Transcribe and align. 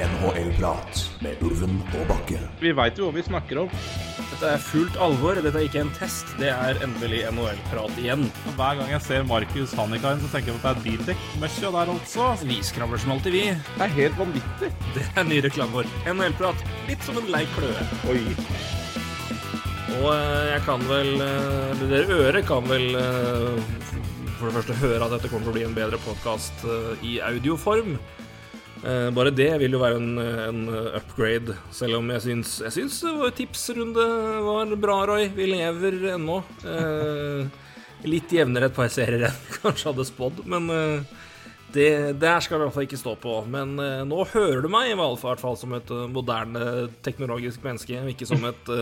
NHL-prat 0.00 1.00
med 1.20 1.42
Ulven 1.44 1.76
og 1.98 2.06
Bakke. 2.08 2.38
Vi 2.62 2.72
veit 2.76 2.96
jo 2.96 3.08
hva 3.08 3.14
vi 3.18 3.24
snakker 3.26 3.58
om. 3.62 3.72
Dette 4.30 4.52
er 4.54 4.62
fullt 4.64 4.96
alvor. 5.02 5.36
Dette 5.36 5.58
er 5.60 5.66
ikke 5.66 5.82
en 5.82 5.92
test. 5.98 6.30
Det 6.40 6.48
er 6.48 6.80
endelig 6.84 7.22
NHL-prat 7.28 7.98
igjen. 8.00 8.24
Og 8.48 8.56
Hver 8.56 8.78
gang 8.80 8.92
jeg 8.94 9.04
ser 9.04 9.26
Markus 9.28 9.74
Hannikainen, 9.76 10.22
så 10.24 10.30
tenker 10.32 10.54
jeg 10.54 10.56
på 10.56 10.62
at 10.62 10.80
det 10.80 10.80
er 10.80 10.86
bildekk-møkkja 10.86 11.72
der 11.76 11.92
altså. 11.94 12.30
Vi 12.48 12.60
skravler 12.64 13.02
som 13.02 13.12
alltid, 13.16 13.36
vi. 13.36 13.44
Det 13.52 13.86
er 13.86 13.96
helt 13.98 14.16
vanvittig. 14.20 14.70
Det 14.96 15.04
er 15.12 15.28
ny 15.28 15.42
reklame 15.44 15.76
vår. 15.82 15.90
NHL-prat. 16.14 16.64
Litt 16.88 17.04
som 17.04 17.20
en 17.20 17.28
lei 17.34 17.44
kløe. 17.58 17.84
Oi. 18.08 18.22
Og 19.98 20.08
eh, 20.14 20.48
jeg 20.54 20.64
kan 20.64 20.82
vel 20.88 21.12
eh, 21.24 21.84
Dere 21.90 22.18
øret 22.24 22.46
kan 22.48 22.66
vel 22.70 22.94
eh, 22.96 23.78
for 24.38 24.48
det 24.48 24.56
første 24.56 24.76
høre 24.80 25.04
at 25.04 25.12
dette 25.18 25.28
kommer 25.28 25.44
til 25.48 25.52
å 25.52 25.56
bli 25.58 25.64
en 25.66 25.76
bedre 25.76 25.98
podkast 26.00 26.62
i 27.04 27.18
audioform. 27.20 27.98
Eh, 28.80 29.10
Bare 29.12 29.32
det 29.34 29.50
vil 29.60 29.74
jo 29.76 29.80
være 29.82 29.98
en, 30.00 30.18
en 30.18 30.60
upgrade, 30.96 31.56
selv 31.74 31.98
om 31.98 32.08
jeg 32.14 32.22
syns, 32.24 32.52
jeg 32.64 32.72
syns 32.78 33.00
vår 33.04 33.34
tipsrunde 33.36 34.04
var 34.46 34.72
bra, 34.80 35.02
Roy. 35.10 35.26
Vi 35.36 35.44
lever 35.50 35.98
ennå. 36.14 36.38
Eh, 36.64 37.66
litt 38.08 38.32
jevnere 38.32 38.70
et 38.70 38.76
par 38.76 38.88
serier 38.92 39.26
enn 39.28 39.40
vi 39.44 39.58
kanskje 39.58 39.90
hadde 39.90 40.06
spådd, 40.08 40.40
men 40.48 40.70
eh, 40.72 41.18
det, 41.74 41.90
der 42.22 42.40
skal 42.40 42.56
vi 42.56 42.62
i 42.62 42.66
hvert 42.66 42.76
fall 42.78 42.88
ikke 42.88 43.02
stå 43.02 43.12
på. 43.20 43.34
Men 43.52 43.76
nå 44.08 44.24
hører 44.32 44.64
du 44.64 44.68
meg 44.72 44.90
i 44.90 44.96
hvert 44.98 45.42
fall 45.42 45.58
som 45.60 45.76
et 45.76 45.90
moderne 46.10 46.88
teknologisk 47.04 47.62
menneske, 47.62 48.00
ikke 48.14 48.26
som 48.26 48.48
et 48.48 48.72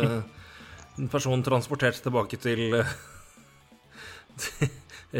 en 0.99 1.11
person 1.13 1.43
transportert 1.47 2.01
tilbake 2.03 2.37
til 2.43 2.73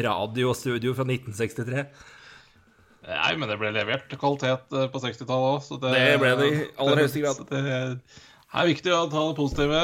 radiostudio 0.09 0.91
fra 0.97 1.05
1963. 1.07 1.85
Nei, 3.09 3.33
men 3.41 3.49
det 3.49 3.57
ble 3.61 3.71
levert 3.73 4.13
kvalitet 4.21 4.75
eh, 4.77 4.91
på 4.93 5.01
60-tallet 5.01 5.55
òg, 5.55 5.63
så 5.65 5.79
det 5.81 5.95
Det 5.97 6.21
ble 6.21 6.35
det 6.37 6.49
i 6.51 6.61
aller 6.77 7.03
høyeste 7.03 7.23
grad. 7.25 7.41
Det 7.49 7.63
er 8.61 8.69
viktig 8.69 8.93
å 8.93 9.07
ta 9.09 9.25
det 9.31 9.37
positive. 9.39 9.83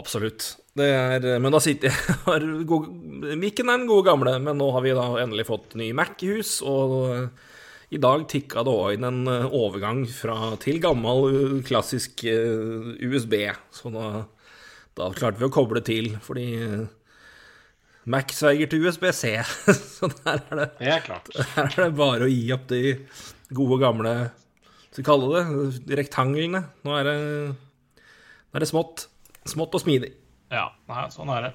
Absolutt. 0.00 0.46
Det 0.72 0.88
er, 0.88 1.26
men 1.44 1.52
da 1.52 1.60
sitter 1.60 1.92
jeg 1.92 2.18
har 2.24 2.46
Mikken 3.36 3.68
er 3.68 3.82
den 3.82 3.88
gode 3.90 4.06
gamle, 4.08 4.38
men 4.40 4.56
nå 4.56 4.70
har 4.72 4.84
vi 4.84 4.94
da 4.96 5.04
endelig 5.20 5.50
fått 5.50 5.76
ny 5.76 5.90
Mac 5.96 6.16
i 6.24 6.30
hus, 6.38 6.60
og 6.64 7.28
i 7.92 8.00
dag 8.00 8.24
tikka 8.32 8.64
det 8.64 8.72
òg 8.72 8.96
inn 8.96 9.04
en 9.04 9.28
overgang 9.52 10.06
fra, 10.08 10.54
til 10.62 10.80
gammel, 10.80 11.60
klassisk 11.68 12.24
eh, 12.24 12.96
USB. 13.04 13.36
Så 13.76 13.92
da, 13.92 14.24
da 14.96 15.12
klarte 15.12 15.42
vi 15.42 15.50
å 15.50 15.52
koble 15.52 15.84
til, 15.84 16.14
fordi 16.24 16.46
eh, 16.64 16.86
Mac 18.10 18.32
sverger 18.34 18.70
til 18.72 18.86
USB-C. 18.86 19.34
Så 19.96 20.08
der 20.24 20.40
er, 20.40 20.56
det, 20.58 20.68
Det 20.80 20.88
er 20.96 21.04
klart. 21.04 21.28
her 21.54 21.68
er 21.68 21.76
det 21.84 21.90
bare 21.98 22.26
å 22.26 22.30
gi 22.32 22.46
opp 22.54 22.64
de 22.72 22.80
gode, 23.54 23.78
gamle 23.82 24.14
Skal 24.90 25.02
vi 25.02 25.06
kalle 25.06 25.44
det 25.86 26.00
rektanglene. 26.02 26.64
Nå 26.86 26.96
er 26.98 27.06
det, 27.10 27.16
nå 28.02 28.58
er 28.58 28.64
det 28.66 28.70
smått. 28.72 29.06
Smått 29.48 29.74
og 29.78 29.84
smidig. 29.84 30.12
Ja, 30.52 30.68
nei, 30.90 31.06
sånn 31.14 31.30
er 31.32 31.48
det. 31.48 31.54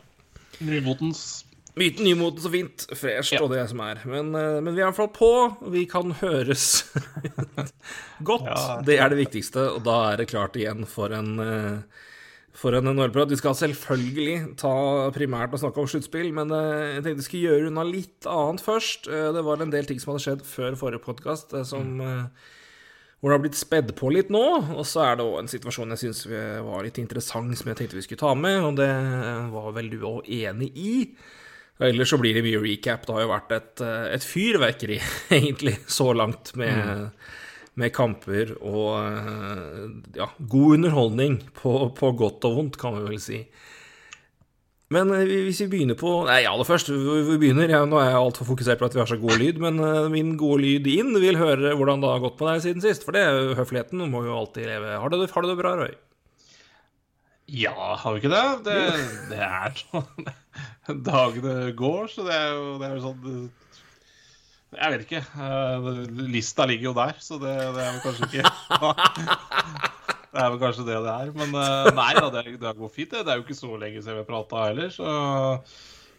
Nymotens 0.65 1.43
Myten 1.77 2.07
nymoten 2.07 2.41
så 2.41 2.49
fint. 2.49 2.87
Fresht 2.97 3.35
Ja. 3.35 3.43
og 3.45 3.51
det 3.53 3.67
som 3.69 3.77
er. 3.85 3.99
Men, 4.09 4.31
eh, 4.33 4.55
men 4.65 4.73
vi 4.73 4.81
er 4.81 4.87
iallfall 4.87 5.11
fall 5.11 5.13
på. 5.13 5.69
Vi 5.75 5.83
kan 5.85 6.09
høres 6.23 6.63
godt. 8.25 8.47
Ja. 8.49 8.81
Det 8.81 8.97
er 8.97 9.11
det 9.13 9.19
viktigste. 9.19 9.67
Og 9.75 9.83
da 9.85 9.97
er 10.11 10.17
det 10.23 10.29
klart 10.31 10.57
igjen 10.57 10.87
for 10.89 11.13
en 11.13 11.35
eh, 11.43 12.01
for 12.58 12.73
en 12.73 12.89
NHL-prat. 12.89 13.30
Vi 13.30 13.38
skal 13.38 13.53
selvfølgelig 13.58 14.38
ta 14.58 14.73
primært 15.16 15.53
og 15.53 15.61
snakke 15.61 15.81
om 15.83 15.89
sluttspill, 15.91 16.31
men 16.33 16.50
eh, 16.58 16.97
jeg 16.97 17.03
tenkte 17.05 17.22
vi 17.22 17.25
skulle 17.27 17.49
gjøre 17.52 17.72
unna 17.72 17.83
litt 17.86 18.27
annet 18.31 18.64
først. 18.66 19.09
Eh, 19.11 19.27
Det 19.36 19.44
var 19.45 19.61
en 19.61 19.73
del 19.73 19.86
ting 19.89 20.02
som 20.02 20.14
hadde 20.16 20.23
skjedd 20.25 20.45
før 20.47 20.77
forrige 20.80 21.05
podkast, 21.05 21.53
som 21.69 22.02
eh, 22.02 22.47
hvor 23.19 23.30
det 23.31 23.38
har 23.38 23.44
blitt 23.45 23.58
spedd 23.59 23.94
på 23.97 24.09
litt 24.14 24.30
nå. 24.33 24.44
Og 24.73 24.86
så 24.89 25.05
er 25.05 25.19
det 25.19 25.25
òg 25.30 25.39
en 25.44 25.52
situasjon 25.53 25.94
jeg 25.95 26.03
syns 26.05 26.23
var 26.66 26.86
litt 26.86 26.99
interessant, 27.02 27.54
som 27.58 27.70
jeg 27.71 27.80
tenkte 27.80 27.98
vi 27.98 28.05
skulle 28.05 28.21
ta 28.26 28.33
med, 28.37 28.60
og 28.61 28.77
det 28.81 28.89
var 29.54 29.71
vel 29.77 29.89
du 29.93 29.99
òg 30.05 30.30
enig 30.30 30.70
i. 30.77 30.93
Ellers 31.81 32.10
så 32.10 32.17
blir 32.17 32.33
det 32.37 32.42
mye 32.45 32.61
recap. 32.61 33.05
Det 33.05 33.14
har 33.14 33.26
jo 33.26 33.31
vært 33.33 33.52
et, 33.54 33.81
et 34.17 34.26
fyrverkeri, 34.26 34.98
egentlig, 35.39 35.76
så 35.89 36.10
langt 36.17 36.55
med, 36.58 37.10
med 37.77 37.93
kamper 37.95 38.55
og 38.58 38.93
eh, 38.99 39.82
ja, 40.17 40.30
god 40.49 40.77
underholdning, 40.80 41.42
på, 41.58 41.73
på 41.98 42.14
godt 42.17 42.48
og 42.49 42.55
vondt, 42.58 42.80
kan 42.82 42.98
vi 42.98 43.04
vel 43.11 43.20
si. 43.21 43.42
Men 44.93 45.11
eh, 45.11 45.27
hvis 45.45 45.60
vi 45.65 45.70
begynner 45.73 45.98
på 45.99 46.11
Nei, 46.30 46.42
aller 46.48 46.67
først, 46.67 46.89
vi 46.93 47.21
vi 47.27 47.37
begynner. 47.42 47.70
Ja, 47.71 47.83
nå 47.86 47.99
er 48.02 48.11
jeg 48.11 48.21
altfor 48.21 48.48
fokusert 48.54 48.82
på 48.82 48.87
at 48.87 48.95
vi 48.95 49.04
har 49.04 49.10
så 49.10 49.20
god 49.21 49.42
lyd, 49.42 49.61
men 49.64 49.82
eh, 49.83 50.10
min 50.14 50.36
gode 50.39 50.64
lyd 50.64 50.89
inn 50.92 51.14
vil 51.21 51.39
høre 51.39 51.76
hvordan 51.77 52.04
det 52.04 52.11
har 52.14 52.23
gått 52.23 52.42
med 52.42 52.54
deg 52.54 52.66
siden 52.66 52.86
sist. 52.86 53.05
For 53.05 53.16
det 53.16 53.26
er 53.26 53.37
jo 53.37 53.58
høfligheten, 53.60 54.02
du 54.02 54.10
må 54.11 54.23
jo 54.26 54.37
alltid 54.39 54.70
leve. 54.71 54.98
Har 54.98 55.14
du 55.14 55.20
det, 55.20 55.32
har 55.33 55.45
du 55.45 55.52
det 55.52 55.60
bra, 55.60 55.76
Røy? 55.82 55.95
Ja, 57.48 57.93
har 57.95 58.16
vi 58.16 58.20
ikke 58.20 58.33
det? 58.33 58.48
Det, 58.66 58.80
det 59.30 59.43
er 59.45 59.77
sånn 59.80 60.26
Dagene 61.08 61.71
går, 61.77 62.10
så 62.11 62.26
det 62.27 62.36
er 62.36 62.49
jo, 62.55 62.66
det 62.82 62.89
er 62.89 62.98
jo 62.98 63.05
sånn 63.05 63.45
Jeg 64.76 64.92
vet 64.94 65.04
ikke. 65.05 65.22
eh, 65.23 65.86
Lista 66.28 66.66
ligger 66.67 66.89
jo 66.89 66.95
der, 66.98 67.14
så 67.23 67.38
det, 67.39 67.54
det 67.76 67.83
er 67.86 67.94
vel 67.95 68.02
kanskje 68.04 68.28
ikke 68.28 68.44
Det 70.33 70.44
er 70.44 70.50
vel 70.52 70.60
kanskje 70.61 70.83
det 70.86 70.98
det 71.05 71.14
er. 71.14 71.30
Men 71.39 71.55
eh, 71.55 71.88
nei 71.98 72.10
da, 72.17 72.28
det, 72.36 72.44
det 72.61 72.73
går 72.78 72.92
fint. 72.94 73.14
Det 73.14 73.23
Det 73.26 73.32
er 73.33 73.39
jo 73.39 73.45
ikke 73.48 73.58
så 73.58 73.72
lenge 73.80 74.02
siden 74.04 74.17
vi 74.20 74.23
har 74.26 74.28
prata 74.28 74.66
heller. 74.67 74.92
Så, 74.94 75.08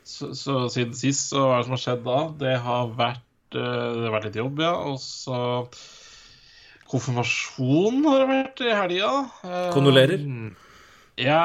så, 0.09 0.31
så 0.35 0.57
siden 0.73 0.97
sist, 0.97 1.29
så 1.31 1.45
hva 1.45 1.59
er 1.59 1.61
det 1.61 1.69
som 1.69 1.77
har 1.77 1.83
skjedd 1.85 2.03
da? 2.09 2.19
Det 2.41 2.55
har 2.65 2.91
vært, 2.99 3.27
eh, 3.53 3.89
det 3.99 4.07
har 4.09 4.15
vært 4.17 4.29
litt 4.31 4.41
jobb, 4.41 4.63
ja. 4.65 4.73
Og 4.89 4.99
så 5.05 5.43
Konfirmasjon 6.89 7.99
har 8.09 8.23
det 8.23 8.29
vært 8.31 8.61
i 8.65 8.71
helga. 8.73 9.11
Kondolerer. 9.75 10.23
Jeg 11.21 11.43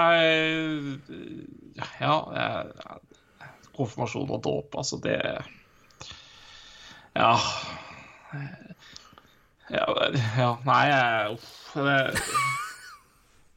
Ja, 2.00 2.16
jeg, 2.38 3.02
konfirmasjon 3.76 4.32
og 4.32 4.40
dåp, 4.46 4.78
altså 4.80 5.02
det 5.04 5.18
Ja. 7.14 7.34
Ja, 9.74 9.86
ja 10.38 10.50
Nei, 10.66 10.82
jeg 10.90 11.36
Uff. 11.36 11.52
Det, 11.74 11.96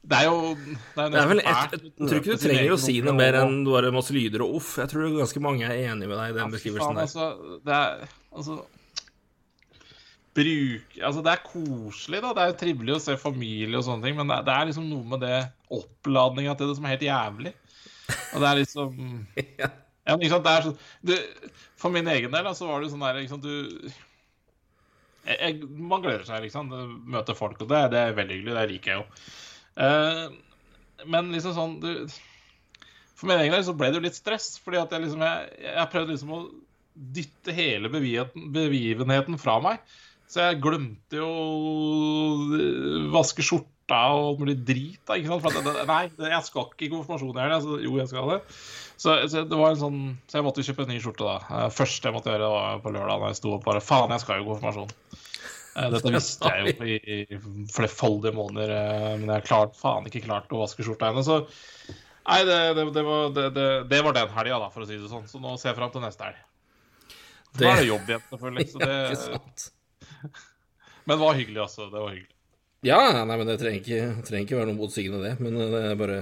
det 0.07 0.17
er 0.17 0.27
jo 0.29 0.37
Det 0.55 1.03
er, 1.03 1.09
Det 1.11 1.19
er 1.21 1.29
vel 1.31 1.41
et, 1.41 1.73
jeg 1.73 2.07
tror 2.07 2.21
ikke 2.21 2.37
du 2.37 2.43
trenger 2.43 2.73
å 2.73 2.79
si 2.81 2.95
noe 3.05 3.17
mer 3.17 3.37
enn 3.41 3.59
bare 3.67 3.91
masse 3.93 4.15
lyder 4.15 4.45
og 4.45 4.59
uff. 4.61 4.75
Jeg 4.81 4.93
tror 4.93 5.17
ganske 5.17 5.43
mange 5.43 5.67
er 5.67 5.91
enig 5.91 6.07
med 6.07 6.15
deg 6.15 6.33
i 6.33 6.37
den 6.37 6.53
beskrivelsen 6.53 6.97
der. 6.97 7.07
altså, 7.07 7.59
det 7.65 7.77
er 7.77 8.09
Altså 8.37 8.59
Bruk 10.37 10.97
Altså, 11.01 11.23
det 11.25 11.33
er 11.33 11.45
koselig, 11.45 12.21
da. 12.21 12.33
Det 12.37 12.43
er 12.43 12.51
jo 12.51 12.59
trivelig 12.61 12.95
å 12.95 13.01
se 13.01 13.17
familie 13.19 13.79
og 13.79 13.87
sånne 13.87 14.05
ting, 14.05 14.17
men 14.19 14.29
det, 14.29 14.43
det 14.45 14.53
er 14.53 14.69
liksom 14.69 14.85
noe 14.91 15.15
med 15.15 15.25
det 15.25 15.39
oppladninga 15.73 16.53
til 16.57 16.69
det 16.69 16.77
som 16.77 16.85
er 16.85 16.93
helt 16.93 17.07
jævlig. 17.07 17.53
Og 18.35 18.43
det 18.43 18.47
er 18.51 18.61
liksom 18.61 19.03
Ja. 19.63 19.73
Ja, 20.07 20.15
det 20.15 20.31
er 20.31 20.61
så, 20.63 20.71
du, 21.03 21.13
For 21.77 21.93
min 21.93 22.09
egen 22.09 22.33
del, 22.33 22.49
så 22.57 22.69
var 22.69 22.81
det 22.81 22.91
sånn 22.91 23.05
der 23.05 23.19
liksom, 23.21 23.41
du 23.43 23.89
jeg, 25.27 25.59
Man 25.67 26.03
gleder 26.03 26.25
seg, 26.27 26.45
liksom. 26.45 26.71
Møte 27.11 27.35
folk, 27.37 27.59
og 27.61 27.69
det, 27.71 27.83
det 27.93 28.01
er 28.01 28.17
veldig 28.17 28.39
hyggelig. 28.39 28.55
Det 28.57 28.65
liker 28.71 28.93
jeg 28.93 29.01
jo. 29.01 29.05
Uh, 29.77 31.03
men 31.05 31.29
liksom 31.33 31.53
sånn 31.53 31.75
du, 31.83 31.91
For 33.17 33.29
min 33.29 33.43
egen 33.43 33.53
del 33.53 33.65
så 33.67 33.75
ble 33.77 33.91
det 33.91 33.99
jo 33.99 34.05
litt 34.07 34.17
stress, 34.17 34.55
fordi 34.63 34.79
at 34.81 34.95
jeg 34.95 35.03
liksom 35.03 35.21
Jeg, 35.21 35.51
jeg 35.67 35.91
prøvde 35.93 36.15
liksom 36.15 36.33
å 36.33 36.41
dytte 36.97 37.53
hele 37.53 37.91
begivenheten, 37.93 39.37
fra 39.37 39.59
meg. 39.61 39.83
Så 40.27 40.41
jeg 40.47 40.61
glemte 40.63 41.19
jo 41.19 41.27
å 41.29 43.11
vaske 43.13 43.45
skjorta 43.87 43.99
og 44.13 44.25
alt 44.31 44.39
mulig 44.41 44.55
drit. 44.65 44.99
Da, 45.07 45.15
ikke 45.15 45.31
sant? 45.31 45.43
For 45.43 45.71
at, 45.71 45.87
nei, 45.87 46.29
jeg 46.31 46.43
skal 46.47 46.67
ikke 46.67 46.85
i 46.87 46.89
konfirmasjon 46.91 47.37
i 47.37 47.41
helga. 47.41 47.55
Altså, 47.59 47.77
jo, 47.83 47.93
jeg 47.97 48.07
skal 48.11 48.31
det. 48.33 48.39
Så, 48.97 49.13
så 49.29 49.43
det 49.45 49.57
var 49.59 49.71
en 49.75 49.77
sånn 49.79 49.99
Så 50.27 50.39
jeg 50.39 50.43
måtte 50.47 50.63
kjøpe 50.65 50.83
en 50.83 50.89
ny 50.91 50.99
skjorte, 50.99 51.23
da. 51.27 51.67
Første 51.69 52.07
jeg 52.09 52.15
måtte 52.15 52.31
gjøre 52.33 52.49
var 52.49 52.79
på 52.83 52.91
lørdag 52.95 53.21
da 53.21 53.29
jeg 53.31 53.37
sto 53.39 53.53
opp 53.57 53.65
bare 53.67 53.81
Faen, 53.83 54.09
jeg 54.15 54.23
skal 54.23 54.39
jo 54.39 54.45
i 54.45 54.49
konfirmasjon. 54.49 54.91
Eh, 55.77 55.89
Dette 55.93 56.13
visste 56.15 56.49
jeg 56.49 56.73
jo 56.73 56.87
i, 56.89 56.97
i 57.37 57.39
flerfoldige 57.69 58.33
måneder, 58.33 58.73
eh, 58.73 59.11
men 59.21 59.29
jeg 59.35 59.45
har 59.51 59.71
faen 59.77 60.07
ikke 60.09 60.23
klart 60.25 60.51
å 60.51 60.63
vaske 60.63 60.83
skjorta 60.85 61.11
ennå. 61.11 61.21
Så 61.21 61.37
nei, 62.27 62.39
det, 62.49 62.57
det, 62.79 62.87
det, 62.95 63.03
var, 63.05 63.29
det, 63.37 64.01
var 64.09 64.17
den 64.17 64.33
helga, 64.33 64.57
da, 64.65 64.71
for 64.73 64.83
å 64.83 64.89
si 64.89 64.97
det 64.97 65.11
sånn. 65.11 65.27
Så 65.29 65.39
nå 65.43 65.53
ser 65.61 65.71
jeg 65.71 65.79
fram 65.79 65.93
til 65.93 66.03
neste 66.03 66.31
helg. 66.31 66.41
Da 67.53 67.61
Det- 67.61 67.69
er 67.69 67.83
det 67.83 67.91
jobb 67.91 68.09
igjen, 68.09 68.25
selvfølgelig. 68.33 68.67
Så 68.73 68.81
det, 68.87 69.21
sant? 69.21 69.67
men 71.05 71.13
det 71.13 71.21
var 71.21 71.37
hyggelig, 71.37 71.61
altså. 71.67 71.87
Det 71.93 72.01
var 72.01 72.11
hyggelig. 72.17 72.33
Ja, 72.85 72.99
nei, 73.25 73.37
men 73.39 73.47
det 73.49 73.57
trenger 73.61 73.79
ikke, 73.81 74.25
trenger 74.27 74.45
ikke 74.45 74.59
være 74.59 74.69
noe 74.69 74.77
motsigende, 74.77 75.21
det. 75.23 75.33
Men 75.41 75.57
det 75.57 75.81
er 75.81 75.95
bare 75.97 76.17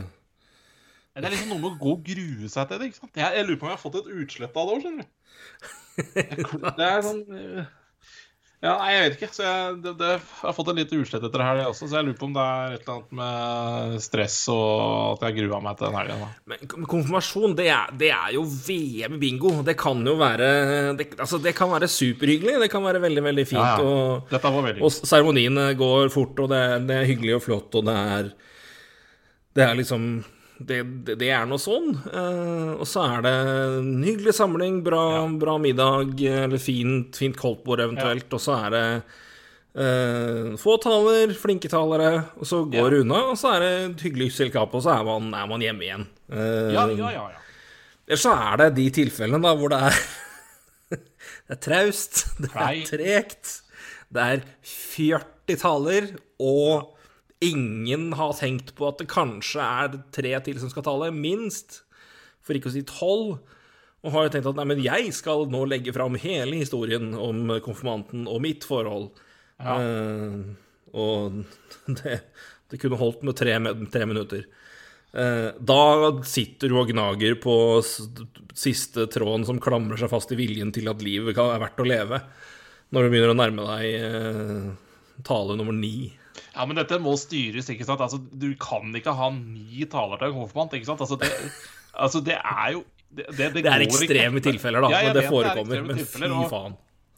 Det 1.15 1.23
er 1.27 1.33
liksom 1.33 1.51
noe 1.51 1.61
med 1.63 1.71
å 1.73 1.79
gå 1.81 1.95
og 1.97 2.05
grue 2.07 2.51
seg 2.51 2.69
til 2.69 2.79
det. 2.79 2.89
ikke 2.91 3.01
sant? 3.01 3.19
Jeg, 3.19 3.37
jeg 3.39 3.47
lurer 3.47 3.59
på 3.59 3.67
om 3.67 3.71
jeg 3.73 3.77
har 3.77 3.83
fått 3.83 3.97
et 4.01 4.13
utslett 4.23 4.59
av 4.61 4.69
det 4.69 4.75
òg, 4.75 4.85
skjønner 4.85 5.03
du. 5.03 5.11
Det 6.79 6.85
er 6.87 7.03
sånn 7.05 7.21
eh, 7.39 7.67
Ja, 8.63 8.77
nei, 8.79 8.91
jeg 8.95 9.01
vet 9.03 9.15
ikke. 9.19 9.29
Så 9.35 9.43
jeg, 9.45 9.73
det, 9.83 9.91
det, 9.99 10.09
jeg 10.15 10.41
har 10.41 10.55
fått 10.55 10.69
en 10.71 10.79
liten 10.79 11.01
utslett 11.03 11.25
etter 11.27 11.43
helga 11.43 11.67
også, 11.69 11.89
så 11.89 11.99
jeg 11.99 12.07
lurer 12.07 12.17
på 12.17 12.27
om 12.29 12.35
det 12.37 12.45
er 12.45 12.75
et 12.77 12.85
eller 12.85 12.95
annet 12.95 13.17
med 13.19 13.97
stress 14.05 14.37
og 14.53 15.15
at 15.15 15.25
jeg 15.27 15.37
grua 15.41 15.59
meg 15.65 15.77
til 15.77 15.87
den 15.89 15.97
helga. 15.99 16.29
Men 16.49 16.71
konfirmasjon, 16.93 17.55
det 17.59 17.67
er, 17.73 17.93
det 17.99 18.11
er 18.15 18.35
jo 18.37 18.45
VM 18.47 19.17
i 19.17 19.21
bingo. 19.21 19.51
Det 19.67 19.77
kan 19.79 20.01
jo 20.07 20.15
være 20.21 20.49
det, 20.97 21.09
Altså, 21.19 21.41
det 21.43 21.55
kan 21.57 21.73
være 21.73 21.89
superhyggelig. 21.91 22.57
Det 22.63 22.71
kan 22.73 22.85
være 22.85 23.03
veldig, 23.03 23.25
veldig 23.27 23.47
fint. 23.49 23.61
Ja, 23.61 23.75
ja. 23.81 24.21
Dette 24.31 24.53
var 24.57 24.69
veldig 24.69 24.85
og 24.85 24.93
seremoniene 24.95 25.67
går 25.77 26.13
fort, 26.13 26.39
og 26.45 26.51
det 26.53 26.63
det 26.89 26.95
er 27.01 27.09
hyggelig 27.09 27.37
og 27.37 27.43
flott, 27.45 27.75
og 27.77 27.85
det 27.87 27.95
er 28.15 28.31
Det 29.55 29.63
er 29.63 29.77
liksom 29.77 30.07
Det, 30.57 30.77
det, 31.03 31.17
det 31.19 31.29
er 31.35 31.43
noe 31.49 31.59
sånn. 31.59 31.91
Uh, 32.07 32.79
og 32.79 32.85
så 32.87 33.03
er 33.17 33.25
det 33.25 33.33
en 33.81 34.03
hyggelig 34.05 34.35
samling, 34.37 34.79
bra, 34.85 35.25
bra 35.41 35.57
middag, 35.59 36.15
eller 36.23 36.61
fint, 36.61 37.15
fint 37.19 37.35
koldtbord 37.39 37.83
eventuelt, 37.83 38.31
og 38.31 38.41
så 38.41 38.55
er 38.63 38.75
det 38.75 38.85
uh, 39.75 40.53
få 40.61 40.77
taler, 40.83 41.33
flinke 41.35 41.71
talere, 41.71 42.13
og 42.39 42.47
så 42.47 42.61
går 42.71 42.95
det 42.95 43.01
unna, 43.03 43.23
og 43.33 43.39
så 43.39 43.55
er 43.57 43.65
det 43.65 43.73
et 43.89 44.05
hyggelig 44.07 44.31
selskap, 44.37 44.75
og 44.75 44.85
så 44.85 44.95
er 44.95 45.03
man, 45.07 45.33
er 45.35 45.51
man 45.51 45.65
hjemme 45.67 45.87
igjen. 45.89 46.07
Uh, 46.31 46.71
Ja, 46.71 46.87
ja, 46.87 47.11
ja. 47.17 47.25
ja. 47.35 47.41
Ellers 48.05 48.21
så 48.21 48.35
er 48.37 48.59
det 48.61 48.71
de 48.77 48.89
tilfellene 49.01 49.41
da 49.41 49.55
hvor 49.57 49.71
det 49.73 49.81
er 49.89 49.95
Det 51.45 51.55
er 51.55 51.61
traust, 51.61 52.25
det 52.41 52.49
er 52.53 52.81
tregt, 52.87 53.55
det 54.13 54.23
er 54.23 54.43
40 54.65 55.57
taler, 55.61 56.13
og 56.41 56.94
ingen 57.43 58.11
har 58.15 58.35
tenkt 58.37 58.73
på 58.77 58.87
at 58.87 59.01
det 59.01 59.09
kanskje 59.11 59.63
er 59.63 59.99
tre 60.15 60.33
til 60.45 60.59
som 60.61 60.71
skal 60.71 60.85
tale, 60.87 61.11
minst, 61.15 61.81
for 62.45 62.57
ikke 62.57 62.71
å 62.71 62.75
si 62.75 62.85
tolv. 62.87 63.37
Og 64.05 64.13
har 64.13 64.27
jo 64.27 64.35
tenkt 64.35 64.49
at 64.51 64.59
nei, 64.59 64.67
men 64.69 64.83
jeg 64.85 65.13
skal 65.17 65.47
nå 65.49 65.63
legge 65.67 65.93
fram 65.95 66.17
hele 66.21 66.59
historien 66.61 67.15
om 67.17 67.49
konfirmanten 67.65 68.27
og 68.29 68.43
mitt 68.45 68.67
forhold. 68.67 69.09
Eh, 69.57 70.35
og 70.95 71.41
det, 72.03 72.19
det 72.71 72.81
kunne 72.81 72.99
holdt 73.01 73.25
med 73.25 73.37
tre, 73.39 73.57
tre 73.91 74.07
minutter. 74.09 74.45
Uh, 75.15 75.55
da 75.63 76.11
sitter 76.27 76.67
du 76.67 76.75
og 76.75 76.89
gnager 76.91 77.37
på 77.39 77.53
siste 77.85 79.05
tråden 79.07 79.45
som 79.47 79.61
klamrer 79.63 79.95
seg 80.01 80.11
fast 80.11 80.33
i 80.35 80.37
viljen 80.39 80.73
til 80.75 80.89
at 80.91 81.03
livet 81.05 81.39
er 81.39 81.61
verdt 81.61 81.79
å 81.79 81.87
leve, 81.87 82.19
når 82.91 83.05
du 83.05 83.13
begynner 83.13 83.31
å 83.31 83.37
nærme 83.39 83.67
deg 83.69 83.85
uh, 84.03 85.21
tale 85.23 85.55
nummer 85.55 85.75
ni. 85.75 86.11
Ja, 86.55 86.65
men 86.65 86.77
dette 86.79 86.97
må 87.03 87.13
styres, 87.19 87.67
ikke 87.69 87.83
sant? 87.85 87.99
Altså, 88.01 88.17
du 88.31 88.53
kan 88.55 88.93
ikke 88.95 89.11
ha 89.13 89.29
ni 89.35 89.83
taler 89.91 90.17
til 90.21 90.31
en 90.31 90.37
konfirmant, 90.39 90.73
ikke 90.77 90.87
sant? 90.87 91.01
Altså, 91.03 91.17
det, 91.19 91.29
altså, 91.93 92.21
det 92.23 92.37
er 92.39 92.71
jo 92.77 92.83
Det, 93.15 93.25
det, 93.37 93.49
Det 93.53 93.65
er 93.65 93.79
går 93.79 93.83
ikke. 93.85 93.99
ekstreme 94.01 94.41
tilfeller, 94.43 94.81
da, 94.81 94.89
Ja, 94.91 95.03
men 95.07 95.13
det 95.15 95.23
er 95.25 95.29
forekommer. 95.31 95.83
ekstreme 95.95 96.29
Men 96.29 96.43
fy 96.45 96.49
faen. 96.51 96.73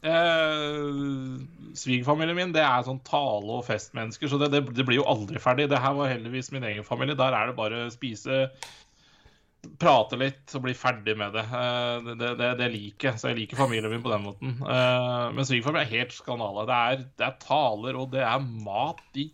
Eh, 0.08 1.74
Svigerfamilien 1.78 2.36
min 2.38 2.52
det 2.54 2.62
er 2.64 2.84
sånn 2.86 3.00
tale- 3.06 3.58
og 3.58 3.64
festmennesker, 3.66 4.30
så 4.30 4.38
det, 4.40 4.50
det, 4.54 4.60
det 4.76 4.86
blir 4.86 5.00
jo 5.00 5.06
aldri 5.10 5.40
ferdig. 5.42 5.68
Det 5.70 5.80
her 5.82 5.94
var 5.98 6.10
heldigvis 6.12 6.50
min 6.54 6.64
egen 6.70 6.86
familie. 6.86 7.16
Der 7.18 7.34
er 7.34 7.50
det 7.50 7.56
bare 7.58 7.84
spise, 7.94 8.44
prate 9.78 10.18
litt 10.18 10.54
og 10.56 10.64
bli 10.64 10.74
ferdig 10.76 11.14
med 11.18 11.34
det. 11.36 11.44
Eh, 11.44 11.94
det, 12.06 12.16
det, 12.20 12.30
det, 12.40 12.50
det 12.60 12.70
liker 12.74 13.10
jeg. 13.10 13.20
Så 13.20 13.30
jeg 13.30 13.40
liker 13.40 13.60
familien 13.60 13.90
min 13.92 14.04
på 14.04 14.12
den 14.12 14.24
måten. 14.26 14.56
Eh, 14.62 15.26
men 15.34 15.48
svigerfamilien 15.48 15.86
er 15.86 15.96
helt 15.98 16.16
skandale. 16.16 16.66
Det 16.68 16.78
er, 16.78 17.04
det 17.20 17.28
er 17.28 17.38
taler, 17.42 17.98
og 17.98 18.10
det 18.14 18.24
er 18.24 18.48
mat 18.68 19.02
i 19.18 19.28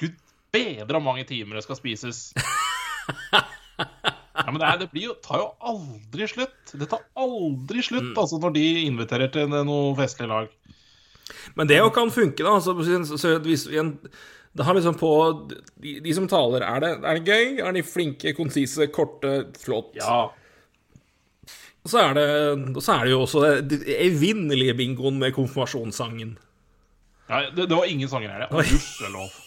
Gud 0.00 0.18
bedre 0.54 0.98
hvor 0.98 1.02
mange 1.02 1.26
timer 1.28 1.58
det 1.58 1.66
skal 1.66 1.78
spises. 1.78 2.28
Ja, 4.34 4.50
men 4.50 4.58
det, 4.58 4.66
er, 4.66 4.78
det 4.82 4.90
blir 4.90 5.04
jo, 5.08 5.14
tar 5.22 5.38
jo 5.40 5.46
aldri 5.62 6.26
slutt. 6.30 6.72
Det 6.74 6.88
tar 6.90 7.04
aldri 7.18 7.82
slutt 7.86 8.16
altså, 8.18 8.40
når 8.42 8.56
de 8.56 8.64
inviterer 8.88 9.30
til 9.34 9.50
noe 9.54 9.94
festlig 9.98 10.26
lag. 10.30 10.50
Men 11.54 11.70
det 11.70 11.78
jo 11.78 11.92
kan 11.94 12.10
funke, 12.12 12.42
da. 12.42 12.56
Altså, 12.58 12.74
så, 13.06 13.18
så, 13.20 13.36
hvis 13.44 13.68
det 14.54 14.64
har 14.64 14.76
liksom 14.76 14.94
på 14.94 15.10
de, 15.82 15.98
de 16.04 16.14
som 16.14 16.28
taler, 16.30 16.62
er 16.62 16.82
det, 16.82 16.90
er 17.02 17.18
det 17.18 17.26
gøy? 17.26 17.60
Er 17.64 17.74
de 17.74 17.82
flinke, 17.86 18.34
konsise, 18.38 18.86
korte, 18.94 19.32
flott? 19.58 19.96
Ja. 19.98 20.28
Og 21.84 21.90
så 21.90 22.00
er 22.00 22.14
det, 22.16 22.26
så 22.80 22.94
er 22.94 23.04
det 23.04 23.12
jo 23.12 23.22
også 23.26 23.42
den 23.66 23.82
evinnelige 23.98 24.76
bingoen 24.78 25.18
med 25.20 25.34
konfirmasjonssangen. 25.36 26.36
ja 27.28 27.40
det, 27.50 27.68
det 27.68 27.76
var 27.76 27.90
ingen 27.90 28.08
sanger 28.08 28.30
her, 28.30 28.46
det. 28.46 28.68
Gudskjelov. 28.70 29.34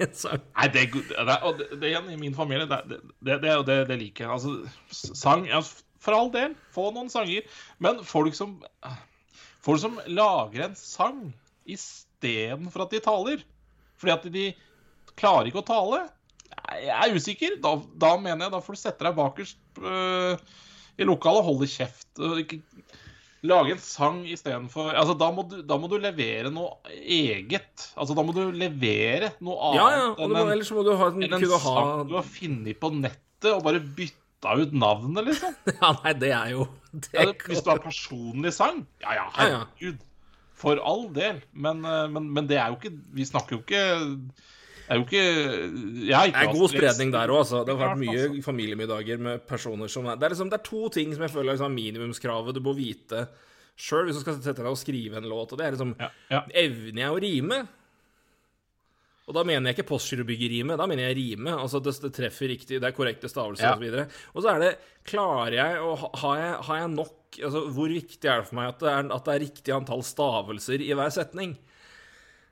Nei, 0.00 0.68
det, 0.72 0.86
det, 0.96 1.38
det, 1.74 1.88
igjen 1.90 2.12
i 2.12 2.20
min 2.20 2.36
familie, 2.36 2.68
det, 2.68 3.40
det 3.42 3.98
liker 4.00 4.24
jeg. 4.24 4.30
Altså, 4.32 4.54
sang 4.92 5.44
ja, 5.48 5.60
For 6.00 6.16
all 6.16 6.30
del, 6.32 6.54
få 6.72 6.86
noen 6.96 7.10
sanger. 7.12 7.48
Men 7.78 8.00
folk 8.08 8.36
som 8.36 8.60
Folk 9.60 9.80
som 9.82 9.98
lager 10.08 10.62
en 10.64 10.76
sang 10.78 11.18
istedenfor 11.68 12.86
at 12.86 12.94
de 12.94 13.00
taler. 13.04 13.42
Fordi 14.00 14.16
at 14.16 14.26
de 14.32 14.46
klarer 15.20 15.50
ikke 15.50 15.62
å 15.62 15.68
tale. 15.68 16.00
Jeg 16.80 16.96
er 16.96 17.16
usikker. 17.16 17.60
Da, 17.62 17.76
da 18.00 18.14
mener 18.20 18.46
jeg 18.46 18.54
da 18.54 18.62
får 18.64 18.76
du 18.76 18.80
sette 18.80 19.06
deg 19.06 19.16
bakerst 19.18 19.80
øh, 19.84 20.40
i 21.00 21.08
lokalet 21.08 21.42
og 21.42 21.52
holde 21.52 21.68
kjeft. 21.70 22.10
Og 22.20 22.40
ikke 22.42 22.60
lage 23.46 23.72
en 23.72 23.80
sang 23.80 24.20
istedenfor 24.28 24.90
altså, 24.92 25.14
da, 25.16 25.30
må 25.32 25.44
du, 25.48 25.60
da 25.64 25.78
må 25.80 25.88
du 25.88 25.96
levere 26.00 26.52
noe 26.52 26.76
eget. 27.00 27.86
Altså, 27.96 28.16
da 28.16 28.24
må 28.24 28.34
du 28.36 28.42
levere 28.52 29.32
noe 29.40 29.70
annet 29.70 29.80
Ja, 29.80 29.86
ja, 29.96 30.08
enn 30.20 30.34
en, 30.36 30.52
ellers 30.56 30.72
må 30.76 30.84
du 30.84 30.92
ha, 30.92 31.08
enn 31.14 31.28
en 31.28 31.46
sang 31.54 31.64
ha 31.64 31.86
du 32.08 32.16
har 32.18 32.26
funnet 32.28 32.80
på 32.80 32.92
nettet 32.98 33.50
og 33.54 33.64
bare 33.64 33.80
bytta 33.80 34.58
ut 34.60 34.76
navnet, 34.76 35.30
liksom. 35.30 35.56
Ja, 35.80 35.94
nei, 36.02 36.14
det 36.20 36.34
er 36.36 36.52
jo 36.52 36.68
det 36.92 37.14
Ja, 37.16 37.26
det, 37.30 37.36
hvis 37.48 37.64
du 37.64 37.72
har 37.72 37.82
personlig 37.84 38.52
sang, 38.56 38.84
ja 39.04 39.16
ja, 39.16 39.26
Ja, 39.38 39.50
ja. 39.54 39.96
For 40.60 40.76
all 40.84 41.06
del. 41.16 41.40
Men, 41.56 41.84
eh, 41.88 42.06
men, 42.12 42.26
men 42.36 42.46
det 42.50 42.58
er 42.60 42.68
jo 42.72 42.76
ikke 42.80 42.92
Vi 43.16 43.24
snakker 43.28 43.56
jo 43.56 43.60
ikke 43.64 43.84
Det 44.10 44.90
er 44.90 44.98
jo 44.98 45.04
ikke 45.06 45.22
jeg 46.10 46.32
er 46.34 46.50
god 46.52 46.72
spredning 46.72 47.12
der 47.14 47.30
òg, 47.32 47.42
altså. 47.44 47.62
Det 47.64 47.76
har 47.76 47.82
vært 47.94 48.00
mye 48.02 48.16
altså. 48.26 48.42
familiemiddager 48.44 49.22
med 49.22 49.44
personer 49.48 49.88
som 49.92 50.08
er 50.10 50.18
Det 50.20 50.26
er, 50.28 50.34
liksom, 50.34 50.50
det 50.52 50.58
er 50.60 50.66
to 50.66 50.88
ting 50.92 51.14
som 51.14 51.22
jeg 51.24 51.32
føler 51.32 51.52
er 51.52 51.56
liksom 51.58 51.76
minimumskravet 51.78 52.56
du 52.58 52.60
må 52.64 52.74
vite 52.76 53.24
sjøl 53.80 54.10
hvis 54.10 54.18
du 54.18 54.24
skal 54.26 54.40
sette 54.42 54.60
deg 54.60 54.68
og 54.68 54.76
skrive 54.76 55.16
en 55.16 55.28
låt. 55.30 55.54
Og 55.54 55.60
det 55.60 55.66
er 55.68 55.76
liksom 55.76 55.94
Ja, 56.00 56.10
ja. 56.34 56.40
Evner 56.64 57.04
jeg 57.06 57.14
å 57.14 57.20
rime? 57.24 57.60
Og 59.30 59.36
da 59.36 59.44
mener 59.46 59.70
jeg 59.70 59.78
ikke 59.78 59.92
postgirobyggerime, 59.92 60.74
da 60.76 60.88
mener 60.90 61.06
jeg 61.06 61.16
rime. 61.20 61.52
Altså 61.54 61.78
det, 61.80 61.94
det 62.02 62.10
treffer 62.16 62.50
riktig, 62.50 62.80
det 62.82 62.88
er 62.88 62.96
korrekte 62.96 63.30
stavelser 63.30 63.68
Ja. 63.68 63.76
og 63.78 63.94
så. 63.94 64.04
Og 64.34 64.42
så 64.44 64.52
er 64.56 64.64
det 64.64 64.72
Klarer 65.06 65.54
jeg 65.56 65.78
å 65.80 65.94
ha- 65.96 66.10
Har 66.20 66.36
jeg, 66.40 66.54
har 66.66 66.76
jeg 66.82 66.90
nok 66.96 67.14
Altså 67.38 67.64
hvor 67.70 67.92
viktig 67.92 68.26
er 68.26 68.40
det 68.40 68.48
for 68.48 68.58
meg 68.58 68.72
at 68.72 68.80
det 68.82 68.90
er, 68.90 69.10
at 69.14 69.26
det 69.26 69.34
er 69.34 69.44
riktig 69.44 69.74
antall 69.74 70.02
stavelser 70.06 70.82
i 70.82 70.94
hver 70.98 71.12
setning? 71.14 71.54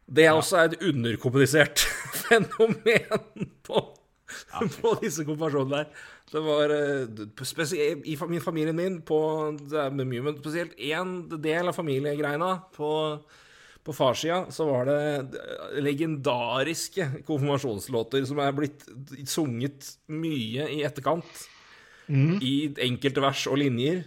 Det 0.09 0.25
er 0.25 0.37
også 0.37 0.63
et 0.65 0.79
underkommunisert 0.89 1.83
fenomen 2.25 3.51
på, 3.67 3.83
på 4.79 4.95
disse 5.03 5.27
konfirmasjonene 5.29 5.83
der. 5.83 6.07
Det 6.29 6.41
var 6.45 6.73
eh, 6.73 8.01
i 8.05 8.17
min 8.29 8.45
familien 8.45 8.77
min 8.77 9.01
på 9.01 9.19
Det 9.59 9.79
er 9.81 9.93
mye, 9.97 10.25
men 10.25 10.41
spesielt 10.41 10.77
én 10.77 11.23
del 11.41 11.69
av 11.71 11.77
familiegreina 11.77 12.51
på, 12.77 12.91
på 13.85 13.95
farssida 13.97 14.43
så 14.53 14.67
var 14.69 14.89
det 14.89 15.81
legendariske 15.85 17.25
konfirmasjonslåter 17.29 18.27
som 18.29 18.41
er 18.45 18.57
blitt 18.57 18.85
sunget 19.29 19.95
mye 20.13 20.69
i 20.77 20.83
etterkant. 20.89 21.49
I 22.41 22.55
enkelte 22.81 23.21
vers 23.21 23.43
og 23.51 23.59
linjer. 23.61 24.07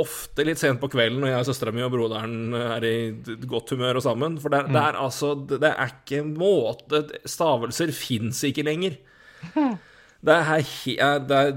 Ofte 0.00 0.44
litt 0.48 0.56
sent 0.56 0.80
på 0.80 0.88
kvelden 0.88 1.20
når 1.20 1.28
jeg 1.34 1.42
og 1.42 1.48
søstera 1.50 1.72
mi 1.76 1.82
og 1.84 1.90
broderen 1.92 2.54
er 2.56 2.84
i 2.88 2.94
godt 3.44 3.74
humør 3.74 3.98
og 4.00 4.04
sammen. 4.06 4.38
For 4.40 4.48
det, 4.54 4.62
er- 4.62 4.70
det 4.72 4.80
er 4.82 5.00
altså 5.02 5.34
Det 5.50 5.68
er 5.68 5.90
ikke 5.92 6.22
måte 6.24 7.02
Stavelser 7.28 7.92
fins 7.92 8.40
ikke 8.48 8.64
lenger. 8.64 8.96
Det 10.22 10.30
er, 10.38 10.60
eh, 10.62 11.16
det 11.26 11.36
er, 11.36 11.48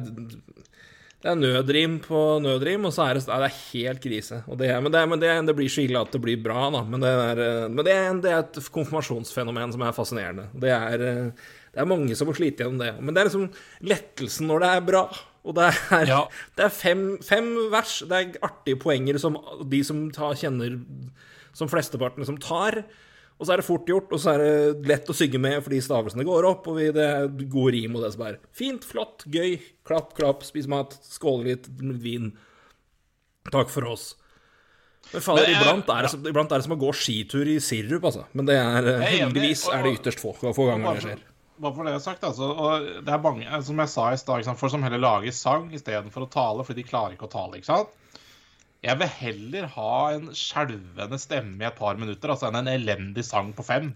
det 1.22 1.30
er 1.30 1.36
nødrim 1.38 2.00
på 2.02 2.18
nødrim, 2.42 2.88
og 2.90 2.94
så 2.96 3.04
er 3.06 3.14
det, 3.20 3.28
det 3.28 3.36
er 3.46 3.60
helt 3.74 4.00
krise. 4.02 4.40
Det, 4.58 4.70
men 4.82 4.92
det, 4.94 5.04
men 5.12 5.22
det, 5.22 5.30
det 5.46 5.54
blir 5.60 5.70
så 5.70 5.84
ille 5.86 6.02
at 6.02 6.10
det 6.16 6.22
blir 6.24 6.40
bra, 6.42 6.64
da. 6.74 6.82
Men 6.90 7.04
det 7.06 7.12
er, 7.14 7.42
eh, 7.46 7.68
men 7.70 7.86
det 7.86 7.94
er, 7.94 8.18
det 8.26 8.34
et 8.40 8.58
konfirmasjonsfenomen 8.74 9.76
som 9.76 9.86
er 9.86 9.94
fascinerende. 9.94 10.48
Det 10.58 10.74
er, 10.74 11.06
eh, 11.12 11.54
det 11.76 11.84
er 11.86 11.92
mange 11.94 12.18
som 12.18 12.26
må 12.26 12.34
slite 12.34 12.66
gjennom 12.66 12.82
det. 12.82 12.92
Men 12.98 13.14
det 13.14 13.22
er 13.22 13.30
liksom 13.30 13.48
lettelsen 13.94 14.50
når 14.50 14.66
det 14.66 14.72
er 14.74 14.84
bra. 14.90 15.04
Og 15.46 15.54
det 15.58 15.68
er, 15.94 16.06
Ja. 16.10 16.22
det 16.58 16.66
er 16.66 16.74
fem, 16.74 17.04
fem 17.22 17.52
vers. 17.72 18.00
Det 18.10 18.12
er 18.18 18.40
artige 18.48 18.80
poenger 18.82 19.20
som 19.22 19.38
de 19.70 19.84
som 19.86 20.08
tar, 20.12 20.34
kjenner 20.42 20.80
Som 21.56 21.70
flesteparten 21.72 22.26
som 22.28 22.36
tar. 22.42 22.82
Og 23.40 23.46
så 23.48 23.54
er 23.54 23.58
det 23.62 23.66
fort 23.68 23.86
gjort, 23.88 24.12
og 24.16 24.20
så 24.20 24.34
er 24.34 24.42
det 24.42 24.88
lett 24.88 25.10
å 25.12 25.16
synge 25.16 25.40
med 25.44 25.62
fordi 25.64 25.82
stavelsene 25.84 26.24
går 26.28 26.46
opp, 26.48 26.68
og 26.72 26.78
vi, 26.80 26.86
det 26.96 27.04
er 27.04 27.28
god 27.52 27.74
rim 27.76 27.96
og 27.96 28.04
det 28.06 28.14
som 28.14 28.22
er. 28.28 28.38
Fint, 28.56 28.84
flott, 28.88 29.26
gøy. 29.28 29.58
Klapp, 29.88 30.14
klapp, 30.16 30.44
spis 30.48 30.68
mat, 30.72 30.96
skåle 31.04 31.44
litt 31.50 31.68
vin. 32.04 32.30
Takk 33.52 33.70
for 33.70 33.88
oss. 33.92 34.16
Men 35.14 35.22
fader, 35.22 35.46
Men 35.52 35.60
iblant, 35.62 35.90
er 35.98 36.02
det, 36.08 36.12
som- 36.12 36.26
iblant 36.32 36.52
er 36.52 36.58
det 36.58 36.64
som 36.66 36.74
å 36.78 36.80
gå 36.82 36.92
skitur 36.96 37.46
i 37.46 37.60
sirup, 37.60 38.04
altså. 38.08 38.24
Men 38.34 38.46
det 38.48 38.56
er 38.56 38.88
er 38.88 39.02
heldigvis 39.06 39.68
er 39.72 39.84
det 39.84 40.00
ytterst 40.00 40.20
få, 40.24 40.34
få 40.40 40.66
ganger 40.72 40.96
det 40.96 41.04
skjer. 41.04 41.20
Bare 41.62 41.74
for 41.76 41.86
det 41.86 41.94
jeg 41.94 42.00
har 42.00 42.06
sagt, 42.06 42.26
altså. 42.28 42.50
Og 42.52 42.88
det 43.06 43.14
er 43.14 43.22
mange, 43.24 43.60
som 43.68 43.80
jeg 43.82 43.92
sa 43.92 44.08
i 44.12 44.20
stad, 44.20 44.50
folk 44.60 44.74
som 44.74 44.84
heller 44.86 45.02
lager 45.02 45.36
sang 45.36 45.70
istedenfor 45.76 46.26
å 46.26 46.32
tale, 46.32 46.66
fordi 46.68 46.84
de 46.84 46.90
klarer 46.90 47.16
ikke 47.16 47.30
å 47.30 47.36
tale. 47.36 47.60
ikke 47.60 47.72
sant? 47.72 47.94
Jeg 48.86 49.00
vil 49.02 49.14
heller 49.18 49.70
ha 49.74 49.94
en 50.14 50.28
skjelvende 50.38 51.18
stemme 51.18 51.64
i 51.64 51.68
et 51.68 51.78
par 51.78 51.98
minutter 51.98 52.30
altså, 52.30 52.52
enn 52.52 52.60
en 52.60 52.70
elendig 52.70 53.24
sang 53.26 53.50
på 53.58 53.66
fem. 53.66 53.94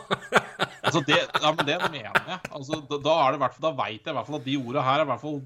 altså 0.86 1.04
det, 1.06 1.20
ja, 1.20 1.52
men 1.52 1.68
det 1.68 1.76
mener 1.84 2.00
jeg. 2.08 2.40
Altså, 2.50 2.80
da, 2.90 2.98
da, 3.04 3.16
er 3.22 3.36
det 3.36 3.42
hvert 3.44 3.60
da 3.62 3.74
vet 3.84 4.00
jeg 4.00 4.10
i 4.10 4.16
hvert 4.18 4.30
fall 4.30 4.40
at 4.40 4.48
de 4.48 4.58
orda 4.58 4.86
her 4.88 5.02
er 5.02 5.06
i 5.06 5.10
hvert 5.12 5.22
fall 5.22 5.40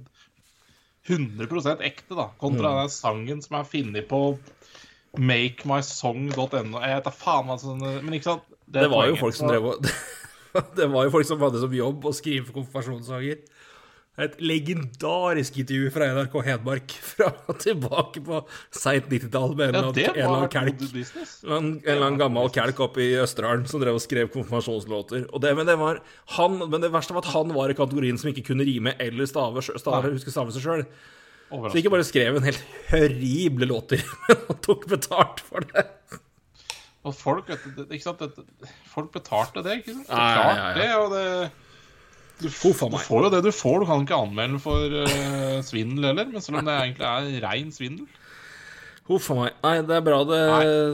100% 1.04 1.84
ekte, 1.84 2.16
da. 2.16 2.30
Kontra 2.40 2.72
mm. 2.72 2.78
den 2.80 2.94
sangen 2.94 3.44
som 3.44 3.58
er 3.60 3.68
funnet 3.68 4.08
på 4.08 4.22
makemysong.no. 5.20 6.80
Jeg 6.80 6.96
vet 6.96 7.06
da 7.06 7.12
faen 7.14 7.50
hva 7.50 7.60
sånn 7.60 7.84
Men 7.84 8.16
ikke 8.16 8.32
sant? 8.32 8.48
Det, 8.64 8.80
det 8.80 8.90
var 8.90 9.10
jo 9.10 9.18
folk 9.20 9.36
som 9.36 9.50
drev 9.50 9.74
og 9.74 9.84
Det 10.78 10.88
var 10.90 11.06
jo 11.06 11.14
folk 11.14 11.28
som 11.28 11.42
hadde 11.42 11.62
som 11.62 11.74
jobb 11.74 12.04
å 12.06 12.14
skrive 12.14 12.54
konfirmasjonssanger. 12.54 13.44
Et 14.24 14.34
legendarisk 14.38 15.56
intervju 15.58 15.88
fra 15.90 16.06
NRK 16.14 16.34
Hedmark 16.46 16.92
fra 17.16 17.32
tilbake 17.58 18.22
på 18.22 18.42
seint 18.70 19.08
90-tall 19.10 19.56
med 19.58 19.74
en, 19.74 19.88
ja, 19.98 20.12
en, 20.12 20.20
eller 20.20 20.36
annen 20.36 20.52
kalk. 20.52 20.84
En, 20.84 21.56
en 21.56 21.72
eller 21.82 22.04
annen 22.06 22.20
gammel 22.20 22.52
kelk 22.54 22.84
oppe 22.86 23.02
i 23.02 23.08
Østerdalen 23.24 23.66
som 23.70 23.82
drev 23.82 23.98
og 23.98 24.04
skrev 24.04 24.30
konfirmasjonslåter. 24.36 25.26
Det, 25.26 25.54
men, 25.58 25.66
det 25.66 25.76
var 25.80 25.98
han, 26.36 26.60
men 26.62 26.84
det 26.84 26.92
verste 26.94 27.16
var 27.16 27.26
at 27.26 27.34
han 27.34 27.50
var 27.56 27.74
i 27.74 27.78
kategorien 27.78 28.20
som 28.20 28.30
ikke 28.30 28.46
kunne 28.52 28.66
rime 28.68 28.94
eller 29.02 29.26
stave, 29.30 29.64
stave, 29.66 30.14
huske 30.14 30.34
stave 30.34 30.54
seg 30.54 30.68
sjøl. 30.68 30.86
Så 31.50 31.78
ikke 31.78 31.92
bare 31.92 32.06
skrev 32.06 32.38
en 32.38 32.46
helt 32.46 32.62
horrible 32.92 33.66
låter, 33.70 34.06
men 34.28 34.46
han 34.46 34.62
tok 34.62 34.86
betalt 34.94 35.42
for 35.42 35.66
det. 35.74 35.88
Og 37.04 37.12
folk, 37.12 37.50
ikke 37.52 38.00
sant? 38.00 38.22
folk 38.88 39.12
betalte 39.12 39.60
det, 39.64 39.82
ikke 39.82 39.92
sant? 39.98 40.08
Nei, 40.08 40.32
ja, 40.40 40.72
det. 40.78 40.88
Og 41.02 41.12
det 41.12 41.26
du, 42.40 42.48
du, 42.48 42.50
får 42.50 43.26
jo 43.26 43.30
det 43.30 43.44
du 43.44 43.52
får. 43.54 43.82
Du 43.82 43.86
kan 43.86 44.02
ikke 44.02 44.18
anmelde 44.18 44.58
for 44.62 44.90
uh, 44.90 45.60
svindel 45.62 46.08
heller, 46.08 46.26
men 46.32 46.42
selv 46.42 46.58
om 46.58 46.66
det 46.66 46.74
egentlig 46.80 47.06
er 47.06 47.44
rein 47.44 47.70
svindel. 47.74 48.08
Huff 49.06 49.28
a 49.30 49.36
meg. 49.36 49.58
Nei, 49.62 49.74
det 49.86 49.98
er 49.98 50.06
bra. 50.06 50.18
Det, 50.26 50.40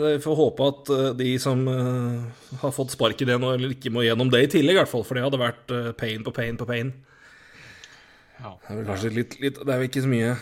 vi 0.03 0.13
får 0.27 0.39
håpe 0.43 0.69
at 0.75 0.93
uh, 0.93 1.07
de 1.17 1.31
som 1.41 1.63
uh, 1.65 2.45
har 2.61 2.75
fått 2.77 2.93
spark 2.93 3.23
i 3.23 3.31
det 3.31 3.39
nå, 3.41 3.55
eller 3.57 3.73
ikke 3.73 3.95
må 3.95 4.05
gjennom 4.05 4.33
det 4.35 4.45
i 4.45 4.53
tillegg, 4.59 4.77
i 4.77 4.83
hvert 4.83 4.93
fall. 4.93 5.07
For 5.07 5.17
det 5.17 5.25
hadde 5.25 5.41
vært 5.41 5.77
pain 6.01 6.27
på 6.27 6.35
pain 6.37 6.61
på 6.61 6.69
pain. 6.69 6.93
Ja. 8.41 8.57
Det 8.57 8.73
er 8.73 8.81
vel 8.81 8.89
kanskje 8.89 9.13
litt, 9.13 9.37
litt 9.41 9.59
Det 9.61 9.69
er 9.69 9.81
vel 9.81 9.89
ikke 9.91 10.03
så 10.05 10.11
mye 10.11 10.35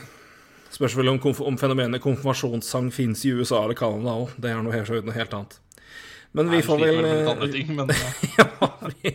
Spørs 0.70 0.96
vel 0.98 1.08
om, 1.12 1.18
om 1.22 1.56
fenomenet 1.58 2.02
konfirmasjonssang 2.04 2.90
fins 2.94 3.25
i 3.25 3.32
USA 3.32 3.62
eller 3.64 3.78
Canada 3.78 4.18
òg. 4.25 4.37
Det 4.37 4.52
er 4.52 4.60
noe 4.62 4.75
helt, 4.76 4.92
noe 5.06 5.16
helt 5.16 5.34
annet. 5.38 5.58
Men 6.37 6.50
vi 6.52 6.62
får 6.62 6.78
vel 6.78 7.06
andre 7.28 7.48
ting, 7.52 7.70
men, 7.76 7.88
ja, 8.38 8.46
vi, 9.02 9.14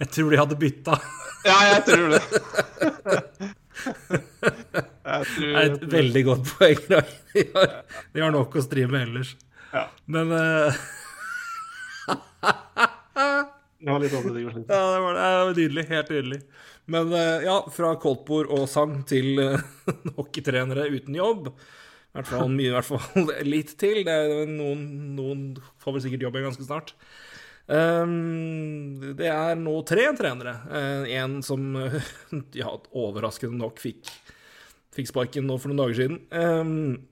jeg, 0.00 0.08
tror 0.12 0.30
de 0.30 0.40
hadde 0.42 0.58
bytta. 0.60 0.98
ja, 1.48 1.56
jeg 1.70 1.84
tror 1.88 2.12
det. 2.12 2.20
jeg 5.04 5.30
tror, 5.30 5.48
det 5.48 5.54
er 5.54 5.70
et 5.70 5.86
veldig 5.96 6.24
godt 6.28 6.52
poeng. 6.52 6.84
De 6.84 7.00
har, 7.00 7.72
de 8.12 8.24
har 8.26 8.36
nok 8.36 8.60
å 8.60 8.64
stri 8.64 8.84
med 8.90 9.08
ellers. 9.08 9.32
Ja. 9.72 9.88
Men 10.04 10.30
uh... 10.30 10.84
Det 13.84 13.90
var 13.92 14.00
litt 14.00 14.14
å 14.16 14.20
Ja, 14.24 14.60
det 14.68 15.00
var, 15.00 15.16
det 15.16 15.32
var 15.40 15.56
nydelig. 15.56 15.84
Helt 15.90 16.12
nydelig. 16.12 16.40
Men 16.92 17.12
uh, 17.14 17.40
ja, 17.44 17.58
fra 17.72 17.94
koldtbord 18.00 18.50
og 18.52 18.66
sang 18.68 18.98
til 19.08 19.40
uh, 19.40 19.62
hockeytrenere 20.18 20.88
uten 20.92 21.16
jobb. 21.16 21.48
I 21.54 22.18
hvert 22.20 22.30
fall, 22.30 22.50
mye, 22.52 22.68
i 22.70 22.74
hvert 22.74 22.88
fall 22.88 23.30
litt 23.54 23.72
til. 23.80 24.02
Det 24.06 24.12
er 24.14 24.50
noen, 24.50 24.84
noen 25.16 25.46
får 25.82 25.96
vel 25.96 26.04
sikkert 26.04 26.28
jobb 26.28 26.38
igjen 26.38 26.50
ganske 26.50 26.66
snart. 26.68 26.94
Um, 27.64 29.00
det 29.16 29.30
er 29.32 29.56
nå 29.56 29.78
tre 29.88 30.04
trenere. 30.18 30.58
Uh, 30.68 31.08
en 31.16 31.40
som 31.46 31.72
ja, 32.60 32.70
overraskende 32.92 33.58
nok 33.58 33.80
fikk, 33.82 34.12
fikk 34.94 35.10
sparken 35.10 35.48
nå 35.48 35.58
for 35.58 35.72
noen 35.72 35.86
dager 35.86 36.02
siden. 36.02 36.20
Um, 36.30 37.08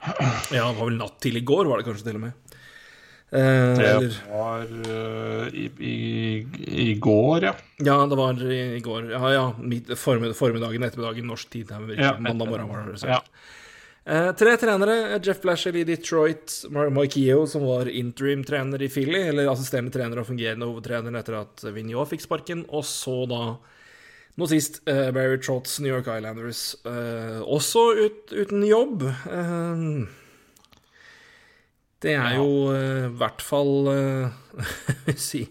ja, 0.00 0.64
det 0.64 0.64
var 0.64 0.86
vel 0.86 0.96
natt 0.96 1.20
til 1.20 1.36
i 1.36 1.44
går, 1.44 1.68
var 1.68 1.80
det 1.80 1.90
kanskje 1.90 2.08
til 2.08 2.18
og 2.18 2.24
med. 2.24 2.49
Uh, 3.30 3.78
det 3.78 3.90
var 4.26 4.66
uh, 4.66 5.46
i, 5.54 5.68
i, 5.78 6.46
i, 6.90 6.94
går, 6.98 7.44
ja. 7.46 7.54
Ja, 7.78 8.00
det 8.10 8.18
var 8.18 8.42
i, 8.42 8.60
i 8.76 8.80
går. 8.82 9.12
Ja, 9.14 9.32
ja. 9.32 9.46
formiddagen, 9.94 10.82
ettermiddagen, 10.82 11.30
norsk 11.30 11.50
tid. 11.50 11.70
Ja, 11.96 12.16
mandag 12.18 12.50
morgen 12.50 12.68
var 12.68 12.90
det. 12.90 12.98
Ja. 13.06 13.22
Eh, 14.04 14.32
tre 14.32 14.56
trenere. 14.56 15.20
Jeff 15.22 15.40
Blasher 15.42 15.76
i 15.76 15.84
Detroit, 15.84 16.64
Mike 16.90 17.20
Eo, 17.20 17.46
som 17.46 17.66
var 17.66 17.88
interim-trener 17.88 18.82
i 18.82 18.88
Philly, 18.88 19.20
eller 19.28 19.50
assisterende 19.52 19.92
trener 19.94 20.22
og 20.22 20.26
fungerende 20.26 20.66
hovedtrener 20.66 21.18
etter 21.20 21.36
at 21.42 21.62
Vigneault 21.74 22.10
fikk 22.10 22.24
sparken. 22.24 22.64
Og 22.74 22.82
så 22.88 23.20
da, 23.30 23.42
nå 24.40 24.48
sist, 24.50 24.80
eh, 24.88 25.10
Barry 25.14 25.38
Trotts, 25.38 25.78
New 25.84 25.92
York 25.92 26.08
Islanders, 26.08 26.74
eh, 26.88 27.38
også 27.44 27.84
ut, 28.00 28.32
uten 28.32 28.64
jobb. 28.66 29.04
Eh, 29.06 29.84
det 32.00 32.14
er 32.16 32.38
jo 32.38 32.70
eh, 32.72 33.06
i 33.10 33.14
hvert 33.20 33.42
fall 33.44 33.88
uh, 33.92 35.14
si 35.20 35.44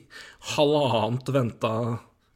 halvannet 0.55 1.29
venta 1.33 1.73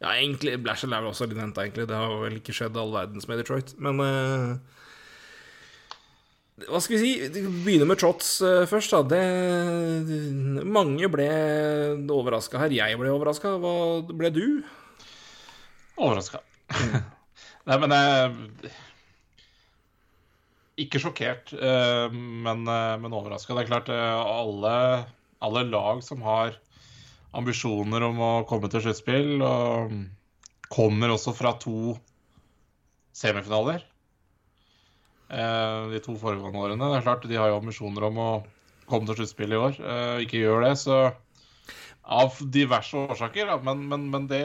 Ja, 0.04 0.14
egentlig 0.14 0.60
Blasher 0.62 0.92
er 0.92 1.02
vel 1.02 1.14
også 1.14 1.26
litt 1.30 1.40
venta, 1.40 1.64
egentlig. 1.64 1.88
Det 1.90 1.98
har 1.98 2.14
vel 2.22 2.38
ikke 2.38 2.54
skjedd 2.54 2.78
all 2.78 2.94
verdens 2.94 3.26
med 3.30 3.40
Detroit. 3.40 3.74
Men 3.82 4.02
uh, 4.04 4.58
hva 6.68 6.82
skal 6.84 6.98
vi 6.98 7.02
si? 7.02 7.30
Vi 7.32 7.46
begynner 7.66 7.90
med 7.90 8.02
Trots 8.02 8.36
uh, 8.44 8.68
først. 8.70 8.94
da 8.94 9.02
det, 9.16 10.68
Mange 10.68 11.10
ble 11.10 11.30
overraska 12.12 12.62
her. 12.62 12.76
Jeg 12.76 13.00
ble 13.00 13.16
overraska. 13.16 13.56
Hva 13.64 13.76
ble 14.12 14.34
du? 14.36 14.46
Overraska. 15.96 16.44
Nei, 17.70 17.80
men 17.80 17.96
jeg 17.96 18.76
Ikke 20.82 21.02
sjokkert, 21.02 21.54
uh, 21.54 22.08
men, 22.14 22.64
uh, 22.66 22.96
men 23.02 23.14
overraska. 23.14 23.54
Det 23.54 23.66
er 23.66 23.70
klart, 23.70 23.92
alle, 23.94 24.76
alle, 25.44 25.66
lag 25.70 26.02
som 26.06 26.24
har 26.26 26.58
ambisjoner 27.38 28.06
om 28.08 28.22
å 28.22 28.34
komme 28.50 28.70
til 28.70 28.86
sluttspill, 28.86 29.42
kommer 30.74 31.14
også 31.14 31.34
fra 31.38 31.56
to 31.62 31.96
semifinaler 33.14 33.82
Eh, 35.34 35.90
de 35.90 36.02
to 36.04 36.14
foregående 36.20 36.62
årene. 36.62 36.90
Det 36.92 37.00
er 37.00 37.06
klart, 37.08 37.28
De 37.30 37.40
har 37.40 37.50
jo 37.50 37.60
ambisjoner 37.62 38.06
om 38.10 38.20
å 38.22 38.32
komme 38.90 39.08
til 39.08 39.22
sluttspillet 39.22 39.56
i 39.56 39.62
år. 39.68 39.80
Eh, 39.80 40.18
ikke 40.26 40.44
gjør 40.44 40.68
det, 40.68 40.74
så 40.84 40.98
av 42.04 42.36
diverse 42.52 42.98
årsaker. 42.98 43.52
Men, 43.64 43.86
men, 43.88 44.08
men 44.12 44.28
det, 44.28 44.42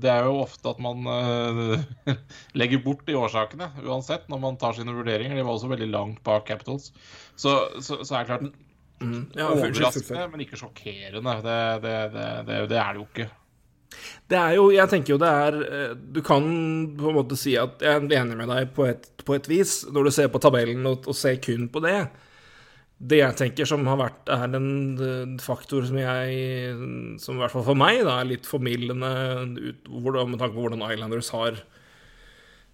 det, 0.00 0.12
er 0.12 0.28
jo 0.28 0.42
ofte 0.44 0.72
at 0.72 0.80
man 0.82 1.04
uh, 1.04 2.14
legger 2.58 2.82
bort 2.84 3.04
de 3.08 3.18
årsakene 3.18 3.70
uansett, 3.84 4.28
når 4.32 4.42
man 4.44 4.60
tar 4.60 4.76
sine 4.78 4.94
vurderinger. 4.96 5.36
De 5.36 5.44
var 5.44 5.58
også 5.58 5.72
veldig 5.72 5.90
langt 5.92 6.22
bak 6.26 6.48
Capitals. 6.48 6.92
Så, 7.36 7.58
så, 7.80 8.00
så 8.02 8.14
er 8.14 8.24
det 8.24 8.30
klart 8.30 8.48
mm, 8.48 9.20
ja, 9.36 9.50
overraskende, 9.50 10.30
men 10.32 10.46
ikke 10.46 10.60
sjokkerende. 10.60 11.36
Det, 11.44 11.60
det, 11.84 11.98
det, 12.48 12.80
er 12.80 12.96
det 12.96 13.02
jo 13.02 13.06
ikke. 13.10 13.28
Det 14.28 14.36
er 14.36 14.54
jo 14.58 14.66
Jeg 14.68 14.90
tenker 14.92 15.14
jo 15.14 15.16
det 15.20 15.28
er 15.32 15.54
eh, 15.64 15.92
Du 16.12 16.18
kan 16.20 16.44
på 16.98 17.08
en 17.08 17.16
måte 17.16 17.38
si 17.40 17.54
at 17.56 17.80
jeg 17.80 18.02
er 18.02 18.18
enig 18.20 18.36
med 18.36 18.50
deg 18.52 18.74
på 18.76 18.84
et, 18.84 19.06
på 19.24 19.32
et 19.38 19.48
vis, 19.48 19.80
når 19.88 20.08
du 20.08 20.12
ser 20.12 20.28
på 20.32 20.40
tabellen 20.44 20.84
og, 20.88 21.08
og, 21.08 21.16
ser 21.16 21.40
kun 21.40 21.70
på 21.72 21.80
det. 21.84 22.02
Det 22.98 23.20
jeg 23.20 23.36
tenker 23.38 23.68
som 23.68 23.86
har 23.86 23.98
vært 24.00 24.30
er 24.34 24.56
en, 24.58 24.70
en 24.98 25.36
faktor 25.38 25.84
som 25.86 26.00
jeg 26.00 26.72
Som 27.22 27.36
i 27.36 27.42
hvert 27.44 27.52
fall 27.54 27.66
for 27.68 27.78
meg 27.78 28.00
da, 28.02 28.16
er 28.18 28.32
litt 28.32 28.48
formildende 28.48 29.12
ut, 29.54 29.86
med 29.86 30.40
tanke 30.40 30.56
på 30.56 30.64
hvordan 30.64 30.82
Islanders 30.88 31.30
har 31.34 31.60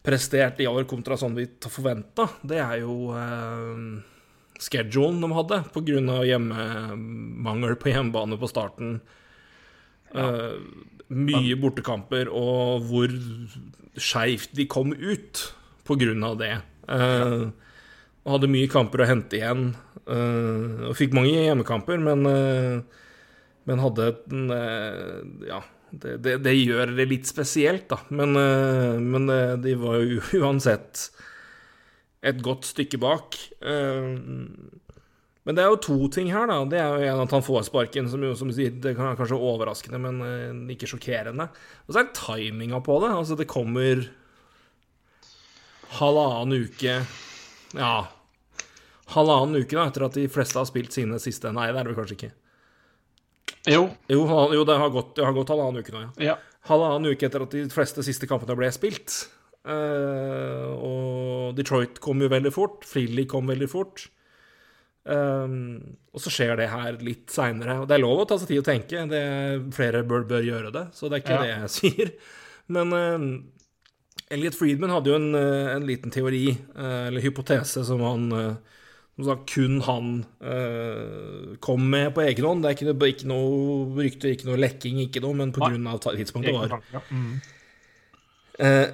prestert 0.04 0.60
i 0.60 0.68
år 0.68 0.84
kontra 0.88 1.16
sånn 1.16 1.36
vi 1.36 1.46
forventa, 1.64 2.26
det 2.44 2.58
er 2.60 2.82
jo 2.82 3.14
eh, 3.16 3.78
schedulen 4.60 5.22
de 5.24 5.30
hadde, 5.32 5.60
pga. 5.72 6.18
hjemmemangel 6.28 7.76
på 7.80 7.88
hjemmebane 7.88 8.36
på 8.40 8.50
starten. 8.50 8.98
Ja. 10.12 10.26
Eh, 10.28 10.58
mye 11.14 11.56
bortekamper, 11.60 12.30
og 12.32 12.84
hvor 12.88 13.12
skeivt 14.00 14.54
de 14.56 14.66
kom 14.70 14.92
ut 14.92 15.42
av 16.24 16.38
det. 16.40 16.54
Eh, 16.88 17.48
hadde 18.24 18.50
mye 18.50 18.70
kamper 18.72 19.04
å 19.04 19.08
hente 19.08 19.36
igjen. 19.36 19.66
Uh, 20.04 20.90
og 20.90 20.98
fikk 20.98 21.14
mange 21.16 21.32
hjemmekamper, 21.32 22.00
men, 22.02 22.26
uh, 22.28 23.04
men 23.64 23.80
hadde 23.80 24.10
en 24.28 24.50
Ja, 25.48 25.62
det, 25.94 26.18
det, 26.24 26.38
det, 26.44 26.56
gjør 26.58 26.92
det 26.96 27.06
litt 27.08 27.30
spesielt, 27.30 27.86
da. 27.92 28.00
Men, 28.10 28.34
men 29.06 29.30
de 29.62 29.76
var 29.78 30.02
jo 30.02 30.20
uansett 30.42 31.08
et 32.24 32.40
godt 32.44 32.66
stykke 32.68 32.98
bak. 33.02 33.36
Uh, 33.60 34.16
men 35.44 35.56
det 35.56 35.60
er 35.60 35.68
jo 35.68 35.80
to 35.84 35.96
ting 36.12 36.30
her, 36.32 36.48
da. 36.48 36.62
Det 36.68 36.80
er 36.80 36.88
jo 36.88 37.08
en 37.12 37.24
at 37.26 37.34
han 37.36 37.44
får 37.44 37.66
sparken, 37.68 38.08
som 38.08 38.22
jo 38.24 38.32
som 38.38 38.52
sier, 38.54 38.72
det 38.72 38.94
kan 38.96 39.16
kanskje 39.18 39.36
overraskende, 39.36 40.00
men 40.00 40.22
uh, 40.24 40.72
ikke 40.72 40.88
sjokkerende. 40.88 41.50
Og 41.84 41.92
så 41.92 42.00
er 42.00 42.08
det 42.08 42.18
timinga 42.18 42.80
på 42.84 42.98
det. 43.04 43.12
Altså, 43.12 43.36
det 43.38 43.50
kommer 43.50 44.06
halvannen 45.94 46.64
uke 46.64 46.94
Ja, 47.76 47.96
halvannen 49.12 49.60
uke 49.60 49.76
da, 49.76 49.84
etter 49.90 50.06
at 50.06 50.16
de 50.16 50.24
fleste 50.32 50.58
har 50.60 50.68
spilt 50.68 50.94
sine 50.96 51.18
siste 51.20 51.52
Nei, 51.52 51.68
det 51.70 51.80
er 51.80 51.84
det 51.84 51.92
vel 51.92 51.98
kanskje 52.00 52.16
ikke. 52.18 52.32
Jo. 53.68 53.86
Jo, 54.08 54.24
jo 54.52 54.64
det, 54.64 54.76
har 54.80 54.92
gått, 54.92 55.14
det 55.18 55.24
har 55.24 55.36
gått 55.36 55.52
halvannen 55.52 55.84
uke 55.84 55.94
nå, 55.94 56.06
ja. 56.06 56.32
ja. 56.32 56.36
Halvannen 56.68 57.12
uke 57.12 57.28
etter 57.28 57.44
at 57.44 57.52
de 57.52 57.66
fleste 57.72 58.04
siste 58.06 58.28
kampene 58.28 58.56
ble 58.56 58.70
spilt. 58.72 59.26
Uh, 59.64 60.72
og 60.76 61.56
Detroit 61.56 62.00
kom 62.04 62.20
jo 62.24 62.28
veldig 62.32 62.52
fort. 62.52 62.84
Freely 62.88 63.26
kom 63.28 63.48
veldig 63.48 63.68
fort. 63.72 64.06
Um, 65.04 65.96
og 66.16 66.22
så 66.24 66.32
skjer 66.32 66.54
det 66.60 66.70
her 66.72 66.96
litt 67.04 67.32
seinere. 67.32 67.82
Og 67.82 67.88
det 67.88 67.98
er 67.98 68.04
lov 68.04 68.22
å 68.22 68.28
ta 68.28 68.38
seg 68.40 68.52
tid 68.52 68.62
å 68.62 68.66
tenke. 68.66 69.04
Det, 69.10 69.24
flere 69.76 70.04
bør, 70.08 70.24
bør 70.28 70.44
gjøre 70.46 70.72
det, 70.72 70.86
så 70.96 71.08
det 71.08 71.18
er 71.18 71.24
ikke 71.24 71.36
Ja. 71.36 71.42
det 71.42 71.52
jeg 71.52 71.74
sier. 71.76 72.14
Men 72.72 72.96
uh, 72.96 73.26
Elliot 74.32 74.56
Friedman 74.56 74.92
hadde 74.94 75.12
jo 75.12 75.18
en, 75.20 75.30
uh, 75.36 75.74
en 75.74 75.88
liten 75.88 76.12
teori, 76.12 76.46
uh, 76.76 77.08
eller 77.10 77.24
hypotese, 77.24 77.84
som 77.84 78.00
han 78.04 78.30
uh, 78.32 78.80
sagt, 79.22 79.44
kun 79.54 79.76
han 79.86 80.06
uh, 80.42 81.54
kom 81.62 81.84
med 81.92 82.08
på 82.16 82.24
egen 82.24 82.44
hånd. 82.48 82.64
Det 82.64 82.70
er 82.72 82.74
ikke, 82.74 82.88
noe- 82.90 83.10
ikke 83.12 83.28
noe 83.30 84.02
rykte, 84.02 84.32
ikke 84.34 84.48
noe 84.48 84.58
lekking, 84.58 84.98
ikke 85.04 85.22
noe, 85.22 85.36
men 85.38 85.52
av 85.86 86.00
tidspunktet 86.02 86.56
var. 86.56 86.74
Mm. 87.14 87.36
Eh, 88.58 88.88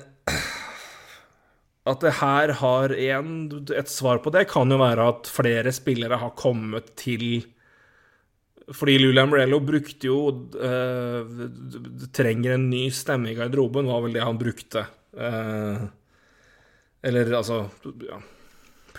at 1.90 2.00
det 2.04 2.12
her 2.20 2.52
har 2.60 2.92
en, 2.92 3.30
Et 3.76 3.88
svar 3.88 4.20
på 4.24 4.30
det 4.32 4.46
kan 4.48 4.68
jo 4.72 4.76
være 4.80 5.08
at 5.14 5.28
flere 5.32 5.72
spillere 5.72 6.16
har 6.20 6.30
kommet 6.38 6.92
til 7.00 7.42
Fordi 8.76 8.98
Lula 9.00 9.24
Morello 9.26 9.58
brukte 9.64 10.06
jo 10.06 10.18
d- 10.52 12.08
Trenger 12.14 12.54
en 12.58 12.68
ny 12.70 12.84
stemme 12.94 13.32
i 13.32 13.34
garderoben, 13.38 13.88
var 13.88 14.04
vel 14.04 14.12
det 14.14 14.22
han 14.22 14.38
brukte. 14.38 14.84
Eh, 15.16 15.80
eller 17.08 17.32
altså 17.40 17.62
ja, 18.04 18.20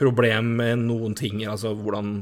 Problem 0.01 0.55
med 0.57 0.85
noen 0.87 1.13
ting, 1.17 1.43
altså 1.45 1.75
hvordan 1.77 2.13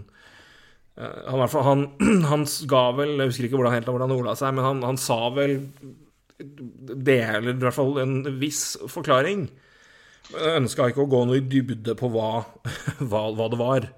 eh, 0.99 1.31
han, 1.31 1.45
han, 1.69 1.85
han 2.31 2.45
ga 2.69 2.83
vel 2.97 3.15
Jeg 3.15 3.31
husker 3.31 3.47
ikke 3.47 3.61
hvordan, 3.61 3.77
helt 3.77 3.89
hvordan 3.89 4.09
han 4.09 4.17
ordla 4.19 4.35
seg, 4.39 4.53
men 4.57 4.67
han, 4.67 4.83
han 4.87 4.99
sa 4.99 5.21
vel 5.35 5.57
det, 6.39 7.19
eller 7.23 7.55
i 7.55 7.59
hvert 7.59 7.75
fall 7.75 7.97
en 7.99 8.21
viss 8.39 8.77
forklaring. 8.87 9.49
Ønska 10.29 10.87
ikke 10.87 11.03
å 11.03 11.09
gå 11.11 11.23
noe 11.27 11.39
i 11.39 11.47
dybde 11.51 11.95
på 11.99 12.11
hva, 12.13 12.45
hva, 13.09 13.25
hva 13.35 13.49
det 13.51 13.59
var. 13.59 13.89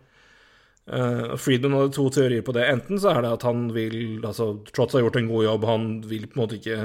Uh, 0.91 1.37
Friedman 1.37 1.75
hadde 1.77 1.93
to 1.95 2.07
teorier 2.13 2.41
på 2.45 2.55
det. 2.57 2.65
Enten 2.71 2.99
så 2.99 3.13
er 3.13 3.21
det 3.23 3.35
at 3.35 3.45
han 3.45 3.67
vil 3.75 4.23
Altså, 4.25 4.55
Trotz 4.73 4.95
har 4.97 5.05
gjort 5.05 5.19
en 5.21 5.29
god 5.29 5.45
jobb, 5.45 5.67
han 5.69 5.85
vil 6.09 6.25
på 6.25 6.35
en 6.35 6.41
måte 6.41 6.57
ikke 6.57 6.79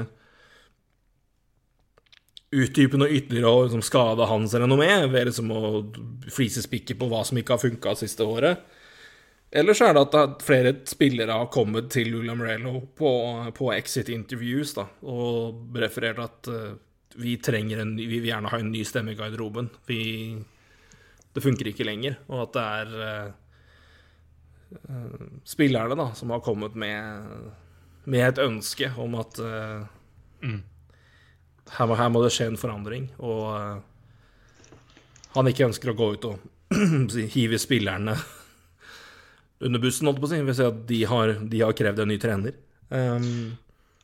utdype 2.51 2.99
noe 2.99 3.11
ytterligere 3.11 3.51
og 3.51 3.65
liksom 3.65 3.83
skade 3.83 4.27
hans 4.29 4.53
renommé 4.55 4.89
ved 5.11 5.27
liksom 5.29 5.51
å 5.51 5.61
flisespikke 6.31 6.95
på 6.99 7.09
hva 7.11 7.23
som 7.27 7.39
ikke 7.39 7.55
har 7.55 7.63
funka 7.63 7.95
siste 7.99 8.27
året. 8.27 8.61
Eller 9.51 9.75
så 9.75 9.87
er 9.87 9.95
det 9.95 10.03
at 10.19 10.43
flere 10.43 10.73
spillere 10.87 11.35
har 11.39 11.49
kommet 11.51 11.89
til 11.91 12.11
Lula 12.11 12.35
Morello 12.35 12.81
på, 12.95 13.11
på 13.55 13.71
exit 13.75 14.11
interviews 14.11 14.73
da, 14.75 14.87
og 15.07 15.77
referert 15.79 16.19
at 16.23 16.49
uh, 16.51 16.75
vi 17.17 17.37
trenger 17.39 17.81
en 17.81 17.95
vi 17.95 18.09
vil 18.19 18.29
gjerne 18.29 18.51
ha 18.51 18.59
en 18.59 18.71
ny 18.71 18.83
stemme 18.85 19.15
i 19.15 19.19
garderoben. 19.19 19.69
Vi, 19.87 20.01
det 21.33 21.43
funker 21.43 21.71
ikke 21.71 21.87
lenger. 21.87 22.19
Og 22.27 22.43
at 22.43 22.57
det 22.57 22.65
er 22.81 22.97
uh, 22.99 23.29
uh, 24.91 25.29
spillerne 25.47 25.95
da, 25.99 26.09
som 26.15 26.35
har 26.35 26.43
kommet 26.43 26.75
med, 26.75 27.31
med 28.03 28.27
et 28.27 28.43
ønske 28.43 28.91
om 28.99 29.19
at 29.19 29.43
Mm. 30.37 30.59
Her, 31.75 31.93
her 31.99 32.09
må 32.13 32.23
det 32.23 32.33
skje 32.35 32.49
en 32.51 32.59
forandring. 32.59 33.09
Og 33.19 33.43
eh, 33.57 34.73
han 35.35 35.51
ikke 35.51 35.67
ønsker 35.67 35.93
å 35.93 35.97
gå 35.97 36.09
ut 36.15 36.27
og 36.31 36.73
hive 37.35 37.59
spillerne 37.61 38.17
under 39.65 39.83
bussen, 39.83 40.09
holdt 40.09 40.23
på 40.23 40.29
å 40.29 40.33
si. 40.33 40.41
Hvis 40.47 40.63
at 40.65 40.83
de 40.89 41.03
har, 41.09 41.37
de 41.43 41.63
har 41.63 41.77
krevd 41.77 42.03
en 42.03 42.13
ny 42.13 42.19
trener. 42.21 42.59
Um, 42.89 43.57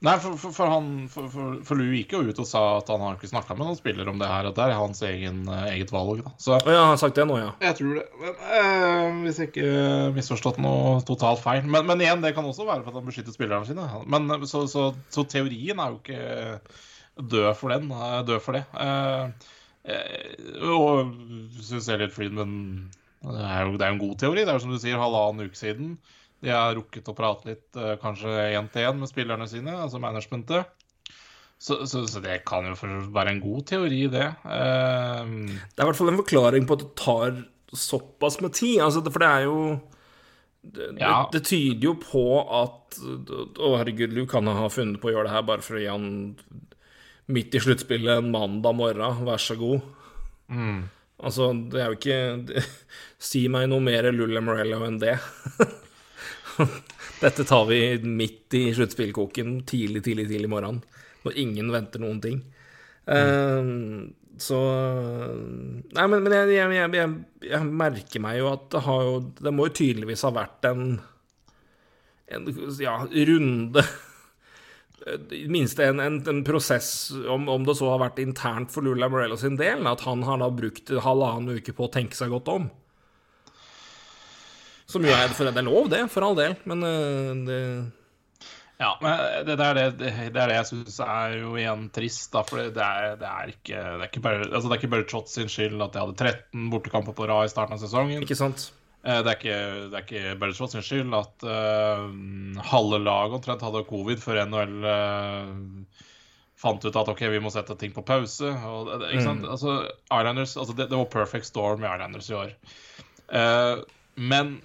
Nei, 0.04 0.18
for, 0.20 0.36
for, 0.36 0.52
for 0.52 0.68
han 0.68 0.88
for, 1.08 1.78
Lou 1.80 1.94
gikk 1.96 2.12
jo 2.12 2.26
ut 2.28 2.40
og 2.44 2.48
sa 2.48 2.62
at 2.82 2.90
han 2.92 3.00
har 3.06 3.16
ikke 3.16 3.30
snakka 3.30 3.56
med 3.56 3.70
noen 3.70 3.78
spiller 3.78 4.10
om 4.12 4.18
det 4.20 4.28
her, 4.28 4.50
at 4.50 4.58
det 4.58 4.66
er 4.66 4.74
hans 4.76 5.00
egen, 5.08 5.46
eh, 5.48 5.70
eget 5.78 5.94
valg. 5.96 6.20
da 6.26 6.34
Så 6.44 6.58
ja, 6.58 6.74
han 6.74 6.90
har 6.92 7.00
sagt 7.00 7.16
det 7.16 7.24
nå, 7.30 7.38
ja. 7.40 7.54
jeg 7.64 7.78
tror 7.78 7.94
det. 8.02 8.04
Men, 8.20 8.42
eh, 8.58 9.22
hvis 9.24 9.40
jeg 9.40 9.52
ikke 9.54 9.70
har 9.70 10.12
misforstått 10.18 10.60
noe 10.64 10.98
totalt 11.08 11.40
feil. 11.40 11.64
Men, 11.64 11.88
men 11.88 12.04
igjen, 12.04 12.20
det 12.26 12.34
kan 12.36 12.50
også 12.50 12.68
være 12.68 12.84
for 12.84 12.92
at 12.92 13.00
han 13.00 13.08
beskytter 13.08 13.36
spillerne 13.36 13.70
sine. 13.70 13.88
Men 14.12 14.28
eh, 14.36 14.44
så, 14.50 14.66
så, 14.68 14.90
så 15.08 15.24
teorien 15.32 15.80
er 15.80 15.96
jo 15.96 16.02
ikke 16.02 16.60
død 17.20 17.52
for 17.60 17.74
den. 17.74 17.90
Dø 18.28 18.40
for 18.42 18.58
det. 18.58 18.64
Eh, 18.80 19.50
eh, 19.86 20.68
og 20.74 21.14
syns 21.64 21.90
Elliot 21.94 22.14
Friedman 22.16 22.58
det 23.24 23.40
er, 23.40 23.62
jo, 23.64 23.78
det 23.80 23.86
er 23.86 23.94
jo 23.94 23.96
en 23.96 24.02
god 24.04 24.18
teori. 24.20 24.42
Det 24.44 24.52
er 24.52 24.58
jo 24.58 24.64
som 24.66 24.74
du 24.74 24.80
sier, 24.82 25.00
halvannen 25.00 25.48
uke 25.48 25.56
siden. 25.56 25.94
De 26.44 26.52
har 26.52 26.74
rukket 26.76 27.08
å 27.08 27.16
prate 27.16 27.48
litt, 27.54 27.70
eh, 27.80 27.94
kanskje 28.02 28.34
én 28.58 28.68
til 28.74 28.90
én, 28.90 28.98
med 29.00 29.08
spillerne 29.08 29.48
sine, 29.48 29.78
altså 29.80 30.02
managementet. 30.04 30.68
Så, 31.64 31.86
så, 31.88 32.02
så 32.12 32.20
det 32.20 32.42
kan 32.44 32.66
jo 32.68 32.76
være 33.16 33.32
en 33.32 33.40
god 33.40 33.62
teori, 33.70 34.02
det. 34.12 34.26
Det 34.44 34.58
er 34.60 35.86
i 35.86 35.88
hvert 35.88 35.96
fall 35.96 36.12
en 36.12 36.20
forklaring 36.20 36.68
på 36.68 36.76
at 36.76 36.82
det 36.84 36.90
tar 37.00 37.38
såpass 37.72 38.42
med 38.44 38.52
tid. 38.58 38.82
Altså, 38.84 39.00
for 39.08 39.24
det 39.24 39.30
er 39.30 39.46
jo 39.48 39.58
det, 40.64 40.90
Ja. 41.00 41.14
det, 41.32 41.40
det 41.40 41.46
tyder 41.48 41.88
jo 41.90 41.94
på 42.00 42.26
at 42.60 43.00
Å, 43.00 43.72
herregud, 43.80 44.14
du 44.16 44.26
kan 44.30 44.48
ha 44.48 44.68
funnet 44.72 45.00
på 45.02 45.10
å 45.10 45.16
gjøre 45.16 45.28
det 45.28 45.34
her 45.38 45.48
bare 45.48 45.64
for 45.66 45.80
å 45.80 45.82
gi 45.82 45.88
han 45.90 46.06
midt 47.32 47.56
i 47.56 47.62
sluttspillet 47.64 48.20
en 48.20 48.32
mandag 48.34 48.76
morgen, 48.76 49.24
vær 49.28 49.42
så 49.42 49.58
god. 49.60 49.82
mm. 50.52 50.84
Altså, 51.24 51.52
det 51.72 51.80
er 51.80 51.92
jo 51.92 51.96
ikke 51.96 52.16
det, 52.50 52.64
Si 53.32 53.46
meg 53.52 53.70
noe 53.72 53.84
mer 53.84 54.10
Lulle 54.12 54.42
Morello 54.44 54.82
enn 54.84 54.98
det. 55.00 55.14
Dette 57.24 57.46
tar 57.48 57.64
vi 57.70 57.80
midt 58.04 58.58
i 58.60 58.66
sluttspillkoken 58.76 59.62
tidlig, 59.70 60.02
tidlig, 60.04 60.28
tidlig 60.28 60.50
i 60.50 60.52
morgen. 60.52 60.82
Når 61.24 61.40
ingen 61.40 61.72
venter 61.72 62.04
noen 62.04 62.20
ting. 62.24 62.42
Eh, 63.08 63.72
så 64.44 64.60
Nei, 65.94 66.06
men, 66.10 66.20
men 66.26 66.36
jeg, 66.36 66.52
jeg, 66.58 66.76
jeg, 66.76 66.94
jeg, 66.98 67.50
jeg 67.52 67.72
merker 67.84 68.24
meg 68.24 68.40
jo 68.40 68.48
at 68.50 68.64
det 68.74 68.80
har 68.86 69.02
jo 69.06 69.18
Det 69.38 69.52
må 69.54 69.68
jo 69.68 69.74
tydeligvis 69.78 70.24
ha 70.26 70.32
vært 70.34 70.66
en 70.70 70.86
En 72.34 72.48
ja, 72.82 72.96
runde 73.04 73.84
i 75.08 75.18
det 75.44 75.52
minste 75.52 75.86
en, 75.86 76.00
en, 76.00 76.20
en 76.30 76.44
prosess, 76.48 77.12
om, 77.30 77.50
om 77.50 77.66
det 77.68 77.76
så 77.76 77.90
har 77.92 78.02
vært 78.04 78.22
internt 78.24 78.72
for 78.72 78.86
Lula 78.86 79.10
Morello 79.12 79.38
sin 79.40 79.58
del, 79.60 79.84
at 79.90 80.06
han 80.08 80.24
har 80.24 80.40
da 80.40 80.48
brukt 80.54 80.94
halvannen 81.04 81.60
uke 81.60 81.76
på 81.76 81.88
å 81.88 81.92
tenke 81.92 82.16
seg 82.18 82.32
godt 82.32 82.52
om. 82.54 82.70
Som 84.90 85.08
jo 85.08 85.12
er, 85.16 85.32
for 85.34 85.48
det 85.48 85.60
er 85.60 85.68
lov, 85.68 85.90
det, 85.92 86.06
for 86.14 86.28
all 86.28 86.38
del, 86.38 86.56
men 86.70 86.88
øh, 86.88 87.44
det 87.48 87.60
Ja, 88.82 88.94
men 89.00 89.20
det, 89.48 89.56
det, 89.56 89.66
er 89.66 89.78
det, 89.78 89.86
det 90.02 90.12
er 90.42 90.50
det 90.52 90.58
jeg 90.58 90.70
syns 90.72 91.00
er 91.06 91.36
jo 91.40 91.54
igjen 91.56 91.88
trist, 91.96 92.32
da. 92.34 92.44
For 92.48 92.60
det 92.76 92.84
er, 92.84 93.18
det 93.20 93.30
er 93.30 93.52
ikke 93.54 93.82
Det 93.84 94.00
er 94.00 94.10
ikke 94.10 94.24
bare, 94.26 94.48
altså 94.50 94.66
det 94.68 94.76
er 94.76 94.82
ikke 94.82 94.94
bare 94.96 95.08
Trotz 95.08 95.36
sin 95.38 95.52
skyld 95.52 95.84
at 95.86 95.94
de 95.94 96.02
hadde 96.04 96.18
13 96.20 96.72
bortekamper 96.74 97.16
på 97.16 97.28
rad 97.30 97.48
i 97.48 97.54
starten 97.54 97.78
av 97.78 97.84
sesongen. 97.84 98.26
Ikke 98.26 98.40
sant? 98.40 98.72
Eh, 99.04 99.20
Det 99.24 99.32
er 99.32 99.38
ikke, 99.38 99.60
det 99.92 100.00
er 100.00 100.06
ikke 100.08 100.36
bare 100.40 100.56
sin 100.56 100.86
skyld 100.86 101.16
at 101.18 101.46
uh, 101.48 102.08
halve 102.72 103.00
laget 103.04 103.38
omtrent 103.40 103.66
hadde 103.66 103.86
covid 103.90 104.22
før 104.24 104.44
NHL 104.48 104.78
uh, 104.88 106.04
fant 106.64 106.86
ut 106.86 107.00
at 107.02 107.12
OK, 107.12 107.26
vi 107.34 107.42
må 107.44 107.52
sette 107.52 107.76
ting 107.80 107.92
på 107.96 108.06
pause. 108.08 108.48
Og, 108.48 108.94
ikke 109.10 109.26
sant? 109.26 109.44
Altså, 109.44 109.82
Islanders, 110.08 110.56
altså 110.58 110.76
det, 110.78 110.88
det 110.92 111.00
var 111.02 111.12
perfect 111.12 111.50
storm 111.50 111.84
i 111.84 111.90
Islanders 111.90 112.30
i 112.32 112.38
år. 112.40 112.56
Uh, 113.34 113.84
men 114.16 114.62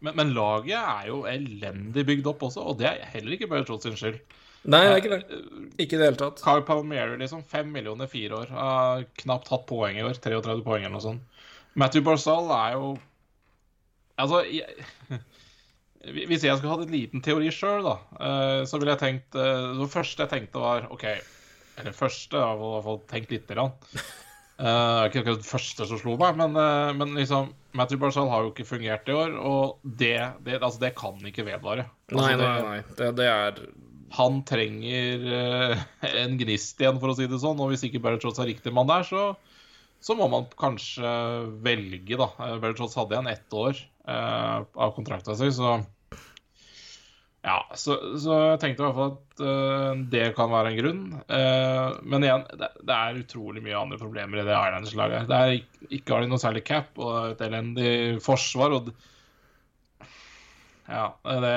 men, 0.00 0.12
men 0.16 0.32
laget 0.36 0.76
er 0.76 1.06
jo 1.08 1.22
elendig 1.28 2.04
bygd 2.06 2.26
opp 2.30 2.44
også, 2.48 2.64
og 2.68 2.80
det 2.80 2.90
er 2.90 3.06
heller 3.14 3.36
ikke 3.36 3.62
Trotz 3.66 3.86
sin 3.86 3.96
skyld. 3.96 4.18
Nei, 4.66 4.80
det 4.82 4.90
er 4.90 5.00
ikke 5.00 5.12
det. 5.12 5.40
Ikke 5.78 5.94
i 5.94 5.98
det 6.00 6.06
hele 6.08 6.18
tatt. 6.18 6.40
Carl 6.42 6.64
Palmieri, 6.66 7.14
liksom. 7.20 7.44
Fem 7.46 7.68
millioner 7.70 8.08
fire 8.10 8.40
år. 8.40 8.50
Har 8.50 9.04
knapt 9.22 9.50
hatt 9.52 9.66
poeng 9.68 9.98
i 9.98 10.02
år. 10.02 10.16
33 10.18 10.64
poeng 10.66 10.82
eller 10.82 10.96
noe 10.96 11.04
sånt. 11.04 11.35
Matthew 11.76 12.04
Barzal 12.06 12.50
er 12.56 12.76
jo 12.78 12.92
Altså 14.16 14.42
jeg... 14.48 14.84
Hvis 16.06 16.44
jeg 16.46 16.54
skulle 16.54 16.70
hatt 16.70 16.84
en 16.84 16.94
liten 16.94 17.22
teori 17.24 17.48
sjøl, 17.50 17.82
da, 17.82 17.96
eh, 18.22 18.60
så 18.70 18.78
ville 18.78 18.92
jeg 18.94 19.00
tenkt 19.00 19.34
eh, 19.42 19.72
Det 19.80 19.88
første 19.90 20.22
jeg 20.22 20.30
tenkte, 20.30 20.62
var 20.62 20.86
OK 20.94 21.02
Eller 21.10 21.96
første, 21.96 22.38
jeg 22.38 22.46
har 22.46 22.60
i 22.60 22.68
hvert 22.76 22.86
fall 22.86 23.00
tenkt 23.10 23.34
lite 23.34 23.58
grann. 23.58 23.74
Uh, 24.56 25.04
ikke 25.04 25.20
akkurat 25.20 25.42
det 25.42 25.44
første 25.50 25.84
som 25.84 25.98
slo 26.00 26.14
meg, 26.16 26.38
men, 26.38 26.54
uh, 26.56 26.88
men 26.96 27.10
liksom 27.12 27.50
Matthew 27.76 27.98
Barzal 28.00 28.30
har 28.32 28.46
jo 28.46 28.54
ikke 28.54 28.64
fungert 28.64 29.10
i 29.12 29.12
år, 29.12 29.34
og 29.36 29.82
det, 29.84 30.14
det, 30.46 30.54
altså, 30.62 30.80
det 30.80 30.94
kan 30.96 31.20
ikke 31.28 31.44
vedvare. 31.44 31.84
Altså, 32.08 32.22
Nei, 32.22 32.30
nei, 32.40 32.54
nei. 32.64 32.78
Det, 32.96 33.10
det 33.18 33.26
er 33.28 33.60
han 34.16 34.40
trenger 34.48 35.26
uh, 35.28 35.84
en 36.22 36.38
gnist 36.40 36.80
igjen, 36.80 36.96
for 37.02 37.12
å 37.12 37.18
si 37.18 37.28
det 37.28 37.42
sånn. 37.42 37.60
Og 37.60 37.72
hvis 37.72 37.84
ikke 37.84 38.00
Bertrotz 38.04 38.40
er 38.40 38.48
riktig 38.48 38.72
mann 38.72 38.88
der, 38.88 39.04
så, 39.04 39.26
så 40.00 40.14
må 40.18 40.28
man 40.30 40.46
kanskje 40.58 41.10
velge, 41.64 42.18
da. 42.20 42.30
Bertrotz 42.62 42.96
hadde 42.98 43.16
igjen 43.16 43.30
ett 43.32 43.56
år 43.56 43.76
eh, 44.08 44.58
av 44.62 44.94
kontrakta 44.96 45.36
si, 45.38 45.50
så 45.54 45.78
ja, 47.46 47.60
så, 47.78 47.94
så 48.18 48.36
jeg 48.40 48.58
tenkte 48.58 48.82
i 48.82 48.86
hvert 48.88 48.96
fall 48.96 49.12
at 49.12 49.42
uh, 49.46 50.00
det 50.10 50.24
kan 50.34 50.50
være 50.50 50.72
en 50.72 50.78
grunn. 50.80 51.02
Uh, 51.30 51.94
men 52.02 52.26
igjen, 52.26 52.42
det, 52.58 52.68
det 52.82 52.96
er 52.96 53.20
utrolig 53.20 53.62
mye 53.62 53.76
andre 53.78 53.98
problemer 54.00 54.40
i 54.42 54.46
det 54.48 54.56
Islanders-laget. 54.56 55.28
Det 55.30 55.38
er 55.38 55.54
ikke, 55.60 55.90
ikke 55.94 56.14
har 56.16 56.24
de 56.24 56.30
noe 56.32 56.42
særlig 56.42 56.64
cap 56.66 56.98
og 56.98 57.14
et 57.28 57.44
elendig 57.46 57.92
forsvar. 58.24 58.74
Og 58.80 58.90
ja, 60.90 61.06
det 61.22 61.54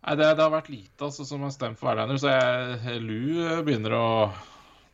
Nei, 0.00 0.14
det, 0.16 0.30
det 0.38 0.40
har 0.40 0.54
vært 0.54 0.70
lite 0.72 1.04
altså, 1.10 1.26
som 1.28 1.42
har 1.44 1.50
stemt 1.52 1.78
for 1.82 1.98
jeg, 1.98 2.94
Lu 3.04 3.60
begynner 3.66 3.98
å 3.98 4.06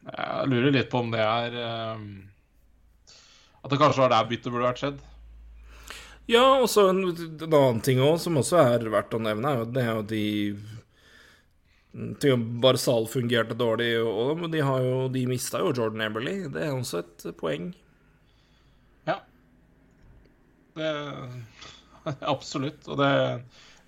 Jeg 0.06 0.48
lurer 0.50 0.74
litt 0.74 0.90
på 0.92 1.02
om 1.02 1.10
det 1.10 1.22
er 1.22 1.54
um, 1.96 2.06
At 3.64 3.72
det 3.72 3.78
kanskje 3.80 4.04
var 4.04 4.12
der 4.12 4.28
byttet 4.30 4.52
burde 4.52 4.68
vært 4.68 4.82
skjedd. 4.82 5.00
Ja, 6.30 6.44
og 6.58 6.68
så 6.70 6.88
en, 6.90 7.04
en 7.10 7.54
annen 7.54 7.82
ting 7.86 8.00
også, 8.02 8.26
som 8.26 8.40
også 8.40 8.58
er 8.62 8.86
verdt 8.90 9.14
å 9.14 9.22
nevne, 9.22 9.52
er 9.52 9.62
jo 9.62 9.68
det 9.70 9.82
er 9.82 9.92
jo 9.92 10.06
de 10.10 10.24
til 12.20 12.42
Barzal 12.60 13.06
fungerte 13.08 13.56
dårlig, 13.56 13.94
og 14.02 14.42
de, 14.52 14.60
har 14.60 14.82
jo, 14.84 14.96
de 15.12 15.22
mista 15.30 15.62
jo 15.62 15.72
Jordan 15.72 16.02
Eberly. 16.04 16.34
Det 16.52 16.66
er 16.66 16.74
også 16.74 17.00
et 17.00 17.26
poeng. 17.38 17.70
Ja. 19.08 19.20
Det 20.76 20.90
Absolutt. 22.34 22.84
Og 22.86 23.00
det, 23.00 23.08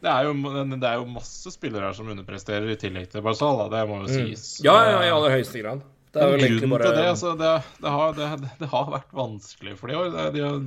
det, 0.01 0.11
er 0.11 0.27
jo, 0.27 0.33
det, 0.73 0.89
er 0.89 0.97
jo, 1.03 1.11
masse 1.19 1.53
spillere 1.55 1.91
her 1.91 1.99
som 1.99 2.09
underpresterer, 2.11 2.71
i 2.73 2.81
tillegg 2.81 3.11
til 3.13 3.25
Barzal. 3.25 3.67
Det 3.73 3.85
må 3.91 4.03
jo 4.03 4.09
mm. 4.09 4.15
sies. 4.15 4.49
Mm. 4.59 4.71
Ja, 4.71 4.77
ja, 4.89 4.99
i 5.05 5.15
aller 5.15 5.37
høyeste 5.37 5.63
grad. 5.63 5.85
Det 6.13 6.21
er 6.25 6.31
jo 6.33 6.37
egentlig 6.41 6.69
bare 6.73 6.91
det, 6.97 7.07
altså, 7.11 7.35
det, 7.37 7.55
det, 7.83 7.91
har, 7.93 8.15
det, 8.17 8.69
har, 8.73 8.93
vært 8.93 9.11
vanskelig 9.17 9.75
for 9.79 9.91
de 9.91 9.97
år. 9.99 10.15
De 10.35 10.45
har 10.45 10.61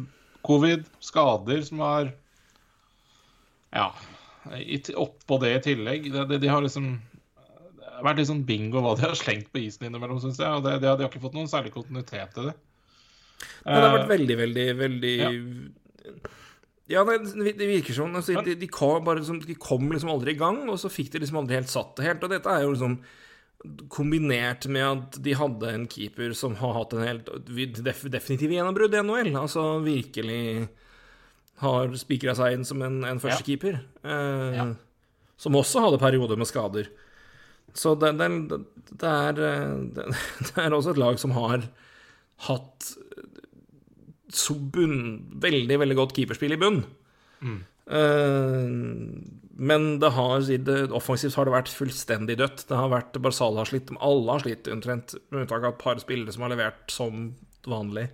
covid, 0.45 0.89
skader 1.03 1.61
som 1.67 1.85
har 1.85 2.11
Ja. 3.73 3.91
Oppå 4.97 5.37
det 5.41 5.53
i 5.55 5.63
tillegg. 5.71 6.11
De, 6.11 6.47
har 6.49 6.61
liksom 6.65 6.93
det 7.01 7.89
har 7.93 8.05
vært 8.07 8.21
litt 8.21 8.31
sånn 8.31 8.45
bingo 8.45 8.81
hva 8.81 8.95
de 8.97 9.05
har 9.05 9.17
slengt 9.17 9.51
på 9.53 9.61
isen 9.61 9.85
innimellom, 9.85 10.17
syns 10.21 10.39
jeg. 10.41 10.49
Og 10.49 10.65
det, 10.65 10.79
de, 10.81 10.89
har, 10.89 10.97
de, 10.97 11.05
har, 11.05 11.11
ikke 11.11 11.21
fått 11.21 11.37
noen 11.37 11.49
særlig 11.49 11.73
kontinuitet 11.75 12.33
til 12.33 12.49
det. 12.49 12.55
Men 13.65 13.77
det 13.77 13.85
har 13.85 13.97
vært 13.97 14.11
veldig, 14.11 14.37
veldig, 14.39 14.65
veldig 14.77 15.15
Ja, 15.17 15.31
ja 16.89 17.03
det, 17.07 17.17
det, 17.59 17.67
virker 17.69 17.97
sånn. 17.97 18.13
Altså, 18.17 18.41
de, 18.45 18.55
de, 18.57 18.69
kom 18.73 19.09
liksom, 19.17 19.41
de, 19.45 19.57
kom 19.61 19.89
liksom 19.93 20.13
aldri 20.13 20.33
i 20.33 20.39
gang, 20.41 20.63
og 20.69 20.79
så 20.81 20.89
fikk 20.93 21.13
de 21.13 21.21
liksom 21.23 21.41
aldri 21.43 21.59
helt 21.59 21.73
satt 21.73 21.93
det 21.97 22.09
helt. 22.09 22.25
Og 22.25 22.33
dette 22.33 22.53
er 22.53 22.65
jo 22.65 22.73
liksom 22.73 22.97
kombinert 23.93 24.65
med 24.71 24.85
at 24.85 25.17
de 25.23 25.33
hadde 25.37 25.69
en 25.69 25.87
keeper 25.89 26.33
som 26.37 26.55
har 26.57 26.73
hatt 26.79 26.95
en 26.95 27.05
helt 27.05 27.29
definitiv 27.83 28.53
gjennombrudd 28.53 28.95
i 28.97 29.03
NHL. 29.05 29.33
Altså 29.37 29.65
virkelig 29.85 30.41
har 31.61 31.93
spikra 31.99 32.33
seg 32.37 32.57
inn 32.57 32.65
som 32.65 32.81
en, 32.85 33.03
en 33.05 33.21
førstekeeper. 33.21 33.77
Ja. 34.01 34.15
Eh, 34.15 34.57
ja. 34.57 34.67
Som 35.41 35.57
også 35.57 35.83
hadde 35.85 36.01
perioder 36.01 36.39
med 36.39 36.49
skader. 36.49 36.89
Så 37.77 37.93
det, 37.95 38.11
det, 38.19 38.29
det, 38.91 39.11
er, 39.11 39.33
det, 39.95 40.57
er 40.57 40.73
også 40.75 40.95
et 40.95 41.01
lag 41.01 41.21
som 41.21 41.35
har 41.37 41.65
hatt 42.47 42.91
så 44.31 44.55
bunn, 44.55 45.27
veldig, 45.43 45.77
veldig 45.81 45.97
godt 45.99 46.15
keeperspill 46.17 46.55
i 46.55 46.59
bunn. 46.61 46.81
Mm. 47.41 47.59
Uh, 47.91 48.65
men 49.61 49.99
det 50.01 50.09
har, 50.15 50.47
offensivt 50.97 51.35
har 51.37 51.45
det 51.45 51.53
vært 51.53 51.69
fullstendig 51.69 52.39
dødt. 52.39 52.63
Det 52.65 52.77
har 52.79 52.89
vært 52.89 53.19
Barzal 53.21 53.59
har 53.61 53.69
slitt, 53.69 53.91
alle 54.01 54.33
har 54.33 54.41
slitt 54.41 54.69
omtrent, 54.73 55.13
med 55.29 55.43
unntak 55.43 55.61
av 55.61 55.75
et 55.75 55.83
par 55.83 56.01
spillere 56.01 56.33
som 56.33 56.47
har 56.47 56.53
levert 56.55 56.89
som 56.89 57.27
vanlig. 57.69 58.07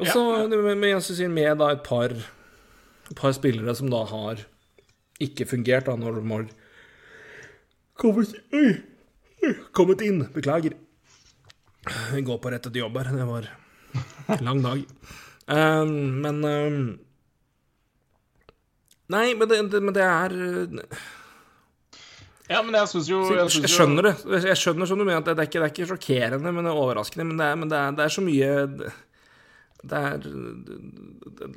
Og 0.00 0.08
så 0.08 0.22
ja. 0.48 0.94
jeg 1.20 1.30
med 1.30 1.60
da 1.60 1.68
et 1.74 1.84
par, 1.86 2.16
et 2.16 3.18
par 3.18 3.36
spillere 3.36 3.76
som 3.76 3.92
da 3.92 4.06
har 4.08 4.40
ikke 5.22 5.46
fungert, 5.52 5.86
da, 5.86 5.98
når 6.00 6.18
de 6.18 6.26
har 6.32 6.48
Kommet 7.94 8.32
øy, 8.50 8.80
Kommet 9.76 10.00
inn. 10.02 10.24
Beklager. 10.34 10.72
Vi 12.10 12.24
går 12.24 12.40
på 12.40 12.50
rett 12.50 12.64
etter 12.64 12.80
jobb 12.80 12.96
her. 12.98 13.12
Det 13.12 13.28
var 13.28 13.50
en 14.32 14.48
lang 14.48 14.64
dag. 14.64 14.80
Um, 15.46 15.92
men 16.24 16.40
um, 16.42 16.80
Nei, 19.12 19.34
men 19.36 19.50
det, 19.50 19.60
det, 19.72 19.82
men 19.84 19.94
det 19.96 20.04
er 20.06 20.34
ja, 22.44 22.60
men 22.60 22.76
jeg 22.76 22.90
syns 22.90 23.08
jo 23.08 23.22
Jeg, 23.32 23.48
jeg 23.64 23.72
skjønner 23.72 24.10
det. 24.10 24.14
Jeg 24.44 24.60
skjønner 24.60 24.88
som 24.88 25.00
du 25.00 25.04
mener 25.06 25.22
at 25.22 25.28
det, 25.30 25.36
er 25.38 25.48
ikke, 25.48 25.60
det 25.62 25.68
er 25.68 25.72
ikke 25.72 25.88
sjokkerende, 25.94 26.52
men 26.52 26.66
det 26.66 26.72
er 26.72 26.80
overraskende. 26.80 27.24
Men 27.30 27.40
det 27.40 27.46
er, 27.46 27.60
men 27.60 27.70
det 27.72 27.78
er, 27.78 27.94
det 27.96 28.04
er 28.04 28.12
så 28.12 28.24
mye 28.24 28.50
det 29.84 30.00
er, 30.00 30.26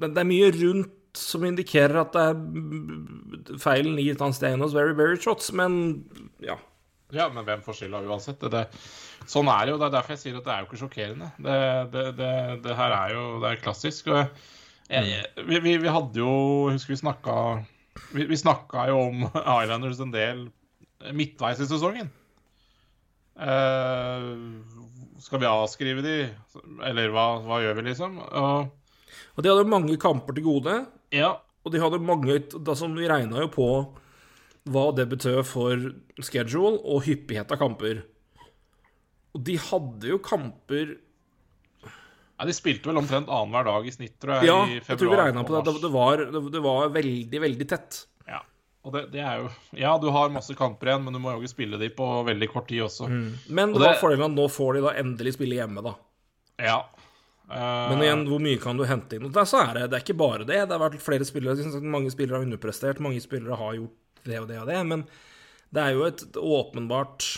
det 0.04 0.22
er 0.22 0.28
mye 0.28 0.48
rundt 0.56 0.94
som 1.18 1.44
indikerer 1.48 1.98
at 2.04 2.14
det 2.14 2.24
er 2.30 3.60
feilen 3.64 3.96
ligger 3.98 4.18
et 4.18 4.24
annet 4.26 4.38
sted 4.38 4.54
enn 4.54 4.64
hos 4.64 4.76
Very 4.76 4.94
Very 4.96 5.18
Shots, 5.20 5.50
men 5.56 5.78
ja. 6.44 6.58
Ja, 7.16 7.30
men 7.32 7.46
hvem 7.48 7.64
får 7.64 7.80
skylda 7.80 8.04
uansett? 8.04 8.44
Det, 8.52 8.66
sånn 9.32 9.48
er 9.52 9.64
det 9.64 9.74
jo. 9.74 9.80
Det 9.80 9.88
er 9.88 9.96
derfor 9.96 10.14
jeg 10.14 10.22
sier 10.24 10.40
at 10.40 10.46
det 10.48 10.54
er 10.54 10.62
jo 10.62 10.68
ikke 10.68 10.82
sjokkerende. 10.84 11.30
Det, 11.40 12.28
det 12.68 12.78
her 12.78 12.96
er 13.00 13.16
jo 13.16 13.24
det 13.44 13.52
er 13.54 13.62
klassisk. 13.64 14.12
Og 14.12 14.20
jeg, 14.20 14.28
vi, 14.88 15.60
vi, 15.60 15.74
vi, 15.84 15.90
hadde 15.92 16.22
jo 16.22 16.32
Husker 16.72 16.94
vi 16.94 17.00
snakka 17.02 17.34
Vi, 18.14 18.24
vi 18.30 18.38
snakka 18.40 18.86
jo 18.88 19.02
om 19.10 19.26
Islanders 19.64 20.00
en 20.04 20.14
del 20.14 20.48
midtveis 21.14 21.60
i 21.62 21.68
sesongen. 21.70 22.08
Uh, 23.38 24.34
skal 25.22 25.44
vi 25.44 25.46
avskrive 25.46 26.02
de? 26.02 26.16
Eller 26.88 27.12
hva, 27.14 27.28
hva 27.46 27.60
gjør 27.62 27.78
vi, 27.78 27.84
liksom? 27.92 28.16
Og 28.18 28.72
og 29.38 29.46
de 29.46 29.54
hadde 29.54 29.70
mange 29.70 29.98
kamper 30.02 30.34
til 30.34 30.48
gode. 30.48 30.76
Ja. 31.14 31.38
Og 31.64 31.74
de 31.74 31.82
hadde 31.82 32.02
mange 32.02 32.40
da 32.58 32.76
som 32.78 32.96
Vi 32.98 33.10
regna 33.10 33.44
jo 33.44 33.50
på 33.54 33.70
hva 34.68 34.90
det 34.92 35.08
betød 35.08 35.46
for 35.48 35.84
schedule 36.20 36.82
og 36.82 37.06
hyppighet 37.06 37.52
av 37.54 37.60
kamper. 37.62 38.02
Og 39.38 39.44
de 39.48 39.56
hadde 39.62 40.10
jo 40.10 40.18
kamper 40.20 40.98
ja, 42.38 42.46
De 42.46 42.54
spilte 42.54 42.92
vel 42.92 43.00
omtrent 43.02 43.30
annenhver 43.30 43.66
dag 43.66 43.88
i 43.88 43.94
snitt, 43.94 44.18
tror 44.22 44.38
jeg. 44.38 44.50
Ja, 44.52 44.60
i 44.70 44.78
jeg 44.78 45.00
tror 45.00 45.14
vi 45.14 45.22
regna 45.22 45.44
på 45.48 45.58
det. 45.58 45.74
Det 45.82 45.92
var, 45.94 46.26
det 46.54 46.62
var, 46.62 46.92
veldig, 46.94 47.42
veldig 47.42 47.68
tett. 47.70 48.04
Ja. 48.30 48.44
Og 48.86 48.94
det, 48.94 49.08
det, 49.16 49.24
er 49.26 49.42
jo 49.42 49.50
Ja, 49.80 49.96
du 50.02 50.10
har 50.14 50.30
masse 50.34 50.54
kamper 50.58 50.92
igjen, 50.92 51.08
men 51.08 51.18
du 51.18 51.22
må 51.24 51.34
jo 51.34 51.42
ikke 51.42 51.56
spille 51.56 51.82
de 51.82 51.90
på 51.94 52.12
veldig 52.28 52.52
kort 52.54 52.70
tid 52.70 52.86
også. 52.86 53.10
Mm. 53.10 53.32
Men 53.50 53.74
det 53.74 53.82
var 53.86 53.98
fordelen 54.02 54.30
at 54.30 54.38
nå 54.38 54.46
får 54.54 54.78
de 54.78 54.86
da 54.86 54.94
endelig 55.02 55.38
spille 55.40 55.58
hjemme, 55.58 55.84
da. 55.86 55.98
Ja, 56.58 56.80
men 57.48 58.02
igjen, 58.04 58.26
hvor 58.28 58.42
mye 58.44 58.60
kan 58.60 58.80
du 58.80 58.84
hente 58.88 59.16
inn? 59.16 59.28
Og 59.30 59.36
der 59.36 59.48
så 59.48 59.62
er 59.64 59.78
det, 59.78 59.86
det 59.92 60.00
er 60.00 60.04
ikke 60.04 60.20
bare 60.20 60.44
det. 60.44 60.60
Det 60.68 60.76
har 60.76 60.82
vært 60.82 61.00
flere 61.04 61.28
spillere 61.28 61.80
Mange 61.80 62.12
spillere 62.12 62.42
har 62.42 62.48
underprestert, 62.48 63.00
mange 63.04 63.22
spillere 63.24 63.56
har 63.56 63.78
gjort 63.78 64.24
det 64.28 64.40
og 64.42 64.50
det 64.50 64.58
og 64.60 64.68
det. 64.68 64.80
Men 64.90 65.06
det 65.72 65.84
er 65.84 65.96
jo 65.96 66.04
et 66.10 66.24
åpenbart 66.36 67.30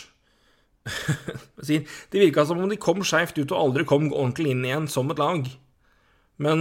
Det 1.66 2.18
virka 2.18 2.46
som 2.48 2.60
om 2.62 2.70
de 2.70 2.78
kom 2.80 3.02
skeivt 3.04 3.38
ut 3.38 3.50
og 3.52 3.58
aldri 3.58 3.84
kom 3.88 4.08
ordentlig 4.10 4.54
inn 4.54 4.64
igjen 4.64 4.88
som 4.90 5.10
et 5.12 5.20
lag. 5.20 5.48
Men 6.40 6.60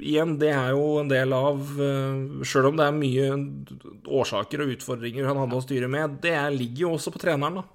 igjen, 0.00 0.38
det 0.40 0.48
er 0.56 0.70
jo 0.72 0.84
en 1.02 1.10
del 1.10 1.34
av 1.36 1.58
uh, 1.76 2.40
Sjøl 2.40 2.70
om 2.70 2.78
det 2.78 2.86
er 2.86 2.96
mye 2.96 3.26
årsaker 4.08 4.64
og 4.64 4.72
utfordringer 4.78 5.28
han 5.28 5.40
hadde 5.42 5.58
å 5.58 5.64
styre 5.64 5.90
med, 5.92 6.22
det 6.24 6.38
ligger 6.54 6.86
jo 6.86 6.94
også 6.96 7.12
på 7.12 7.20
treneren, 7.20 7.60
da. 7.60 7.66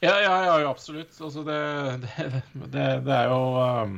Ja, 0.00 0.14
ja, 0.20 0.34
ja 0.60 0.68
absolutt. 0.68 1.16
Altså, 1.20 1.44
det, 1.44 1.56
det, 2.04 2.42
det, 2.72 2.84
det, 3.04 3.16
er 3.16 3.32
jo 3.32 3.40
um, 3.64 3.96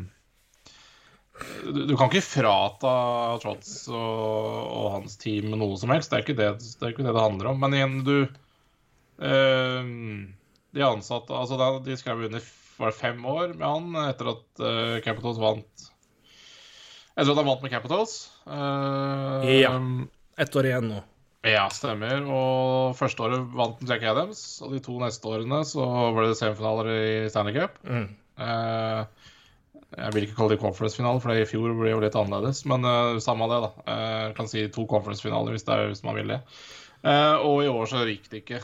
du, 1.62 1.82
du, 1.90 1.94
kan 1.98 2.08
ikke 2.10 2.22
frata 2.22 2.94
Trots 3.42 3.74
og, 3.90 3.98
og, 3.98 4.88
hans 4.96 5.18
team 5.22 5.50
noe 5.54 5.78
som 5.78 5.94
helst. 5.94 6.10
Det 6.10 6.18
er 6.18 6.24
ikke 6.26 6.38
det 6.38 6.48
det, 6.62 6.72
er 6.82 6.94
ikke 6.94 7.06
det, 7.06 7.18
handler 7.18 7.52
om. 7.52 7.62
Men 7.62 7.78
igjen, 7.78 8.00
du 8.06 8.16
De 9.20 10.82
ansatte 10.82 11.36
altså 11.36 11.58
da, 11.60 11.66
De 11.84 11.94
skrev 12.00 12.24
under 12.26 12.42
var 12.82 12.94
fem 12.96 13.24
år 13.26 13.52
med 13.54 13.66
han 13.66 13.96
etter 14.08 14.32
at 14.32 14.62
uh, 14.62 14.96
Capitals 15.04 15.40
vant 15.40 15.88
Etter 17.12 17.32
at 17.34 17.40
han 17.42 17.48
vant 17.50 17.60
med 17.60 17.72
Capitals. 17.74 18.14
Uh, 18.48 19.44
ja. 19.52 19.72
Ett 20.40 20.56
år 20.56 20.68
igjen 20.70 20.86
nå. 20.88 21.02
Ja, 21.44 21.66
stemmer. 21.74 22.22
Og 22.24 22.94
første 22.96 23.26
året 23.26 23.50
vant 23.52 23.82
Jack 23.84 24.06
Adams. 24.08 24.40
Og 24.64 24.72
de 24.72 24.80
to 24.80 24.96
neste 25.02 25.28
årene 25.28 25.58
så 25.68 25.84
ble 26.16 26.30
det 26.30 26.38
semifinaler 26.38 26.88
i 26.94 27.10
Stanley 27.28 27.58
Cup. 27.58 27.76
Mm. 27.84 28.06
Uh, 28.40 29.28
jeg 29.92 30.14
vil 30.14 30.24
ikke 30.24 30.38
kalle 30.38 30.54
det 30.54 30.62
conference-finale, 30.62 31.20
for 31.20 31.34
det 31.34 31.44
i 31.44 31.50
fjor 31.50 31.74
ble 31.76 31.92
jo 31.92 32.00
litt 32.00 32.16
annerledes. 32.16 32.62
Men 32.72 32.88
uh, 32.88 33.20
samme 33.20 33.50
det, 33.52 33.60
da. 33.66 33.72
Jeg 33.92 34.36
kan 34.38 34.48
si 34.48 34.64
to 34.72 34.86
conference-finaler 34.88 35.52
hvis, 35.58 35.68
hvis, 35.68 36.04
man 36.08 36.16
vil 36.16 36.32
det. 36.32 36.40
Og 37.02 37.62
i 37.64 37.70
år 37.70 37.88
så 37.90 38.04
gikk 38.06 38.28
det 38.30 38.42
ikke. 38.44 38.60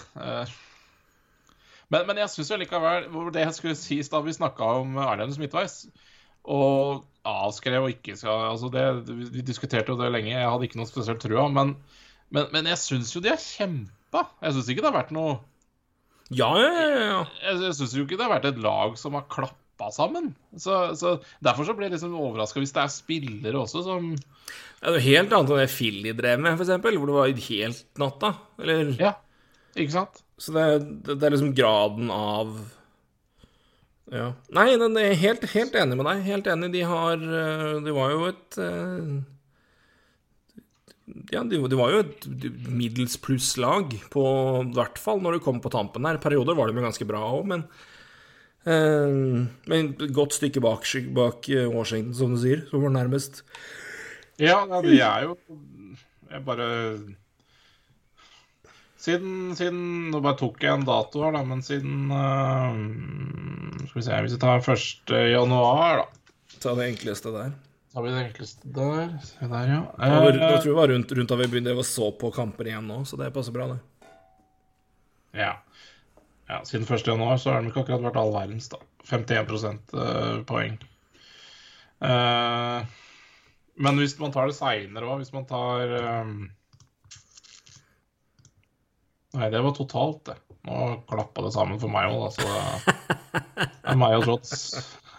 men, 1.91 2.05
men 2.07 2.21
jeg 2.23 2.31
syns 2.31 2.53
likevel 2.61 3.09
Det 3.35 3.43
jeg 3.43 3.55
skulle 3.57 3.79
si 3.79 3.99
da 4.07 4.21
vi 4.23 4.37
snakka 4.37 4.69
om 4.83 4.95
Islanders 4.95 5.41
midtveis 5.43 5.81
og 6.49 7.03
avskrev 7.29 7.89
og 7.89 7.91
ikke 7.93 8.15
skal 8.17 8.47
altså 8.53 8.71
det, 8.73 8.85
Vi 9.35 9.43
diskuterte 9.45 9.93
jo 9.93 9.99
det 10.01 10.13
lenge, 10.15 10.31
jeg 10.33 10.49
hadde 10.49 10.65
ikke 10.69 10.79
noe 10.81 10.89
spesielt 10.89 11.21
trua. 11.21 11.49
Men 11.53 11.75
men, 12.35 12.49
men 12.53 12.69
jeg 12.69 12.81
syns 12.81 13.15
jo 13.15 13.23
de 13.25 13.33
har 13.33 13.41
kjempa. 13.41 14.27
Jeg 14.45 14.57
syns 14.57 14.69
ikke 14.73 14.85
det 14.85 14.91
har 14.91 14.99
vært 15.01 15.15
noe 15.17 15.39
Ja, 16.29 16.51
ja, 16.61 16.73
ja. 16.77 17.23
Jeg, 17.41 17.63
jeg 17.65 17.77
syns 17.79 17.97
jo 17.97 18.05
ikke 18.05 18.19
det 18.21 18.27
har 18.27 18.35
vært 18.35 18.51
et 18.51 18.61
lag 18.61 18.99
som 19.01 19.17
har 19.17 19.29
klappa 19.33 19.57
sammen. 19.95 20.33
Så, 20.59 20.97
så 20.99 21.17
Derfor 21.45 21.69
så 21.69 21.75
blir 21.79 21.89
jeg 21.89 21.97
liksom 21.97 22.17
overraska 22.19 22.63
hvis 22.63 22.75
det 22.75 22.83
er 22.83 22.93
spillere 22.93 23.61
også 23.61 23.85
som 23.87 24.11
Det 24.17 24.91
er 24.91 25.05
helt 25.07 25.33
annet 25.33 25.53
enn 25.55 25.63
det 25.63 25.71
Filly 25.73 26.15
drev 26.19 26.43
med, 26.43 26.59
f.eks., 26.59 26.75
hvor 26.83 27.11
det 27.11 27.19
var 27.19 27.45
helt 27.49 28.03
natta. 28.03 28.33
Eller 28.63 28.93
Ja, 28.99 29.15
ikke 29.79 29.95
sant? 29.95 30.23
Så 30.39 30.55
det, 30.55 30.67
det, 31.07 31.19
det 31.19 31.27
er 31.27 31.35
liksom 31.35 31.55
graden 31.57 32.13
av 32.15 32.53
ja. 34.09 34.29
Nei, 34.57 34.71
jeg 34.73 34.81
er 34.81 35.19
helt, 35.21 35.43
helt 35.53 35.75
enig 35.77 35.99
med 35.99 36.07
deg. 36.09 36.23
Helt 36.25 36.47
enig. 36.49 36.71
De 36.73 36.85
har 36.89 37.19
eh, 37.21 37.75
Det 37.85 37.93
var 37.93 38.15
jo 38.15 38.23
et 38.31 38.59
uh, 38.63 39.19
Ja, 41.35 41.43
de, 41.45 41.61
de 41.61 41.77
var 41.77 41.93
jo 41.93 42.01
et 42.07 42.29
middels 42.73 43.19
pluss-lag, 43.21 43.93
på 44.13 44.25
i 44.63 44.73
hvert 44.77 45.01
fall 45.01 45.21
når 45.25 45.37
det 45.37 45.45
kom 45.45 45.61
på 45.65 45.73
tampen 45.73 46.09
her. 46.09 46.21
Perioder 46.23 46.57
var 46.57 46.69
de 46.69 46.81
jo 46.81 46.87
ganske 46.89 47.09
bra 47.09 47.21
òg, 47.29 47.45
men 47.53 47.67
eh, 47.67 47.85
Men 48.69 49.93
et 49.95 50.13
godt 50.17 50.35
stykke 50.37 50.61
bak, 50.65 50.85
bak 51.17 51.49
eh, 51.53 51.69
Washington, 51.73 52.15
som 52.19 52.35
du 52.35 52.41
sier, 52.43 52.65
som 52.71 52.83
var 52.85 52.93
nærmest. 52.95 53.43
Ja, 54.39 54.61
ja, 54.69 54.83
de 54.85 54.99
er 55.03 55.25
jo 55.27 55.33
Jeg 56.31 56.45
bare 56.47 56.67
siden, 58.99 59.55
siden 59.59 60.11
Nå 60.13 60.21
bare 60.23 60.39
tok 60.39 60.63
jeg 60.63 60.75
en 60.79 60.85
dato 60.87 61.25
her, 61.25 61.33
da, 61.35 61.41
men 61.47 61.63
siden 61.67 62.11
uh, 62.13 62.77
Skal 63.89 63.99
vi 64.01 64.05
se 64.07 64.21
Hvis 64.27 64.37
vi 64.37 64.41
tar 64.43 64.63
1. 64.63 65.15
januar, 65.33 66.03
da. 66.05 66.07
Ta 66.63 66.75
det 66.79 66.89
enkleste 66.93 67.31
der. 67.35 67.53
Har 67.95 68.03
vi 68.05 68.11
det 68.15 68.23
enkleste 68.29 68.71
der. 68.75 69.13
Se 69.27 69.47
der, 69.51 69.69
ja. 69.71 69.81
Det 69.95 70.09
var, 70.11 70.33
jeg 70.33 70.43
Eh, 70.43 70.57
tror 70.63 70.71
det 70.73 70.79
var 70.81 70.91
rundt, 70.93 71.13
rundt 71.19 71.31
da 71.31 71.37
vi 71.39 71.47
begynte 71.53 71.75
å 71.79 71.85
så 71.87 72.09
på 72.19 72.31
kamper 72.35 72.67
igjen 72.71 72.87
nå, 72.91 73.01
så 73.07 73.19
det 73.21 73.31
passer 73.35 73.55
bra, 73.55 73.69
det. 73.73 73.79
ja. 75.39 75.53
Ja. 76.49 76.61
Siden 76.65 76.87
1. 76.89 77.07
januar 77.07 77.37
så 77.37 77.53
har 77.53 77.63
de 77.63 77.71
ikke 77.71 77.85
akkurat 77.85 78.05
vært 78.09 78.21
all 78.21 78.33
verdens, 78.35 78.69
da. 78.73 78.81
51 79.09 79.53
eh, 79.97 80.39
poeng. 80.49 80.79
Uh, 81.99 82.85
men 83.81 83.99
hvis 83.99 84.15
man 84.21 84.33
tar 84.35 84.51
det 84.51 84.59
seinere 84.59 85.09
òg, 85.09 85.23
hvis 85.23 85.35
man 85.35 85.47
tar 85.49 85.95
um... 85.99 86.37
Nei, 89.39 89.49
det 89.53 89.61
var 89.63 89.75
totalt, 89.77 90.23
det. 90.29 90.39
Nå 90.69 90.99
klappa 91.09 91.45
det 91.45 91.53
sammen 91.55 91.81
for 91.81 91.93
meg 91.93 92.11
òg, 92.11 92.27
da, 92.27 92.31
så 92.35 92.43
det 93.59 93.93
er 93.93 94.01
meg 94.01 94.19
og 94.21 94.27
Trots. 94.29 94.57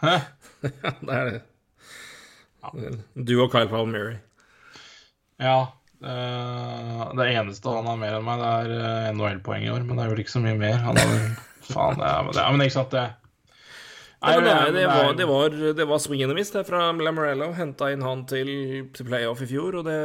Ja, 0.59 0.91
det 0.99 1.13
er 1.15 1.29
det. 1.31 1.39
Du 3.15 3.37
og 3.39 3.51
Kyle 3.53 3.69
Palmieri. 3.71 4.17
Ja. 5.39 5.78
Eh, 6.03 7.05
det 7.19 7.29
eneste 7.35 7.75
han 7.75 7.87
har 7.89 7.99
mer 7.99 8.17
enn 8.17 8.27
meg, 8.27 8.41
det 8.41 8.49
er 8.49 8.73
eh, 8.79 9.07
NHL-poeng 9.13 9.65
i 9.67 9.71
år, 9.73 9.85
men 9.87 9.99
det 9.99 10.05
er 10.05 10.13
vel 10.13 10.21
ikke 10.23 10.35
så 10.35 10.43
mye 10.43 10.57
mer. 10.59 10.77
Han 10.85 10.99
har 10.99 11.09
vel 11.13 11.25
Faen, 11.69 11.99
det 11.99 12.07
er, 12.09 12.29
det 12.33 12.41
er 12.41 12.53
men 12.55 12.65
ikke 12.65 12.79
sant, 12.79 12.95
det 12.95 13.07
Nei, 14.19 14.33
det, 14.43 14.51
er, 14.51 14.71
det, 14.75 14.81
var, 14.83 15.13
det, 15.15 15.25
var, 15.29 15.53
det 15.77 15.85
var 15.87 15.99
swing 16.03 16.25
and 16.25 16.33
a 16.33 16.35
miss 16.35 16.49
fra 16.67 16.89
Lamorello. 16.91 17.53
Henta 17.55 17.87
inn 17.93 18.01
han 18.03 18.25
til, 18.27 18.49
til 18.91 19.07
playoff 19.07 19.39
i 19.45 19.47
fjor, 19.47 19.77
og 19.79 19.87
det 19.87 19.99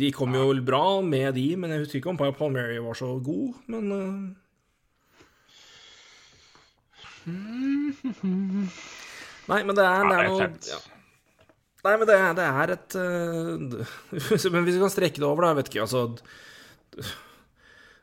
De 0.00 0.10
kom 0.14 0.34
jo 0.34 0.50
bra 0.66 1.00
med 1.02 1.34
de, 1.38 1.56
men 1.58 1.70
jeg 1.70 1.84
husker 1.84 1.98
ikke 2.00 2.10
om 2.12 2.18
Paul 2.18 2.34
Palmieri 2.34 2.78
var 2.82 2.98
så 2.98 3.12
god, 3.22 3.54
men 3.70 3.92
uh... 3.94 4.00
Nei, 9.50 9.62
men 9.66 9.74
det 9.76 9.84
er, 9.84 10.06
det 10.06 10.16
er 10.16 10.28
noe 10.30 10.46
ja. 10.46 10.78
Nei, 11.80 11.96
men 11.96 12.08
det 12.08 12.16
det 12.36 12.46
er 12.46 12.74
et 12.74 12.96
uh, 13.00 13.92
Men 14.52 14.66
hvis 14.66 14.76
vi 14.76 14.82
kan 14.82 14.92
strekke 14.92 15.20
det 15.20 15.28
over, 15.28 15.44
da, 15.44 15.52
jeg 15.52 15.60
vet 15.60 15.70
ikke, 15.72 15.86
altså 15.86 16.02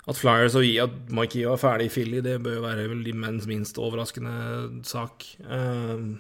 At 0.08 0.18
Flyers 0.18 0.56
og 0.58 0.66
at 0.82 1.12
Mike 1.14 1.38
Yeo 1.38 1.54
er 1.54 1.62
ferdig 1.62 1.90
i 1.90 1.94
Philly, 1.94 2.24
det 2.26 2.40
bør 2.44 2.58
jo 2.58 2.66
være 2.66 2.88
vel 2.90 3.04
de 3.06 3.14
menns 3.14 3.46
minst 3.50 3.78
overraskende 3.78 4.82
sak. 4.88 5.28
Uh, 5.44 6.16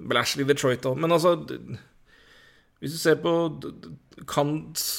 Blashley 0.00 0.46
Detroit 0.48 0.86
òg. 0.88 0.96
Men 1.02 1.12
altså 1.12 1.34
Hvis 2.80 2.94
du 2.94 2.98
ser 2.98 3.18
på 3.20 3.34
kan, 4.28 4.54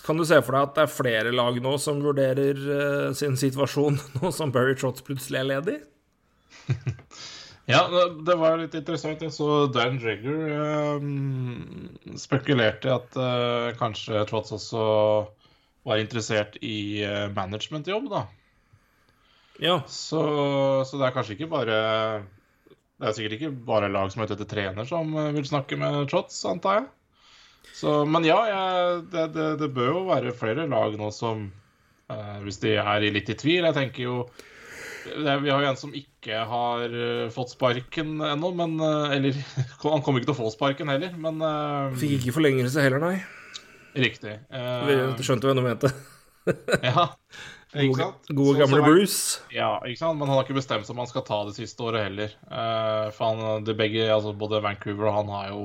kan 0.06 0.17
du 0.17 0.25
se 0.25 0.38
for 0.41 0.58
deg 0.58 0.65
at 0.65 0.75
det 0.75 0.84
er 0.84 0.93
flere 0.93 1.32
lag 1.34 1.58
nå 1.62 1.75
som 1.82 2.01
vurderer 2.04 2.60
uh, 2.67 3.13
sin 3.17 3.38
situasjon 3.39 3.97
nå 4.19 4.34
som 4.36 4.54
Barry 4.54 4.75
Trotz 4.77 5.01
plutselig 5.06 5.41
er 5.41 5.49
ledig? 5.56 5.80
Ja, 7.69 7.84
det- 8.26 8.36
var 8.39 8.58
litt 8.58 8.74
interessant. 8.76 9.21
Jeg 9.21 9.32
så 9.32 9.67
Dan 9.71 10.00
Jagger 10.02 10.39
eh, 10.58 11.04
spekulerte 12.17 12.89
i 12.89 12.93
at 12.95 13.15
eh, 13.21 13.67
kanskje 13.80 14.26
Trots 14.30 14.52
også 14.58 14.86
var 15.88 16.02
interessert 16.02 16.58
i 16.62 17.04
eh, 17.06 17.28
managementjobb, 17.34 18.10
da. 18.12 18.24
Ja. 19.62 19.78
Så, 19.88 20.21
så 20.89 20.97
det 20.97 21.06
er 21.06 21.13
kanskje 21.13 21.36
ikke 21.36 21.52
bare 21.52 21.76
Det 22.97 23.08
er 23.08 23.13
sikkert 23.13 23.36
ikke 23.38 23.52
bare 23.67 23.91
lag 23.93 24.10
som 24.10 24.24
heter 24.24 24.39
etter 24.39 24.50
trener 24.50 24.88
som 24.89 25.13
eh, 25.17 25.32
vil 25.38 25.45
snakke 25.47 25.78
med 25.78 26.10
Trots, 26.10 26.41
antar 26.50 26.80
jeg. 26.80 26.89
Så, 27.78 28.02
men 28.10 28.26
ja, 28.26 28.39
jeg, 28.50 29.02
det, 29.13 29.28
det, 29.38 29.47
det 29.62 29.71
bør 29.74 29.91
jo 29.93 30.06
være 30.10 30.34
flere 30.38 30.65
lag 30.69 30.97
nå 30.97 31.12
som 31.13 31.45
eh, 32.10 32.38
Hvis 32.43 32.58
de 32.65 32.74
er 32.82 33.06
litt 33.13 33.30
i 33.30 33.38
tvil. 33.38 33.63
Jeg 33.69 33.78
tenker 33.78 34.04
jo 34.10 34.15
Vi 35.05 35.49
har 35.49 35.63
jo 35.63 35.69
en 35.69 35.77
som 35.79 35.93
ikke 35.97 36.43
har 36.47 36.83
eh, 36.93 37.27
fått 37.33 37.53
sparken 37.55 38.19
ennå, 38.21 38.51
men 38.57 38.75
eh, 38.79 39.15
Eller 39.17 39.37
han 39.83 40.03
kommer 40.05 40.21
ikke 40.21 40.29
til 40.31 40.35
å 40.37 40.41
få 40.43 40.51
sparken 40.53 40.91
heller, 40.93 41.13
men 41.17 41.41
eh, 41.41 41.95
Fikk 42.01 42.17
ikke 42.19 42.35
forlengelse 42.39 42.83
heller, 42.85 43.01
nei. 43.01 43.15
Riktig. 43.91 44.37
Uh, 44.53 45.15
Vi 45.17 45.25
skjønte 45.27 45.49
hvem 45.49 45.57
du 45.59 45.65
mente. 45.65 45.89
ja, 46.87 47.09
ikke 47.75 47.89
Gode, 47.91 48.05
gode 48.31 48.53
Så- 48.53 48.59
gamle 48.61 48.77
så 48.77 48.79
er- 48.79 48.85
Bruce. 48.87 49.41
Ja, 49.51 49.71
ikke 49.83 49.99
sant? 49.99 50.19
Men 50.19 50.29
han 50.31 50.37
har 50.37 50.45
ikke 50.45 50.55
bestemt 50.61 50.87
seg 50.87 50.93
om 50.95 51.01
han 51.03 51.09
skal 51.11 51.25
ta 51.27 51.41
det 51.49 51.57
siste 51.57 51.83
året 51.83 52.05
heller. 52.07 52.31
Uh, 52.47 53.09
for 53.17 53.33
han, 53.35 53.65
det 53.67 53.75
begge, 53.79 54.05
altså 54.13 54.31
både 54.37 54.61
Vancouver 54.63 55.09
og 55.11 55.17
han 55.19 55.33
har 55.35 55.49
jo 55.51 55.63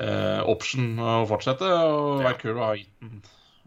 uh, 0.00 0.40
option 0.48 0.94
å 1.00 1.18
fortsette, 1.28 1.68
og 1.68 2.22
Ja. 2.22 2.30
Vancouver 2.30 2.64
har 2.70 2.78
gitt 2.80 3.00
den 3.04 3.20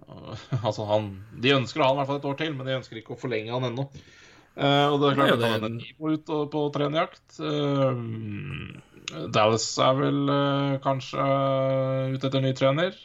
Altså, 0.65 0.87
han 0.89 1.11
De 1.37 1.51
ønsker 1.53 1.81
å 1.81 1.85
ha 1.85 1.91
han 1.91 1.99
i 1.99 2.01
hvert 2.01 2.09
fall 2.09 2.21
et 2.23 2.29
år 2.31 2.37
til, 2.39 2.55
men 2.57 2.65
de 2.65 2.77
ønsker 2.79 2.97
ikke 3.01 3.13
å 3.13 3.19
forlenge 3.21 3.53
han 3.53 3.67
ennå. 3.69 3.85
Eh, 4.59 4.85
og 4.91 4.99
det 4.99 5.09
er 5.09 5.15
klart 5.15 5.29
Nei, 5.29 5.31
det 5.31 5.39
kan 5.39 5.39
det- 5.39 5.51
hende 5.55 5.79
de 5.79 5.93
må 5.99 6.13
ut 6.13 6.29
og- 6.35 6.49
på 6.51 6.63
trenerjakt. 6.75 7.39
Uh, 7.39 9.29
Dallas 9.31 9.77
er 9.79 9.93
vel 9.95 10.29
uh, 10.29 10.77
kanskje 10.83 11.23
ute 12.13 12.27
etter 12.27 12.41
ny 12.43 12.51
trener. 12.53 12.97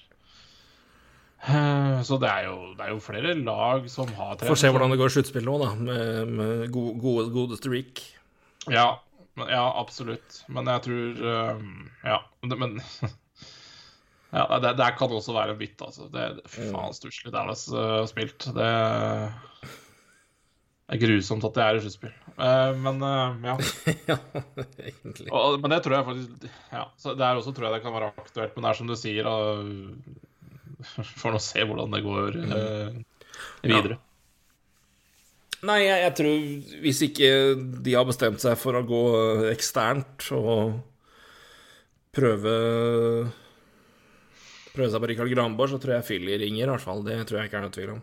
Så 1.44 2.16
det 2.16 2.28
er, 2.30 2.44
jo, 2.46 2.72
det 2.72 2.86
er 2.86 2.90
jo 2.94 3.00
flere 3.04 3.34
lag 3.36 3.84
som 3.92 4.08
har 4.16 4.36
trener. 4.36 4.48
Får 4.48 4.56
se 4.62 4.68
hvordan 4.72 4.90
det 4.90 4.96
går 4.98 5.10
i 5.10 5.12
sluttspill 5.12 5.44
nå, 5.44 5.58
da, 5.60 5.74
med, 5.76 6.28
med 6.32 6.72
gode, 6.72 7.28
gode, 7.34 7.58
Rick. 7.68 8.00
Ja, 8.72 8.98
ja, 9.36 9.64
absolutt. 9.76 10.40
Men 10.48 10.64
jeg 10.72 10.86
tror 10.86 11.20
Ja, 12.00 12.22
men 12.48 12.80
Ja, 14.34 14.58
det, 14.58 14.72
det 14.80 14.88
kan 14.98 15.12
også 15.14 15.34
være 15.36 15.52
en 15.52 15.58
bit, 15.60 15.76
altså. 15.84 16.08
Det, 16.10 16.24
faen, 16.50 16.94
stusslig 16.96 17.30
Dallas 17.34 17.68
uh, 17.70 18.02
spilt. 18.10 18.48
Det 18.56 18.70
er 20.92 21.00
grusomt 21.00 21.44
at 21.48 21.56
det 21.56 21.64
er 21.64 21.78
i 21.78 21.82
sluttspill. 21.84 22.14
Eh, 22.34 22.72
men 22.84 23.02
øh, 23.08 23.44
ja. 23.46 23.54
ja, 24.10 24.16
egentlig. 24.82 25.28
Og, 25.30 25.58
men 25.62 25.72
det 25.72 25.80
tror 25.84 25.96
jeg 25.96 26.06
faktisk 26.08 26.48
Ja, 26.72 26.86
så 27.00 27.14
der 27.18 27.38
også 27.38 27.54
tror 27.54 27.68
jeg 27.68 27.76
det 27.76 27.84
kan 27.84 27.94
være 27.94 28.10
aktuelt. 28.12 28.56
Men 28.56 28.66
det 28.66 28.70
er 28.70 28.80
som 28.80 28.90
du 28.90 28.96
sier, 28.98 29.28
da 29.28 29.36
Får 31.20 31.32
nå 31.32 31.40
se 31.40 31.64
hvordan 31.64 31.94
det 31.94 32.02
går 32.04 32.40
øh, 32.42 32.98
videre. 33.64 34.00
Nei, 35.64 35.78
jeg, 35.80 36.00
jeg 36.02 36.14
tror 36.18 36.82
hvis 36.82 37.00
ikke 37.06 37.28
de 37.86 37.94
har 37.96 38.04
bestemt 38.04 38.42
seg 38.42 38.58
for 38.60 38.76
å 38.76 38.84
gå 38.84 39.04
eksternt 39.48 40.26
og 40.36 40.74
prøve 42.14 42.52
Prøve 44.74 44.90
seg 44.90 45.00
på 45.00 45.08
Rikard 45.08 45.30
Granborg, 45.30 45.70
så 45.70 45.78
tror 45.78 45.94
jeg 45.94 46.06
Filly 46.08 46.34
ringer, 46.42 46.66
i 46.66 46.72
hvert 46.72 46.82
fall. 46.82 47.04
Det 47.06 47.20
tror 47.28 47.38
jeg 47.38 47.48
ikke 47.48 47.60
er 47.60 47.62
noe 47.62 47.74
tvil 47.76 47.92
om. 47.92 48.00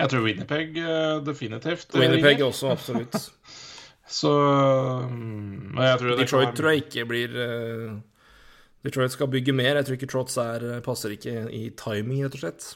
Jeg 0.00 0.10
tror 0.12 0.24
Winnipeg 0.26 0.76
øh, 0.80 1.20
definitivt 1.26 1.94
Winnerpeg 1.94 2.22
Winnipeg 2.24 2.44
også, 2.46 2.70
absolutt. 2.72 3.16
Så 4.20 4.30
mm, 5.06 5.74
men 5.76 5.84
jeg 5.86 5.98
tror 6.00 6.08
det 6.10 6.18
Detroit 6.24 6.48
kan- 6.48 6.56
tror 6.58 6.70
jeg 6.72 6.82
ikke 6.84 7.04
blir 7.06 7.36
eh, 7.44 7.92
Detroit 8.82 9.12
skal 9.14 9.28
bygge 9.30 9.52
mer. 9.54 9.76
Jeg 9.78 9.86
tror 9.86 9.98
ikke 9.98 10.08
Trots 10.10 10.36
er, 10.40 10.64
passer 10.82 11.12
ikke 11.14 11.34
i 11.54 11.66
timing, 11.78 12.24
rett 12.24 12.34
og 12.38 12.42
slett. 12.42 12.70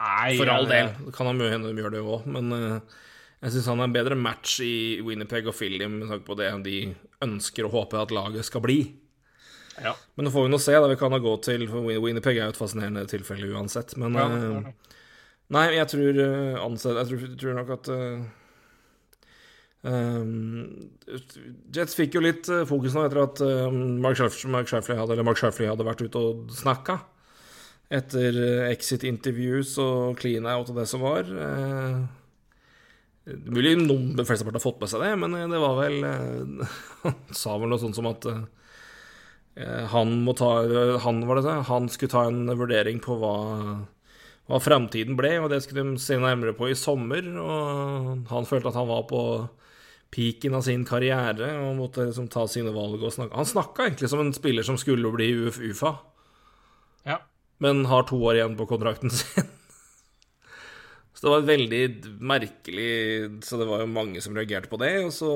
Nei, 0.00 0.34
For 0.40 0.50
all 0.50 0.66
del. 0.68 0.90
Det 1.06 1.14
kan 1.16 1.28
hende 1.30 1.70
de 1.70 1.82
gjør 1.84 1.94
det 1.94 2.02
òg, 2.02 2.26
men 2.34 2.50
eh, 2.56 2.96
jeg 3.44 3.54
syns 3.54 3.68
han 3.70 3.80
er 3.84 3.88
en 3.90 3.94
bedre 3.94 4.16
match 4.18 4.58
i 4.64 4.72
Winnipeg 5.04 5.46
og 5.50 5.54
Philly 5.56 5.86
med 5.86 6.08
tanke 6.10 6.26
på 6.26 6.36
det 6.40 6.50
de 6.64 6.78
ønsker 7.24 7.68
og 7.68 7.76
håper 7.76 8.02
at 8.02 8.14
laget 8.16 8.44
skal 8.48 8.64
bli. 8.64 8.78
Ja. 9.82 9.92
Men 10.16 10.26
nå 10.28 10.32
får 10.34 10.46
vi 10.46 10.52
nå 10.54 10.58
se, 10.62 10.74
da. 10.74 10.88
Vi 10.90 10.96
kan 11.00 11.10
da 11.14 11.18
gå 11.22 11.32
til 11.42 11.64
For 11.70 11.82
Win- 11.86 12.02
Winnipeg 12.02 12.36
er 12.38 12.48
jo 12.48 12.54
et 12.54 12.60
fascinerende 12.60 13.06
tilfelle 13.10 13.48
uansett. 13.54 13.96
Men 14.00 14.14
Ja, 14.18 14.26
det 14.32 14.42
eh, 14.42 14.58
det. 14.68 14.74
Nei, 15.54 15.68
jeg 15.76 15.86
tror 15.92 16.18
eh, 16.24 16.56
ansett, 16.58 16.96
Jeg 16.98 17.10
tror, 17.10 17.36
tror 17.38 17.56
nok 17.58 17.72
at 17.76 17.90
um, 19.86 20.64
Jets 21.74 21.94
fikk 21.98 22.16
jo 22.16 22.24
litt 22.24 22.48
eh, 22.50 22.64
fokus 22.68 22.96
nå 22.96 23.04
etter 23.06 23.20
at 23.22 23.42
eh, 23.44 23.76
Mark, 24.02 24.18
Scheif- 24.18 24.46
Mark, 24.50 24.70
Scheifele 24.70 25.02
hadde, 25.02 25.26
Mark 25.26 25.38
Scheifele 25.38 25.70
hadde 25.74 25.86
vært 25.86 26.02
ute 26.06 26.22
og 26.22 26.50
snakka. 26.56 26.98
Etter 27.94 28.34
exit-interviews 28.70 29.76
og 29.82 30.16
clean-out 30.18 30.72
og 30.72 30.78
det 30.80 30.88
som 30.90 31.04
var. 31.04 31.28
Uh, 31.28 32.02
mulig 33.44 33.76
noen 33.78 34.14
de 34.18 34.24
fleste 34.26 34.48
har 34.48 34.60
fått 34.64 34.80
med 34.82 34.90
seg 34.90 35.04
det, 35.04 35.12
men 35.20 35.36
det 35.52 35.60
var 35.60 35.78
vel 35.78 36.00
uh, 36.02 36.76
Han 37.04 37.36
sa 37.36 37.58
vel 37.60 37.70
noe 37.70 37.80
sånt 37.82 38.00
som 38.00 38.08
at 38.10 38.26
uh, 38.26 38.44
han 39.92 40.16
ta 40.34 40.48
Han, 41.04 41.20
det? 41.22 41.58
Han 41.68 41.86
skulle 41.92 42.10
ta 42.10 42.24
en 42.26 42.48
vurdering 42.58 42.98
på 43.04 43.14
hva 43.20 43.34
hva 44.44 44.60
framtiden 44.60 45.16
ble, 45.16 45.38
og 45.40 45.48
det 45.52 45.62
skulle 45.64 45.84
de 45.86 46.00
se 46.02 46.18
nærmere 46.20 46.52
på 46.56 46.68
i 46.68 46.76
sommer. 46.76 47.24
Og 47.40 48.26
han 48.28 48.48
følte 48.48 48.68
at 48.70 48.76
han 48.76 48.90
var 48.90 49.06
på 49.08 49.22
peaken 50.14 50.54
av 50.58 50.62
sin 50.66 50.84
karriere 50.86 51.48
og 51.64 51.78
måtte 51.80 52.04
liksom 52.06 52.28
ta 52.30 52.44
sine 52.50 52.70
valg 52.74 53.02
og 53.02 53.10
snakke 53.10 53.34
Han 53.34 53.48
snakka 53.48 53.88
egentlig 53.88 54.10
som 54.12 54.20
en 54.22 54.34
spiller 54.36 54.62
som 54.66 54.76
skulle 54.78 55.10
bli 55.10 55.32
UF 55.46 55.58
UFA, 55.58 55.96
Ja. 57.08 57.18
men 57.58 57.84
har 57.90 58.06
to 58.06 58.20
år 58.22 58.38
igjen 58.38 58.56
på 58.56 58.68
kontrakten 58.70 59.10
sin. 59.18 59.48
Så 61.14 61.26
det 61.26 61.30
var 61.30 61.44
veldig 61.46 61.82
merkelig 62.20 63.44
Så 63.46 63.56
det 63.56 63.68
var 63.68 63.80
jo 63.80 63.86
mange 63.86 64.20
som 64.20 64.34
reagerte 64.36 64.68
på 64.68 64.76
det. 64.82 64.92
Og 65.06 65.12
så 65.14 65.28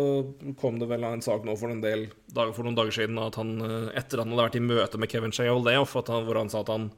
kom 0.61 0.79
det 0.79 0.89
vel 0.91 1.07
en 1.07 1.23
sak 1.25 1.47
nå 1.47 1.55
for, 1.57 1.71
en 1.71 1.81
del 1.81 2.09
for 2.35 2.67
noen 2.67 2.77
dager 2.77 2.93
siden 2.93 3.19
at 3.23 3.39
han, 3.41 3.55
eh, 3.63 3.93
etter 3.97 4.19
at 4.19 4.27
han 4.27 4.35
hadde 4.35 4.49
vært 4.51 4.59
i 4.61 4.67
møte 4.69 5.01
med 5.01 5.09
Kevin 5.09 5.33
Shea 5.33 5.55
han, 5.55 6.27
hvor 6.27 6.41
han 6.43 6.51
sa 6.53 6.61
at 6.61 6.75
han 6.75 6.91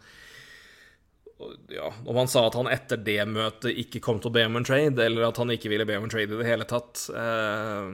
ja, 1.73 1.93
Om 2.07 2.17
han 2.17 2.29
sa 2.29 2.47
at 2.47 2.57
han 2.59 2.69
etter 2.71 3.01
det 3.01 3.23
møtet 3.29 3.77
ikke 3.83 4.03
kom 4.05 4.21
til 4.21 4.31
å 4.31 4.35
be 4.35 4.47
om 4.49 4.59
en 4.61 4.67
trade, 4.67 5.01
eller 5.05 5.29
at 5.29 5.41
han 5.41 5.53
ikke 5.55 5.71
ville 5.73 5.87
be 5.89 5.97
om 5.99 6.07
en 6.07 6.13
trade 6.13 6.35
i 6.35 6.41
det 6.41 6.49
hele 6.49 6.67
tatt 6.69 7.07
eh, 7.17 7.89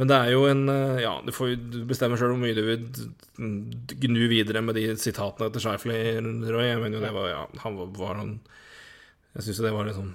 Men 0.00 0.10
det 0.10 0.18
er 0.18 0.32
jo 0.34 0.46
en 0.50 0.64
eh, 0.72 1.02
Ja, 1.04 1.16
du 1.24 1.32
får 1.36 1.52
jo 1.52 1.84
bestemme 1.90 2.18
sjøl 2.20 2.34
hvor 2.34 2.42
mye 2.42 2.56
du 2.56 2.64
vil 2.66 2.86
gnu 4.06 4.22
videre 4.32 4.62
med 4.64 4.78
de 4.78 4.88
sitatene 5.00 5.50
etter 5.50 5.62
Shifley, 5.62 6.16
Roy. 6.48 6.70
Jeg 6.70 6.80
mener 6.82 6.98
jo 6.98 7.04
det 7.04 7.14
var 7.16 7.30
Ja, 7.32 7.42
han 7.64 7.80
var, 7.80 7.92
var 8.00 8.20
han 8.22 8.36
Jeg 9.36 9.48
syns 9.48 9.60
jo 9.60 9.68
det 9.68 9.74
var 9.76 9.88
litt 9.88 9.98
sånn 9.98 10.14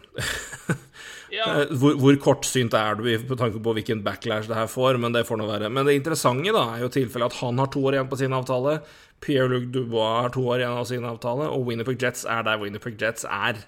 Ja. 1.32 1.48
Eh, 1.62 1.72
hvor, 1.80 1.96
hvor 2.00 2.18
kortsynt 2.20 2.76
er 2.76 2.98
du 3.00 3.06
med 3.06 3.24
på 3.30 3.38
tanke 3.40 3.62
på 3.64 3.74
hvilken 3.78 4.04
backlash 4.04 4.50
det 4.52 4.58
her 4.58 4.68
får, 4.72 5.00
men 5.02 5.16
det 5.16 5.24
får 5.28 5.40
nå 5.40 5.48
være. 5.48 5.72
Men 5.72 5.88
det 5.88 5.96
interessante 6.00 6.52
da 6.56 6.66
er 6.76 6.84
jo 6.84 6.92
tilfellet 6.92 7.32
at 7.32 7.40
han 7.40 7.62
har 7.62 7.72
to 7.72 7.84
år 7.88 7.98
igjen 7.98 8.12
på 8.12 8.20
sin 8.20 8.36
avtale, 8.36 8.80
Pierre-Luc 9.24 9.70
Dubois 9.72 10.24
har 10.26 10.34
to 10.36 10.44
år 10.50 10.64
igjen 10.64 10.80
av 10.82 10.88
sin 10.90 11.08
avtale, 11.08 11.48
og 11.54 11.68
Winnerpeg 11.70 12.02
Jets 12.04 12.26
er 12.28 12.44
der 12.48 12.60
Winnerpeg 12.62 13.00
Jets 13.00 13.28
er. 13.30 13.64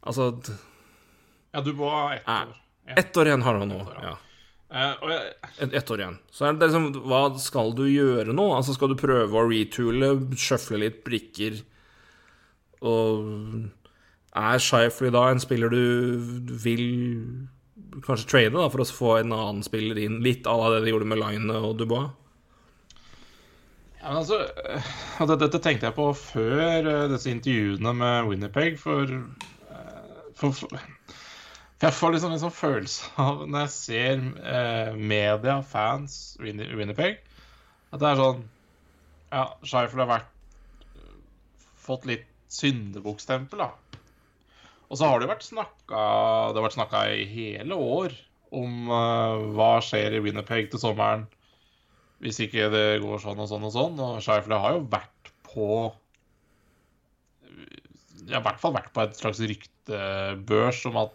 Altså 0.00 0.32
ja, 1.50 1.62
Dubois 1.64 1.94
har 1.96 2.18
ett 2.20 2.50
år. 2.50 2.58
Ett 3.00 3.16
år 3.16 3.30
igjen 3.30 3.42
har 3.46 3.58
han 3.60 3.70
nå. 3.70 3.80
Ja. 4.02 4.16
Et, 5.58 5.72
ett 5.74 5.90
år 5.90 6.00
igjen. 6.04 6.18
Så 6.30 6.46
er 6.46 6.54
det 6.54 6.68
liksom 6.68 6.92
Hva 7.10 7.24
skal 7.42 7.72
du 7.74 7.82
gjøre 7.90 8.30
nå? 8.30 8.44
Altså 8.54 8.76
Skal 8.76 8.92
du 8.92 9.00
prøve 9.00 9.40
å 9.40 9.48
retoole, 9.50 10.12
sjøfle 10.38 10.78
litt 10.84 11.00
brikker 11.02 11.58
og 12.80 13.26
Er 14.36 14.62
Shifley 14.62 15.10
da 15.10 15.24
en 15.30 15.42
spiller 15.42 15.72
du 15.72 16.20
vil 16.62 16.84
kanskje 18.06 18.28
trade 18.30 18.54
da, 18.54 18.68
for 18.70 18.84
å 18.84 18.86
få 18.86 19.12
en 19.18 19.34
annen 19.34 19.64
spiller 19.66 19.98
inn? 19.98 20.20
Litt 20.22 20.46
à 20.46 20.54
la 20.54 20.70
det 20.76 20.84
de 20.84 20.92
gjorde 20.94 21.08
med 21.10 21.18
Line 21.18 21.56
og 21.58 21.78
Dubois? 21.80 22.12
Ja, 24.00 24.08
men 24.08 24.20
altså, 24.22 24.38
eh, 24.64 24.92
og 25.20 25.28
det, 25.28 25.40
Dette 25.42 25.60
tenkte 25.60 25.90
jeg 25.90 25.96
på 25.98 26.06
før 26.16 26.86
eh, 26.88 27.08
disse 27.10 27.32
intervjuene 27.34 27.92
med 27.98 28.30
Winnerpeg, 28.30 28.78
eh, 28.78 28.80
for, 28.80 29.18
for 30.38 30.54
for 31.80 31.88
jeg 31.88 31.96
får 31.96 32.10
liksom 32.12 32.32
en 32.36 32.40
sånn 32.42 32.52
følelse 32.52 33.10
av 33.24 33.38
når 33.48 33.62
jeg 33.62 33.72
ser 33.72 34.24
eh, 34.52 34.96
media, 34.96 35.60
fans, 35.64 36.16
Winnerpeg, 36.40 37.22
at 37.90 38.02
det 38.02 38.10
er 38.10 38.20
sånn 38.20 38.42
Ja, 39.30 39.44
Scheifel 39.64 40.02
har 40.02 40.10
vært 40.10 40.34
fått 41.80 42.04
litt 42.10 42.26
syndebukkstempel, 42.52 43.62
da. 43.62 43.70
Og 44.90 44.98
så 44.98 45.06
har 45.06 45.22
det 45.22 45.30
vært 45.30 45.46
snakka 45.46 46.00
Det 46.50 46.58
har 46.58 46.64
vært 46.66 46.76
snakka 46.78 47.02
i 47.14 47.26
hele 47.30 47.78
år 47.78 48.16
om 48.50 48.90
uh, 48.90 49.50
hva 49.54 49.76
skjer 49.84 50.16
i 50.16 50.22
Winnerpeg 50.24 50.72
til 50.72 50.82
sommeren 50.82 51.28
hvis 52.20 52.40
ikke 52.44 52.66
det 52.72 53.00
går 53.00 53.20
sånn 53.22 53.38
og 53.40 53.48
sånn 53.48 53.62
og 53.64 53.72
sånn. 53.72 54.00
Og 54.04 54.18
Scheifele 54.20 54.58
har 54.60 54.74
jo 54.76 54.82
vært 54.92 55.30
på 55.48 55.68
Jeg 58.26 58.34
har 58.34 58.42
i 58.42 58.44
hvert 58.44 58.60
fall 58.60 58.74
vært 58.76 58.90
på 58.92 59.04
et 59.06 59.16
slags 59.16 59.40
ryktebørs 59.40 60.82
om 60.90 60.98
at 61.00 61.14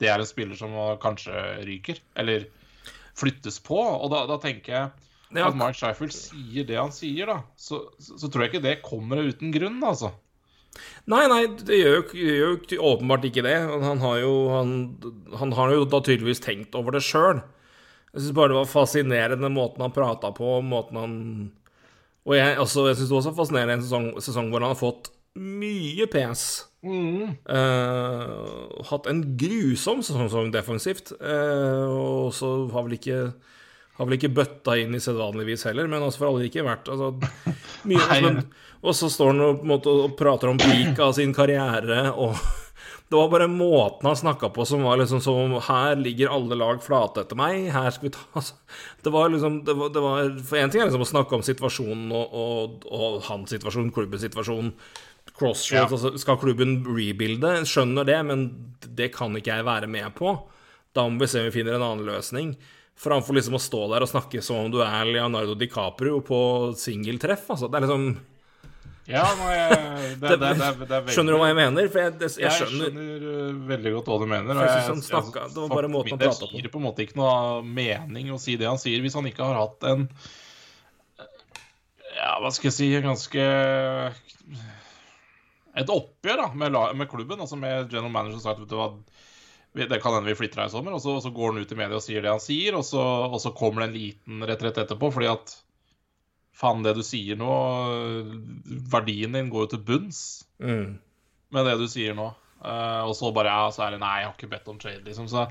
det 0.00 0.08
er 0.12 0.20
en 0.20 0.28
spiller 0.28 0.56
som 0.56 0.72
kanskje 1.02 1.42
ryker. 1.68 2.00
Eller 2.16 2.48
flyttes 3.16 3.60
på. 3.64 3.76
Og 3.76 4.08
da, 4.12 4.24
da 4.30 4.40
tenker 4.40 4.72
jeg 4.78 5.44
at 5.44 5.58
Mark 5.58 5.76
Scheifel 5.76 6.12
sier 6.14 6.66
det 6.68 6.78
han 6.80 6.94
sier, 6.94 7.28
da. 7.28 7.38
Så, 7.60 7.82
så, 8.00 8.16
så 8.22 8.30
tror 8.30 8.46
jeg 8.46 8.54
ikke 8.54 8.64
det 8.64 8.78
kommer 8.86 9.20
uten 9.26 9.52
grunn, 9.54 9.78
altså. 9.84 10.14
Nei, 11.12 11.24
nei, 11.30 11.42
det 11.66 11.78
gjør 11.78 12.14
jo, 12.18 12.52
åpenbart 12.92 13.26
ikke 13.28 13.44
det. 13.46 13.56
Han 13.84 14.00
har 14.02 14.20
jo, 14.22 14.32
han, 14.52 14.72
han 15.38 15.54
har 15.58 15.74
jo 15.74 15.84
da 15.88 16.00
tydeligvis 16.02 16.42
tenkt 16.44 16.76
over 16.78 16.96
det 16.96 17.04
sjøl. 17.06 17.42
Jeg 18.12 18.24
syns 18.24 18.36
bare 18.36 18.54
det 18.54 18.60
var 18.60 18.70
fascinerende 18.70 19.50
måten 19.52 19.84
han 19.84 19.94
prata 19.94 20.32
på, 20.34 20.58
måten 20.64 21.00
han 21.02 21.16
Og 22.26 22.32
jeg, 22.34 22.56
altså, 22.58 22.88
jeg 22.88 22.98
syns 22.98 23.10
det 23.10 23.18
også 23.20 23.32
er 23.34 23.38
fascinerende 23.40 23.76
en 23.78 23.84
sesong, 23.84 24.08
sesong 24.24 24.48
hvor 24.50 24.64
han 24.64 24.72
har 24.72 24.80
fått 24.80 25.12
mye 25.36 26.06
pes. 26.10 26.46
Eh, 26.86 28.30
hatt 28.90 29.10
en 29.10 29.20
grusom 29.38 30.00
sesong 30.06 30.50
defensivt. 30.54 31.12
Uh, 31.20 31.86
og 31.92 32.32
så 32.34 32.54
har 32.72 32.86
vel 32.86 32.96
ikke 32.98 33.20
har 33.96 34.08
vel 34.08 34.18
ikke 34.18 34.34
bøtta 34.36 34.74
inn 34.76 34.92
i 34.96 35.00
sedvanligvis 35.00 35.64
heller, 35.70 35.88
men 35.88 36.04
altså 36.04 36.20
for 36.20 36.28
alle 36.28 36.48
ikke 36.50 36.66
vært 36.66 36.90
altså, 36.92 37.14
mye, 37.88 38.08
Nei. 38.10 38.18
men, 38.26 38.42
Og 38.86 38.94
så 38.94 39.08
står 39.10 39.32
han 39.32 39.42
og, 39.42 39.64
måte, 39.66 39.90
og 39.90 40.14
prater 40.18 40.52
om 40.52 40.60
peak 40.60 41.00
av 41.02 41.16
sin 41.16 41.32
karriere, 41.34 42.12
og 42.14 42.36
det 43.10 43.18
var 43.18 43.30
bare 43.32 43.48
måten 43.50 44.06
han 44.06 44.18
snakka 44.18 44.50
på 44.54 44.66
som 44.66 44.84
var 44.86 45.00
liksom 45.00 45.20
som 45.22 45.36
om 45.38 45.56
Her 45.62 45.98
ligger 45.98 46.30
alle 46.34 46.58
lag 46.58 46.80
flate 46.82 47.22
etter 47.24 47.38
meg, 47.38 47.68
her 47.74 47.90
skal 47.94 48.08
vi 48.08 48.14
ta 48.14 48.22
altså, 48.38 48.54
Det 49.02 49.12
var 49.14 49.30
liksom 49.34 49.60
det 49.66 49.74
var, 49.78 49.90
det 49.94 50.02
var, 50.04 50.30
For 50.38 50.58
én 50.62 50.70
ting 50.72 50.82
er 50.82 50.90
liksom 50.90 51.04
å 51.06 51.10
snakke 51.10 51.38
om 51.38 51.44
situasjonen 51.46 52.14
og, 52.14 52.34
og, 52.34 52.86
og 52.90 53.20
hans 53.28 53.54
situasjon, 53.54 53.92
klubbens 53.94 54.24
situasjon. 54.26 54.72
Crossroads, 55.36 55.72
Ja. 55.74 55.84
altså 55.90 56.14
skal 56.22 56.38
klubben 56.40 56.78
rebuilde? 56.86 57.50
Skjønner 57.68 58.06
det, 58.08 58.20
men 58.24 58.46
det 58.96 59.10
kan 59.14 59.34
ikke 59.36 59.58
jeg 59.58 59.66
være 59.66 59.90
med 59.90 60.14
på. 60.16 60.32
Da 60.96 61.04
må 61.10 61.20
vi 61.20 61.28
se 61.28 61.42
om 61.42 61.50
vi 61.50 61.56
finner 61.58 61.76
en 61.76 61.84
annen 61.84 62.06
løsning. 62.08 62.54
Framfor 62.96 63.36
liksom 63.36 63.58
å 63.58 63.60
stå 63.60 63.82
der 63.92 64.06
og 64.06 64.08
snakke 64.08 64.40
som 64.40 64.62
om 64.62 64.70
du 64.72 64.78
er 64.80 65.10
Leonardo 65.10 65.52
DiCaprio 65.58 66.22
på 66.24 66.38
singeltreff. 66.80 67.44
Altså, 67.52 67.68
det 67.68 67.76
er 67.76 67.84
liksom 67.84 68.06
Ja, 69.06 69.22
nei, 69.38 69.56
det, 69.56 70.16
det, 70.18 70.28
det, 70.28 70.38
det, 70.42 70.66
er- 70.66 70.78
det 70.82 70.96
er 70.96 71.12
Skjønner 71.14 71.36
du 71.36 71.38
hva 71.38 71.48
jeg 71.52 71.56
mener? 71.60 71.88
For 71.94 72.02
jeg, 72.02 72.14
det, 72.18 72.30
jeg 72.34 72.42
Jeg 72.42 72.54
skjønner 72.56 72.88
skjønner 72.88 73.26
uh, 73.30 73.60
veldig 73.68 73.92
godt 73.96 74.08
hva 74.10 74.16
du 74.18 74.26
mener. 74.32 74.60
Jeg 74.64 74.66
og 74.66 74.96
synes 74.96 75.06
det 75.06 75.60
var 75.62 75.74
bare 75.74 75.90
måten 75.92 76.16
han 76.18 76.34
på. 76.40 76.48
gir 76.56 76.68
på 76.72 76.80
en 76.80 76.86
måte 76.88 77.04
ikke 77.06 77.18
noe 77.20 77.60
mening 77.62 78.32
å 78.34 78.40
si 78.42 78.56
det 78.58 78.66
han 78.66 78.80
sier, 78.82 78.98
hvis 79.04 79.14
han 79.18 79.28
ikke 79.30 79.46
har 79.46 79.60
hatt 79.60 79.86
en 79.92 80.08
Ja, 82.16 82.32
hva 82.42 82.50
skal 82.50 82.70
jeg 82.72 82.76
si 82.80 82.88
Ganske 83.04 83.46
Et 85.76 85.92
oppgjør 85.92 86.40
da 86.40 86.48
med, 86.56 86.78
med 86.96 87.10
klubben, 87.12 87.40
altså 87.44 87.58
med 87.60 87.90
general 87.92 88.10
manager 88.10 88.40
som 88.40 88.46
sagt 88.48 88.74
vet 89.76 89.90
det 89.92 89.98
kan 90.00 90.14
hende 90.16 90.30
vi 90.32 90.38
flytter 90.38 90.62
her 90.62 90.70
i 90.70 90.72
sommer, 90.72 90.94
og 90.96 91.02
så, 91.04 91.18
så 91.20 91.28
går 91.36 91.52
han 91.52 91.60
ut 91.60 91.72
i 91.74 91.76
media 91.76 91.98
og 91.98 92.04
sier 92.04 92.24
det 92.24 92.30
han 92.32 92.40
sier, 92.40 92.72
og 92.78 92.84
så, 92.88 93.02
og 93.28 93.36
så 93.42 93.52
kommer 93.52 93.84
det 93.84 93.90
en 93.90 93.96
liten 94.00 94.46
retrett 94.48 94.78
etterpå, 94.80 95.10
fordi 95.12 95.28
at 95.28 95.52
faen, 96.56 96.82
det 96.84 96.96
du 96.96 97.02
sier 97.04 97.38
nå 97.38 97.52
Verdien 98.92 99.36
din 99.36 99.52
går 99.52 99.66
jo 99.66 99.72
til 99.74 99.84
bunns 99.90 100.20
mm. 100.62 100.96
med 101.54 101.68
det 101.68 101.76
du 101.80 101.86
sier 101.90 102.16
nå. 102.16 102.30
Uh, 102.66 103.04
og 103.06 103.12
så 103.14 103.30
bare 103.36 103.52
ja, 103.52 103.70
så 103.70 103.84
er 103.84 103.94
det 103.94 104.02
nei, 104.02 104.14
jeg 104.22 104.30
har 104.30 104.34
ikke 104.34 104.50
bedt 104.50 104.70
om 104.72 104.78
trade, 104.80 105.04
liksom. 105.04 105.28
Så 105.30 105.44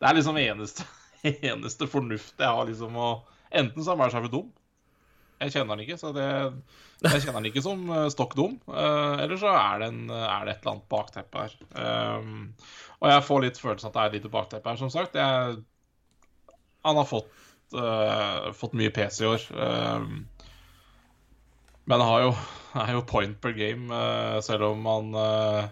det 0.00 0.08
er 0.08 0.16
liksom 0.18 0.40
eneste, 0.42 0.86
eneste 1.52 1.88
fornuft 1.90 2.34
jeg 2.36 2.50
har, 2.50 2.64
liksom 2.68 2.98
å 2.98 3.10
Enten 3.48 3.80
så 3.80 3.94
er 3.94 3.96
Marshall 3.96 4.26
dum. 4.28 4.50
Jeg 5.38 5.54
kjenner 5.54 5.72
han 5.72 5.80
ikke, 5.80 5.96
så 5.96 6.10
det 6.12 6.26
Jeg 6.26 7.22
kjenner 7.22 7.38
han 7.38 7.46
ikke 7.48 7.62
som 7.64 7.86
uh, 7.88 8.08
stokk 8.12 8.34
dum. 8.36 8.58
Uh, 8.68 9.16
eller 9.22 9.38
så 9.40 9.54
er 9.54 9.80
det, 9.80 9.88
en, 9.88 10.10
er 10.12 10.44
det 10.44 10.52
et 10.52 10.66
eller 10.66 10.74
annet 10.74 10.90
bakteppe 10.92 11.44
her. 11.46 11.54
Um, 11.72 12.50
og 12.98 13.08
jeg 13.08 13.24
får 13.24 13.44
litt 13.46 13.60
følelsen 13.62 13.88
at 13.88 13.96
det 13.96 14.02
er 14.02 14.10
et 14.10 14.18
lite 14.18 14.32
bakteppe 14.34 14.74
her, 14.74 14.80
som 14.82 14.92
sagt. 14.92 15.16
Jeg, 15.16 15.62
han 16.84 17.00
har 17.00 17.08
fått, 17.08 17.32
uh, 17.78 18.50
fått 18.58 18.76
mye 18.76 18.92
pes 18.92 19.22
i 19.22 19.30
år. 19.30 19.48
Um, 19.54 20.26
men 21.88 22.02
han 22.02 22.10
har 22.10 22.24
jo, 22.26 22.32
er 22.82 22.90
jo 22.92 23.06
point 23.08 23.38
per 23.40 23.54
game, 23.56 23.88
eh, 23.88 24.40
selv 24.44 24.66
om 24.72 24.88
han 24.88 25.14
eh, 25.16 25.68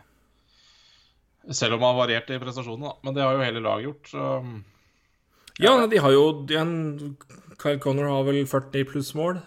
Selv 1.53 1.77
om 1.77 1.85
han 1.85 1.93
har 1.93 2.01
variert 2.01 2.31
i 2.35 2.41
prestasjonene. 2.43 2.97
Men 3.05 3.15
det 3.15 3.23
har 3.23 3.37
jo 3.37 3.45
hele 3.45 3.61
laget 3.63 3.87
gjort. 3.87 4.09
Så 4.11 4.23
Ja, 5.63 5.77
de 5.87 6.01
har 6.03 6.11
jo 6.11 6.25
en, 6.59 6.73
Kyle 7.61 7.79
Connor 7.79 8.09
har 8.11 8.25
vel 8.27 8.41
40 8.47 8.89
pluss 8.89 9.13
mål. 9.15 9.39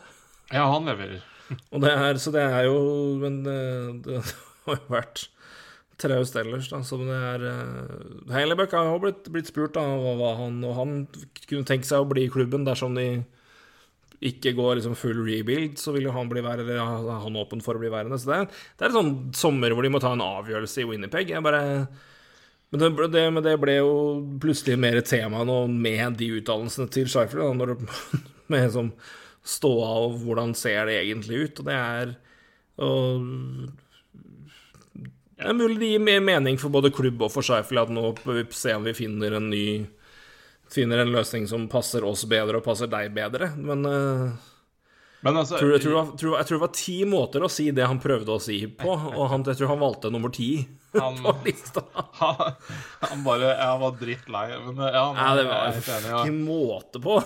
ja, 0.54 0.64
han 0.64 0.86
leverer. 0.88 1.26
Og 1.74 1.82
det 1.82 1.92
er, 1.92 2.22
så 2.22 2.32
det 2.32 2.46
er 2.46 2.70
jo 2.70 3.18
Men 3.18 3.44
det, 3.44 3.58
det 4.06 4.22
har 4.66 4.78
jo 4.78 4.94
vært 4.94 5.26
traust 6.00 6.38
ellers, 6.40 6.70
da. 6.72 6.80
Så 6.86 7.02
det 7.02 7.18
er 7.18 7.44
uh, 7.50 8.32
har 8.32 8.94
jo 8.94 9.02
blitt, 9.04 9.28
blitt 9.34 9.50
spurt 9.50 9.76
da 9.76 9.84
hva, 9.84 10.14
hva 10.22 10.36
han 10.40 10.62
Og 10.64 10.78
han 10.78 10.96
kunne 11.50 11.68
tenke 11.68 11.90
seg 11.90 12.06
å 12.06 12.08
bli 12.08 12.28
i 12.28 12.32
klubben 12.32 12.64
dersom 12.64 12.96
de 12.96 13.26
ikke 14.20 14.52
går 14.58 14.80
liksom 14.80 14.98
full 15.00 15.22
rebuild, 15.24 15.78
så 15.80 15.94
vil 15.96 16.10
jo 16.10 16.14
han 16.16 16.30
bli 16.32 16.44
værende, 16.44 16.76
eller 16.76 17.16
er 17.16 17.24
han 17.24 17.40
åpen 17.40 17.64
for 17.64 17.78
å 17.78 17.82
bli 17.82 17.92
værende. 17.94 18.20
Så 18.20 18.32
det 18.32 18.40
det 18.50 18.86
er 18.86 18.92
en 18.92 18.98
sånn 18.98 19.14
sommer 19.38 19.72
hvor 19.72 19.86
de 19.86 19.92
må 19.94 20.02
ta 20.04 20.12
en 20.16 20.26
avgjørelse 20.26 20.84
i 20.84 20.88
Winnerpeg. 20.90 21.32
Jeg 21.32 21.46
bare 21.46 21.62
men 22.70 22.84
det, 22.84 23.08
det, 23.10 23.24
men 23.34 23.42
det 23.46 23.56
ble 23.58 23.80
jo 23.80 23.94
plutselig 24.42 24.76
mer 24.78 25.00
tema 25.02 25.42
nå 25.48 25.64
med 25.72 26.20
de 26.20 26.28
utdannelsene 26.38 26.92
til 26.94 27.10
Scheifler, 27.10 27.74
med 28.54 28.74
som 28.74 28.92
ståa 29.46 29.92
og 30.04 30.20
hvordan 30.22 30.54
ser 30.58 30.86
det 30.90 31.00
egentlig 31.02 31.46
ut, 31.46 31.62
og 31.62 31.70
det 31.70 31.78
er 31.78 32.18
og, 32.80 33.24
Det 35.40 35.48
er 35.48 35.56
mulig 35.56 35.80
det 35.80 35.90
gir 35.94 36.04
mer 36.04 36.22
mening 36.24 36.60
for 36.60 36.72
både 36.72 36.92
klubb 36.94 37.22
og 37.26 37.32
for 37.34 37.48
Scheifler 37.48 37.88
at 37.88 37.94
nå 37.96 38.14
se 38.54 38.76
om 38.76 38.86
vi 38.86 38.96
finner 38.98 39.38
en 39.40 39.50
ny 39.50 39.66
finner 40.74 41.02
en 41.04 41.12
løsning 41.16 41.48
som 41.50 41.68
passer 41.72 42.06
oss 42.06 42.26
bedre 42.30 42.60
og 42.62 42.66
passer 42.68 42.90
deg 42.92 43.10
bedre. 43.16 43.52
Men 43.58 43.86
uh, 43.86 44.30
Men 45.26 45.36
altså 45.42 45.58
tror, 45.60 45.72
jeg, 45.76 45.82
tror, 45.84 45.96
var- 45.98 46.12
tror, 46.22 46.36
jeg 46.40 46.48
tror 46.48 46.58
det 46.60 46.64
var 46.68 46.76
ti 46.78 46.98
måter 47.10 47.44
å 47.44 47.50
si 47.52 47.66
det 47.76 47.88
han 47.90 48.00
prøvde 48.00 48.36
å 48.38 48.40
si 48.40 48.62
på, 48.80 48.94
og 48.94 49.26
han, 49.34 49.44
jeg 49.50 49.60
tror 49.60 49.74
han 49.74 49.82
valgte 49.82 50.12
nummer 50.14 50.32
ti 50.32 50.52
Han- 50.96 51.20
han, 52.22 52.54
han 53.04 53.26
bare 53.26 53.52
han 53.60 53.82
var 53.84 53.98
drittlei. 54.00 54.48
Men 54.70 54.80
ja, 54.94 55.04
Nei, 55.14 55.28
det 55.38 55.44
jeg 55.44 55.52
var 55.52 56.10
ja. 56.10 56.24
ikke 56.24 56.38
måte 56.40 57.04
på. 57.04 57.20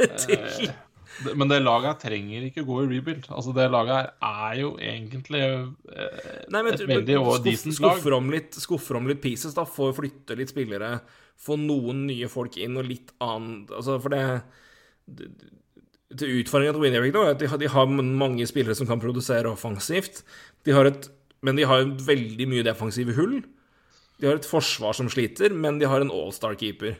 Det- 1.24 1.36
Men 1.36 1.48
det 1.48 1.62
laget 1.62 2.00
trenger 2.02 2.42
ikke 2.50 2.64
gå 2.66 2.82
i 2.84 2.88
rebuild. 2.98 3.26
Altså, 3.32 3.54
det 3.56 3.70
laget 3.72 4.10
er 4.22 4.54
jo 4.60 4.76
egentlig 4.76 5.40
eh, 5.42 6.46
Nei, 6.52 6.62
men, 6.62 6.74
et 6.74 6.80
veldig 6.86 7.16
og 7.20 7.44
decent 7.44 7.80
lag. 7.80 7.94
skuffer, 7.96 8.12
om 8.18 8.30
litt, 8.30 8.52
skuffer 8.52 8.96
om 8.96 9.06
litt 9.08 9.22
pieces, 9.22 9.54
da. 9.56 9.64
Få 9.64 9.92
flytte 9.96 10.36
litt 10.36 10.52
spillere. 10.52 11.00
Få 11.38 11.56
noen 11.60 12.06
nye 12.06 12.28
folk 12.28 12.56
inn, 12.58 12.76
og 12.76 12.84
litt 12.88 13.12
annet 13.20 13.70
Altså, 13.70 13.98
for 14.00 14.08
det, 14.12 14.42
det 15.08 15.30
til 16.16 16.36
Utfordringen 16.42 16.76
til 16.76 16.82
Winnerwick 16.84 17.16
er 17.18 17.32
at 17.34 17.38
de 17.42 17.48
har, 17.50 17.58
de 17.58 17.68
har 17.68 17.86
mange 17.90 18.46
spillere 18.46 18.76
som 18.78 18.86
kan 18.86 19.00
produsere 19.02 19.50
offensivt. 19.50 20.22
De 20.64 20.72
har 20.72 20.86
et, 20.86 21.08
men 21.42 21.56
de 21.58 21.64
har 21.66 21.82
veldig 21.84 22.46
mye 22.48 22.62
defensive 22.64 23.12
hull. 23.16 23.40
De 24.20 24.26
har 24.28 24.36
et 24.38 24.46
forsvar 24.48 24.94
som 24.96 25.08
sliter, 25.12 25.52
men 25.52 25.78
de 25.80 25.84
har 25.90 26.00
en 26.00 26.10
all-star-keeper. 26.14 26.94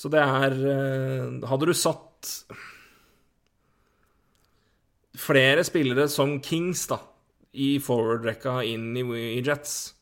Så 0.00 0.08
det 0.08 0.20
er 0.22 0.54
eh, 0.54 1.48
Hadde 1.50 1.66
du 1.68 1.74
satt 1.76 2.30
flere 5.20 5.64
spillere 5.66 6.08
som 6.10 6.38
Kings, 6.44 6.86
da, 6.90 7.00
i 7.52 7.74
forward-rekka 7.82 8.60
inn 8.68 8.92
i, 8.96 9.04
i 9.36 9.40
Jets. 9.44 9.94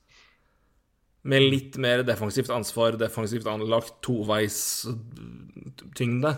Med 1.28 1.44
litt 1.50 1.76
mer 1.82 2.04
defensivt 2.06 2.50
ansvar, 2.54 2.96
defensivt 3.00 3.48
anlagt, 3.50 3.98
toveis 4.06 4.60
tyngde. 5.98 6.36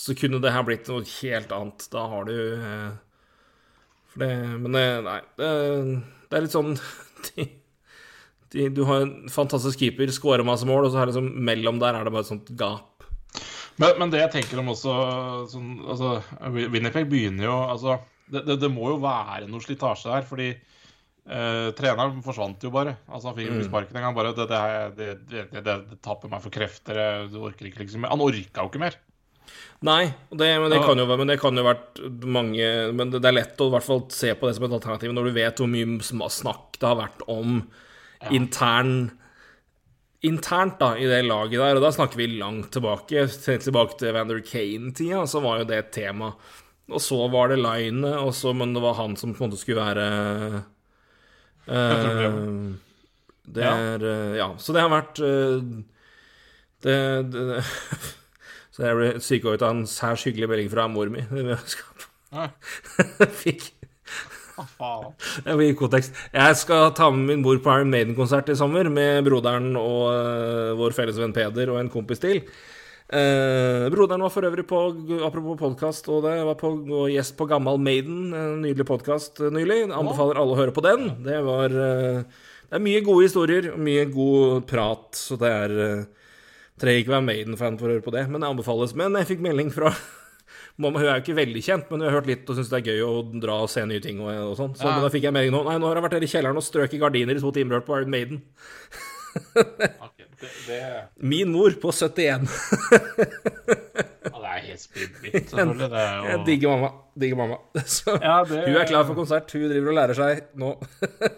Så 0.00 0.14
kunne 0.16 0.40
det 0.40 0.52
her 0.54 0.64
blitt 0.64 0.88
noe 0.88 1.04
helt 1.18 1.52
annet. 1.52 1.86
Da 1.92 2.04
har 2.12 2.28
du 2.28 2.36
eh, 2.56 2.90
det 4.20 4.28
Men 4.58 4.72
det, 4.74 4.84
nei. 5.06 5.18
Det, 5.38 5.48
det 6.30 6.38
er 6.38 6.44
litt 6.46 6.54
sånn 6.54 6.76
de, 7.30 7.48
de, 8.54 8.68
Du 8.74 8.84
har 8.88 9.04
en 9.04 9.14
fantastisk 9.32 9.82
keeper, 9.82 10.12
scorer 10.14 10.46
masse 10.46 10.68
mål, 10.68 10.86
og 10.86 10.94
så 10.94 11.02
er 11.02 11.08
det 11.08 11.14
liksom 11.14 11.44
mellom 11.50 11.82
der 11.82 11.98
er 11.98 12.06
det 12.06 12.14
bare 12.14 12.26
et 12.26 12.32
sånt 12.32 12.54
gap. 12.60 12.89
Men, 13.80 13.96
men 14.00 14.12
det 14.12 14.20
jeg 14.20 14.32
tenker 14.34 14.60
om 14.60 14.72
også 14.74 14.94
sånn, 15.50 15.70
altså, 15.88 16.18
Winnipeg 16.52 17.08
begynner 17.08 17.46
jo 17.46 17.56
altså, 17.72 18.00
det, 18.30 18.44
det, 18.48 18.58
det 18.62 18.70
må 18.72 18.90
jo 18.92 19.00
være 19.02 19.48
noe 19.50 19.64
slitasje 19.64 20.12
her, 20.12 20.26
fordi 20.28 20.50
eh, 20.52 21.68
treneren 21.78 22.20
forsvant 22.24 22.66
jo 22.66 22.72
bare. 22.74 22.98
Altså 23.08 23.30
Han 23.30 23.38
fikk 23.38 23.48
jo 23.48 23.56
ikke 23.56 23.70
sparken 23.70 24.00
engang. 24.00 24.16
Bare 24.16 24.34
det, 24.36 24.46
det, 24.98 25.12
det, 25.30 25.62
det, 25.66 25.78
tapper 26.04 26.30
meg 26.32 26.44
for 26.44 26.54
krefter. 26.54 27.00
Du 27.32 27.40
orker 27.42 27.70
ikke 27.70 27.82
liksom 27.82 28.06
Han 28.06 28.22
orka 28.24 28.66
jo 28.66 28.70
ikke 28.70 28.84
mer. 28.84 28.98
Nei, 29.82 30.12
det, 30.28 30.46
men, 30.60 30.68
det 30.70 30.82
kan 30.84 31.00
jo, 31.00 31.06
men 31.08 31.30
det 31.32 31.38
kan 31.40 31.56
jo 31.56 31.64
vært 31.64 31.96
mange 32.28 32.66
Men 32.94 33.10
det 33.10 33.24
er 33.24 33.34
lett 33.34 33.62
å 33.64 33.70
i 33.70 33.72
hvert 33.72 33.86
fall 33.86 34.04
se 34.12 34.34
på 34.36 34.46
det 34.46 34.58
som 34.58 34.66
et 34.68 34.74
alternativ 34.76 35.14
når 35.16 35.26
du 35.26 35.38
vet 35.40 35.62
hvor 35.62 35.70
mye 35.72 36.28
snakk 36.30 36.76
det 36.76 36.86
har 36.86 36.98
vært 37.00 37.24
om 37.32 37.56
intern 38.28 39.08
Internt 40.22 40.76
da, 40.80 40.92
i 41.00 41.06
det 41.08 41.22
laget 41.24 41.56
der, 41.56 41.78
og 41.78 41.84
da 41.84 41.90
snakker 41.94 42.20
vi 42.20 42.26
langt 42.34 42.68
tilbake, 42.74 43.24
tilbake 43.40 43.96
til 44.00 44.12
Vander 44.12 44.42
Kane-tida, 44.44 45.22
så 45.24 45.40
var 45.40 45.62
jo 45.62 45.68
det 45.70 45.78
et 45.80 45.94
tema. 45.96 46.34
Og 46.90 47.00
så 47.00 47.16
var 47.32 47.48
det 47.48 47.60
Line, 47.62 48.04
og 48.18 48.34
så, 48.36 48.52
men 48.52 48.74
det 48.74 48.82
var 48.84 48.98
han 48.98 49.16
som 49.16 49.32
på 49.32 49.44
en 49.44 49.50
måte 49.50 49.60
skulle 49.60 49.80
være 49.80 50.06
uh, 51.70 52.74
Det 53.46 53.64
er 53.64 54.04
uh, 54.04 54.36
Ja, 54.36 54.50
så 54.58 54.74
det 54.76 54.82
har 54.84 54.92
vært 54.92 55.22
uh, 55.22 55.62
det, 56.84 56.98
det 57.30 57.62
Så 58.74 58.86
jeg 58.86 58.98
ble 58.98 59.10
psyka 59.22 59.54
ut 59.54 59.64
av 59.64 59.72
en 59.74 59.86
særs 59.88 60.26
hyggelig 60.28 60.50
melding 60.50 60.70
fra 60.72 60.86
mor 60.90 61.10
mi. 61.12 61.24
Fikk? 63.42 63.72
Jeg 65.46 65.76
kontekst. 65.78 66.16
Jeg 66.34 66.58
skal 66.60 66.90
ta 66.96 67.10
med 67.14 67.28
min 67.30 67.44
mor 67.44 67.60
på 67.62 67.76
Iron 67.76 67.92
Maiden-konsert 67.92 68.50
i 68.52 68.58
sommer 68.58 68.90
med 68.92 69.24
broderen 69.26 69.72
og 69.80 70.02
uh, 70.10 70.76
vår 70.80 70.96
felles 70.96 71.18
venn 71.20 71.34
Peder 71.36 71.72
og 71.72 71.80
en 71.80 71.92
kompis 71.92 72.22
til. 72.22 72.44
Eh, 73.10 73.88
broderen 73.90 74.22
var 74.22 74.30
for 74.30 74.46
øvrig 74.46 74.62
på, 74.70 74.80
apropos 75.26 75.58
podkast, 75.58 76.06
og 76.08 76.22
det 76.28 76.36
var 76.46 76.54
på, 76.54 76.68
og 76.70 77.10
gjest 77.10 77.34
på 77.36 77.46
Gammal 77.50 77.80
Maiden, 77.82 78.30
en 78.30 78.60
nydelig 78.62 78.86
podkast 78.86 79.42
nylig. 79.50 79.88
Anbefaler 79.90 80.38
alle 80.38 80.54
å 80.54 80.60
høre 80.60 80.74
på 80.74 80.84
den. 80.86 81.08
Det 81.26 81.40
var 81.42 81.74
eh, 81.74 82.22
Det 82.70 82.78
er 82.78 82.84
mye 82.84 83.02
gode 83.02 83.26
historier 83.26 83.72
og 83.72 83.82
mye 83.82 84.04
god 84.06 84.62
prat, 84.70 85.08
så 85.18 85.34
det 85.40 85.50
er 85.50 85.76
eh, 85.88 86.08
Trenger 86.80 87.02
ikke 87.02 87.12
være 87.12 87.26
Maiden-fan 87.26 87.74
for 87.76 87.90
å 87.90 87.96
høre 87.96 88.04
på 88.06 88.12
det, 88.14 88.22
men 88.30 88.40
det 88.40 88.48
anbefales. 88.48 88.94
Men 88.96 89.18
jeg 89.18 89.32
fikk 89.34 89.42
melding 89.44 89.74
fra 89.74 89.90
hun 90.80 90.96
er 91.02 91.18
jo 91.18 91.22
ikke 91.22 91.36
veldig 91.36 91.62
kjent, 91.62 91.90
men 91.90 92.00
hun 92.00 92.08
har 92.08 92.16
hørt 92.20 92.26
litt 92.30 92.48
og 92.50 92.56
syns 92.56 92.70
det 92.72 92.78
er 92.80 92.88
gøy 92.94 93.00
å 93.04 93.40
dra 93.42 93.58
og 93.62 93.68
se 93.70 93.84
nye 93.86 94.00
ting. 94.00 94.20
og, 94.20 94.30
og 94.50 94.56
sånn. 94.56 94.74
Så 94.78 94.84
Ja. 94.88 95.00
da 95.00 95.08
fikk 95.12 95.22
jeg 95.28 95.32
melding 95.36 95.52
nå. 95.52 95.64
Nei, 95.68 95.76
nå 95.78 95.86
har 95.90 95.96
jeg 96.00 96.04
vært 96.08 96.12
her 96.18 96.22
i 96.22 96.32
kjelleren 96.32 96.56
og 96.56 96.64
strøket 96.64 97.00
gardiner 97.02 97.36
i 97.36 97.40
to 97.40 97.50
timer 97.52 97.80
på 97.84 97.96
Iron 98.00 98.10
Maiden. 98.10 98.42
okay, 99.60 100.26
det, 100.40 100.48
det, 100.66 100.80
Min 101.22 101.52
mor 101.52 101.70
på 101.78 101.92
71. 101.94 102.48
det 103.20 104.48
er 104.50 104.62
helt 104.64 104.82
spinnvilt, 104.82 105.50
selvfølgelig. 105.50 105.90
Det 105.92 106.00
er 106.00 106.24
Jeg 106.30 106.40
digger 106.48 106.72
mamma. 106.74 106.90
Digger 107.20 107.36
mamma. 107.38 107.58
Så 107.86 108.14
Ja, 108.22 108.38
det- 108.48 108.64
hun 108.66 108.76
er 108.80 108.86
klar 108.88 109.04
for 109.06 109.14
konsert. 109.18 109.52
Hun 109.52 109.68
driver 109.70 109.92
og 109.92 109.98
lærer 110.00 110.18
seg 110.18 110.42
nå. 110.58 110.72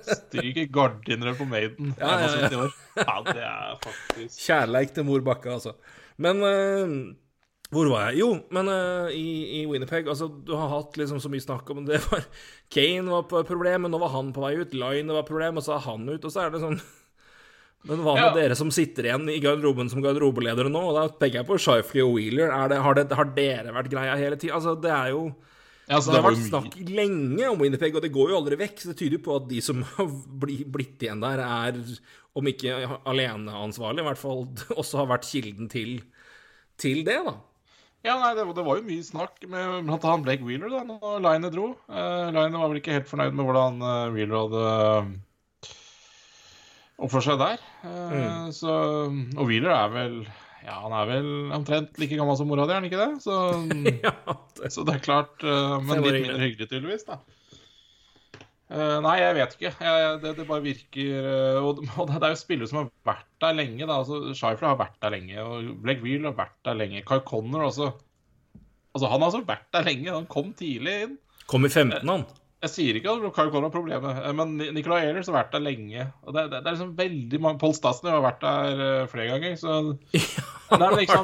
Stryker 0.06 0.70
gardiner 0.72 1.34
på 1.38 1.44
Maiden. 1.48 1.94
Ja, 2.00 2.14
ja, 2.22 2.48
ja. 2.48 2.68
Ja, 3.02 3.16
det 3.28 3.42
er 3.42 3.76
faktisk 3.84 4.40
Kjærleik 4.46 4.94
til 4.96 5.04
mor 5.08 5.20
Bakke, 5.26 5.52
altså. 5.58 5.74
Men 6.22 6.42
eh, 6.44 6.96
hvor 7.72 7.88
var 7.88 8.10
jeg? 8.10 8.20
Jo, 8.20 8.30
men 8.52 8.68
uh, 8.68 9.08
i, 9.16 9.60
i 9.60 9.66
Winnerpeg 9.68 10.08
Altså, 10.12 10.26
du 10.28 10.52
har 10.52 10.68
hatt 10.68 10.98
liksom 11.00 11.22
så 11.24 11.30
mye 11.32 11.40
snakk 11.44 11.70
om 11.72 11.84
det 11.88 12.02
var 12.10 12.26
Kane 12.72 13.08
var 13.08 13.24
på 13.30 13.40
problem, 13.48 13.86
men 13.86 13.94
nå 13.94 14.00
var 14.02 14.12
han 14.12 14.32
på 14.36 14.44
vei 14.44 14.58
ut. 14.60 14.74
Line 14.76 15.14
var 15.16 15.24
problem, 15.28 15.56
og 15.60 15.64
så 15.64 15.78
er 15.78 15.86
han 15.86 16.04
ut. 16.10 16.20
Og 16.20 16.32
så 16.32 16.44
er 16.44 16.52
det 16.52 16.60
sånn 16.64 16.80
Men 17.88 18.04
hva 18.04 18.12
med 18.14 18.28
Ja. 18.28 18.34
dere 18.36 18.54
som 18.54 18.68
sitter 18.70 19.08
igjen 19.08 19.24
i 19.32 19.40
garderoben 19.42 19.88
som 19.90 20.04
garderobeledere 20.04 20.70
nå? 20.70 20.82
Og 20.92 20.94
da 20.94 21.06
tenker 21.10 21.40
jeg 21.40 21.48
på 21.48 21.56
Shifley 21.58 22.04
og 22.04 22.12
Wheeler. 22.14 22.52
Er 22.54 22.70
det, 22.70 22.78
har, 22.84 22.94
det, 22.94 23.08
har 23.18 23.32
dere 23.34 23.74
vært 23.74 23.90
greia 23.90 24.14
hele 24.20 24.38
tida? 24.38 24.54
Altså, 24.60 24.76
det 24.78 24.92
er 24.94 25.10
jo 25.16 25.24
ja, 25.88 25.96
altså, 25.96 26.12
det 26.12 26.20
har 26.20 26.28
vært 26.28 26.44
snakk 26.46 26.76
lenge 26.92 27.48
om 27.50 27.58
Winnerpeg, 27.64 27.96
og 27.98 28.04
det 28.04 28.12
går 28.14 28.30
jo 28.30 28.36
aldri 28.38 28.58
vekk. 28.60 28.76
Så 28.78 28.92
det 28.92 28.98
tyder 29.00 29.16
jo 29.18 29.24
på 29.26 29.34
at 29.40 29.48
de 29.50 29.58
som 29.64 29.80
har 29.96 30.12
blitt 30.76 31.02
igjen 31.02 31.24
der, 31.24 31.42
er, 31.42 31.80
om 32.38 32.52
ikke 32.52 32.76
aleneansvarlig, 33.10 34.04
i 34.04 34.08
hvert 34.12 34.20
fall 34.20 34.44
også 34.76 35.02
har 35.02 35.10
vært 35.16 35.26
kilden 35.32 35.72
til, 35.72 35.96
til 36.80 37.02
det, 37.08 37.18
da. 37.26 37.34
Ja, 38.02 38.16
nei, 38.18 38.32
det, 38.34 38.44
det 38.56 38.64
var 38.66 38.78
jo 38.80 38.86
mye 38.86 39.02
snakk 39.06 39.44
med 39.46 39.86
annet 39.86 40.24
Blake 40.24 40.42
Wheeler 40.46 40.72
da 40.72 40.82
når 40.86 41.20
Line 41.22 41.50
dro. 41.54 41.68
Uh, 41.86 42.32
Line 42.34 42.58
var 42.58 42.72
vel 42.72 42.80
ikke 42.80 42.96
helt 42.96 43.10
fornøyd 43.10 43.36
med 43.38 43.46
hvordan 43.46 43.78
uh, 43.78 44.14
Wheeler 44.14 44.40
hadde 44.40 44.62
uh, 44.72 45.68
oppført 47.06 47.28
seg 47.28 47.38
der. 47.38 47.62
Uh, 47.86 48.48
så, 48.54 48.74
og 49.06 49.44
Wheeler 49.46 49.74
er 49.76 49.94
vel 49.94 50.16
ja, 50.62 50.76
han 50.78 50.94
er 50.94 51.06
vel 51.10 51.30
omtrent 51.54 51.96
like 51.98 52.18
gammel 52.18 52.36
som 52.38 52.46
mora 52.50 52.66
di, 52.66 52.74
er 52.74 52.78
han 52.78 52.86
ikke 52.86 53.00
det? 53.00 53.22
Så, 53.22 53.38
ja, 54.06 54.12
det, 54.58 54.74
så 54.74 54.84
det 54.86 54.98
er 54.98 55.06
klart 55.06 55.42
Men 55.42 56.02
litt 56.02 56.20
mindre 56.20 56.42
hyggelig, 56.42 56.68
tydeligvis, 56.70 57.06
da. 57.06 57.18
Uh, 58.72 58.98
nei, 59.04 59.18
jeg 59.20 59.36
vet 59.36 59.54
ikke. 59.56 59.70
Jeg, 59.84 60.12
det, 60.22 60.30
det 60.38 60.44
bare 60.48 60.64
virker 60.64 61.26
uh, 61.26 61.58
Og, 61.60 61.82
og 62.00 62.08
det, 62.08 62.20
er 62.24 62.32
jo 62.32 62.40
spillere 62.40 62.70
som 62.70 62.78
har 62.80 62.92
vært 63.04 63.26
der 63.44 63.58
lenge. 63.58 63.84
da, 63.84 63.98
altså 63.98 64.32
Shifler 64.32 64.70
har 64.70 64.78
vært 64.80 64.96
der 65.02 65.12
lenge, 65.12 65.42
og 65.44 65.74
Blake 65.82 66.04
Wheeler 66.04 66.30
har 66.30 66.38
vært 66.38 66.56
der 66.68 66.78
lenge. 66.80 67.02
Kai 67.08 67.20
Connor 67.28 67.66
også. 67.68 67.90
Altså, 68.92 69.08
Han 69.08 69.20
har 69.20 69.28
altså 69.28 69.42
vært 69.48 69.68
der 69.76 69.84
lenge. 69.90 70.14
Han 70.14 70.30
kom 70.30 70.54
tidlig 70.56 70.96
inn. 71.08 71.18
kom 71.50 71.68
i 71.68 71.72
15, 71.72 72.00
han. 72.08 72.24
Jeg 72.62 72.70
sier 72.70 72.96
ikke 72.96 73.12
at 73.12 73.28
Kai 73.34 73.50
Connor 73.50 73.66
har 73.66 73.74
problemet, 73.74 74.18
eh, 74.22 74.34
men 74.38 74.52
Nicolay 74.76 75.08
Ehlers 75.08 75.26
har 75.28 75.40
vært 75.40 75.52
der 75.56 75.64
lenge. 75.66 76.08
Og 76.22 76.36
det, 76.36 76.44
det, 76.52 76.62
det 76.62 76.70
er 76.70 76.76
liksom 76.76 76.92
veldig 76.96 77.40
mange 77.42 77.58
Paul 77.58 77.74
Stasny 77.76 78.12
har 78.12 78.22
vært 78.22 78.44
der 78.44 79.08
flere 79.10 79.34
ganger, 79.34 79.56
så 79.58 79.80
ja, 80.14 80.92
ikke 81.02 81.22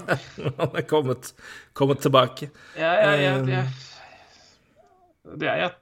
Han 0.59 0.81
er 0.83 0.89
kommet, 0.91 1.35
kommet 1.79 2.03
tilbake. 2.05 2.51
Ja, 2.75 2.93
ja, 2.99 3.13
ja, 3.23 3.37
jeg, 3.55 3.69
det 5.39 5.49
er 5.49 5.63
jeg 5.63 5.77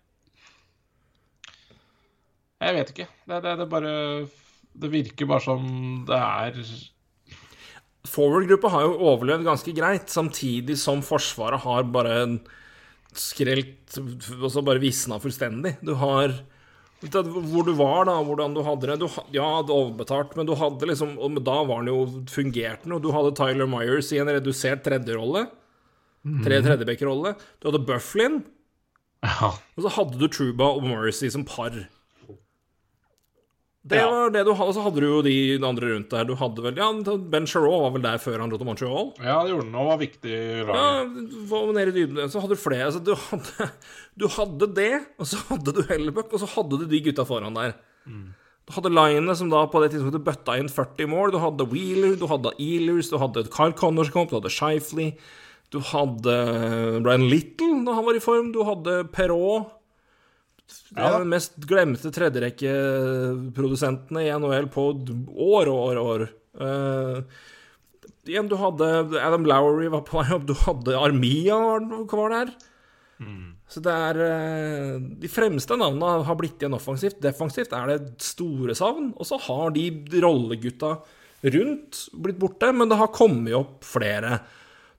Jeg 2.65 2.75
vet 2.79 2.91
ikke. 2.95 3.07
Det, 3.29 3.41
det, 3.45 3.55
det 3.61 3.67
bare 3.69 3.95
Det 4.77 4.91
virker 4.93 5.29
bare 5.29 5.45
som 5.45 5.67
det 6.09 6.17
er 6.21 6.61
Forward-gruppa 8.07 8.71
har 8.71 8.85
jo 8.87 8.99
overlevd 9.11 9.45
ganske 9.49 9.73
greit, 9.75 10.07
samtidig 10.13 10.77
som 10.79 11.01
Forsvaret 11.03 11.65
har 11.65 11.83
bare 11.91 12.21
skrelt 13.17 13.97
Og 13.99 14.51
så 14.53 14.63
bare 14.65 14.83
visna 14.83 15.19
fullstendig. 15.23 15.77
Du 15.85 15.95
har 15.99 16.33
Hvor 17.03 17.67
du 17.67 17.73
var, 17.77 18.07
da, 18.09 18.15
hvordan 18.25 18.55
du 18.57 18.63
hadde 18.65 18.89
det 18.93 18.99
du, 19.03 19.09
Ja, 19.35 19.49
du 19.67 19.73
overbetalt, 19.75 20.37
men 20.39 20.47
du 20.49 20.55
hadde 20.57 20.89
liksom 20.89 21.17
Og 21.19 21.41
da 21.45 21.59
var 21.69 21.83
det 21.85 21.93
jo 21.93 22.07
fungerte 22.33 22.89
noe. 22.89 23.03
Du 23.03 23.11
hadde 23.15 23.35
Tyler 23.37 23.69
Myers 23.69 24.13
i 24.15 24.21
en 24.23 24.31
redusert 24.33 24.85
tredjerolle. 24.87 25.47
Tre 26.43 26.57
tredjeback-rolle. 26.65 27.37
Du 27.63 27.69
hadde 27.69 27.85
Bufflin, 27.87 28.41
Ja. 29.23 29.53
og 29.77 29.83
så 29.85 29.93
hadde 29.95 30.19
du 30.19 30.27
Truba 30.29 30.73
og 30.75 30.83
Morrissey 30.83 31.31
som 31.31 31.45
par. 31.47 31.75
Det 33.87 33.99
Ja. 34.01 34.07
var 34.11 34.31
det 34.35 34.43
du 34.45 34.51
hadde, 34.53 34.67
og 34.67 34.75
så 34.75 34.83
hadde 34.83 34.99
du 35.01 35.07
jo 35.07 35.23
de 35.23 35.35
andre 35.63 35.93
rundt 35.95 36.11
der. 36.11 36.25
Du 36.27 36.35
hadde 36.35 36.63
vel 36.65 36.75
Ja, 36.75 36.89
Ben 37.31 37.47
Sharrow 37.47 37.83
var 37.85 37.93
vel 37.95 38.03
der 38.03 38.19
før 38.19 38.41
han 38.41 38.51
dro 38.51 38.59
til 38.59 38.67
Montreal? 38.67 39.13
Ja, 39.23 39.37
det 39.45 39.53
gjorde 39.53 39.67
han 39.69 39.75
og 39.79 39.87
var 39.93 39.99
viktig 40.01 40.33
Ja, 40.67 41.05
var 41.47 41.73
nede 41.73 41.93
i 41.95 41.97
dybden. 42.01 42.27
Så 42.33 42.41
hadde 42.43 42.57
du 42.57 42.59
flere. 42.59 42.89
Altså, 42.91 43.05
du 43.05 43.15
hadde, 43.15 43.71
du 44.19 44.27
hadde 44.27 44.75
det, 44.75 45.07
og 45.21 45.27
så 45.31 45.39
hadde 45.53 45.73
du 45.77 45.83
Hellebuck, 45.87 46.33
og 46.33 46.41
så 46.43 46.49
hadde 46.57 46.81
du 46.83 46.85
de 46.91 47.01
gutta 47.01 47.23
foran 47.25 47.55
der. 47.55 47.75
Du 48.67 48.73
hadde 48.75 48.91
Line, 48.91 49.37
som 49.39 49.49
da 49.49 49.63
på 49.71 49.79
det 49.85 49.93
tidspunktet 49.95 50.25
bøtta 50.27 50.59
inn 50.59 50.67
40 50.69 51.07
mål. 51.07 51.31
Du 51.31 51.39
hadde 51.39 51.69
Wheeler, 51.71 52.17
du 52.19 52.27
hadde 52.27 52.51
Ealers, 52.59 53.09
du 53.13 53.19
hadde 53.23 53.47
Kyle 53.55 53.73
Connors 53.79 54.11
kom 54.11 54.27
du 54.27 54.35
hadde 54.41 54.51
Shifley. 54.51 55.13
Du 55.71 55.79
hadde 55.79 56.35
Brian 57.07 57.29
Little 57.31 57.85
da 57.87 57.95
han 57.95 58.05
var 58.07 58.19
i 58.19 58.23
form. 58.23 58.51
Du 58.51 58.65
hadde 58.67 59.05
Perrault. 59.15 59.71
Det 60.67 61.03
er 61.03 61.19
den 61.19 61.33
mest 61.33 61.55
glemte 61.69 62.11
tredjerekkeprodusentene 62.15 64.21
i 64.27 64.33
NHL 64.35 64.69
på 64.73 64.83
år 64.93 65.67
og 65.73 65.79
år 65.83 65.97
og 66.01 66.07
år. 66.15 66.23
Uh, 66.57 67.19
igjen, 68.27 68.49
du 68.51 68.57
hadde 68.61 68.87
Adam 69.21 69.45
Lowery 69.49 69.89
var 69.93 70.03
på 70.07 70.19
vei 70.21 70.31
opp. 70.37 70.47
Du 70.49 70.55
hadde 70.67 70.99
Armia 70.99 71.57
Hva 71.57 72.17
var, 72.17 72.29
det 72.33 72.41
her? 72.41 72.51
Mm. 73.23 73.47
Så 73.67 73.83
det 73.83 73.93
er 73.93 74.17
eh, 74.23 74.97
De 75.23 75.29
fremste 75.33 75.77
navnene 75.79 76.27
har 76.27 76.37
blitt 76.39 76.61
igjen 76.61 76.77
offensivt. 76.77 77.23
Defensivt 77.23 77.73
er 77.77 77.85
det 77.91 77.99
store 78.25 78.77
savn. 78.79 79.13
Og 79.17 79.25
så 79.29 79.37
har 79.49 79.67
de 79.77 79.85
rollegutta 80.23 80.91
rundt 81.47 81.93
blitt 82.25 82.41
borte, 82.41 82.69
men 82.75 82.91
det 82.91 83.01
har 83.01 83.15
kommet 83.15 83.59
opp 83.59 83.85
flere. 83.87 84.31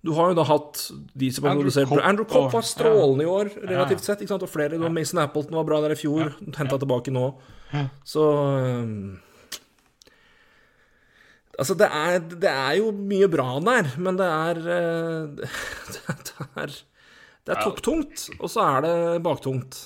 Du 0.05 0.13
har 0.15 0.31
jo 0.31 0.37
da 0.37 0.43
hatt 0.47 0.81
de 1.17 1.29
som 1.33 1.47
har 1.47 1.57
produsert 1.57 1.91
Andrew 2.05 2.27
Copp 2.29 2.53
var 2.53 2.65
strålende 2.65 3.25
i 3.25 3.29
år, 3.29 3.49
relativt 3.65 4.05
sett. 4.05 4.21
Ikke 4.21 4.35
sant? 4.35 4.45
Og 4.45 4.51
flere. 4.51 4.77
Ja. 4.77 4.91
Mason 4.93 5.19
Appleton 5.23 5.57
var 5.57 5.65
bra 5.67 5.79
der 5.83 5.95
i 5.95 5.99
fjor. 5.99 6.35
Henta 6.57 6.77
tilbake 6.79 7.13
nå. 7.15 7.31
Så 8.07 8.27
um, 8.31 9.17
Altså, 11.57 11.73
det 11.73 11.87
er, 11.89 12.19
det 12.21 12.49
er 12.51 12.73
jo 12.77 12.91
mye 12.93 13.25
bra 13.33 13.47
der, 13.65 13.87
men 13.97 14.17
det 14.19 14.27
er 14.29 14.59
eh, 14.75 15.55
Det 15.97 16.03
er, 16.61 16.75
det 17.47 17.55
er 17.55 17.63
topptungt, 17.63 18.27
og 18.37 18.51
så 18.53 18.65
er 18.75 18.83
det 18.85 19.23
baktungt. 19.25 19.79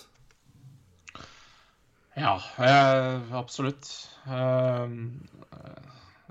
Ja, 2.20 2.34
eh, 2.60 3.32
absolutt. 3.40 3.88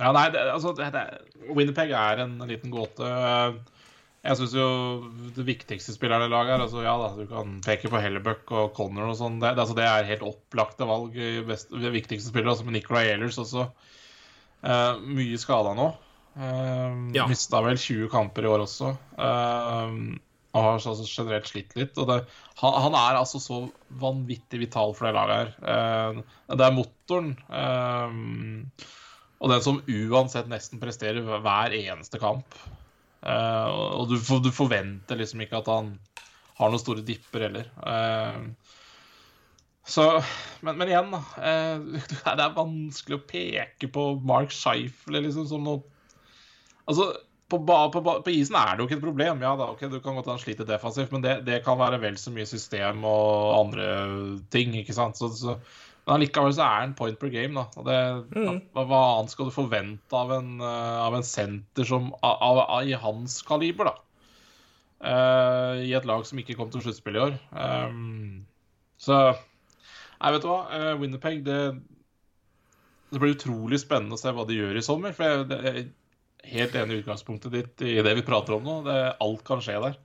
Ja, 0.00 0.10
nei, 0.16 0.26
det, 0.32 0.46
altså 0.48 0.72
det, 0.78 0.88
det, 0.94 1.04
Winnipeg 1.52 1.92
er 1.92 2.22
en 2.24 2.38
liten 2.48 2.72
gåte. 2.72 3.08
Jeg 4.20 4.36
syns 4.36 4.52
jo 4.52 4.66
det 5.36 5.44
viktigste 5.48 5.94
spillerne 5.94 6.26
i 6.28 6.32
laget 6.32 6.54
er 6.54 6.64
altså, 6.66 6.82
Ja 6.84 6.92
da, 7.00 7.08
du 7.16 7.24
kan 7.28 7.54
peke 7.64 7.88
på 7.92 8.00
Hellebuck 8.02 8.50
og 8.52 8.74
Connor 8.76 9.08
og 9.12 9.16
sånn. 9.16 9.38
Det, 9.40 9.54
altså, 9.54 9.76
det 9.78 9.86
er 9.88 10.08
helt 10.10 10.24
opplagte 10.26 10.88
valg. 10.88 11.16
Best, 11.48 11.72
viktigste 11.72 12.28
spillere, 12.28 12.52
altså 12.52 12.66
med 12.68 12.76
Nicolay 12.76 13.14
Ehlers 13.14 13.40
også. 13.40 13.70
Uh, 14.60 15.00
mye 15.16 15.40
skada 15.40 15.72
nå. 15.78 15.90
Uh, 16.36 17.08
Ja. 17.16 17.24
Mista 17.30 17.62
vel 17.64 17.80
20 17.80 18.10
kamper 18.12 18.44
i 18.44 18.50
år 18.52 18.66
også. 18.66 18.92
Uh, 19.16 20.16
og 20.50 20.64
har 20.66 20.76
altså 20.76 21.06
generelt 21.06 21.48
slitt 21.48 21.76
litt. 21.78 21.98
Og 22.02 22.10
han, 22.10 22.78
han 22.84 22.96
er 22.98 23.20
altså 23.20 23.40
så 23.40 23.62
vanvittig 24.02 24.60
vital 24.64 24.92
for 24.98 25.08
det 25.08 25.14
laget 25.16 25.36
her. 25.38 25.52
Uh, 25.64 26.56
det 26.58 26.66
er 26.66 26.76
motoren. 26.76 27.36
eh, 27.48 28.88
og 29.40 29.52
den 29.52 29.64
som 29.64 29.80
uansett 29.88 30.50
nesten 30.50 30.80
presterer 30.82 31.24
hver 31.24 31.74
eneste 31.76 32.20
kamp. 32.20 32.56
Uh, 33.20 34.00
og 34.00 34.12
du, 34.12 34.18
du 34.44 34.50
forventer 34.52 35.18
liksom 35.20 35.42
ikke 35.44 35.60
at 35.60 35.68
han 35.68 35.94
har 36.60 36.72
noen 36.72 36.82
store 36.82 37.04
dipper 37.04 37.46
heller. 37.46 37.70
Uh, 37.80 38.52
så, 39.88 40.06
men, 40.60 40.76
men 40.76 40.92
igjen, 40.92 41.14
da. 41.14 41.22
Uh, 41.40 42.04
det 42.36 42.44
er 42.44 42.58
vanskelig 42.58 43.18
å 43.18 43.24
peke 43.28 43.90
på 43.92 44.06
Mark 44.28 44.52
Scheifler 44.54 45.24
liksom, 45.26 45.48
som 45.50 45.64
noe 45.66 45.82
Altså, 46.90 47.04
på, 47.50 47.58
på, 47.62 48.00
på 48.24 48.32
isen 48.32 48.56
er 48.58 48.72
det 48.74 48.82
jo 48.82 48.88
ikke 48.88 48.96
et 48.98 49.04
problem. 49.04 49.42
Ja 49.44 49.52
da, 49.58 49.68
ok, 49.70 49.84
Du 49.92 50.00
kan 50.02 50.16
godt 50.18 50.30
ha 50.30 50.34
sliter 50.40 50.66
defensivt, 50.66 51.12
men 51.14 51.22
det, 51.22 51.36
det 51.46 51.60
kan 51.62 51.78
være 51.78 52.00
vel 52.02 52.16
så 52.18 52.32
mye 52.34 52.48
system 52.48 53.04
og 53.06 53.52
andre 53.60 53.86
ting. 54.50 54.74
ikke 54.80 54.96
sant? 54.96 55.18
Så, 55.20 55.30
så, 55.38 55.54
men 56.06 56.14
allikevel 56.16 56.54
så 56.56 56.64
er 56.66 56.84
en 56.86 56.94
point 56.98 57.18
per 57.20 57.28
game. 57.30 57.54
da. 57.54 57.66
Og 57.78 57.84
det, 57.86 57.98
hva, 58.74 58.84
hva 58.88 59.00
annet 59.18 59.34
skal 59.34 59.50
du 59.50 59.54
forvente 59.54 60.16
av 60.16 60.32
en, 60.34 60.54
eh, 60.64 60.96
av 61.04 61.14
en 61.18 61.26
senter 61.26 61.86
som, 61.86 62.08
av, 62.24 62.40
av, 62.64 62.88
i 62.88 62.96
hans 62.98 63.40
kaliber, 63.46 63.90
da? 63.92 63.96
Uh, 65.00 65.78
I 65.80 65.94
et 65.96 66.04
lag 66.04 66.26
som 66.28 66.40
ikke 66.40 66.56
kom 66.58 66.68
til 66.72 66.82
sluttspill 66.84 67.16
i 67.16 67.22
år. 67.22 67.36
Um, 67.56 68.42
så 69.00 69.20
Nei, 70.20 70.32
vet 70.34 70.42
du 70.44 70.50
hva. 70.50 70.58
Uh, 70.68 70.90
Winnerpeg, 71.00 71.38
det, 71.46 71.60
det 73.08 73.20
blir 73.22 73.32
utrolig 73.32 73.78
spennende 73.80 74.18
å 74.18 74.20
se 74.20 74.32
hva 74.36 74.44
de 74.48 74.58
gjør 74.58 74.76
i 74.76 74.84
sommer. 74.84 75.14
For 75.16 75.24
jeg, 75.24 75.46
det, 75.48 75.60
jeg 75.64 76.52
helt 76.56 76.76
enig 76.76 76.98
i 76.98 77.00
utgangspunktet 77.04 77.54
ditt 77.54 77.86
i 77.88 77.94
det 78.04 78.12
vi 78.18 78.26
prater 78.26 78.58
om 78.58 78.66
nå. 78.66 78.74
Det, 78.84 78.98
alt 79.24 79.46
kan 79.48 79.64
skje 79.64 79.78
der. 79.86 79.96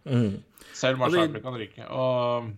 Selv 0.76 1.02
Og 1.02 1.12
det- 1.12 1.26
Marshall 1.26 1.44
kan 1.44 1.60
ryke. 1.60 1.90
Og 1.92 2.54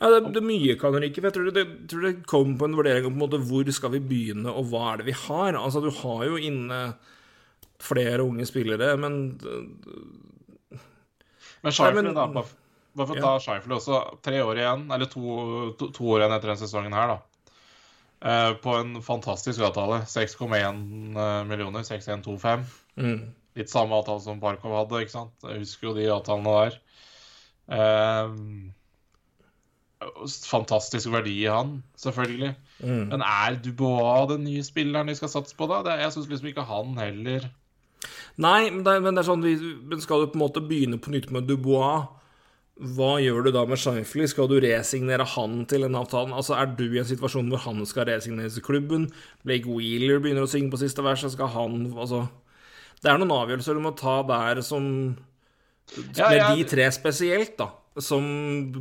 Ja, 0.00 0.10
det, 0.12 0.20
det 0.34 0.42
mye 0.44 0.76
kan 0.80 0.96
ryke. 0.98 1.20
for 1.20 1.28
Jeg 1.30 1.36
tror 1.36 1.50
det, 1.56 1.64
tror 1.90 2.06
det 2.06 2.14
kommer 2.30 2.58
på 2.58 2.68
en 2.68 2.76
vurdering 2.78 3.06
om 3.08 3.14
på 3.14 3.18
en 3.18 3.24
måte, 3.24 3.42
hvor 3.48 3.72
skal 3.74 3.94
vi 3.94 4.02
begynne, 4.12 4.50
og 4.50 4.70
hva 4.72 4.92
er 4.92 5.02
det 5.02 5.08
vi 5.10 5.18
har. 5.26 5.58
Altså, 5.58 5.82
Du 5.84 5.90
har 6.02 6.24
jo 6.28 6.40
inne 6.40 6.80
flere 7.82 8.22
unge 8.22 8.46
spillere, 8.46 8.94
men 8.96 9.38
Men 11.62 11.72
Scheifler, 11.72 12.08
da. 12.14 12.26
Bare, 12.26 12.48
bare 12.98 13.06
for 13.06 13.18
å 13.18 13.22
ta 13.22 13.34
Scheifler 13.42 13.76
også. 13.78 14.00
Tre 14.26 14.40
år 14.42 14.58
igjen, 14.58 14.88
eller 14.90 15.10
to, 15.10 15.22
to, 15.78 15.92
to 15.94 16.08
år 16.14 16.24
igjen 16.24 16.34
etter 16.34 16.50
denne 16.50 16.62
sesongen 16.62 16.96
her, 16.96 17.12
da. 17.14 17.20
Eh, 18.22 18.52
på 18.62 18.74
en 18.78 18.96
fantastisk 19.02 19.62
avtale. 19.66 20.02
6,1 20.10 21.46
millioner. 21.46 21.86
6125. 21.86 22.66
mm. 22.98 23.22
Litt 23.52 23.68
samme 23.68 23.92
avtale 23.98 24.22
som 24.24 24.38
Barkov 24.40 24.72
hadde, 24.72 25.02
ikke 25.04 25.12
sant? 25.12 25.34
Jeg 25.44 25.60
husker 25.60 25.90
jo 25.90 25.96
de 25.98 26.06
avtalene 26.08 26.52
der. 26.56 26.78
Eh, 27.76 28.30
fantastisk 30.48 31.10
verdi 31.12 31.34
i 31.44 31.48
han, 31.50 31.82
selvfølgelig. 32.00 32.54
Mm. 32.82 33.02
Men 33.12 33.22
er 33.26 33.58
Dubois 33.64 34.28
den 34.32 34.44
nye 34.48 34.62
spilleren 34.66 35.06
de 35.10 35.14
skal 35.18 35.28
satse 35.32 35.56
på, 35.58 35.68
da? 35.70 35.82
Det, 35.86 35.98
jeg 36.02 36.12
syns 36.16 36.28
liksom 36.32 36.48
ikke 36.52 36.64
han 36.70 36.96
heller 36.98 37.50
Nei, 38.42 38.70
men 38.72 38.80
det, 38.82 38.92
er- 38.96 39.02
men 39.04 39.14
det 39.14 39.20
er 39.22 39.28
sånn 39.28 40.00
Skal 40.02 40.22
du 40.24 40.30
på 40.32 40.38
en 40.38 40.42
måte 40.42 40.62
begynne 40.64 40.98
på 40.98 41.12
nytt 41.12 41.28
med 41.30 41.44
Dubois, 41.46 42.08
hva 42.96 43.10
gjør 43.22 43.44
du 43.44 43.50
da 43.54 43.62
med 43.68 43.78
Scheifly? 43.78 44.24
Skal 44.26 44.48
du 44.50 44.56
resignere 44.64 45.26
han 45.34 45.66
til 45.70 45.84
en 45.86 45.94
avtale? 46.00 46.32
Altså, 46.34 46.54
Er 46.56 46.66
du 46.72 46.86
i 46.88 46.98
en 46.98 47.06
situasjon 47.06 47.50
hvor 47.52 47.60
han 47.66 47.84
skal 47.86 48.08
resigneres 48.08 48.56
i 48.58 48.64
klubben? 48.64 49.04
Blake 49.44 49.68
Wheeler 49.68 50.18
begynner 50.24 50.46
å 50.46 50.50
synge 50.50 50.72
på 50.72 50.80
siste 50.80 51.04
vers, 51.04 51.20
så 51.22 51.30
skal 51.34 51.52
han 51.52 51.84
Altså 51.92 52.24
Det 53.04 53.12
er 53.12 53.20
noen 53.20 53.34
avgjørelser 53.36 53.76
du 53.78 53.84
må 53.84 53.92
ta 54.00 54.22
der 54.26 54.62
som 54.64 54.88
Ja, 56.16 56.30
Med 56.30 56.38
ja. 56.40 56.48
de 56.56 56.64
tre 56.72 56.88
spesielt, 56.96 57.54
da. 57.60 57.68
Som 58.00 58.24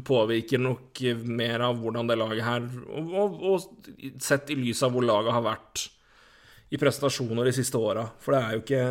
påvirker 0.08 0.62
nok 0.62 1.02
mer 1.28 1.66
av 1.68 1.82
hvordan 1.82 2.08
det 2.08 2.16
laget 2.16 2.46
her 2.48 2.68
Og, 2.88 3.10
og, 3.12 3.42
og 3.44 4.22
sett 4.24 4.54
i 4.54 4.56
lys 4.56 4.80
av 4.88 4.94
hvor 4.96 5.04
laget 5.04 5.36
har 5.36 5.44
vært 5.44 5.90
i 6.72 6.80
prestasjoner 6.80 7.50
de 7.50 7.52
siste 7.56 7.76
åra. 7.76 8.06
For 8.24 8.32
det 8.32 8.40
er 8.42 8.54
jo 8.56 8.62
ikke 8.64 8.84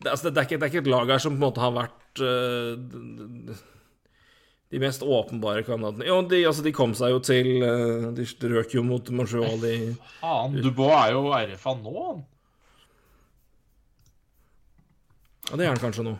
det, 0.00 0.08
altså, 0.08 0.30
det, 0.30 0.38
er 0.38 0.46
ikke 0.46 0.56
det 0.56 0.64
er 0.64 0.72
ikke 0.72 0.82
et 0.84 0.94
lag 0.94 1.10
her 1.12 1.20
som 1.20 1.34
på 1.34 1.40
en 1.40 1.44
måte 1.44 1.60
har 1.60 1.74
vært 1.76 2.22
uh, 2.24 3.56
de, 4.70 4.80
mest 4.80 5.02
åpenbare 5.04 5.64
kandidatene. 5.66 6.06
Jo, 6.08 6.20
de, 6.30 6.40
altså, 6.48 6.64
de 6.64 6.72
kom 6.76 6.94
seg 6.96 7.12
jo 7.12 7.20
til 7.26 7.50
uh, 7.60 8.06
De 8.16 8.24
røk 8.54 8.72
jo 8.78 8.84
mot 8.86 9.12
Montreal, 9.12 9.58
de 9.60 9.74
Faen, 10.22 10.56
Dubois 10.64 10.96
er 11.02 11.16
jo 11.18 11.26
RFA 11.28 11.76
nå, 11.82 11.94
han. 12.06 12.24
Ja, 15.50 15.58
det 15.58 15.66
er 15.66 15.72
han 15.74 15.82
kanskje 15.82 16.06
nå. 16.06 16.16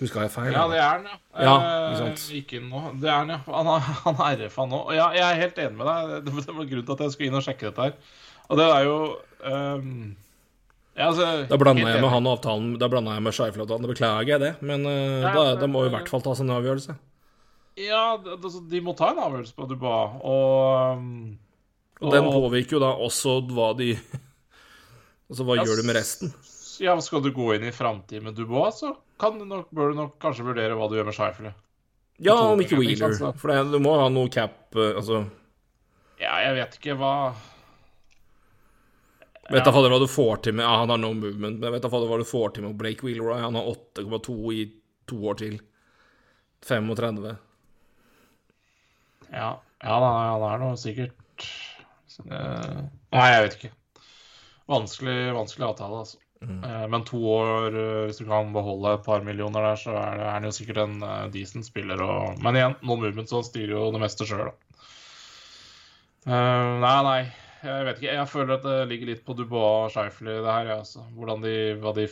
Huska 0.00 0.22
jeg 0.24 0.32
feil? 0.32 0.50
Ja, 0.54 0.62
det 0.70 0.78
er 0.80 0.86
han, 0.88 1.04
ja. 1.10 1.18
Ja, 1.44 1.54
Eh, 2.00 2.22
ikke. 2.38 2.60
Nå. 2.64 2.80
Det 3.00 3.10
er 3.10 3.18
han, 3.18 3.34
ja. 3.34 3.40
Han 3.52 3.68
er, 3.68 3.90
han 4.06 4.22
er 4.24 4.46
RFA 4.46 4.66
nå. 4.70 4.80
Og 4.88 4.96
ja, 4.96 5.10
jeg 5.16 5.26
er 5.26 5.42
helt 5.42 5.60
enig 5.60 5.76
med 5.76 5.90
deg. 5.90 6.14
Det, 6.26 6.34
var 6.48 6.64
grunnen 6.72 6.86
til 6.88 6.96
at 6.96 7.04
jeg 7.04 7.14
skulle 7.14 7.28
inn 7.30 7.38
og 7.40 7.44
sjekke 7.46 7.68
dette 7.68 7.88
her. 7.88 8.16
Og 8.50 8.58
det 8.58 8.66
er 8.66 8.86
jo 8.88 8.96
um, 9.44 9.90
ja, 10.96 11.06
altså, 11.06 11.26
Da 11.50 11.58
blanda 11.60 11.84
jeg 11.84 11.92
med 11.92 12.00
enig. 12.00 12.10
han 12.10 12.26
og 12.26 12.32
avtalen 12.34 12.72
Da 12.80 12.88
blanda 12.90 13.12
jeg 13.14 13.24
med 13.28 13.36
Scheifel-avtalen. 13.36 13.90
Beklager 13.92 14.32
jeg 14.34 14.42
det, 14.42 14.50
men 14.64 14.88
uh, 14.88 15.20
Nei, 15.22 15.34
da, 15.36 15.44
da 15.60 15.68
må 15.70 15.84
i 15.86 15.92
hvert 15.92 16.10
fall 16.10 16.24
tas 16.24 16.40
en 16.42 16.50
avgjørelse. 16.56 16.96
Ja, 17.80 18.02
det, 18.20 18.40
de 18.72 18.80
må 18.84 18.96
ta 18.98 19.12
en 19.14 19.22
avgjørelse 19.22 19.54
på 19.56 19.68
Dubois, 19.70 20.16
og 20.26 21.04
og, 22.00 22.08
Og 22.08 22.14
den 22.16 22.26
påvirker 22.32 22.78
jo 22.78 22.82
da 22.82 22.90
også 22.96 23.38
hva 23.52 23.70
de 23.76 23.92
Altså, 25.30 25.44
hva 25.46 25.60
Ja, 25.60 25.68
gjør 25.68 25.82
du 25.82 25.86
med 25.86 25.94
resten? 26.00 26.32
Ja, 26.80 26.96
Skal 27.04 27.22
du 27.22 27.30
gå 27.36 27.52
inn 27.54 27.68
i 27.68 27.72
framtid 27.76 28.24
med 28.24 28.34
Dubois, 28.34 28.80
så 28.80 28.94
kan 29.20 29.36
du 29.38 29.44
nok, 29.48 29.68
bør 29.74 29.92
du 29.92 30.00
nok 30.00 30.16
kanskje 30.22 30.46
vurdere 30.46 30.76
hva 30.78 30.88
du 30.88 30.96
gjør 30.96 31.08
med 31.10 31.16
Scheifele. 31.16 31.52
Ja, 32.20 32.36
om 32.52 32.60
ikke 32.60 32.78
Wheeler. 32.80 33.14
For 33.40 33.52
det, 33.52 33.60
du 33.72 33.78
må 33.82 33.94
ha 33.96 34.10
noe 34.12 34.28
cap 34.32 34.76
øh, 34.76 34.90
Altså 34.98 35.22
Ja, 36.20 36.34
jeg 36.44 36.58
vet 36.58 36.74
ikke 36.76 36.96
hva 37.00 37.12
Vet 39.50 39.64
da 39.64 39.72
fader 39.72 39.90
hva 39.90 39.98
du 40.02 40.10
får 40.10 40.44
til 40.44 40.54
med 40.58 40.66
Ja, 40.66 40.82
han 40.82 40.92
har 40.92 41.00
no 41.00 41.14
movement, 41.16 41.58
men 41.58 41.72
vet 41.74 41.82
da 41.82 41.90
fader 41.90 42.10
hva 42.10 42.20
du 42.20 42.28
får 42.28 42.52
til 42.54 42.68
med 42.68 42.76
Blake 42.78 43.02
Wheeler. 43.02 43.40
Han 43.42 43.56
har 43.58 43.72
8,2 43.98 44.36
i 44.54 44.66
to 45.10 45.16
år 45.26 45.40
til. 45.40 45.56
35. 46.68 47.32
Ja, 49.32 49.48
ja 49.82 49.96
han 49.96 50.44
er 50.46 50.62
nå 50.62 50.70
sikkert 50.78 51.48
eh, 52.28 52.82
Nei, 53.16 53.26
jeg 53.32 53.44
vet 53.46 53.56
ikke. 53.58 53.72
Vanskelig, 54.70 55.18
vanskelig 55.34 55.66
avtale, 55.72 56.04
altså. 56.04 56.20
Eh, 56.40 56.86
Men 56.88 57.04
to 57.04 57.18
år, 57.20 57.74
eh, 57.76 58.06
hvis 58.08 58.18
du 58.20 58.24
kan 58.24 58.52
beholde 58.54 58.94
et 58.96 59.04
par 59.04 59.20
millioner 59.26 59.60
der, 59.70 59.76
så 59.76 59.92
er 59.92 60.22
han 60.32 60.46
jo 60.48 60.52
sikkert 60.56 60.78
en 60.86 61.02
eh, 61.04 61.26
decent 61.34 61.66
spiller. 61.68 62.00
Og... 62.00 62.38
Men 62.42 62.56
igjen, 62.56 62.76
no 62.82 62.96
movement, 62.96 63.28
så 63.28 63.42
han 63.42 63.48
styrer 63.50 63.74
jo 63.76 63.90
det 63.92 64.00
meste 64.00 64.24
sjøl, 64.28 64.48
da. 64.48 64.56
Uh, 66.28 66.76
nei, 66.82 66.96
nei. 67.06 67.20
Jeg 67.64 67.84
vet 67.86 68.00
ikke. 68.00 68.14
Jeg 68.16 68.28
føler 68.28 68.54
at 68.56 68.64
det 68.64 68.78
ligger 68.88 69.08
litt 69.12 69.22
på 69.24 69.36
Dubois 69.36 69.88
og 69.88 69.92
Scheifele, 69.94 70.38
det 70.44 70.52
her. 70.52 70.68
Ja, 70.72 70.78
altså. 70.80 71.04
Hvordan 71.16 71.44
de, 71.44 71.54
hva 71.80 71.92
de. 71.96 72.06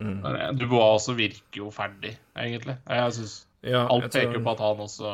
Mm. 0.00 0.24
Dubois 0.60 0.96
også 0.96 1.14
virker 1.16 1.60
jo 1.62 1.70
ferdig, 1.72 2.14
egentlig. 2.40 2.76
Jeg 2.88 3.16
synes 3.18 3.38
Ja, 3.60 3.82
Alt 3.92 4.06
peker 4.14 4.38
tror- 4.38 4.44
på 4.46 4.52
at 4.56 4.60
han 4.64 4.78
også 4.86 5.10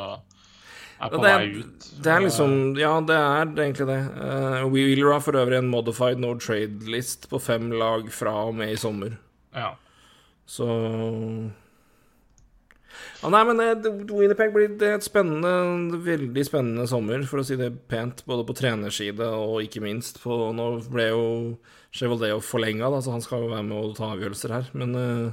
er 0.99 1.11
på 1.13 1.21
det 1.21 1.33
vei 1.33 1.47
ut. 1.59 1.87
Det 2.03 2.11
er 2.13 2.23
liksom 2.25 2.55
Ja, 2.79 2.93
det 3.01 3.15
er 3.15 3.45
egentlig 3.53 3.87
det. 3.89 3.99
Uh, 4.17 4.65
Wheeler 4.71 5.13
har 5.13 5.23
for 5.25 5.37
øvrig 5.37 5.59
en 5.61 5.69
modified 5.69 6.19
no 6.19 6.33
trade-list 6.35 7.29
på 7.29 7.41
fem 7.41 7.71
lag 7.71 8.09
fra 8.13 8.33
og 8.47 8.55
med 8.55 8.73
i 8.73 8.81
sommer. 8.81 9.17
Ja. 9.55 9.75
Så 10.47 10.67
ja, 13.21 13.29
Nei, 13.29 13.43
men 13.43 13.57
det- 13.81 14.11
Winnipeg 14.11 14.53
blir 14.53 14.77
det 14.77 14.89
et 14.95 15.03
spennende, 15.03 15.97
veldig 16.05 16.45
spennende 16.45 16.87
sommer, 16.87 17.23
for 17.25 17.39
å 17.39 17.45
si 17.45 17.55
det 17.55 17.87
pent. 17.87 18.23
Både 18.25 18.45
på 18.45 18.55
trenerside 18.55 19.25
og 19.25 19.61
ikke 19.61 19.81
minst 19.81 20.21
på 20.21 20.53
Nå 20.53 20.89
ble 20.89 21.09
jo 21.09 21.57
Chevaldeau 21.91 22.39
forlenga, 22.41 22.89
så 23.01 23.11
han 23.11 23.21
skal 23.21 23.41
jo 23.43 23.49
være 23.55 23.63
med 23.65 23.77
og 23.77 23.95
ta 23.97 24.13
avgjørelser 24.13 24.49
her. 24.53 24.69
Men 24.73 24.95
eh, 24.95 25.31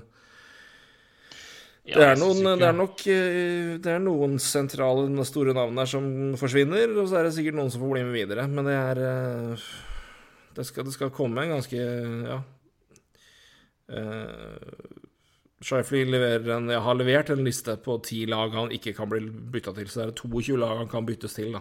Ja, 1.85 1.99
det, 1.99 2.05
er 2.15 2.17
noen, 2.17 2.47
det 2.57 2.65
er 2.65 2.77
nok 2.77 3.03
eh, 3.13 3.75
Det 3.85 3.91
er 3.93 3.99
noen 4.01 4.39
sentrale, 4.41 5.05
store 5.29 5.53
navn 5.53 5.77
der 5.77 5.89
som 5.91 6.07
forsvinner, 6.41 6.95
og 6.97 7.11
så 7.11 7.19
er 7.21 7.29
det 7.29 7.35
sikkert 7.37 7.59
noen 7.59 7.69
som 7.73 7.83
får 7.85 7.93
bli 7.93 8.05
med 8.07 8.17
videre. 8.17 8.47
Men 8.49 8.71
det 8.71 8.77
er 8.79 9.01
eh, 9.05 9.67
Det 10.57 10.65
skal, 10.65 10.89
det 10.89 10.95
skal 10.97 11.13
komme 11.15 11.45
en 11.45 11.57
ganske 11.59 11.87
Ja. 12.31 12.41
Uh, 13.85 14.95
Shifley 15.65 16.07
leverer 16.09 16.55
en, 16.57 16.71
jeg 16.73 16.81
har 16.87 16.97
levert 16.97 17.31
en 17.33 17.45
liste 17.45 17.75
på 17.85 17.99
ti 18.05 18.23
lag 18.29 18.53
han 18.57 18.73
ikke 18.73 18.95
kan 18.97 19.11
bli 19.11 19.21
bytta 19.29 19.75
til, 19.77 19.91
så 19.93 20.01
det 20.01 20.07
er 20.07 20.15
22 20.23 20.57
lag 20.61 20.79
han 20.81 20.89
kan 20.89 21.05
byttes 21.05 21.37
til, 21.37 21.53
da. 21.57 21.61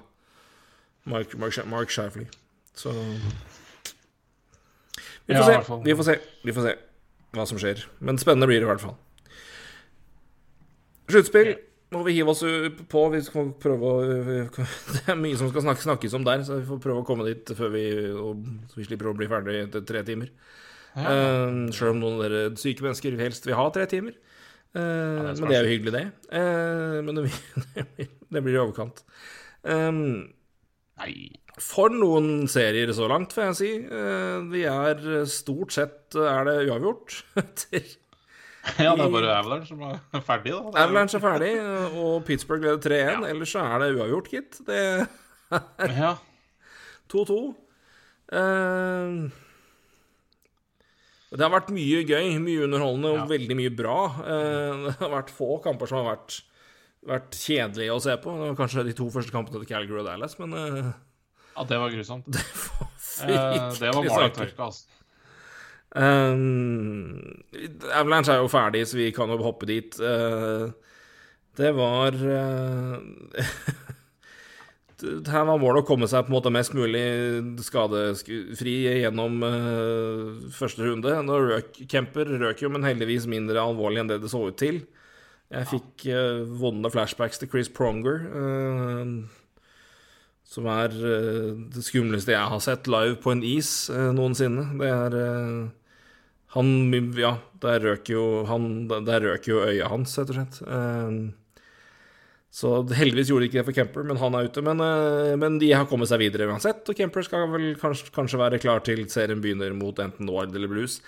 Mark, 1.11 1.35
Mark, 1.39 1.59
Mark 1.67 1.91
Shifley. 1.91 2.27
Så 2.75 2.95
Vi 5.25 5.35
får 5.35 5.51
ja, 5.51 5.63
se. 5.63 5.79
Vi 5.83 5.95
får 5.95 6.07
se. 6.07 6.15
Vi 6.43 6.55
får 6.55 6.67
se 6.67 6.75
hva 7.35 7.45
som 7.47 7.59
skjer. 7.59 7.83
Men 7.99 8.19
spennende 8.21 8.47
blir 8.47 8.61
det 8.61 8.67
i 8.67 8.71
hvert 8.71 8.83
fall. 8.83 8.95
Sluttspill 11.13 11.53
må 11.93 12.01
vi 12.07 12.15
hive 12.17 12.33
oss 12.33 12.43
på. 12.89 13.05
Vi 13.13 13.21
skal 13.25 13.53
prøve 13.61 13.91
å 13.91 14.01
Det 14.93 15.03
er 15.13 15.19
mye 15.19 15.37
som 15.39 15.51
skal 15.51 15.65
snakkes, 15.67 15.87
snakkes 15.87 16.17
om 16.17 16.27
der, 16.27 16.43
så 16.47 16.59
vi 16.59 16.67
får 16.67 16.81
prøve 16.83 17.03
å 17.03 17.07
komme 17.07 17.27
dit 17.29 17.53
før 17.57 17.73
vi 17.75 17.85
og, 18.11 18.45
Så 18.71 18.81
vi 18.81 18.87
slipper 18.89 19.11
å 19.11 19.17
bli 19.17 19.29
ferdig 19.31 19.59
etter 19.67 19.85
tre 19.87 20.03
timer. 20.07 20.33
Ja. 20.93 21.09
Uh, 21.09 21.73
Sjøl 21.73 21.95
om 21.95 22.03
noen 22.03 22.19
av 22.19 22.27
dere 22.27 22.41
syke 22.61 22.85
mennesker 22.85 23.17
helst 23.21 23.47
vil 23.47 23.57
ha 23.57 23.65
tre 23.73 23.87
timer. 23.89 24.17
Uh, 24.73 24.81
ja, 24.81 25.31
det 25.33 25.41
men 25.41 25.49
det 25.49 25.57
er 25.57 25.65
jo 25.65 25.73
hyggelig, 25.73 25.93
det. 25.95 26.03
Uh, 26.33 26.99
men 27.05 27.17
det, 27.17 27.25
det 28.33 28.43
blir 28.45 28.57
i 28.57 28.61
overkant. 28.61 29.01
Um, 29.63 30.33
Nei. 31.01 31.13
for 31.61 31.93
noen 31.93 32.45
serier 32.51 32.93
så 32.93 33.09
langt, 33.09 33.33
får 33.33 33.47
jeg 33.47 33.59
si. 33.59 33.71
Vi 34.53 34.65
er 34.69 35.23
stort 35.31 35.73
sett 35.73 36.17
Er 36.19 36.45
det 36.49 36.57
uavgjort? 36.67 37.15
Etter 37.41 37.93
Ja, 38.79 38.93
det 38.95 39.03
er 39.03 39.11
bare 39.11 39.31
Avalanche 39.35 39.67
som 39.67 39.81
er 39.83 40.21
ferdig, 40.23 40.53
da. 40.55 40.71
Er 40.71 40.85
Avalanche 40.85 41.17
er 41.19 41.23
ferdig, 41.23 41.51
og 41.99 42.23
Pittsburgh 42.27 42.63
leder 42.63 42.79
3-1. 42.79 43.25
Ellers 43.27 43.51
så 43.51 43.63
er 43.67 43.83
det 43.83 43.89
uavgjort, 43.97 44.29
gitt. 44.31 44.59
Det 44.67 44.77
er 45.51 46.21
2-2. 47.11 47.39
Uh, 48.33 49.27
det 51.33 51.41
har 51.43 51.51
vært 51.51 51.73
mye 51.75 52.01
gøy, 52.07 52.37
mye 52.41 52.63
underholdende 52.67 53.11
og 53.11 53.19
Ja. 53.19 53.27
veldig 53.33 53.59
mye 53.59 53.73
bra. 53.75 53.99
Uh, 54.21 54.87
det 54.87 54.95
har 55.01 55.11
vært 55.17 55.33
få 55.33 55.57
kamper 55.65 55.89
som 55.91 55.99
har 56.01 56.13
vært, 56.15 56.39
vært 57.09 57.35
kjedelige 57.35 57.97
å 57.97 58.01
se 58.01 58.15
på. 58.21 58.37
Det 58.39 58.53
var 58.53 58.59
kanskje 58.63 58.87
de 58.87 58.95
to 58.97 59.09
første 59.11 59.33
kampene 59.35 59.59
til 59.59 59.69
Calgary 59.73 59.99
og 59.99 60.07
Dallas, 60.07 60.39
men 60.39 60.55
uh, 60.55 60.93
ja, 61.53 61.67
det 61.69 61.83
var 61.83 61.93
grusomt. 61.93 62.29
det 62.33 62.47
var 62.79 62.93
Eh, 63.21 63.73
det 63.77 63.91
var 63.93 64.07
bare 64.07 64.29
Tørke, 64.33 64.63
altså. 64.63 64.87
Um, 65.93 67.43
Avalanche 67.93 68.33
er 68.33 68.41
jo 68.41 68.49
ferdig, 68.49 68.87
så 68.89 68.97
vi 68.97 69.11
kan 69.13 69.29
jo 69.29 69.37
hoppe 69.45 69.69
dit. 69.69 69.97
Uh, 70.01 70.71
det 71.57 71.69
var 71.77 72.17
uh, 72.17 72.97
Her 75.03 75.43
var 75.45 75.59
målet 75.59 75.83
å 75.83 75.85
komme 75.85 76.07
seg 76.07 76.23
på 76.23 76.31
en 76.31 76.37
måte 76.37 76.51
mest 76.53 76.73
mulig 76.77 77.03
skadefri 77.65 78.75
gjennom 79.03 79.43
uh, 79.43 80.49
første 80.55 80.85
runde. 80.87 81.13
Nå 81.27 81.39
røk, 81.43 81.83
Kemper 81.91 82.31
røk 82.41 82.63
jo, 82.63 82.71
men 82.73 82.87
heldigvis 82.87 83.27
mindre 83.29 83.61
alvorlig 83.61 84.01
enn 84.01 84.09
det 84.13 84.21
det 84.23 84.31
så 84.31 84.45
ut 84.47 84.57
til. 84.57 84.81
Jeg 85.53 85.69
fikk 85.69 86.07
uh, 86.09 86.41
vonde 86.57 86.89
flashbacks 86.93 87.41
til 87.41 87.51
Chris 87.51 87.69
Pronger. 87.69 88.23
Uh, 88.33 89.41
som 90.53 90.67
er 90.69 90.91
det 90.93 91.81
skumleste 91.81 92.33
jeg 92.33 92.49
har 92.51 92.59
sett 92.61 92.85
live 92.91 93.15
på 93.23 93.31
en 93.31 93.41
is 93.47 93.87
noensinne. 93.89 94.67
Det 94.77 94.89
er 94.91 95.15
Han 96.53 97.13
Ja, 97.17 97.37
der 97.61 97.81
røk 97.81 98.09
jo 98.13 98.43
han, 98.49 98.87
Der 98.87 99.23
røk 99.25 99.47
jo 99.49 99.63
øyet 99.63 99.89
hans, 99.89 100.17
rett 100.19 100.33
og 100.33 100.37
slett. 100.37 100.59
Eh, 100.67 101.31
så 102.53 102.69
heldigvis 102.93 103.31
gjorde 103.31 103.47
de 103.47 103.49
ikke 103.49 103.61
det 103.61 103.65
for 103.65 103.77
Kemper, 103.79 104.03
men 104.05 104.19
han 104.21 104.35
er 104.37 104.45
ute. 104.45 104.61
Men, 104.61 104.81
eh, 104.85 105.33
men 105.41 105.57
de 105.57 105.71
har 105.73 105.87
kommet 105.89 106.11
seg 106.11 106.21
videre 106.21 106.45
uansett, 106.51 106.85
og 106.85 106.99
Kemper 106.99 107.25
skal 107.25 107.47
vel 107.49 107.73
kanskje, 107.81 108.11
kanskje 108.13 108.41
være 108.41 108.61
klar 108.61 108.83
til 108.85 109.07
serien 109.09 109.41
begynner 109.41 109.73
mot 109.73 109.97
enten 109.97 110.29
Wild 110.29 110.53
eller 110.53 110.69
Blues. 110.69 110.99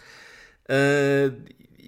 Eh, 0.65 1.29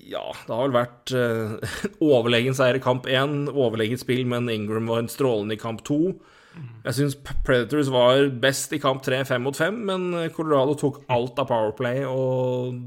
ja, 0.08 0.22
det 0.46 0.54
har 0.54 0.70
vel 0.70 0.78
vært 0.78 1.16
overlegen 2.14 2.54
seier 2.56 2.78
i 2.78 2.84
kamp 2.84 3.10
én, 3.10 3.48
overlegent 3.50 4.04
spill, 4.06 4.22
men 4.30 4.52
Ingram 4.54 4.86
var 4.88 5.02
en 5.02 5.10
strålende 5.10 5.58
i 5.58 5.62
kamp 5.62 5.82
to. 5.90 6.14
Jeg 6.86 6.94
syns 6.98 7.18
Predators 7.46 7.90
var 7.94 8.30
best 8.42 8.72
i 8.74 8.80
kamp 8.82 9.02
tre, 9.06 9.24
fem 9.26 9.42
mot 9.42 9.58
fem, 9.58 9.82
men 9.90 10.30
Colorado 10.38 10.78
tok 10.78 11.02
alt 11.10 11.42
av 11.42 11.50
Powerplay, 11.50 12.06
og 12.06 12.78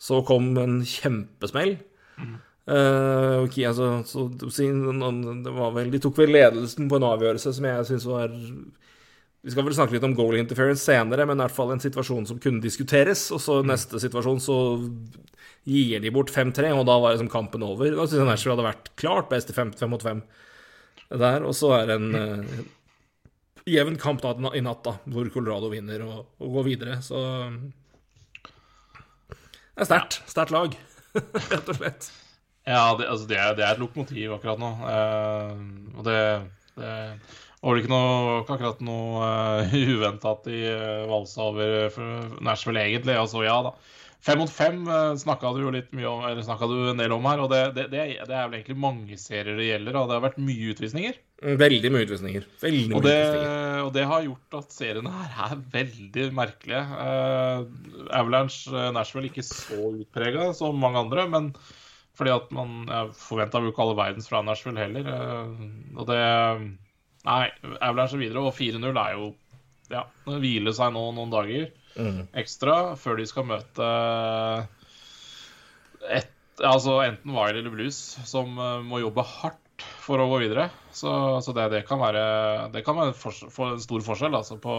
så 0.00 0.20
kom 0.26 0.52
en 0.60 0.80
kjempesmell. 0.88 1.76
Mm. 2.18 2.34
Uh, 2.64 3.44
okay, 3.44 3.66
altså, 3.68 3.98
så, 4.08 4.28
det 4.32 5.52
var 5.52 5.74
vel, 5.74 5.90
de 5.92 6.00
tok 6.00 6.16
vel 6.22 6.32
ledelsen 6.32 6.88
på 6.88 6.96
en 6.96 7.04
avgjørelse 7.10 7.52
som 7.52 7.66
jeg 7.68 7.84
syns 7.90 8.06
var 8.08 8.30
Vi 8.32 9.52
skal 9.52 9.66
vel 9.66 9.76
snakke 9.76 9.92
litt 9.92 10.06
om 10.08 10.14
goal 10.16 10.38
interference 10.38 10.86
senere, 10.86 11.26
men 11.28 11.36
i 11.36 11.44
hvert 11.44 11.52
fall 11.52 11.74
en 11.74 11.82
situasjon 11.82 12.24
som 12.30 12.38
kunne 12.40 12.64
diskuteres. 12.64 13.26
Og 13.36 13.42
så 13.44 13.58
neste 13.66 14.00
situasjon 14.00 14.40
så 14.40 14.56
gir 15.68 16.00
de 16.00 16.12
bort 16.12 16.32
5-3, 16.32 16.70
og 16.72 16.86
da 16.88 16.96
var 17.00 17.12
liksom 17.12 17.28
kampen 17.32 17.66
over. 17.66 17.92
Da 17.92 18.06
syns 18.08 18.22
jeg 18.22 18.30
Nashville 18.30 18.56
hadde 18.56 18.70
vært 18.70 18.88
klart 19.00 19.28
best 19.28 19.52
i 19.52 19.56
5 19.56 19.74
mot 19.92 20.00
5 20.04 20.24
der. 21.20 21.44
Og 21.44 21.52
så 21.56 21.74
er 21.76 21.92
det 21.92 21.98
en 22.00 22.16
uh, 22.16 22.64
jevn 23.68 24.00
kamp 24.00 24.24
da, 24.24 24.32
i 24.56 24.64
natt, 24.64 24.84
da, 24.84 24.96
hvor 25.12 25.28
Colorado 25.32 25.68
vinner 25.72 26.04
og, 26.08 26.32
og 26.40 26.58
går 26.58 26.68
videre. 26.72 26.98
Så 27.04 27.20
det 29.74 29.84
er 29.84 29.90
sterkt. 29.90 30.20
Sterkt 30.30 30.54
lag, 30.54 30.76
rett 31.52 31.70
og 31.72 31.78
slett. 31.78 32.10
Ja, 32.64 32.94
det, 32.96 33.08
altså 33.10 33.26
det, 33.28 33.38
er, 33.38 33.56
det 33.58 33.64
er 33.66 33.74
et 33.74 33.80
lokomotiv 33.82 34.38
akkurat 34.38 34.60
nå. 34.60 34.70
Eh, 34.88 35.64
og 35.98 36.06
det, 36.06 36.20
det 36.78 36.92
var 37.64 37.74
vel 37.74 37.82
ikke 37.82 37.98
akkurat 38.54 38.80
noe 38.84 39.28
uh, 39.64 39.74
uventa 39.74 40.32
at 40.34 40.48
de 40.48 40.62
uh, 40.68 41.04
valsa 41.08 41.46
over 41.48 41.86
uh, 41.96 42.34
Nashville, 42.44 42.82
egentlig. 42.82 43.16
Altså, 43.20 43.42
ja 43.44 43.56
da. 43.66 43.74
Fem 44.24 44.38
mot 44.40 44.48
fem 44.48 44.78
uh, 44.88 45.12
snakka 45.20 45.50
du 45.52 45.58
jo 45.66 45.70
litt 45.74 45.90
mye 45.92 46.08
om, 46.08 46.22
eller 46.24 46.44
snakka 46.46 46.64
du 46.70 46.78
en 46.88 47.00
del 47.00 47.12
om 47.12 47.26
her. 47.28 47.42
Og 47.44 47.50
det, 47.52 47.60
det, 47.76 47.90
det, 47.92 48.04
er, 48.06 48.46
vel 48.46 48.56
egentlig 48.56 48.78
mange 48.80 49.18
serier 49.20 49.58
det 49.58 49.66
gjelder. 49.66 49.98
Og 50.00 50.08
det 50.08 50.16
har 50.16 50.24
vært 50.24 50.38
mye 50.40 50.70
utvisninger. 50.72 51.18
Veldig 51.60 51.90
mye 51.92 52.06
utvisninger. 52.06 52.46
Veldig 52.62 52.86
mye 52.88 52.96
Og 52.96 53.04
det, 53.04 53.18
utvisninger. 53.18 53.82
og 53.84 53.92
det 53.98 54.06
har 54.08 54.24
gjort 54.24 54.58
at 54.62 54.78
seriene 54.78 55.12
her 55.12 55.36
er 55.50 55.60
veldig 55.76 56.26
merkelige. 56.40 56.80
Uh, 56.96 58.08
Avalanche 58.16 58.72
uh, 58.72 58.88
Nashville 58.96 59.28
ikke 59.28 59.44
så 59.44 59.92
utprega 59.92 60.48
som 60.56 60.80
mange 60.80 61.04
andre, 61.04 61.28
men 61.28 61.52
fordi 62.16 62.30
at 62.30 62.50
man 62.54 62.88
forventa 63.18 63.58
jo 63.60 63.72
ikke 63.72 63.82
all 63.82 63.96
verdens 63.98 64.30
fra 64.30 64.40
Nashville 64.46 64.80
heller. 64.80 65.04
Uh, 65.04 65.98
og 65.98 66.08
det 66.08 66.20
Nei, 67.24 67.48
Avalanche 67.80 68.16
er 68.16 68.24
videre, 68.24 68.40
og 68.44 68.56
4-0 68.56 68.88
er 68.88 69.16
jo 69.18 69.32
Ja, 69.92 70.06
det 70.24 70.40
hviler 70.40 70.72
seg 70.76 70.92
nå 70.96 71.10
noen 71.12 71.32
dager 71.32 71.68
Mm. 71.94 72.24
ekstra 72.34 72.96
før 72.98 73.20
de 73.20 73.26
skal 73.30 73.46
møte 73.46 73.88
et, 76.10 76.32
altså 76.58 76.96
enten 77.04 77.34
Wild 77.36 77.60
eller 77.60 77.70
Blues, 77.74 77.98
som 78.26 78.58
uh, 78.58 78.80
må 78.82 78.98
jobbe 79.02 79.22
hardt 79.22 79.84
for 80.04 80.20
å 80.22 80.26
gå 80.30 80.40
videre. 80.44 80.68
Så, 80.94 81.10
så 81.42 81.54
det, 81.56 81.68
det 81.72 81.84
kan 81.88 81.98
være 82.02 82.24
Det 82.74 82.84
kan 82.86 82.98
være 82.98 83.12
en, 83.12 83.18
fors- 83.18 83.46
for, 83.50 83.74
en 83.74 83.82
stor 83.82 84.04
forskjell 84.06 84.36
altså 84.36 84.58
på 84.62 84.74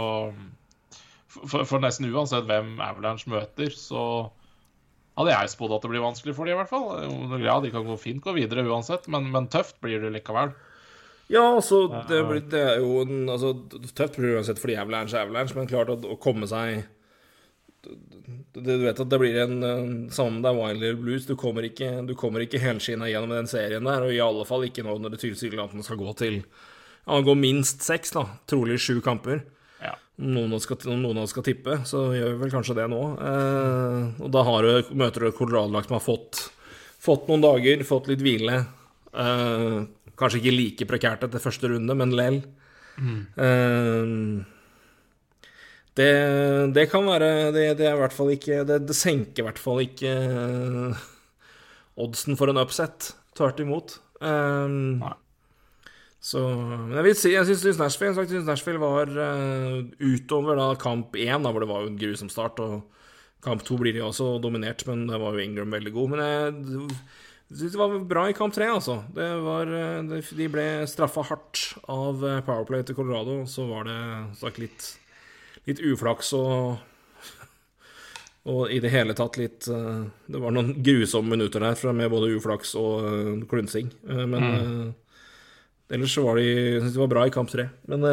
for, 1.36 1.66
for 1.68 1.84
nesten 1.84 2.08
uansett 2.14 2.48
hvem 2.48 2.78
Avalanche 2.80 3.28
møter, 3.32 3.74
så 3.76 4.30
hadde 5.20 5.34
jeg 5.34 5.52
spådd 5.52 5.74
at 5.76 5.84
det 5.84 5.92
blir 5.92 6.04
vanskelig 6.04 6.36
for 6.36 6.48
dem, 6.48 6.56
i 6.56 6.60
hvert 6.62 6.72
fall. 6.72 7.42
Ja, 7.44 7.58
de 7.64 7.72
kan 7.74 7.88
gå 7.88 7.98
fint 8.00 8.24
gå 8.24 8.32
videre 8.36 8.64
uansett, 8.68 9.10
men, 9.12 9.28
men 9.34 9.50
tøft 9.52 9.80
blir 9.84 10.00
det 10.04 10.14
likevel. 10.16 10.54
Ja, 11.32 11.44
altså, 11.56 11.88
det, 12.08 12.20
blir, 12.30 12.44
det 12.52 12.62
er 12.62 12.84
jo 12.84 13.02
en, 13.02 13.24
altså, 13.34 13.56
tøft 13.98 14.20
blir 14.20 14.30
det 14.32 14.42
uansett 14.42 14.62
fordi 14.62 14.78
Avalanche 14.80 15.18
er 15.18 15.26
Avalanche, 15.26 15.58
men 15.58 15.70
klart 15.72 15.92
at 15.92 16.06
å 16.06 16.20
komme 16.22 16.48
seg 16.52 16.84
Du 18.56 18.72
vet 18.82 19.00
at 19.00 19.10
det 19.12 19.20
blir 19.20 19.36
en, 19.44 19.58
Samme 20.14 20.40
med 20.40 20.46
det 20.46 20.54
er 20.54 20.72
eller 20.76 21.00
Blues, 21.00 21.26
du 21.28 21.36
kommer 21.40 21.68
ikke, 21.68 21.90
du 22.08 22.16
kommer 22.18 22.44
ikke 22.46 22.62
helskinna 22.64 23.10
gjennom 23.12 23.36
den 23.36 23.50
serien 23.52 23.86
der, 23.86 24.06
og 24.08 24.14
i 24.14 24.24
alle 24.24 24.46
fall 24.48 24.66
ikke 24.68 24.86
nå 24.86 24.98
når 25.02 25.16
det 25.16 25.22
tilsynelatende 25.26 25.86
skal 25.86 26.00
gå 26.00 26.16
til 26.22 26.40
gå 27.06 27.36
minst 27.38 27.84
seks, 27.86 28.16
da. 28.16 28.26
Trolig 28.50 28.80
sju 28.82 29.00
kamper. 29.06 29.44
Ja. 29.84 29.94
Noen 30.26 30.54
av 30.54 30.58
oss 30.58 30.66
skal, 30.66 30.80
noen 30.96 31.18
av 31.18 31.26
oss 31.26 31.36
skal 31.36 31.46
tippe, 31.46 31.78
så 31.86 32.08
gjør 32.16 32.34
vi 32.34 32.42
vel 32.44 32.54
kanskje 32.54 32.78
det 32.80 32.88
nå. 32.92 33.02
Eh, 33.20 34.24
og 34.24 34.32
da 34.34 34.46
har 34.48 34.66
du, 34.66 34.96
møter 34.98 35.26
du 35.26 35.30
et 35.30 35.38
Colorado-lag 35.38 35.86
som 35.86 35.98
har 36.00 36.06
fått, 36.06 36.48
fått 37.02 37.30
noen 37.30 37.46
dager, 37.46 37.86
fått 37.88 38.10
litt 38.10 38.24
hvile. 38.26 38.64
Eh, 39.14 39.80
kanskje 40.18 40.42
ikke 40.42 40.56
like 40.56 40.90
prekært 40.90 41.28
etter 41.28 41.44
første 41.44 41.70
runde, 41.72 41.98
men 42.02 42.16
lell. 42.18 42.42
Eh, 42.98 44.16
det, 45.96 46.10
det 46.76 46.88
kan 46.92 47.06
være 47.08 47.30
Det, 47.56 47.66
det 47.80 47.86
er 47.88 47.96
i 47.96 48.02
hvert 48.02 48.14
fall 48.16 48.32
ikke 48.34 48.64
Det, 48.68 48.82
det 48.90 48.96
senker 48.98 49.44
i 49.44 49.48
hvert 49.48 49.62
fall 49.62 49.80
ikke 49.86 50.12
uh, 50.12 51.06
oddsen 52.04 52.36
for 52.36 52.52
en 52.52 52.60
upset. 52.60 53.14
Tvert 53.36 53.60
imot. 53.64 53.98
Um, 54.20 54.98
Nei. 55.02 55.14
så 56.24 56.42
Men 56.50 56.98
jeg 57.00 57.06
vil 57.10 57.16
si 57.20 57.32
Jeg 57.36 57.48
syns 57.50 57.80
Nashville, 57.80 58.16
synes 58.28 58.48
Nashville 58.48 58.80
var 58.82 59.12
uh, 59.12 59.84
utover 60.04 60.60
da 60.60 60.70
kamp 60.80 61.16
én, 61.20 61.44
hvor 61.48 61.64
det 61.64 61.70
var 61.72 61.84
jo 61.86 61.92
en 61.94 62.00
grusom 62.00 62.32
start, 62.32 62.60
og 62.64 62.84
kamp 63.46 63.62
to 63.68 63.78
blir 63.78 63.94
de 63.94 64.02
også 64.04 64.36
dominert, 64.42 64.82
men 64.90 65.06
det 65.08 65.20
var 65.22 65.36
jo 65.36 65.44
Ingram 65.44 65.72
veldig 65.76 65.92
god. 65.94 66.14
Men 66.16 66.24
jeg 66.26 67.60
synes 67.60 67.76
det 67.76 67.80
var 67.80 67.98
bra 68.10 68.24
i 68.32 68.36
kamp 68.36 68.56
tre, 68.56 68.66
altså. 68.74 68.96
Det 69.14 69.28
var, 69.46 69.70
eh, 69.70 70.00
det- 70.10 70.34
de 70.40 70.48
ble 70.50 70.64
straffa 70.90 71.22
hardt 71.30 71.62
av 71.88 72.24
eh, 72.26 72.40
Powerplay 72.42 72.82
til 72.84 72.96
Colorado, 72.98 73.42
og 73.44 73.48
så 73.52 73.68
var 73.70 73.84
det 73.86 74.00
sagt 74.40 74.58
litt, 74.64 74.88
litt 75.68 75.80
uflaks 75.82 76.34
og 76.38 76.78
og 78.46 78.70
i 78.70 78.78
det 78.78 78.92
hele 78.94 79.16
tatt 79.18 79.40
litt 79.42 79.66
eh, 79.74 80.04
Det 80.30 80.38
var 80.42 80.54
noen 80.54 80.76
grusomme 80.86 81.32
minutter 81.34 81.64
der 81.66 81.74
fra- 81.80 81.94
med 81.98 82.12
både 82.14 82.28
uflaks 82.38 82.76
og 82.78 83.08
eh, 83.10 83.32
klunsing. 83.50 83.88
Eh, 84.06 84.20
men 84.30 84.44
mm. 84.46 84.92
ellers 85.98 86.14
så 86.14 86.22
var 86.28 86.38
de 86.38 86.44
Jeg 86.46 86.84
syns 86.84 86.94
de 86.94 87.02
var 87.02 87.10
bra 87.16 87.24
i 87.26 87.34
kamp 87.34 87.50
tre. 87.50 87.66
Men, 87.90 88.06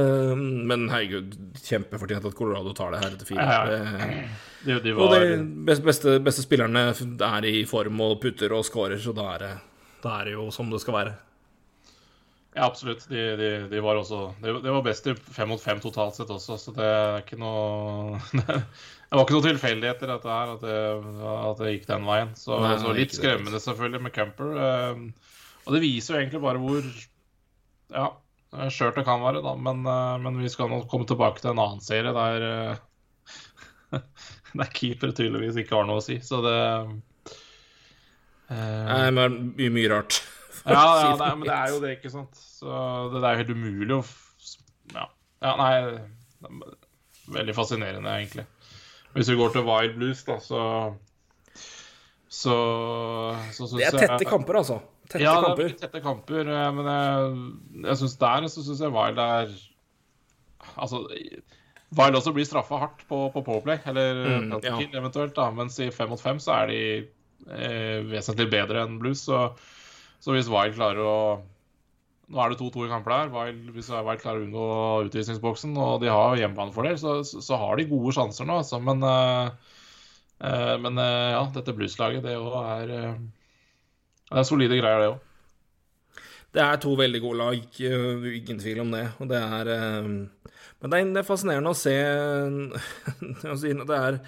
men 0.71 0.87
herregud, 0.89 1.37
kjempefortjent 1.61 2.25
at 2.31 2.39
Colorado 2.39 2.73
tar 2.79 2.95
det 2.97 3.03
her 3.05 3.13
etter 3.19 3.29
fire. 3.29 3.45
Ja, 3.45 3.61
ja. 3.69 3.83
Det- 3.83 4.49
De, 4.63 4.77
de 4.79 4.93
og 4.95 5.11
de 5.11 5.37
beste, 5.67 6.13
beste 6.23 6.45
spillerne 6.47 6.85
er 6.95 7.45
i 7.51 7.65
form 7.67 7.97
og 8.05 8.21
putter 8.23 8.53
og 8.55 8.63
scorer, 8.65 8.95
så 9.03 9.11
da 9.13 9.25
er 9.35 9.41
det, 9.43 9.49
da 10.05 10.13
er 10.21 10.29
det 10.29 10.37
jo 10.37 10.45
som 10.55 10.69
det 10.71 10.79
skal 10.85 10.95
være. 10.95 11.15
Ja, 12.53 12.67
absolutt. 12.67 13.07
De, 13.09 13.21
de, 13.41 13.47
de 13.71 13.81
var 13.81 13.97
også 13.97 14.35
De, 14.43 14.53
de 14.61 14.73
var 14.75 14.83
best 14.85 15.07
i 15.09 15.15
fem 15.17 15.49
mot 15.49 15.61
fem 15.63 15.79
totalt 15.81 16.19
sett 16.19 16.29
også, 16.35 16.59
så 16.61 16.75
det 16.77 16.85
er 16.85 17.23
ikke 17.23 17.39
noe 17.41 18.19
Det 18.37 19.17
var 19.17 19.23
ikke 19.25 19.37
noe 19.39 19.47
tilfeldigheter, 19.47 20.09
dette 20.13 20.29
her, 20.33 20.53
at 20.57 20.63
det, 20.65 20.77
at 21.33 21.59
det 21.63 21.73
gikk 21.75 21.87
den 21.89 22.05
veien. 22.09 22.31
Så, 22.37 22.57
Nei, 22.65 22.75
så 22.81 22.93
litt 22.97 23.11
det. 23.13 23.19
skremmende 23.19 23.61
selvfølgelig 23.61 24.03
med 24.07 24.15
Camper. 24.17 24.53
eh, 24.57 25.03
Og 25.67 25.75
det 25.77 25.83
viser 25.85 26.15
jo 26.15 26.21
egentlig 26.23 26.41
bare 26.45 26.61
hvor 26.63 26.87
ja, 27.93 28.07
skjørt 28.73 28.97
det 29.01 29.05
kan 29.09 29.21
være, 29.25 29.43
da. 29.45 29.53
Men, 29.69 29.83
eh, 29.85 30.15
men 30.25 30.41
vi 30.41 30.49
skal 30.53 30.71
nå 30.73 30.83
komme 30.89 31.09
tilbake 31.09 31.41
til 31.45 31.53
en 31.53 31.61
annen 31.61 31.85
serie 31.85 32.13
der 32.17 32.47
eh, 32.49 34.01
der 34.63 34.73
keeper 34.77 35.13
tydeligvis 35.17 35.61
ikke 35.61 35.77
har 35.77 35.89
noe 35.89 36.01
å 36.01 36.05
si. 36.05 36.17
Så 36.25 36.41
det 36.45 36.57
eh, 38.49 38.85
Nei, 38.89 39.11
men 39.17 39.39
mye, 39.57 39.73
mye 39.77 39.93
rart. 39.93 40.23
Ja, 40.67 40.83
ja 41.03 41.13
det 41.19 41.27
er, 41.27 41.37
men 41.37 41.49
det 41.49 41.55
er 41.57 41.73
jo 41.73 41.81
det, 41.83 41.93
ikke 41.99 42.13
sant. 42.13 42.39
Så 42.39 42.73
det 43.15 43.23
er 43.23 43.35
jo 43.35 43.43
helt 43.43 43.55
umulig 43.57 43.97
å 43.99 44.03
Ja, 44.95 45.07
ja 45.43 45.55
nei 45.61 45.73
Veldig 47.33 47.55
fascinerende, 47.55 48.11
egentlig. 48.19 48.45
Hvis 49.15 49.31
vi 49.31 49.37
går 49.39 49.53
til 49.55 49.67
Wild 49.67 49.95
Blues, 49.99 50.23
da, 50.27 50.39
så 50.43 50.63
Så, 52.33 52.57
så 53.53 53.69
syns 53.69 53.77
Det 53.79 53.91
er 53.91 53.99
tette 54.09 54.27
kamper, 54.29 54.59
altså. 54.63 54.81
Tette 55.11 55.23
ja, 55.23 55.35
det 55.45 55.67
er 55.67 55.77
tette 55.83 56.01
kamper, 56.03 56.49
eh, 56.49 56.69
men 56.75 56.89
jeg, 56.89 57.35
jeg 57.85 58.01
syns 58.01 58.17
der 58.23 58.49
så 58.49 58.65
syns 58.65 58.81
jeg 58.81 58.95
Wild 58.95 59.21
er 59.23 59.53
Altså 60.79 61.03
Wild 61.93 62.17
også 62.17 62.33
blir 62.33 62.47
straffa 62.49 62.79
hardt 62.81 63.03
på, 63.09 63.27
på 63.35 63.43
Powerplay, 63.45 63.83
eller 63.87 64.23
Mm, 64.41 64.55
ja. 64.65 64.79
eventuelt, 64.97 65.35
da, 65.37 65.51
mens 65.53 65.77
i 65.83 65.91
fem 65.93 66.09
mot 66.09 66.21
fem 66.21 66.39
så 66.41 66.55
er 66.63 66.71
de 66.71 66.81
eh, 67.53 67.99
vesentlig 68.09 68.49
bedre 68.51 68.87
enn 68.87 68.99
Blues. 69.03 69.27
Så, 69.29 69.43
så 70.23 70.37
hvis 70.37 70.51
Wild 70.51 70.77
klarer 70.79 71.03
å 71.03 71.17
Nå 72.33 72.39
er 72.41 72.53
det 72.53 72.63
2-2 72.63 72.87
i 72.87 72.89
kamper 72.89 73.13
der. 73.13 73.31
Wild, 73.35 73.65
hvis 73.75 73.91
Wild 73.93 74.21
klarer 74.23 74.41
å 74.41 74.45
unngå 74.47 74.67
utvisningsboksen, 75.09 75.75
og 75.77 75.99
de 76.01 76.09
har 76.09 76.39
hjemmebanefordel, 76.39 76.95
så, 76.97 77.19
så, 77.27 77.59
har 77.61 77.77
de 77.77 77.85
gode 77.91 78.15
sjanser 78.17 78.47
nå, 78.49 78.55
altså. 78.63 78.79
Men, 78.81 79.03
eh, 79.05 80.71
men 80.81 80.97
uh, 80.97 81.35
ja, 81.35 81.43
dette 81.53 81.75
Blues-laget, 81.77 82.25
det 82.25 82.39
òg 82.39 82.55
er 82.63 82.95
Det 82.95 84.39
er 84.41 84.49
solide 84.49 84.79
greier, 84.79 85.03
det 85.03 85.11
òg. 85.11 85.19
Det 86.57 86.63
er 86.65 86.81
to 86.81 86.95
veldig 86.97 87.21
gode 87.27 87.43
lag, 87.43 87.83
ingen 87.83 88.63
tvil 88.63 88.81
om 88.87 88.95
det. 88.97 89.05
Og 89.21 89.29
det 89.29 89.43
er 89.43 89.73
Men 89.75 90.89
det 90.89 91.03
er, 91.03 91.13
er 91.21 91.29
fascinerende 91.29 91.75
å 91.75 91.77
se 91.77 91.99
Det 93.91 93.99
er 93.99 94.23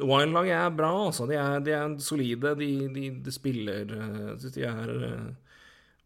Wild-laget 0.00 0.56
er 0.56 0.74
bra, 0.76 0.90
altså. 1.06 1.26
De 1.28 1.36
er, 1.36 1.60
de 1.64 1.76
er 1.76 1.94
solide. 2.02 2.54
De, 2.58 2.70
de, 2.94 3.06
de 3.24 3.32
spiller 3.32 3.84
øh, 3.84 4.26
Jeg 4.30 4.40
syns 4.40 4.54
de 4.56 4.66
er 4.68 4.92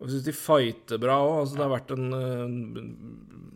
og 0.00 0.08
jeg 0.08 0.16
syns 0.16 0.26
de 0.26 0.34
fighter 0.36 0.98
bra 1.00 1.18
òg. 1.22 1.34
Altså, 1.42 1.56
det 1.56 1.64
har 1.64 1.72
vært 1.72 1.92
en 1.94 2.08
øh, 2.18 2.88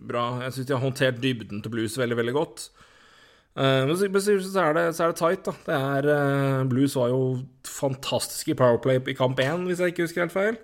bra 0.09 0.27
Jeg 0.45 0.55
syns 0.55 0.69
de 0.69 0.77
har 0.77 0.85
håndtert 0.85 1.23
dybden 1.23 1.65
til 1.65 1.75
Blues 1.75 1.99
veldig, 1.99 2.17
veldig 2.21 2.37
godt. 2.37 2.69
Eh, 3.59 3.83
men 3.89 3.97
så, 3.99 4.07
er 4.07 4.73
det, 4.77 4.87
så 4.95 5.05
er 5.05 5.13
det 5.13 5.19
tight, 5.19 5.45
da. 5.49 5.55
Det 5.67 5.77
er, 5.77 6.09
eh, 6.15 6.65
Blues 6.71 6.95
var 6.97 7.11
jo 7.11 7.21
fantastisk 7.67 8.53
i 8.53 8.57
Powerplay 8.59 9.03
i 9.03 9.19
kamp 9.19 9.41
én, 9.43 9.67
hvis 9.67 9.83
jeg 9.83 9.93
ikke 9.93 10.07
husker 10.07 10.25
helt 10.25 10.37
feil. 10.37 10.59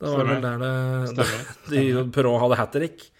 Det 0.00 0.08
var 0.08 0.24
vel 0.24 0.42
der 0.42 0.62
det 0.64 1.26
de 1.72 1.82
Perrault 2.08 2.40
hadde 2.40 2.56
hat 2.56 2.72
trick. 2.72 3.10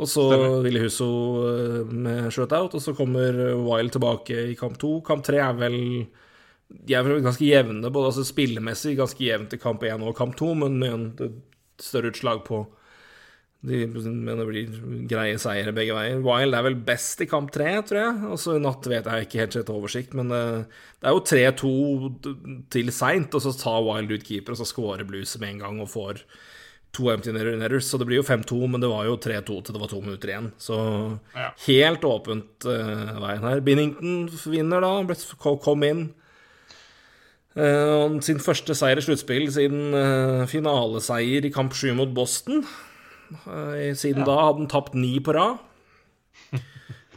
Og 0.00 0.08
så. 0.08 0.24
Ville 0.64 0.82
Husso 0.86 1.08
eh, 1.50 1.92
med 1.92 2.30
shutout, 2.32 2.76
og 2.78 2.82
så 2.82 2.94
kommer 2.96 3.36
Wild 3.60 3.92
tilbake 3.92 4.46
i 4.52 4.58
kamp 4.58 4.78
to. 4.80 4.98
Kamp 5.04 5.24
tre 5.26 5.42
er 5.44 5.56
vel 5.58 5.78
De 6.72 6.96
er 6.96 7.08
ganske 7.24 7.44
jevne, 7.44 7.90
både 7.92 8.12
altså 8.12 8.24
spillemessig 8.24 8.96
ganske 8.96 9.20
jevnt 9.20 9.52
i 9.52 9.60
kamp 9.60 9.82
én 9.84 10.04
og 10.04 10.16
kamp 10.16 10.38
to, 10.38 10.54
men 10.56 10.78
med 10.80 10.94
en 10.94 11.34
større 11.82 12.12
utslag 12.14 12.40
på 12.46 12.64
de, 13.62 13.84
men 13.86 14.40
det 14.40 14.46
blir 14.48 14.78
greie 15.06 15.36
seire 15.38 15.70
begge 15.74 15.94
veier. 15.94 16.22
Wild 16.24 16.56
er 16.58 16.64
vel 16.66 16.78
best 16.82 17.20
i 17.22 17.28
kamp 17.30 17.52
tre, 17.54 17.68
tror 17.86 18.00
jeg. 18.00 18.14
Og 18.34 18.40
så 18.42 18.56
i 18.56 18.62
natt 18.62 18.88
vet 18.90 19.06
jeg 19.06 19.28
ikke 19.28 19.38
helt 19.38 19.56
sett 19.58 19.70
oversikt, 19.70 20.16
men 20.18 20.34
eh, 20.34 20.80
det 20.98 21.10
er 21.10 21.14
jo 21.14 21.60
3-2 21.62 22.64
til 22.74 22.90
seint, 22.94 23.36
og 23.36 23.44
så 23.44 23.54
tar 23.60 23.84
Wild 23.86 24.16
ut 24.16 24.26
keeper, 24.26 24.56
og 24.56 24.62
så 24.62 24.66
scorer 24.66 25.06
Blues 25.06 25.36
med 25.38 25.54
en 25.54 25.62
gang 25.62 25.78
og 25.84 25.92
får 25.92 26.24
to 26.92 27.10
empty 27.12 27.32
netters. 27.32 27.88
Så 27.88 27.98
det 27.98 28.06
blir 28.08 28.20
jo 28.20 28.26
5-2, 28.26 28.68
men 28.68 28.82
det 28.82 28.90
var 28.92 29.06
jo 29.08 29.16
3-2 29.16 29.58
til 29.64 29.74
det 29.76 29.80
var 29.82 29.90
to 29.92 30.00
minutter 30.00 30.32
igjen. 30.32 30.52
Så 30.60 30.78
Ja. 31.34 31.50
helt 31.66 32.04
åpent 32.04 32.66
uh, 32.68 33.20
veien 33.20 33.46
her. 33.48 33.60
Binnington 33.60 34.28
vinner 34.46 34.80
da, 34.80 35.54
kom 35.62 35.82
inn. 35.88 36.14
Uh, 37.52 38.20
sin 38.24 38.40
første 38.40 38.74
seier 38.74 38.96
i 38.96 39.04
sluttspill 39.04 39.50
siden 39.52 39.92
uh, 39.92 40.46
finaleseier 40.48 41.44
i 41.44 41.52
kamp 41.52 41.72
7 41.76 41.92
mot 41.94 42.14
Boston. 42.14 42.64
Eh, 43.32 43.94
siden 43.96 44.26
da 44.26 44.36
hadde 44.36 44.62
han 44.62 44.68
tapt 44.68 44.94
ni 44.94 45.18
på 45.24 45.32
rad. 45.36 45.60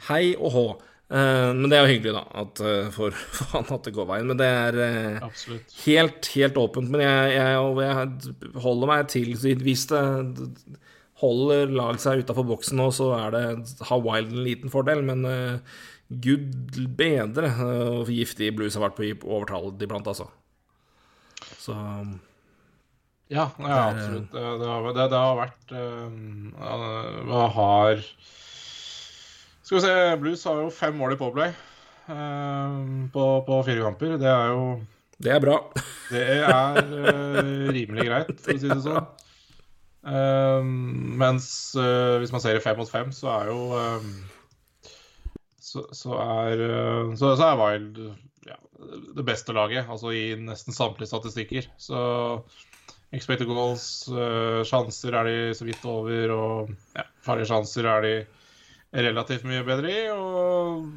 Hei 0.09 0.35
og 0.35 0.51
hå. 0.55 0.65
Eh, 1.05 1.51
men 1.53 1.69
det 1.69 1.77
er 1.77 1.83
jo 1.85 1.91
hyggelig, 1.91 2.15
da, 2.15 2.23
at, 2.41 2.61
eh, 2.65 2.87
for, 2.93 3.13
faen 3.37 3.67
han 3.67 3.77
at 3.77 3.87
det 3.87 3.93
går 3.95 4.07
veien. 4.09 4.29
Men 4.31 4.39
det 4.41 4.49
er 4.49 4.79
eh, 4.81 5.25
Absolutt. 5.25 5.75
helt, 5.85 6.29
helt 6.33 6.59
åpent. 6.61 6.89
Men 6.93 7.05
jeg, 7.05 7.35
jeg, 7.37 7.49
jeg 7.85 8.61
holder 8.63 8.91
meg 8.91 9.09
til 9.13 9.35
Hvis 9.61 9.85
det 9.91 10.03
holder 11.21 11.71
lag 11.71 11.99
seg 12.01 12.25
utafor 12.25 12.47
boksen 12.47 12.79
nå, 12.81 12.89
så 12.93 13.11
er 13.17 13.35
det 13.35 13.43
har 13.87 14.01
Wild 14.03 14.33
en 14.33 14.47
liten 14.47 14.73
fordel. 14.73 15.03
Men 15.05 15.23
uh, 15.23 15.83
gud 16.09 16.75
bedre 16.97 17.53
hvor 17.55 18.03
uh, 18.03 18.11
giftig 18.11 18.51
Blues 18.57 18.75
har 18.75 18.83
vært 18.89 18.99
på 18.99 19.29
overtall 19.29 19.71
iblant, 19.79 20.09
altså. 20.11 20.27
Så 21.61 21.75
Ja, 23.31 23.47
ja 23.57 23.77
absolutt. 23.89 24.27
Det, 24.33 24.41
det, 24.59 24.67
har, 24.69 24.89
det, 24.91 25.07
det 25.13 25.21
har 25.21 25.39
vært 25.39 25.71
uh, 25.71 27.45
har 27.55 28.03
Skal 29.65 29.79
vi 29.79 29.81
se, 29.81 29.93
Blues 30.21 30.43
har 30.45 30.59
jo 30.61 30.69
fem 30.69 30.93
mål 30.93 31.15
i 31.15 31.17
Powerplay 31.17 31.47
eh, 31.49 32.73
på, 33.13 33.23
på 33.47 33.55
fire 33.65 33.81
kamper. 33.81 34.11
Det 34.21 34.29
er 34.29 34.51
jo 34.53 34.65
det 35.25 35.31
er 35.31 35.39
bra. 35.41 35.55
Det 36.11 36.21
er 36.35 36.77
eh, 36.83 37.39
rimelig 37.73 38.05
greit, 38.05 38.29
for 38.43 38.53
å 38.53 38.61
si 38.61 38.69
det 38.69 38.77
sånn. 38.83 39.07
Eh, 40.05 40.67
mens 41.23 41.47
hvis 41.73 42.35
man 42.35 42.43
ser 42.43 42.59
i 42.59 42.61
fem 42.61 42.77
mot 42.77 42.91
fem, 42.91 43.09
så 43.15 43.31
er 43.39 43.49
jo 43.49 43.63
så, 45.57 45.87
så, 45.89 46.13
er, 46.13 46.63
så, 47.17 47.33
så 47.33 47.49
er 47.49 47.59
Wild 47.63 47.99
ja, 48.45 48.61
det 49.17 49.25
beste 49.25 49.55
laget, 49.57 49.89
altså 49.89 50.13
i 50.13 50.27
nesten 50.45 50.77
samtlige 50.77 51.09
statistikker. 51.09 51.73
Så 51.81 52.05
Expected 53.15 53.47
goals, 53.47 54.05
uh, 54.11 54.61
sjanser 54.67 55.15
er 55.15 55.27
de 55.29 55.37
så 55.55 55.65
vidt 55.65 55.85
over, 55.87 56.31
og 56.35 56.71
ja, 56.97 57.05
farlige 57.23 57.49
sjanser 57.53 57.87
er 57.87 58.05
de 58.05 58.15
relativt 58.95 59.45
mye 59.47 59.63
bedre 59.67 59.91
i. 59.91 60.01
Og 60.13 60.89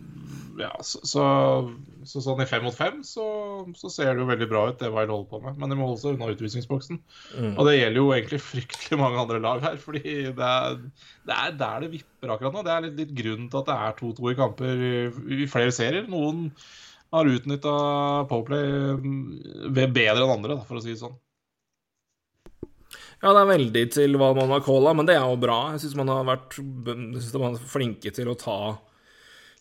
ja, 0.59 0.73
så, 0.83 1.01
så, 1.07 1.25
så 2.09 2.23
sånn 2.23 2.43
i 2.43 2.49
fem 2.51 2.65
mot 2.67 2.75
fem 2.75 3.01
så, 3.07 3.27
så, 3.79 3.91
ser 3.93 4.11
det 4.13 4.25
jo 4.25 4.31
veldig 4.31 4.49
bra 4.51 4.65
ut, 4.71 4.79
det 4.81 4.91
Wild 4.95 5.13
holder 5.15 5.29
på 5.31 5.41
med. 5.45 5.61
Men 5.61 5.73
de 5.73 5.79
må 5.79 5.87
holde 5.89 6.03
seg 6.03 6.17
unna 6.17 6.31
utvisningsboksen. 6.35 7.01
Mm. 7.37 7.53
Og 7.55 7.63
det 7.69 7.77
gjelder 7.77 8.01
jo 8.01 8.09
egentlig 8.17 8.43
fryktelig 8.43 9.01
mange 9.01 9.23
andre 9.23 9.41
lag 9.45 9.63
her, 9.65 9.79
fordi 9.83 10.03
det 10.27 10.51
er, 10.51 10.83
det 11.29 11.39
er 11.39 11.57
der 11.63 11.87
det 11.87 11.93
vipper 11.95 12.35
akkurat 12.35 12.59
nå. 12.59 12.67
Det 12.67 12.75
er 12.75 12.85
litt, 12.89 12.99
litt 13.03 13.15
grunnen 13.23 13.49
til 13.53 13.63
at 13.63 13.71
det 13.71 13.79
er 13.79 13.97
2-2 14.03 14.33
i 14.33 14.37
kamper 14.43 14.85
i, 14.91 14.93
i 15.39 15.51
flere 15.51 15.75
serier. 15.75 16.11
Noen 16.11 16.49
har 17.15 17.31
utnytta 17.31 17.79
Powerplay 18.29 18.67
mm, 19.01 19.73
bedre 19.95 20.27
enn 20.27 20.37
andre, 20.39 20.61
for 20.69 20.81
å 20.81 20.85
si 20.85 20.93
det 20.93 21.01
sånn. 21.01 21.17
Ja, 23.19 23.33
det 23.35 23.41
er 23.41 23.49
veldig 23.51 23.83
til 23.97 24.15
hva 24.19 24.29
man 24.37 24.53
har 24.55 24.63
calla, 24.63 24.93
men 24.95 25.09
det 25.09 25.17
er 25.19 25.25
jo 25.27 25.39
bra. 25.43 25.57
Jeg 25.75 25.83
syns 25.83 25.97
man 25.99 26.13
har 26.13 26.27
vært 26.29 26.55
synes 26.59 27.33
man 27.43 27.57
flinke 27.59 28.13
til 28.15 28.31
å 28.31 28.37
ta, 28.39 28.59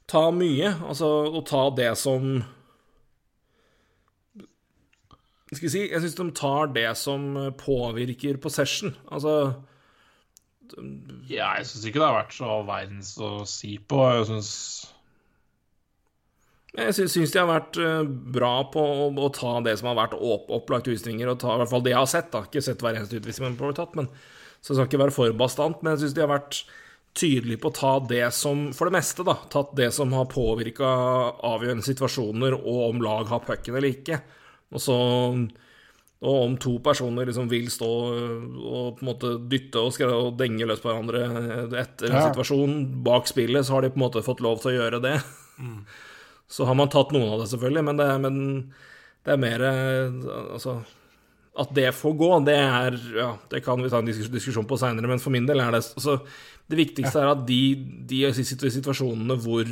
ta 0.10 0.28
mye. 0.34 0.76
Altså 0.86 1.10
å 1.32 1.42
ta 1.48 1.64
det 1.78 1.94
som 1.98 2.38
Skal 5.48 5.64
vi 5.64 5.72
si 5.72 5.82
Jeg 5.86 6.04
syns 6.04 6.18
de 6.20 6.28
tar 6.36 6.74
det 6.76 6.90
som 7.00 7.26
påvirker 7.58 8.38
possession. 8.44 8.94
Altså 9.10 9.34
Ja, 11.32 11.56
jeg 11.58 11.66
syns 11.72 11.88
ikke 11.88 12.04
det 12.04 12.10
har 12.12 12.20
vært 12.20 12.38
så 12.38 12.60
verdens 12.68 13.16
å 13.24 13.32
si 13.50 13.78
på. 13.80 14.04
Jeg 14.20 14.30
syns 14.30 14.52
jeg 16.78 17.10
syns 17.10 17.34
de 17.34 17.40
har 17.42 17.50
vært 17.50 17.78
eh, 17.82 18.02
bra 18.38 18.52
på 18.74 18.82
å, 18.82 19.06
å, 19.10 19.30
ta 19.34 19.58
det 19.66 19.78
som 19.80 19.90
har 19.92 19.98
vært 19.98 20.18
opp, 20.18 20.50
opplagte 20.54 20.92
utvisninger, 20.94 21.30
og 21.32 21.40
ta 21.42 21.56
i 21.56 21.62
hvert 21.62 21.72
fall 21.72 21.86
det 21.86 21.94
jeg 21.96 22.02
har 22.04 22.12
sett. 22.12 22.32
da, 22.34 22.44
Ikke 22.46 22.64
sett 22.66 22.84
hver 22.86 22.98
eneste 22.98 23.18
utvisning 23.20 23.50
man 23.50 23.58
har 23.70 23.78
tatt, 23.80 23.96
men 23.98 24.12
så 24.62 24.74
skal 24.76 24.90
ikke 24.90 25.02
være 25.06 25.16
for 25.16 25.38
bastant. 25.40 25.82
Men 25.82 25.96
jeg 25.96 26.06
syns 26.06 26.18
de 26.18 26.26
har 26.26 26.34
vært 26.34 26.62
tydelige 27.18 27.62
på 27.64 27.72
å 27.72 27.78
ta 27.78 27.94
det 28.10 28.26
som, 28.38 28.68
for 28.78 28.90
det 28.90 28.98
meste, 29.00 29.26
da, 29.26 29.40
tatt 29.50 29.72
det 29.78 29.90
som 29.96 30.12
har 30.14 30.30
påvirka 30.30 30.90
avgjørende 31.50 31.86
situasjoner, 31.86 32.58
og 32.60 32.84
om 32.92 33.02
lag 33.06 33.32
har 33.32 33.46
pucken 33.48 33.80
eller 33.80 33.96
ikke. 33.98 34.22
Og 34.76 34.84
så 34.84 34.98
og 36.18 36.34
om 36.34 36.56
to 36.58 36.80
personer 36.82 37.30
liksom 37.30 37.46
vil 37.52 37.68
stå 37.70 37.88
og 37.88 38.98
på 38.98 39.04
en 39.04 39.10
måte 39.12 39.36
dytte 39.52 39.84
og, 39.84 40.00
og 40.08 40.32
denge 40.40 40.66
løs 40.66 40.82
på 40.82 40.90
hverandre 40.90 41.22
etter 41.78 42.10
en 42.10 42.18
ja. 42.18 42.24
situasjon 42.32 42.80
bak 43.06 43.30
spillet, 43.30 43.68
så 43.68 43.76
har 43.76 43.86
de 43.86 43.92
på 43.94 44.00
en 44.00 44.06
måte 44.08 44.26
fått 44.26 44.42
lov 44.42 44.64
til 44.64 44.72
å 44.72 44.78
gjøre 44.80 45.02
det. 45.04 45.14
Mm. 45.62 45.84
Så 46.48 46.68
har 46.68 46.78
man 46.80 46.92
tatt 46.92 47.12
noen 47.12 47.28
av 47.34 47.42
det, 47.42 47.50
selvfølgelig, 47.52 47.84
men 47.90 48.00
det, 48.00 48.08
men 48.24 48.38
det 49.28 49.34
er 49.34 49.42
mer 49.42 49.64
Altså 49.68 50.78
At 51.60 51.74
det 51.76 51.90
får 51.98 52.18
gå, 52.20 52.30
det 52.48 52.56
er 52.56 52.98
Ja, 53.18 53.32
det 53.52 53.64
kan 53.66 53.84
vi 53.84 53.92
ta 53.92 54.00
en 54.00 54.08
diskusjon 54.08 54.68
på 54.70 54.80
seinere, 54.80 55.10
men 55.12 55.24
for 55.24 55.36
min 55.36 55.48
del 55.50 55.60
er 55.64 55.76
det 55.76 55.84
altså, 55.84 56.22
Det 56.72 56.80
viktigste 56.80 57.24
er 57.24 57.34
at 57.34 57.44
de, 57.50 57.62
de 58.08 58.22
situasjonene 58.38 59.40
hvor 59.44 59.68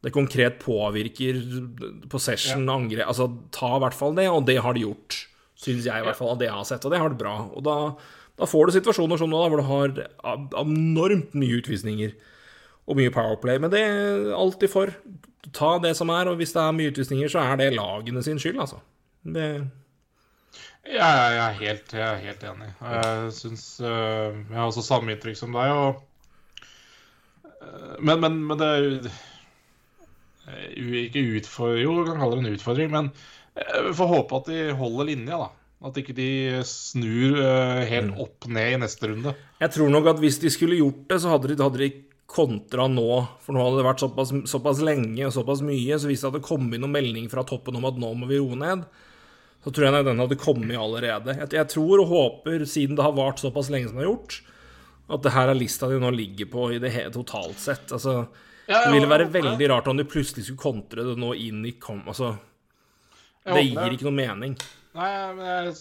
det 0.00 0.14
konkret 0.14 0.56
påvirker 0.62 1.42
possession, 2.08 2.64
ja. 2.64 2.76
angrep 2.78 3.10
Altså 3.10 3.28
ta 3.52 3.74
i 3.76 3.82
hvert 3.84 3.96
fall 3.96 4.16
det, 4.16 4.30
og 4.32 4.46
det 4.48 4.56
har 4.64 4.72
de 4.72 4.86
gjort. 4.86 5.26
Syns 5.60 5.84
jeg 5.84 5.92
i 5.92 6.06
hvert 6.06 6.16
fall 6.16 6.32
av 6.32 6.40
det 6.40 6.48
jeg 6.48 6.56
har 6.56 6.68
sett, 6.70 6.86
og 6.88 6.94
det 6.94 7.00
har 7.02 7.12
det 7.12 7.20
bra. 7.20 7.34
Og 7.52 7.64
da, 7.66 7.74
da 8.40 8.48
får 8.48 8.70
du 8.70 8.78
situasjoner 8.78 9.20
som 9.20 9.28
nå, 9.28 9.42
hvor 9.52 9.60
du 9.60 9.68
har 9.68 9.92
enormt 10.62 11.36
mye 11.36 11.58
utvisninger 11.60 12.14
og 12.88 12.96
mye 12.96 13.12
powerplay. 13.12 13.60
Men 13.60 13.74
det 13.74 13.82
er 13.84 14.32
alltid 14.38 14.72
for 14.72 14.94
ta 15.56 15.74
det 15.82 15.94
som 15.96 16.10
er, 16.12 16.28
og 16.30 16.40
hvis 16.40 16.52
det 16.56 16.62
er 16.62 16.76
mye 16.76 16.92
utvisninger, 16.92 17.30
så 17.32 17.44
er 17.44 17.60
det 17.60 17.72
lagene 17.76 18.22
sin 18.24 18.40
skyld, 18.40 18.60
altså. 18.60 18.80
Det 19.24 19.46
ja, 20.88 21.06
jeg 21.06 21.40
er 21.44 21.58
helt, 21.58 21.92
jeg 21.92 22.06
er 22.06 22.22
helt 22.24 22.44
enig. 22.48 22.70
Jeg 22.80 23.32
syns 23.36 23.64
eh, 23.84 24.38
Jeg 24.48 24.56
har 24.56 24.64
også 24.64 24.84
samme 24.84 25.12
inntrykk 25.12 25.36
som 25.36 25.52
deg. 25.54 25.72
Og, 25.76 26.00
eh, 27.44 27.98
men, 28.00 28.22
men, 28.22 28.38
men, 28.48 28.56
det 28.58 28.70
er 30.48 30.64
jo 30.80 31.02
ikke 31.04 31.26
utfordring 31.36 31.84
Jo, 31.84 31.98
kan 32.08 32.22
kalle 32.22 32.38
det 32.38 32.46
en 32.46 32.56
utfordring, 32.56 32.90
men 32.94 33.12
vi 33.60 33.92
får 33.98 34.08
håpe 34.08 34.38
at 34.40 34.48
de 34.48 34.60
holder 34.78 35.10
linja, 35.10 35.42
da. 35.42 35.50
At 35.90 35.96
ikke 36.00 36.14
de 36.16 36.30
snur 36.68 37.38
helt 37.88 38.12
mm. 38.12 38.18
opp 38.20 38.46
ned 38.52 38.74
i 38.74 38.80
neste 38.80 39.08
runde. 39.10 39.32
Jeg 39.60 39.72
tror 39.74 39.92
nok 39.92 40.10
at 40.14 40.20
hvis 40.22 40.38
de 40.40 40.52
skulle 40.52 40.78
gjort 40.80 41.06
det, 41.12 41.18
så 41.22 41.32
hadde 41.32 41.50
de, 41.50 41.56
hadde 41.60 41.80
de 41.80 41.88
kontra 42.30 42.86
nå, 42.90 43.08
for 43.42 43.56
nå 43.56 43.62
hadde 43.64 43.80
det 43.80 43.86
vært 43.88 44.02
såpass, 44.04 44.32
såpass 44.50 44.82
lenge 44.86 45.24
og 45.26 45.34
såpass 45.34 45.62
mye, 45.66 45.98
så 45.98 46.10
hvis 46.10 46.22
det 46.22 46.30
hadde 46.30 46.46
kommet 46.46 46.78
noen 46.78 46.94
melding 46.94 47.26
fra 47.32 47.42
toppen 47.46 47.78
om 47.80 47.88
at 47.88 47.98
nå 47.98 48.12
må 48.18 48.28
vi 48.30 48.38
roe 48.38 48.58
ned, 48.58 48.84
så 49.60 49.72
tror 49.74 49.88
jeg 49.88 50.06
den 50.06 50.22
hadde 50.22 50.38
kommet 50.40 50.78
allerede. 50.78 51.34
Jeg, 51.36 51.50
jeg, 51.58 51.68
tror 51.74 52.04
og 52.04 52.12
håper, 52.12 52.64
siden 52.70 52.96
det 52.96 53.04
har 53.04 53.16
vart 53.16 53.42
såpass 53.42 53.68
lenge 53.72 53.90
som 53.90 53.98
det 53.98 54.06
har 54.06 54.12
gjort, 54.12 54.38
at 55.10 55.26
det 55.26 55.34
her 55.34 55.50
er 55.50 55.58
lista 55.58 55.90
de 55.90 55.98
nå 56.00 56.12
ligger 56.14 56.48
på 56.52 56.68
i 56.76 56.78
det 56.80 56.94
hele 56.94 57.12
totalt 57.12 57.58
sett. 57.60 57.90
Altså, 57.92 58.22
det 58.70 58.92
ville 58.94 59.10
være 59.10 59.26
veldig 59.34 59.70
rart 59.72 59.90
om 59.90 59.98
de 59.98 60.06
plutselig 60.06 60.46
skulle 60.46 60.62
kontre 60.62 61.06
det 61.10 61.18
nå 61.18 61.34
inn 61.34 61.64
i 61.66 61.74
kom... 61.82 62.04
Altså, 62.06 62.36
det 63.50 63.64
gir 63.66 63.96
ikke 63.96 64.06
noe 64.06 64.14
mening. 64.14 64.54
Nei, 64.94 65.08
jeg 65.10 65.34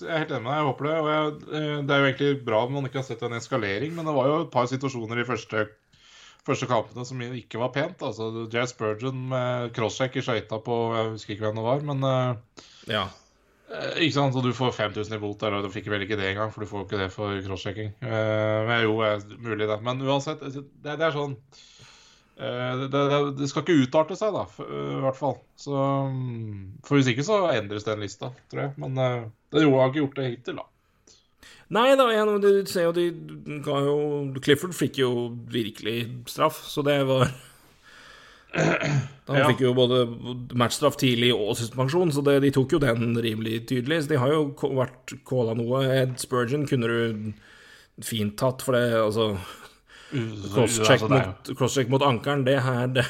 er 0.06 0.22
helt 0.22 0.32
enig 0.34 0.44
med 0.46 0.50
deg. 0.50 0.58
Jeg 0.58 0.68
håper 0.68 0.88
det. 0.88 0.96
Og 0.98 1.10
jeg, 1.12 1.30
eh, 1.60 1.76
det 1.86 1.94
er 1.94 2.02
jo 2.02 2.10
egentlig 2.10 2.34
bra 2.46 2.64
om 2.66 2.76
man 2.78 2.90
ikke 2.90 3.02
har 3.02 3.08
sett 3.08 3.24
en 3.26 3.38
eskalering, 3.38 3.94
men 3.96 4.10
det 4.10 4.16
var 4.16 4.30
jo 4.30 4.42
et 4.44 4.52
par 4.54 4.70
situasjoner 4.72 5.22
i 5.22 5.28
første 5.28 5.66
første 6.48 6.68
kampene 6.70 7.06
som 7.08 7.22
ikke 7.26 7.62
var 7.62 7.72
pent. 7.76 8.04
Altså 8.06 8.48
Jazz 8.52 8.76
Spurgeon 8.76 9.26
med 9.32 9.72
crosscheck 9.76 10.18
i 10.20 10.24
skøyta 10.26 10.62
på 10.66 10.78
Jeg 10.96 11.16
husker 11.16 11.36
ikke 11.36 11.48
hvem 11.48 11.60
det 11.60 11.66
var, 11.66 11.82
men 11.90 12.06
uh, 12.06 12.62
ja. 12.90 13.08
Uh, 13.70 14.00
ikke 14.02 14.16
sant, 14.16 14.34
så 14.34 14.44
Du 14.46 14.54
får 14.56 14.76
5000 14.78 15.18
i 15.18 15.22
bot 15.22 15.42
der, 15.42 15.58
og 15.58 15.66
du 15.66 15.74
fikk 15.74 15.92
vel 15.92 16.06
ikke 16.06 16.18
det 16.20 16.32
engang, 16.32 16.54
for 16.54 16.66
du 16.66 16.70
får 16.70 16.88
ikke 16.88 17.02
det 17.04 17.10
for 17.14 17.42
crosschecking. 17.46 17.92
Uh, 18.04 18.70
men 18.70 18.86
jo, 18.88 18.96
mulig 19.44 19.70
det. 19.70 19.82
Men 19.86 20.02
uansett, 20.06 20.42
det, 20.42 20.66
det 20.88 20.98
er 20.98 21.16
sånn 21.16 21.38
det, 22.40 22.86
det, 22.88 23.00
det, 23.36 23.48
skal 23.52 23.66
ikke 23.66 23.82
utarte 23.84 24.16
seg, 24.16 24.32
da, 24.32 24.46
i 24.64 25.00
hvert 25.04 25.18
fall. 25.18 25.34
Så, 25.60 25.76
mm, 25.76 26.78
for 26.88 26.96
hvis 26.96 27.10
ikke 27.12 27.26
så 27.28 27.42
endres 27.52 27.84
den 27.84 28.00
lista, 28.00 28.30
tror 28.48 28.62
jeg. 28.64 28.72
Men 28.80 28.96
det 28.96 29.66
har 29.66 29.90
ikke 29.90 30.00
gjort 30.06 30.22
det 30.22 30.28
hittil, 30.30 30.62
da. 30.62 30.70
Nei 31.76 31.92
da, 32.00 32.08
jeg, 32.10 32.40
du 32.42 32.50
ser 32.70 32.88
jo 32.88 32.94
de 32.96 33.10
ga 33.66 33.78
jo 33.86 33.98
Clifford 34.42 34.74
fikk 34.74 35.04
jo 35.04 35.12
virkelig 35.54 36.00
straff, 36.30 36.64
så 36.66 36.82
det 36.86 36.98
var 37.10 37.30
Han 39.30 39.38
ja. 39.38 39.46
fikk 39.46 39.60
jo 39.62 39.76
både 39.78 40.00
matchstraff 40.58 40.98
tidlig 40.98 41.30
og 41.36 41.54
suspensjon, 41.60 42.10
så 42.16 42.24
det, 42.26 42.40
de 42.42 42.50
tok 42.56 42.74
jo 42.74 42.80
den 42.82 43.14
rimelig 43.22 43.68
tydelig. 43.70 44.00
Så 44.02 44.10
de 44.10 44.18
har 44.18 44.32
jo 44.34 44.72
vært 44.74 45.14
calla 45.30 45.54
noe. 45.54 45.84
Ed 45.94 46.16
Spurgeon 46.18 46.66
kunne 46.66 46.90
du 46.90 47.36
fint 48.02 48.34
tatt, 48.42 48.66
for 48.66 48.74
det 48.74 48.98
altså 48.98 49.36
Crosscheck 50.10 51.04
altså, 51.04 51.10
mot, 51.14 51.52
cross 51.60 51.78
mot 51.94 52.02
ankelen, 52.02 52.46
det 52.48 52.58
her 52.66 52.88
det, 52.90 53.06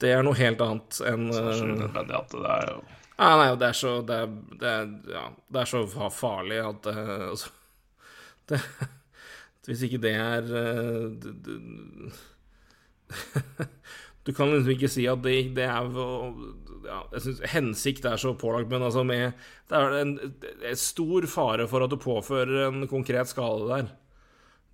det, 0.00 0.14
er 0.14 0.24
noe 0.24 0.38
helt 0.38 0.62
annet 0.64 1.00
enn 1.04 1.28
Så 1.34 2.40
det 2.40 2.54
er 2.54 2.70
jo 2.70 2.78
Ah, 3.16 3.36
nei, 3.38 3.50
det 3.58 3.68
er 3.68 3.76
så 3.78 3.94
Det 4.06 4.16
er, 4.24 4.32
det 4.60 4.70
er, 4.70 4.88
ja, 5.14 5.24
det 5.54 5.60
er 5.62 5.70
så 5.70 5.84
farlig 6.10 6.58
at 6.64 6.88
uh, 6.90 7.28
altså, 7.30 7.52
det, 8.50 8.60
Hvis 9.68 9.84
ikke 9.86 10.02
det 10.02 10.14
er 10.18 10.40
det, 11.22 11.34
Du 14.24 14.32
kan 14.32 14.50
liksom 14.50 14.72
ikke 14.72 14.88
si 14.88 15.04
at 15.10 15.20
det, 15.24 15.36
det 15.56 15.66
er 15.68 15.90
ja, 16.84 17.00
Jeg 17.12 17.20
synes, 17.26 17.42
hensikt 17.52 18.06
er 18.08 18.16
så 18.20 18.34
pålagt, 18.40 18.70
men 18.72 18.82
altså 18.82 19.04
med 19.06 19.32
Det 19.70 19.78
er 19.78 19.98
en, 20.00 20.18
en 20.64 20.76
stor 20.80 21.26
fare 21.30 21.68
for 21.68 21.84
at 21.84 21.92
du 21.92 22.00
påfører 22.00 22.66
en 22.68 22.88
konkret 22.88 23.28
skade 23.30 23.68
der. 23.68 23.92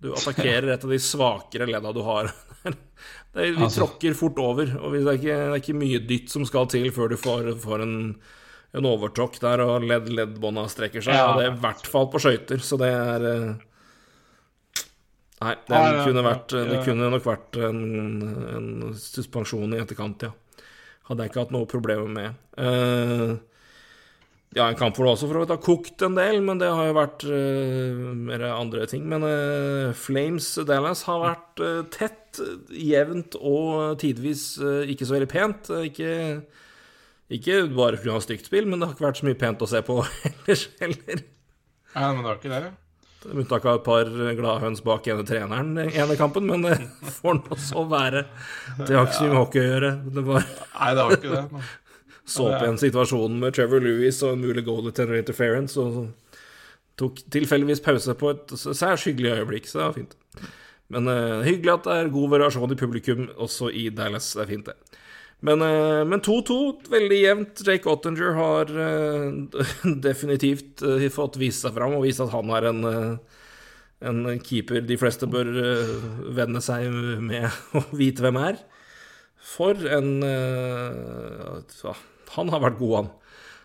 Du 0.01 0.09
attakkerer 0.15 0.71
et 0.73 0.83
av 0.83 0.91
de 0.91 0.99
svakere 1.01 1.67
ledda 1.69 1.93
du 1.93 2.01
har. 2.05 2.31
Det, 3.31 3.45
vi 3.55 3.63
altså. 3.63 3.85
tråkker 3.85 4.13
fort 4.13 4.39
over, 4.43 4.73
og 4.83 4.91
det 4.91 4.99
er, 5.07 5.15
ikke, 5.15 5.35
det 5.39 5.53
er 5.55 5.61
ikke 5.61 5.75
mye 5.79 5.99
dytt 6.03 6.33
som 6.33 6.43
skal 6.43 6.65
til 6.69 6.89
før 6.91 7.13
du 7.13 7.15
får, 7.15 7.45
får 7.63 7.83
en, 7.85 7.93
en 8.75 8.87
overtråkk 8.89 9.37
der 9.39 9.63
og 9.63 9.85
ledd, 9.87 10.09
leddbånda 10.11 10.65
strekker 10.69 11.05
seg. 11.05 11.15
Ja. 11.15 11.29
Og 11.29 11.39
det 11.39 11.45
er 11.47 11.53
i 11.53 11.61
hvert 11.63 11.87
fall 11.93 12.09
på 12.11 12.19
skøyter, 12.19 12.59
så 12.59 12.75
det 12.81 12.89
er 12.91 13.27
eh, 13.29 13.53
Nei, 15.41 15.55
det, 15.63 15.79
ja, 15.79 16.03
kunne, 16.03 16.25
vært, 16.27 16.53
det 16.53 16.81
kunne 16.85 17.07
nok 17.09 17.23
vært 17.25 17.57
en, 17.65 17.79
en, 18.51 18.67
suspensjon 18.99 19.73
i 19.73 19.79
etterkant, 19.81 20.27
ja. 20.27 20.67
Hadde 21.07 21.23
jeg 21.23 21.31
ikke 21.31 21.45
hatt 21.45 21.55
noe 21.55 21.69
problemer 21.71 22.11
med. 22.11 22.43
Uh, 22.59 23.39
ja, 24.51 24.65
en 24.67 24.75
kamp 24.75 24.97
hvor 24.97 25.07
det 25.07 25.13
også 25.13 25.27
for 25.29 25.39
å 25.39 25.43
vidt 25.45 25.53
har 25.53 25.61
kokt 25.63 26.03
en 26.03 26.17
del, 26.17 26.41
men 26.43 26.59
det 26.59 26.67
har 26.67 26.89
jo 26.89 26.95
vært 26.97 27.23
uh, 27.23 28.01
mer 28.19 28.43
andre 28.49 28.83
ting. 28.91 29.05
Men 29.07 29.23
uh, 29.23 29.93
Flames 29.95 30.49
Dallas 30.67 31.05
har 31.07 31.21
vært 31.23 31.63
uh, 31.63 31.77
tett, 31.93 32.41
jevnt 32.75 33.37
og 33.39 33.95
tidvis 33.99 34.43
ikke 34.91 35.07
så 35.07 35.17
veldig 35.17 35.29
pent. 35.31 35.71
Ikke, 35.87 36.11
ikke 37.31 37.57
bare 37.71 37.97
fordi 37.99 38.09
det 38.09 38.17
har 38.17 38.27
stygt 38.27 38.51
spill, 38.51 38.67
men 38.67 38.79
det 38.79 38.89
har 38.89 38.95
ikke 38.95 39.07
vært 39.07 39.21
så 39.21 39.27
mye 39.27 39.39
pent 39.39 39.63
å 39.63 39.71
se 39.71 39.83
på 39.87 39.97
ellers 40.29 40.67
heller. 40.83 41.25
Ja, 41.95 42.11
men 42.11 42.21
det 42.21 42.29
har 42.29 42.39
ikke 42.39 42.55
det? 42.55 42.71
Med 43.21 43.43
unntak 43.43 43.67
av 43.69 43.77
et 43.77 43.83
par 43.85 44.07
gladhøns 44.39 44.81
bak 44.81 45.05
ene 45.11 45.23
treneren 45.27 45.75
i 45.77 45.91
ene 46.01 46.15
kampen, 46.19 46.47
men 46.49 46.63
det 46.65 46.79
får 47.21 47.39
nå 47.39 47.59
så 47.61 47.85
være. 47.87 48.25
Det 48.81 48.95
har 48.97 49.07
ikke 49.07 49.19
så 49.19 49.27
mye 49.27 49.33
med 49.35 49.39
hockey 49.43 49.63
å 49.63 49.69
gjøre. 49.69 49.91
Det 50.11 50.25
var... 50.27 50.47
Nei, 50.75 50.91
det 50.97 51.05
har 51.05 51.15
ikke 51.19 51.35
det. 51.37 51.63
Så 52.31 52.47
på 52.47 52.65
en 52.67 52.79
situasjon 52.79 53.39
med 53.41 53.55
Trevor 53.57 53.83
Lewis 53.83 54.21
og 54.23 54.35
en 54.35 54.45
mulig 54.45 54.63
goal 54.67 54.91
to 54.95 55.07
interference. 55.17 55.79
Og 55.79 56.11
tok 56.99 57.21
tilfeldigvis 57.33 57.83
pause 57.83 58.15
på 58.17 58.33
et 58.33 58.55
særs 58.57 59.05
hyggelig 59.07 59.37
øyeblikk, 59.39 59.69
så 59.69 59.79
det 59.79 59.85
var 59.85 59.97
fint. 59.97 60.17
Men 60.91 61.07
uh, 61.07 61.41
hyggelig 61.45 61.77
at 61.77 61.87
det 61.87 61.97
er 61.97 62.13
god 62.13 62.33
variasjon 62.35 62.73
i 62.73 62.79
publikum 62.79 63.27
også 63.39 63.71
i 63.71 63.87
Dallas. 63.95 64.33
Det 64.35 64.43
er 64.43 64.49
fint, 64.49 64.71
det. 64.71 64.97
Men 65.41 66.21
2-2, 66.21 66.55
uh, 66.57 66.89
veldig 66.91 67.19
jevnt. 67.21 67.63
Jake 67.65 67.89
Ottinger 67.89 68.35
har 68.37 68.73
uh, 68.75 69.61
definitivt 70.07 70.83
fått 71.15 71.39
vist 71.41 71.65
seg 71.65 71.77
fram 71.77 71.95
og 71.97 72.05
vist 72.05 72.21
at 72.23 72.33
han 72.35 72.51
er 72.57 72.69
en, 72.69 72.83
en 74.11 74.21
keeper 74.43 74.83
de 74.85 74.99
fleste 74.99 75.29
bør 75.31 75.49
venne 76.35 76.61
seg 76.63 76.91
med 77.23 77.47
å 77.79 77.85
vite 77.95 78.25
hvem 78.25 78.41
er. 78.43 78.61
For 79.41 79.73
en 79.89 80.11
Han 82.35 82.51
har 82.53 82.63
vært 82.63 82.79
god, 82.79 82.95
han. 82.99 83.09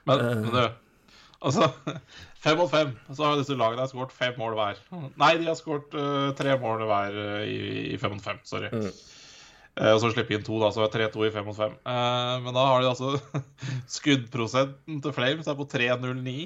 Men, 0.07 0.25
men 0.45 0.55
du, 0.55 1.13
altså 1.41 1.71
Fem 2.47 2.61
mot 2.61 2.71
fem. 2.71 2.93
Så 3.11 3.25
har 3.25 3.39
disse 3.41 3.57
lagene 3.59 3.89
skåret 3.91 4.15
fem 4.15 4.37
mål 4.39 4.55
hver. 4.55 4.81
Nei, 5.19 5.33
de 5.41 5.49
har 5.49 5.57
skåret 5.59 5.95
uh, 5.99 6.31
tre 6.39 6.53
mål 6.63 6.85
hver 6.87 7.17
uh, 7.17 7.41
i, 7.43 7.57
i, 7.91 7.97
fem 7.99 8.15
mot 8.15 8.23
fem. 8.23 8.39
Sorry. 8.47 8.71
Mm. 8.71 8.87
Uh, 9.77 9.91
og 9.97 9.99
så 10.05 10.13
slipper 10.13 10.37
inn 10.37 10.45
to, 10.47 10.61
da, 10.63 10.71
så 10.71 10.85
er 10.85 10.93
3-2 10.95 11.27
i 11.27 11.33
fem 11.35 11.49
mot 11.49 11.59
fem. 11.59 11.75
men 12.45 12.55
da 12.55 12.69
har 12.71 12.85
de 12.85 12.93
altså 12.93 13.17
skuddprosenten 13.97 15.03
til 15.03 15.17
Flames 15.17 15.51
er 15.51 15.59
på 15.59 15.67
3-0-9. 15.75 16.37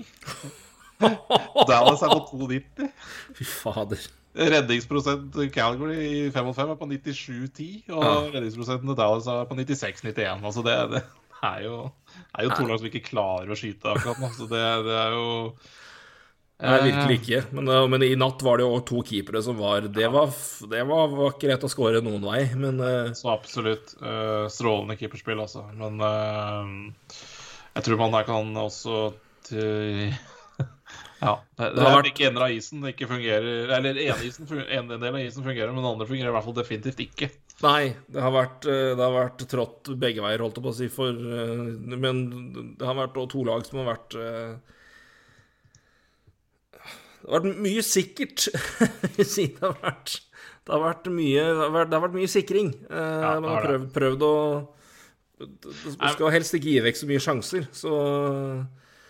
Dallas 1.70 2.02
er 2.06 2.16
på 2.16 2.40
2,90. 2.48 2.88
Fy 3.36 3.50
fader. 3.50 4.08
Redningsprosent 4.30 5.36
Calgary 5.52 6.00
i 6.00 6.18
5 6.30 6.44
mot 6.46 6.56
5 6.56 6.72
er 6.72 6.76
på 6.78 6.86
97,10, 6.86 7.70
og 7.90 8.04
ja. 8.04 8.10
redningsprosenten 8.36 8.88
til 8.88 8.98
Dallas 8.98 9.26
er 9.26 9.48
på 9.50 9.58
96,91. 9.58 10.44
Altså 10.46 10.62
det, 10.66 10.76
det, 10.94 11.02
er 11.42 11.64
jo, 11.64 11.78
er 12.20 12.46
jo 12.46 12.56
to 12.56 12.66
lag 12.68 12.80
som 12.80 12.88
ikke 12.90 13.06
klarer 13.10 13.50
å 13.50 13.58
skyte 13.58 13.92
akkurat 13.92 14.20
nå. 14.22 14.32
Så 14.36 14.48
det, 14.50 14.64
det 14.86 14.96
er 14.96 15.16
jo 15.16 15.28
Nei, 16.60 16.80
virkelig 16.90 17.16
ikke. 17.20 17.40
Men, 17.56 17.68
eh, 17.72 17.86
men, 17.88 18.02
i 18.04 18.16
natt 18.20 18.42
var 18.44 18.60
det 18.60 18.66
jo 18.66 18.80
to 18.84 19.00
keepere 19.06 19.40
som 19.44 19.56
var 19.60 19.86
Det 19.88 20.08
var, 20.12 20.32
det 20.68 20.82
var, 20.88 21.14
var 21.14 21.32
ikke 21.32 21.48
rett 21.52 21.64
å 21.64 21.70
skåre 21.72 22.02
noen 22.04 22.24
vei, 22.26 22.42
men 22.60 22.82
uh... 22.84 23.12
Så 23.16 23.30
absolutt. 23.32 23.94
Uh, 24.02 24.44
strålende 24.52 24.98
keeperspill, 25.00 25.40
altså. 25.40 25.64
Men 25.78 25.96
uh, 26.04 27.16
jeg 27.78 27.86
tror 27.86 28.02
man 28.02 28.18
der 28.18 28.28
kan 28.28 28.52
også 28.60 29.06
til 29.48 30.10
Ja. 31.20 31.36
Det, 31.56 31.70
det, 31.76 31.84
er 31.84 31.96
vært... 31.96 32.10
ikke 32.12 32.28
ender 32.28 32.46
av 32.46 32.54
isen 32.54 32.80
det 32.80 32.94
ikke 32.94 33.10
fungerer 33.10 33.72
Eller 33.76 33.98
ene, 34.06 34.22
isen, 34.24 34.48
en 34.48 34.88
del 34.94 35.10
av 35.10 35.20
isen 35.20 35.44
fungerer, 35.44 35.72
men 35.72 35.82
den 35.82 35.92
andre 35.94 36.08
fungerer 36.08 36.32
i 36.32 36.36
hvert 36.36 36.46
fall 36.48 36.56
definitivt 36.56 37.02
ikke. 37.04 37.30
Nei, 37.60 37.90
det 38.08 38.22
har 38.24 38.32
vært, 38.32 38.64
det 38.64 39.00
har 39.00 39.12
vært 39.12 39.42
trått 39.50 39.90
begge 40.00 40.22
veier, 40.24 40.40
holdt 40.40 40.56
jeg 40.56 40.64
på 40.64 40.70
å 40.70 40.76
si, 40.78 40.86
for 40.88 41.12
Men 41.92 42.22
det 42.78 42.86
har 42.88 42.96
vært 42.96 43.18
to 43.34 43.42
lag 43.44 43.66
som 43.68 43.82
har 43.82 43.90
vært 43.90 44.16
det 47.20 47.28
har 47.28 47.44
vært 47.44 47.62
mye 47.62 47.82
sikkert. 47.84 48.48
det, 49.18 49.46
har 49.60 49.74
vært, 49.82 50.14
det, 50.64 50.72
har 50.72 50.82
vært 50.82 51.08
mye, 51.12 51.46
det 51.60 51.96
har 51.96 52.04
vært 52.06 52.16
mye 52.16 52.30
sikring. 52.30 52.72
Eh, 52.88 53.24
ja, 53.24 53.34
man 53.42 53.52
har 53.52 53.66
prøvd, 53.66 53.88
prøvd 53.96 54.24
å 54.26 54.34
Du 55.40 55.68
skal 55.84 56.32
helst 56.34 56.56
ikke 56.56 56.72
gi 56.72 56.84
vekk 56.84 57.00
så 57.00 57.10
mye 57.10 57.24
sjanser, 57.24 57.68
så 57.76 57.92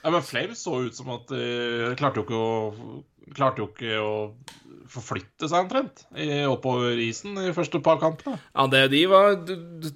ja, 0.01 0.11
Men 0.11 0.25
Flames 0.25 0.63
så 0.65 0.79
ut 0.87 0.97
som 0.97 1.11
at 1.13 1.31
de 1.31 1.95
klarte 2.01 2.23
jo 2.23 2.27
ikke 2.27 2.39
å 2.41 3.01
Klarte 3.31 3.63
jo 3.63 3.69
ikke 3.69 3.99
å 4.03 4.13
forflytte 4.91 5.49
seg 5.51 5.65
omtrent 5.65 6.05
oppover 6.51 6.99
isen 7.01 7.39
i 7.39 7.55
første 7.57 7.81
par 7.85 8.01
kampene. 8.03 8.41
Ja, 8.55 8.67
det, 8.71 8.85
de 8.95 9.05
var 9.11 9.39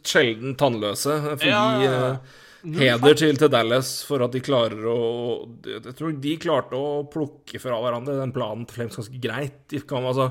sjelden 0.07 0.57
tannløse. 0.61 1.19
Fordi 1.35 1.51
ja. 1.51 1.67
Eh, 1.85 2.41
Heder 2.65 3.13
til, 3.13 3.37
til, 3.37 3.51
Dallas 3.53 3.99
for 4.09 4.25
at 4.25 4.33
de 4.33 4.41
klarer 4.41 4.87
å 4.89 4.99
Jeg 5.69 5.97
tror 5.99 6.15
de 6.17 6.37
klarte 6.41 6.79
å 6.79 7.03
plukke 7.13 7.61
fra 7.61 7.77
hverandre 7.83 8.17
den 8.17 8.33
planen 8.33 8.65
til 8.65 8.79
Flames 8.79 8.97
ganske 8.97 9.21
greit. 9.21 9.59
De, 9.69 9.83
kan, 9.85 10.07
altså, 10.09 10.31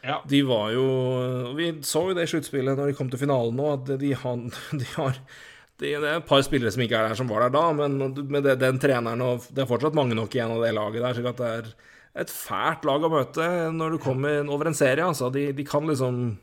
ja. 0.00 0.22
de 0.28 0.40
var 0.48 0.72
jo 0.72 0.86
Vi 1.58 1.74
så 1.84 2.06
jo 2.08 2.16
det 2.16 2.24
i 2.24 2.32
sluttspillet 2.32 2.78
når 2.78 2.90
de 2.90 2.96
kom 2.96 3.12
til 3.12 3.20
finalen 3.20 3.58
nå, 3.58 3.68
at 3.76 3.92
de, 4.00 4.14
han, 4.22 4.48
de 4.80 4.88
har 4.96 5.20
det 5.78 5.92
er 5.94 6.08
et 6.16 6.24
par 6.26 6.40
spillere 6.42 6.72
som 6.74 6.82
ikke 6.82 6.96
er 6.98 7.06
der, 7.06 7.18
som 7.20 7.28
var 7.30 7.44
der 7.44 7.52
da, 7.54 7.68
men 7.70 8.00
med 8.32 8.48
den 8.58 8.80
treneren 8.82 9.20
og 9.22 9.44
Det 9.54 9.62
er 9.62 9.68
fortsatt 9.70 9.94
mange 9.94 10.16
nok 10.18 10.32
igjen 10.34 10.56
av 10.56 10.64
det 10.64 10.72
laget 10.74 11.04
der, 11.04 11.14
slik 11.14 11.28
at 11.30 11.38
det 11.38 11.50
er 11.60 11.68
et 12.18 12.32
fælt 12.32 12.86
lag 12.88 13.04
å 13.06 13.10
møte 13.12 13.48
når 13.74 13.94
du 13.94 14.02
kommer 14.02 14.42
over 14.50 14.70
en 14.70 14.76
serie. 14.76 15.06
Altså. 15.06 15.30
De, 15.34 15.48
de 15.54 15.66
kan 15.66 15.86
liksom 15.86 16.36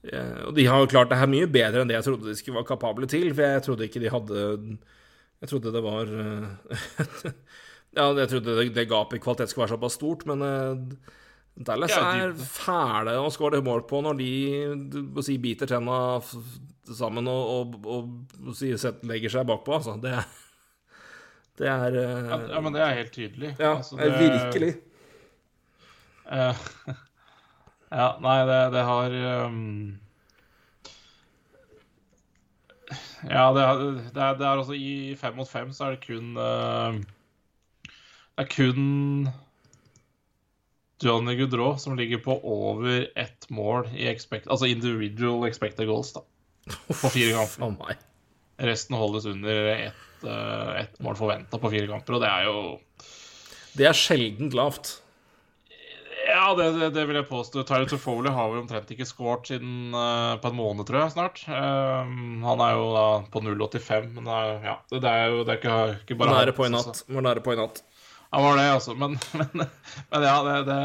Eh, 0.00 0.46
og 0.48 0.54
de 0.56 0.64
har 0.64 0.86
klart 0.88 1.10
det 1.12 1.18
her 1.20 1.28
mye 1.28 1.48
bedre 1.50 1.82
enn 1.82 1.90
det 1.90 1.98
jeg 1.98 2.06
trodde 2.06 2.30
de 2.30 2.38
skulle 2.38 2.56
være 2.56 2.70
kapable 2.70 3.08
til, 3.10 3.26
for 3.34 3.44
jeg 3.44 3.64
trodde 3.66 3.88
ikke 3.88 4.00
de 4.00 4.12
hadde 4.14 4.44
Jeg 5.42 5.50
trodde 5.50 5.72
det 5.74 5.82
var 5.84 6.12
eh, 6.22 7.34
Ja, 7.98 8.06
jeg 8.16 8.30
trodde 8.30 8.54
det, 8.56 8.70
det 8.72 8.88
gapet 8.88 9.18
i 9.18 9.22
kvalitet 9.22 9.52
skulle 9.52 9.66
være 9.66 9.74
såpass 9.74 9.98
stort, 9.98 10.22
men 10.30 10.44
uh, 10.46 10.78
Dallas 11.58 11.96
er 11.98 12.36
fæle 12.38 13.16
å 13.18 13.32
skåre 13.34 13.58
mål 13.66 13.82
på 13.90 13.98
når 14.06 14.20
de 14.20 14.28
si, 15.26 15.34
biter 15.42 15.66
tenna 15.68 15.96
sammen 16.86 17.26
og, 17.28 17.50
og, 17.50 17.88
og, 17.90 18.36
og 18.46 18.54
si, 18.56 18.70
legger 19.10 19.34
seg 19.34 19.48
bakpå, 19.50 19.74
altså. 19.80 19.96
Det, 20.00 20.14
det 21.60 21.68
er 21.68 21.96
uh, 22.00 22.32
ja, 22.50 22.60
men 22.64 22.74
det 22.74 22.82
er 22.82 22.98
helt 23.02 23.12
tydelig. 23.14 23.54
Ja, 23.58 23.76
altså, 23.76 24.00
det, 24.00 24.10
virkelig. 24.16 24.74
Uh, 26.30 26.96
Ja, 27.90 28.12
nei, 28.22 28.36
det, 28.46 28.58
det 28.70 28.82
har 28.86 29.14
um... 29.46 29.96
Ja, 33.26 33.50
det 33.54 33.62
er, 33.62 33.80
det, 34.14 34.22
er, 34.22 34.36
det 34.38 34.46
er, 34.46 34.60
altså 34.60 34.76
I 34.78 35.16
fem 35.18 35.34
mot 35.38 35.50
fem 35.50 35.72
så 35.74 35.88
er 35.88 35.96
det 35.96 36.04
kun 36.06 36.36
uh... 36.38 37.00
Det 38.30 38.46
er 38.46 38.50
kun 38.54 38.84
Johnny 41.02 41.34
Goodrow 41.36 41.74
som 41.80 41.96
ligger 41.98 42.22
på 42.22 42.36
over 42.46 43.08
ett 43.18 43.50
mål 43.50 43.88
i 43.96 44.06
expect, 44.08 44.46
altså 44.48 44.68
individual 44.70 45.48
expected 45.48 45.88
goals 45.88 46.12
da, 46.14 46.22
på 46.88 47.10
fire 47.10 47.46
kamper. 47.56 47.96
oh 47.96 48.09
Resten 48.60 48.98
holdes 48.98 49.26
under 49.30 49.70
ett, 49.72 50.24
et 50.24 50.98
mål 51.00 51.16
forventa 51.16 51.60
på 51.60 51.70
fire 51.72 51.88
kamper, 51.88 52.18
og 52.18 52.24
det 52.24 52.28
er 52.30 52.48
jo 52.48 52.56
Det 53.78 53.86
er 53.88 53.96
sjeldent 53.96 54.56
lavt. 54.58 54.98
Ja, 56.30 56.54
det, 56.54 56.66
det, 56.78 56.90
det, 56.94 57.04
vil 57.08 57.18
jeg 57.18 57.28
påstå. 57.28 57.62
Tyler 57.66 57.88
Tofoley 57.90 58.32
har 58.34 58.50
vi 58.52 58.60
omtrent 58.60 58.90
ikke 58.94 59.06
scoret 59.08 59.48
siden 59.50 59.94
uh, 59.96 60.36
på 60.40 60.50
en 60.50 60.58
måned, 60.58 60.86
tror 60.88 61.04
jeg, 61.04 61.14
snart. 61.14 61.42
Um, 61.48 62.42
han 62.44 62.62
er 62.64 62.74
jo 62.76 62.88
da 62.94 63.04
på 63.32 63.42
0,85, 63.44 64.10
men 64.16 64.28
uh, 64.28 64.66
ja, 64.66 64.76
det, 64.92 65.00
er 65.10 65.32
jo 65.32 65.44
det 65.46 65.54
er 65.54 65.60
ikke, 65.60 65.78
ikke 66.04 66.18
bare 66.20 66.36
nære 66.38 66.56
på 66.56 66.68
i 66.68 66.72
natt. 66.74 67.02
Var 67.08 67.26
nære 67.26 67.44
på 67.46 67.54
i 67.54 67.60
natt. 67.60 67.82
Han 68.30 68.46
var 68.46 68.60
det, 68.60 68.66
altså. 68.76 68.96
Men, 68.98 69.16
men, 69.40 69.64
men 70.12 70.28
ja, 70.28 70.36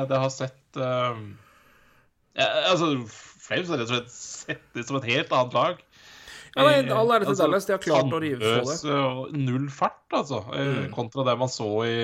det, 0.10 0.22
har 0.24 0.32
sett 0.34 0.80
uh, 0.82 1.20
ja, 2.38 2.50
Altså, 2.72 2.94
Flames 3.46 3.70
har 3.70 3.82
rett 3.82 3.92
og 3.92 3.94
slett 3.94 4.16
sett 4.16 4.66
det 4.78 4.88
som 4.88 4.98
et 5.00 5.10
helt 5.12 5.34
annet 5.36 5.58
lag. 5.58 5.85
Ja, 6.56 6.64
nei, 6.64 6.76
All 6.88 7.10
ære 7.12 7.26
til 7.26 7.34
altså, 7.34 7.44
Dallas. 7.44 7.66
De 7.68 7.74
har 7.76 7.82
klart 7.84 8.14
å 8.16 8.22
rive 8.24 8.40
på 8.40 8.72
det. 8.72 8.94
Null 9.36 9.68
fart, 9.74 10.06
altså, 10.16 10.40
mm. 10.48 10.88
kontra 10.96 11.26
det 11.28 11.36
man 11.42 11.52
så 11.52 11.68
i 11.84 11.98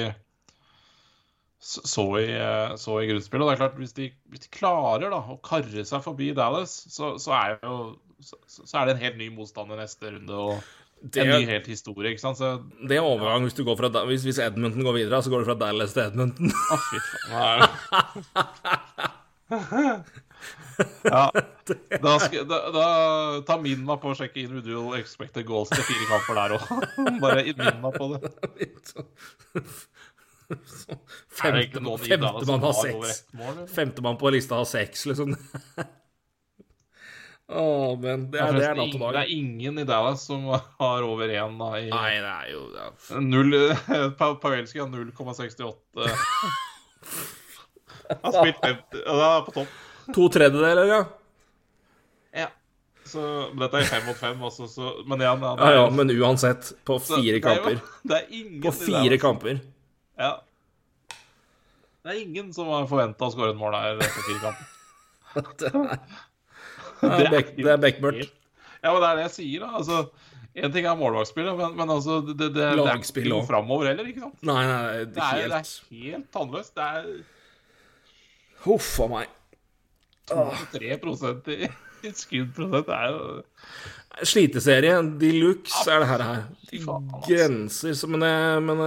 så 1.62 2.20
i, 2.20 2.26
eh, 2.34 2.76
så 2.76 3.02
i 3.02 3.08
grunnspillet. 3.08 3.44
Og 3.46 3.50
det 3.52 3.54
er 3.54 3.60
klart, 3.62 3.78
hvis 3.78 3.94
de, 3.94 4.08
hvis 4.34 4.44
de 4.48 4.50
klarer 4.56 5.12
da, 5.14 5.20
å 5.22 5.38
karre 5.46 5.84
seg 5.86 6.02
forbi 6.02 6.32
Dallas, 6.38 6.74
så, 6.90 7.14
så, 7.22 7.36
er 7.38 7.60
jo, 7.62 7.76
så, 8.26 8.40
så, 8.50 8.80
er 8.80 8.90
det 8.90 8.96
en 8.96 9.04
helt 9.04 9.20
ny 9.22 9.28
motstander 9.36 9.78
neste 9.78 10.10
runde. 10.10 10.34
og 10.34 10.58
det, 11.02 11.22
en 11.22 11.30
ny 11.36 11.46
helt 11.52 11.70
historie. 11.70 12.10
ikke 12.12 12.24
sant? 12.24 12.42
Så, 12.42 12.56
det 12.90 12.98
er 12.98 13.06
overgang 13.06 13.46
hvis, 13.46 13.58
du 13.58 13.64
går 13.68 13.78
fra, 13.78 13.94
hvis, 14.10 14.26
hvis, 14.26 14.42
Edmonton 14.42 14.88
går 14.88 14.98
videre, 15.04 15.22
så 15.22 15.30
går 15.34 15.46
du 15.46 15.52
fra 15.52 15.60
Dallas 15.62 15.94
til 15.94 16.08
Edmonton. 16.08 16.50
Å, 16.50 16.82
fy 16.90 16.98
faen. 17.30 17.64
ja. 21.04 21.32
Da, 22.02 22.20
skal, 22.20 22.48
da, 22.50 22.58
da 22.74 22.86
ta 23.48 23.56
min 23.62 23.84
meg 23.86 24.02
på 24.02 24.12
å 24.12 24.16
sjekke 24.18 24.42
individual 24.42 24.98
expected 24.98 25.46
goals 25.48 25.70
til 25.72 25.86
fire 25.88 26.08
kamper 26.10 26.40
der 26.40 26.56
òg. 26.58 26.64
Bare 27.24 27.46
minn 27.46 27.78
meg 27.84 27.96
på 27.96 28.08
det. 28.12 28.32
Femtemann 31.38 32.02
femte 32.02 32.60
har 32.66 32.76
seks. 32.76 33.24
Femtemann 33.72 34.20
på 34.20 34.34
lista 34.36 34.60
har 34.60 34.68
seks, 34.70 35.06
liksom. 35.12 35.36
Oh, 37.52 37.98
men 38.00 38.30
det 38.32 38.40
er, 38.40 38.54
det 38.56 38.64
er 38.64 38.78
natt 38.80 38.94
og 38.96 39.02
dag. 39.02 39.16
Det 39.18 39.22
er 39.26 39.32
ingen 39.36 39.80
i 39.82 39.84
Dallas 39.84 40.22
som 40.24 40.46
har 40.48 41.04
over 41.04 41.28
én. 41.28 41.58
I... 41.60 41.90
Nei, 41.92 42.12
det 42.24 42.30
er 42.32 42.46
jo 42.54 42.62
ja. 42.72 42.86
Null 43.20 43.58
Pavelski 44.16 44.80
har 44.80 44.88
0,68. 44.88 46.08
har 48.22 48.38
spilt 48.38 48.64
50 48.64 49.04
Og 49.04 49.24
er 49.28 49.44
på 49.50 49.56
topp. 49.58 49.74
To 50.16 50.28
tredjedeler, 50.34 50.86
ja. 50.90 51.02
Ja. 52.42 52.48
Så, 53.06 53.22
dette 53.60 53.82
er 53.82 53.90
fem 53.90 54.06
mot 54.08 54.18
fem, 54.18 54.42
også, 54.48 54.68
så, 54.72 54.94
men 55.10 55.24
igjen 55.24 55.44
ja, 55.44 55.72
ja, 55.76 55.84
men 55.94 56.14
uansett, 56.16 56.72
på 56.88 56.98
fire 57.04 57.42
kamper. 57.44 57.82
Det 58.08 58.18
er 58.18 58.34
ingen 58.40 58.64
på 58.66 58.74
fire 58.76 59.18
kamper. 59.22 59.62
Ja. 60.20 60.34
Det 62.02 62.14
er 62.14 62.22
ingen 62.24 62.52
som 62.56 62.70
har 62.74 62.88
forventa 62.90 63.28
å 63.28 63.34
skåre 63.34 63.54
et 63.54 63.60
mål 63.60 63.78
her 63.78 64.02
på 64.02 64.26
fire 64.30 64.44
kamper. 64.46 64.70
det 67.02 67.26
er, 67.26 67.32
det 67.32 67.66
er, 67.66 67.74
er 67.76 67.82
Beckmurt. 67.82 68.22
Ja, 68.82 68.92
men 68.92 69.02
det 69.04 69.10
er 69.10 69.20
det 69.20 69.26
jeg 69.28 69.36
sier, 69.38 69.66
da. 69.66 69.82
Altså, 69.82 70.30
En 70.52 70.74
ting 70.74 70.84
er 70.84 70.98
målvaktspillet, 71.00 71.56
men, 71.56 71.76
men 71.80 71.92
altså 71.94 72.18
det, 72.28 72.34
det, 72.42 72.50
det 72.52 72.64
er 72.68 72.98
ikke 72.98 73.22
noe 73.32 73.46
framover 73.48 73.88
heller, 73.88 74.08
ikke 74.12 74.26
sant? 74.26 74.42
Nei, 74.44 74.64
nei, 74.68 74.80
det 75.06 75.14
Det 75.16 75.22
er 75.24 75.38
helt... 75.46 75.70
det 75.88 76.00
er 76.02 76.18
helt 76.18 76.32
tannløst. 76.34 76.74
Det 76.76 76.88
er 76.88 77.06
Huff 78.66 78.90
a 79.02 79.08
meg. 79.10 79.38
2-3 80.32 81.56
i, 81.56 81.70
i 82.08 82.14
skuddprosent. 82.18 82.90
Er 82.96 83.12
jo 83.14 83.44
Sliteserie 84.28 84.98
de 85.22 85.30
luxe 85.40 85.86
er 85.88 86.02
det 86.04 86.08
her. 86.10 86.24
her. 86.28 86.42
Grenser 87.28 87.94
så, 87.96 88.08
Men 88.12 88.26
jeg, 88.28 88.64
men, 88.68 88.82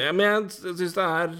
jeg, 0.00 0.14
men 0.16 0.24
jeg 0.24 0.76
syns 0.78 0.96
det 0.96 1.04
er 1.04 1.34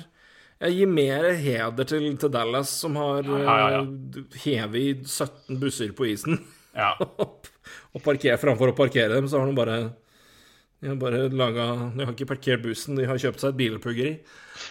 Jeg 0.65 0.77
gir 0.79 0.91
mer 0.93 1.31
heder 1.41 1.89
til, 1.89 2.05
til 2.21 2.33
Dallas, 2.33 2.69
som 2.85 2.97
har 3.01 3.25
Ja, 3.27 3.41
ja, 3.45 3.69
ja. 3.79 3.81
eh, 4.21 4.39
hevet 4.45 5.09
17 5.09 5.59
busser 5.61 5.93
på 5.97 6.07
isen. 6.13 6.39
Ja. 6.77 6.93
og 7.95 8.03
parker, 8.05 8.37
framfor 8.41 8.73
å 8.73 8.77
parkere 8.79 9.15
dem, 9.17 9.29
så 9.29 9.41
har 9.41 9.51
de 9.51 9.57
bare 9.57 9.81
De 10.83 10.91
har 10.93 10.97
bare 11.01 11.27
laga 11.33 11.67
De 11.97 12.05
har 12.05 12.13
ikke 12.15 12.29
parkert 12.37 12.65
bussen, 12.65 12.97
de 13.01 13.09
har 13.09 13.21
kjøpt 13.21 13.41
seg 13.43 13.55
et 13.55 13.61
bilpuggeri. 13.61 14.15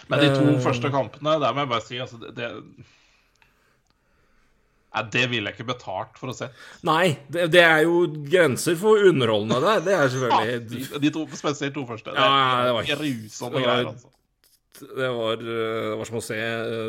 Men 0.08 0.22
de 0.22 0.32
to 0.34 0.46
uh, 0.46 0.60
første 0.62 0.90
kampene, 0.94 1.38
der 1.42 1.54
må 1.54 1.64
jeg 1.64 1.72
bare 1.74 1.84
si 1.86 2.00
altså, 2.02 2.20
det 2.22 2.50
Nei, 4.94 5.02
det 5.10 5.24
ville 5.30 5.50
jeg 5.50 5.58
ikke 5.58 5.66
betalt 5.72 6.18
for 6.20 6.30
å 6.30 6.34
se. 6.36 6.46
Nei, 6.86 7.16
det, 7.32 7.48
det 7.50 7.62
er 7.66 7.80
jo 7.82 8.04
grenser 8.30 8.76
for 8.78 9.02
underholdende 9.08 9.58
der. 9.64 9.80
Det 9.82 9.94
er 9.94 10.04
Ja, 10.04 10.10
selvfølgelig 10.12 10.60
de, 10.70 11.00
de 11.02 11.10
to, 11.16 11.24
spesielt 11.34 11.74
to 11.74 11.82
første. 11.88 12.14
Ja, 12.14 12.28
det 12.68 12.76
var- 12.76 12.90
grusomme 12.92 13.64
greier, 13.64 13.90
altså. 13.90 14.12
Det 14.74 15.10
var, 15.16 15.42
eh, 15.42 15.90
det 15.90 15.98
var 15.98 16.08
som 16.10 16.18
å 16.18 16.22
se 16.24 16.38
Ja, 16.38 16.86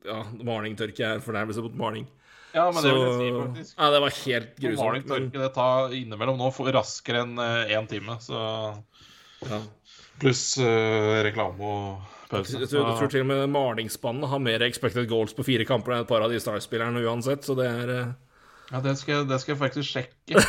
Ja, 0.00 0.22
malingtørke 0.46 1.04
er 1.06 1.20
fornærmelse 1.22 1.62
mot 1.62 1.74
maling. 1.76 2.06
Ja, 2.54 2.64
men 2.70 2.82
Så 2.82 2.88
det 2.88 2.94
vil 2.94 3.04
jeg 3.04 3.18
si, 3.18 3.34
faktisk. 3.40 3.74
Ja, 3.78 3.90
det 3.90 4.00
var 4.02 4.14
helt 4.16 4.54
grusomt. 4.56 4.80
Maling 4.86 5.04
grusomt. 5.04 5.34
Men, 5.34 5.42
det 5.42 5.50
tar 5.54 5.92
innimellom 5.94 6.38
nå 6.40 6.48
raskere 6.74 7.22
enn 7.26 7.36
én 7.38 7.86
time, 7.90 8.16
så 8.22 8.40
ja. 9.46 9.60
Pluss 10.20 10.58
uh, 10.58 11.22
reklame 11.24 11.60
og 11.64 12.16
pause. 12.30 12.56
jeg, 12.56 12.70
tror, 12.70 12.88
jeg 12.88 12.98
tror 13.00 13.12
til 13.12 13.24
og 13.24 13.30
med 13.30 13.44
malingsspannet 13.54 14.30
har 14.32 14.42
mer 14.42 14.64
expected 14.66 15.08
goals 15.10 15.34
på 15.36 15.46
fire 15.46 15.66
kamper 15.68 15.94
enn 15.94 16.04
et 16.04 16.10
par 16.10 16.24
av 16.24 16.32
de 16.32 16.40
Stars-spillerne 16.42 17.02
uansett, 17.04 17.46
så 17.46 17.56
det 17.58 17.68
er 17.68 17.94
eh, 17.96 18.12
Ja, 18.70 18.82
det 18.84 18.96
skal, 19.00 19.26
det 19.28 19.40
skal 19.42 19.56
jeg 19.56 19.62
faktisk 19.64 19.86
sjekke. 19.90 20.44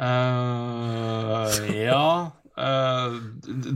uh, 0.00 1.44
ja 1.88 2.32
uh, 2.56 3.16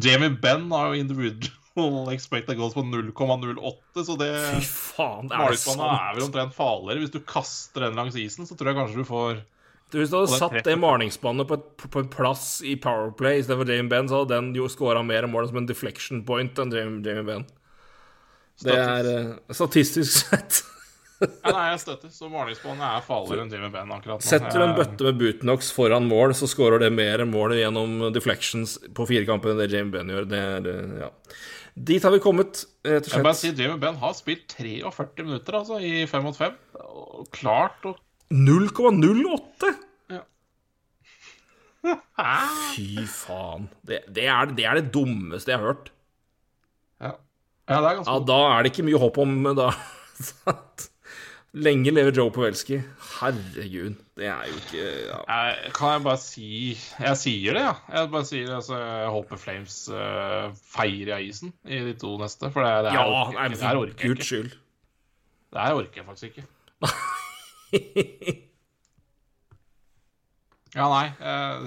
Jamie 0.00 0.32
Benn 0.32 0.70
har 0.72 0.92
jo 0.92 1.02
individual 1.02 2.08
expected 2.12 2.56
goals 2.56 2.76
på 2.76 2.84
0,08, 2.84 4.04
så 4.04 4.16
det 4.20 4.32
Fy 4.60 4.66
faen, 4.96 5.28
det 5.28 5.36
er 5.36 5.56
er 5.56 6.16
vel 6.16 6.26
omtrent 6.26 6.56
farligere. 6.56 7.04
Hvis 7.04 7.14
du 7.14 7.20
kaster 7.24 7.86
den 7.86 7.96
langs 8.00 8.16
isen, 8.16 8.48
så 8.48 8.56
tror 8.56 8.72
jeg 8.72 8.80
kanskje 8.80 9.04
du 9.04 9.08
får 9.08 9.44
Du, 9.92 9.98
hvis 10.00 10.08
du 10.08 10.16
hadde 10.16 10.32
Og 10.32 10.40
satt 10.40 10.64
det 10.64 10.74
malingsspannet 10.80 11.48
på, 11.50 11.58
på 11.84 12.00
en 12.00 12.08
plass 12.12 12.46
i 12.64 12.78
Powerplay 12.80 13.42
istedenfor 13.42 13.68
Jamie 13.68 13.92
Benn, 13.92 14.08
så 14.08 14.22
hadde 14.22 14.38
den 14.38 14.54
jo 14.56 14.68
scora 14.72 15.02
mer 15.04 15.26
mål 15.28 15.50
som 15.50 15.60
en 15.60 15.68
deflection 15.68 16.22
point 16.24 16.56
enn 16.62 16.72
Jamie, 16.72 17.02
Jamie 17.04 17.26
Benn. 17.28 17.44
Det 18.62 18.76
er 18.76 19.08
uh, 19.08 19.34
statistisk 19.58 20.30
sett. 20.30 20.62
Ja, 21.22 21.52
nei, 21.52 21.66
jeg 21.74 21.82
støtter. 21.84 22.10
Så 22.10 22.30
Malingsspannet 22.32 22.86
er 22.88 23.04
farligere 23.04 23.44
enn 23.44 23.52
Jamie 23.52 23.70
Benn 23.74 23.92
akkurat 23.94 24.22
nå. 24.22 24.26
Setter 24.26 24.56
du 24.62 24.64
en 24.64 24.76
bøtte 24.78 25.06
med 25.06 25.18
Butenox 25.20 25.68
foran 25.76 26.08
mål, 26.08 26.32
så 26.40 26.48
scorer 26.50 26.82
det 26.82 26.88
mer 26.96 27.22
mål 27.28 27.58
gjennom 27.60 28.08
deflections 28.16 28.78
på 28.96 29.06
firekampen 29.10 29.52
enn 29.52 29.60
det 29.60 29.68
Jamie 29.74 29.92
Benn 29.92 30.14
gjør. 30.14 30.30
Det 30.30 30.40
er, 30.54 30.70
uh, 30.72 30.94
ja. 31.04 31.10
Dit 31.92 32.04
har 32.04 32.12
vi 32.12 32.20
kommet, 32.20 32.64
rett 32.84 33.06
og 33.06 33.12
Jeg 33.12 33.24
bare 33.24 33.36
slett. 33.36 33.44
sier 33.44 33.66
Jamie 33.66 33.80
Benn 33.84 34.00
har 34.00 34.16
spilt 34.16 34.56
43 34.56 35.28
minutter 35.28 35.60
altså, 35.60 35.78
i 35.84 36.02
5 36.08 36.26
mot 36.26 36.40
5. 36.40 36.56
Klart 37.36 37.86
å 37.88 37.94
0,08! 38.32 39.72
Hæ? 41.82 42.30
Fy 42.72 43.02
faen. 43.10 43.68
Det, 43.86 44.02
det, 44.08 44.26
er, 44.30 44.52
det 44.56 44.64
er 44.68 44.78
det 44.80 44.92
dummeste 44.94 45.52
jeg 45.52 45.60
har 45.60 45.72
hørt. 45.72 45.90
Ja. 47.02 47.12
ja, 47.68 47.76
det 47.76 47.90
er 47.90 47.98
ganske 47.98 48.14
Ja, 48.14 48.22
da 48.30 48.38
er 48.52 48.62
det 48.62 48.72
ikke 48.72 48.86
mye 48.88 49.00
håp 49.02 49.18
om 49.22 49.36
da. 49.58 49.68
Lenge 51.52 51.92
lever 51.92 52.14
Joe 52.16 52.32
Pavelski. 52.32 52.78
Herregud. 53.18 53.98
Det 54.16 54.24
er 54.30 54.46
jo 54.48 54.54
ikke 54.56 54.84
ja. 55.10 55.18
Jeg, 55.28 55.72
kan 55.76 55.90
jeg 55.92 56.02
bare 56.06 56.20
si 56.22 56.46
Jeg 56.72 57.18
sier 57.20 57.58
det, 57.58 57.64
ja. 57.66 57.74
Jeg 57.92 58.12
bare 58.14 58.28
sier 58.30 58.46
det, 58.46 58.54
altså, 58.56 58.78
jeg 58.80 59.10
håper 59.18 59.40
Flames 59.42 59.76
uh, 59.92 60.48
feirer 60.72 61.18
av 61.18 61.26
isen 61.26 61.52
i 61.68 61.82
de 61.90 61.92
to 62.00 62.14
neste. 62.22 62.48
For 62.54 62.64
det, 62.64 62.72
det, 62.86 62.94
her, 62.96 63.02
Ja, 63.02 63.26
orker, 63.26 63.42
jeg 63.42 63.92
ikke. 63.92 64.08
guds 64.14 64.30
skyld. 64.30 64.54
Det 65.52 65.66
her 65.66 65.82
orker 65.82 66.00
jeg 66.00 66.08
faktisk 66.08 66.30
ikke. 66.32 66.46
Ja, 70.72 70.86
nei 70.88 71.06
uh, 71.20 71.66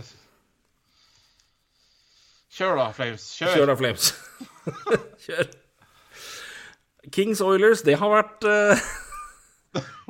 Kjør 2.56 2.78
da, 2.80 2.86
Flames. 2.95 3.24
Kjør. 3.36 3.51
Kjør 3.51 3.68
da, 3.70 3.74
Flames. 3.82 4.06
Kjør. 5.26 5.49
Kings 7.14 7.41
Oilers, 7.43 7.82
det 7.86 7.97
har 7.99 8.10
vært 8.14 8.47
uh, 8.47 8.86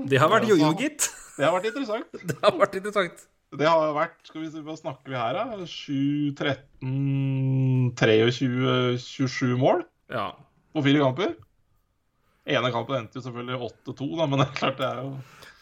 Det 0.05 0.19
har 0.21 0.29
vært 0.31 0.45
jojo, 0.51 0.69
gitt. 0.79 1.07
Det 1.39 1.43
har 1.47 1.55
vært 1.57 1.71
interessant. 1.71 2.19
Det 2.29 2.37
har 2.43 2.53
vært 2.59 2.77
interessant. 2.79 3.25
Det 3.55 3.67
har 3.69 3.91
vært 3.95 4.29
Skal 4.29 4.43
vi 4.43 4.51
se, 4.53 4.61
hva 4.67 4.75
snakker 4.77 5.11
vi 5.13 5.17
her, 5.19 5.39
da? 5.39 5.65
7, 5.65 6.35
13, 6.37 6.93
23, 7.97 8.99
27 9.01 9.57
mål 9.61 9.83
Ja. 10.13 10.29
på 10.75 10.83
fire 10.85 11.01
kamper. 11.03 11.33
Ene 12.45 12.69
kampen 12.75 12.99
endte 13.01 13.17
jo 13.17 13.25
selvfølgelig 13.25 13.57
8-2, 13.89 14.09
men 14.29 14.37
det 14.37 14.45
er 14.45 14.57
klart 14.59 14.77
det 14.77 14.85
er 14.91 14.99
jo 15.01 15.15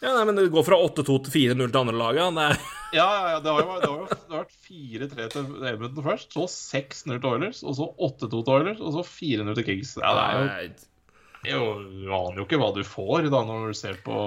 ja 0.04 0.12
nei, 0.12 0.24
men 0.28 0.38
det 0.38 0.50
går 0.52 0.66
fra 0.66 0.78
8-2 0.84 1.18
til 1.26 1.34
4-0 1.34 1.62
til 1.64 1.80
andre 1.80 1.96
laget. 1.96 2.40
Er 2.44 2.58
Ja, 2.94 3.08
ja, 3.32 3.38
det 3.42 3.50
har 3.50 3.62
jo, 3.64 3.76
det 3.80 3.88
har 3.88 3.96
jo 3.96 4.08
det 4.12 4.36
har 4.36 4.44
vært 4.44 4.56
4-3 4.68 5.28
til 5.32 5.68
Edmundton 5.70 6.06
først, 6.06 6.36
så 6.36 6.46
6-0 6.50 7.16
til 7.16 7.28
Oilers, 7.30 7.62
og 7.64 7.76
så 7.78 7.88
8-2 8.08 8.30
til 8.30 8.54
Oilers, 8.54 8.82
og 8.84 8.94
så 8.98 9.04
4-0 9.08 9.58
til 9.58 9.66
Kings. 9.70 9.96
Ja, 9.98 10.14
det 10.14 10.24
er 10.28 10.68
jo, 10.68 11.58
jo 11.58 11.68
Du 11.88 12.14
aner 12.20 12.40
jo 12.40 12.46
ikke 12.46 12.60
hva 12.60 12.70
du 12.76 12.82
får 12.86 13.30
da 13.32 13.42
når 13.48 13.72
du 13.72 13.78
ser 13.78 13.98
på, 14.04 14.18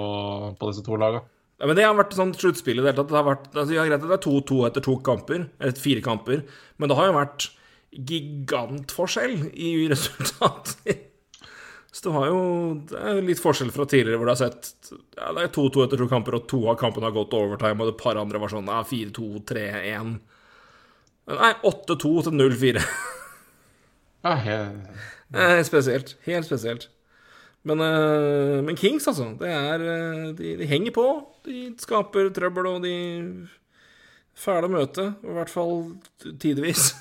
på 0.58 0.70
disse 0.72 0.84
to 0.86 0.98
lagene. 1.00 1.24
Ja, 1.58 1.66
men 1.66 1.74
det 1.74 1.86
har 1.88 1.96
vært 1.98 2.14
sånn 2.14 2.36
sluttspill 2.38 2.78
i 2.78 2.82
det 2.84 2.92
hele 2.92 3.00
tatt. 3.00 3.10
Det 3.10 3.18
har 3.18 3.26
vært, 3.26 3.48
altså, 3.50 3.74
ja, 3.74 3.86
greit, 3.88 4.04
det 4.04 4.14
er 4.14 4.26
2-2 4.28 4.58
etter 4.68 4.84
to 4.84 4.94
kamper, 5.06 5.48
eller 5.58 5.80
fire 5.82 6.04
kamper, 6.04 6.44
men 6.78 6.90
det 6.90 6.98
har 6.98 7.08
jo 7.08 7.16
vært 7.16 7.48
gigantforskjell 8.12 9.48
i 9.54 9.72
resultater. 9.90 11.04
Så 11.98 12.04
det 12.06 12.14
har 12.14 12.28
jo 12.30 12.40
Det 12.86 12.98
er 13.10 13.24
litt 13.26 13.40
forskjell 13.42 13.72
fra 13.74 13.86
tidligere, 13.90 14.20
hvor 14.20 14.28
du 14.28 14.32
har 14.34 14.38
sett 14.38 14.92
Ja, 15.18 15.32
det 15.34 15.48
er 15.48 15.54
2-2 15.54 15.84
etter 15.84 15.98
to 15.98 16.06
kamper, 16.10 16.36
og 16.38 16.46
to 16.50 16.60
av 16.70 16.78
kampene 16.78 17.08
har 17.08 17.16
gått 17.16 17.34
overtime, 17.34 17.82
og 17.82 17.90
et 17.90 17.98
par 18.00 18.20
andre 18.20 18.38
var 18.38 18.52
sånn 18.52 18.70
ja, 18.70 18.84
4-2, 18.86 19.42
3-1 19.50 20.12
Nei, 21.28 21.50
8-2 21.68 22.12
til 22.28 22.38
0-4. 22.38 22.84
Ja, 24.24 24.34
Eh, 25.28 25.60
spesielt. 25.62 26.16
Helt 26.24 26.46
spesielt. 26.48 26.88
Men, 27.68 27.80
eh, 27.84 28.62
men 28.64 28.76
Kings, 28.76 29.06
altså. 29.10 29.28
Det 29.38 29.50
er 29.52 29.84
eh, 29.84 30.22
de, 30.38 30.54
de 30.56 30.66
henger 30.66 30.94
på. 30.96 31.04
De 31.46 31.66
skaper 31.78 32.30
trøbbel, 32.34 32.66
og 32.66 32.82
de 32.86 32.94
Fæle 34.38 34.68
å 34.68 34.70
møte. 34.70 35.04
I 35.26 35.34
hvert 35.34 35.50
fall 35.50 35.80
tidvis. 36.38 36.92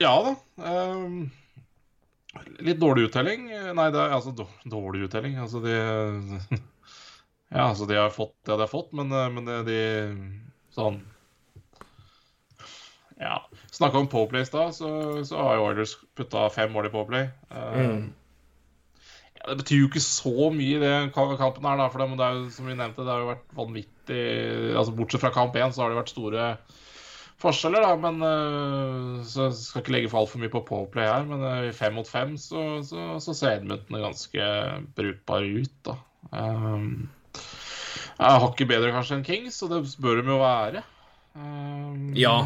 ja 0.00 0.12
da. 0.24 0.34
ehm, 0.64 1.18
litt 2.64 2.80
dårlig 2.80 3.08
uttelling. 3.08 3.48
Nei, 3.76 3.88
det 3.92 4.00
er 4.00 4.14
altså 4.16 4.32
dårlig 4.64 5.06
uttelling. 5.08 5.38
Altså 5.42 5.62
de 5.64 5.76
Ja, 7.52 7.68
altså 7.68 7.86
de 7.88 7.98
har 8.00 8.12
fått 8.12 8.36
det 8.46 8.54
de 8.54 8.64
har 8.64 8.70
fått, 8.70 8.94
men, 8.96 9.12
eh, 9.12 9.28
men 9.32 9.48
det, 9.48 9.58
de 9.68 9.80
Sånn 10.72 11.02
Ja. 13.20 13.42
Snakka 13.72 14.00
om 14.00 14.08
Poplay 14.10 14.42
i 14.42 14.48
stad, 14.48 14.72
så, 14.76 14.88
så 15.24 15.38
har 15.40 15.58
jo 15.58 15.68
Oilers 15.68 15.94
putta 16.16 16.48
fem 16.52 16.72
mål 16.72 16.88
i 16.88 16.92
Poplay. 16.92 17.28
Mm. 17.52 18.08
ja, 19.36 19.44
det 19.50 19.58
betyr 19.60 19.78
jo 19.82 19.90
ikke 19.90 20.02
så 20.04 20.48
mye 20.52 20.78
i 20.78 20.82
den 20.82 21.12
kampen 21.14 21.68
her, 21.68 21.78
da. 21.80 21.86
For 21.92 22.02
det, 22.02 22.08
det 22.18 22.26
er 22.26 22.40
jo, 22.40 22.48
som 22.56 22.68
vi 22.68 22.76
nevnte, 22.76 23.04
det 23.04 23.14
har 23.14 23.22
jo 23.22 23.30
vært 23.30 23.54
vanvittig 23.56 24.24
altså 24.76 24.96
Bortsett 24.96 25.22
fra 25.22 25.32
kamp 25.34 25.56
én, 25.56 25.72
så 25.72 25.84
har 25.84 25.92
det 25.92 26.00
vært 26.00 26.12
store 26.12 26.48
forskjeller, 27.42 27.84
da. 27.84 27.96
Men 28.00 28.22
uh, 28.22 29.22
så 29.26 29.48
jeg 29.48 29.58
skal 29.58 29.82
ikke 29.82 29.94
legge 29.96 30.12
for 30.12 30.22
altfor 30.22 30.42
mye 30.42 30.52
på 30.52 30.64
Powerplay 30.68 31.08
her. 31.10 31.26
Men 31.28 31.44
uh, 31.44 31.66
i 31.68 31.74
fem 31.76 31.96
mot 31.98 32.08
fem 32.08 32.36
så, 32.40 32.80
så, 32.86 33.08
så 33.22 33.36
ser 33.36 33.58
Edmundton 33.58 34.02
ganske 34.02 34.48
brukbare 34.96 35.52
ut, 35.62 35.76
da. 35.88 35.98
Um, 36.32 37.08
har 38.22 38.48
ikke 38.50 38.68
bedre 38.70 38.92
kanskje 38.94 39.18
enn 39.18 39.24
Kings, 39.26 39.58
og 39.64 39.72
det 39.72 39.82
bør 40.02 40.20
de 40.20 40.30
jo 40.30 40.38
være. 40.42 40.84
Um, 41.34 42.12
Ja. 42.16 42.36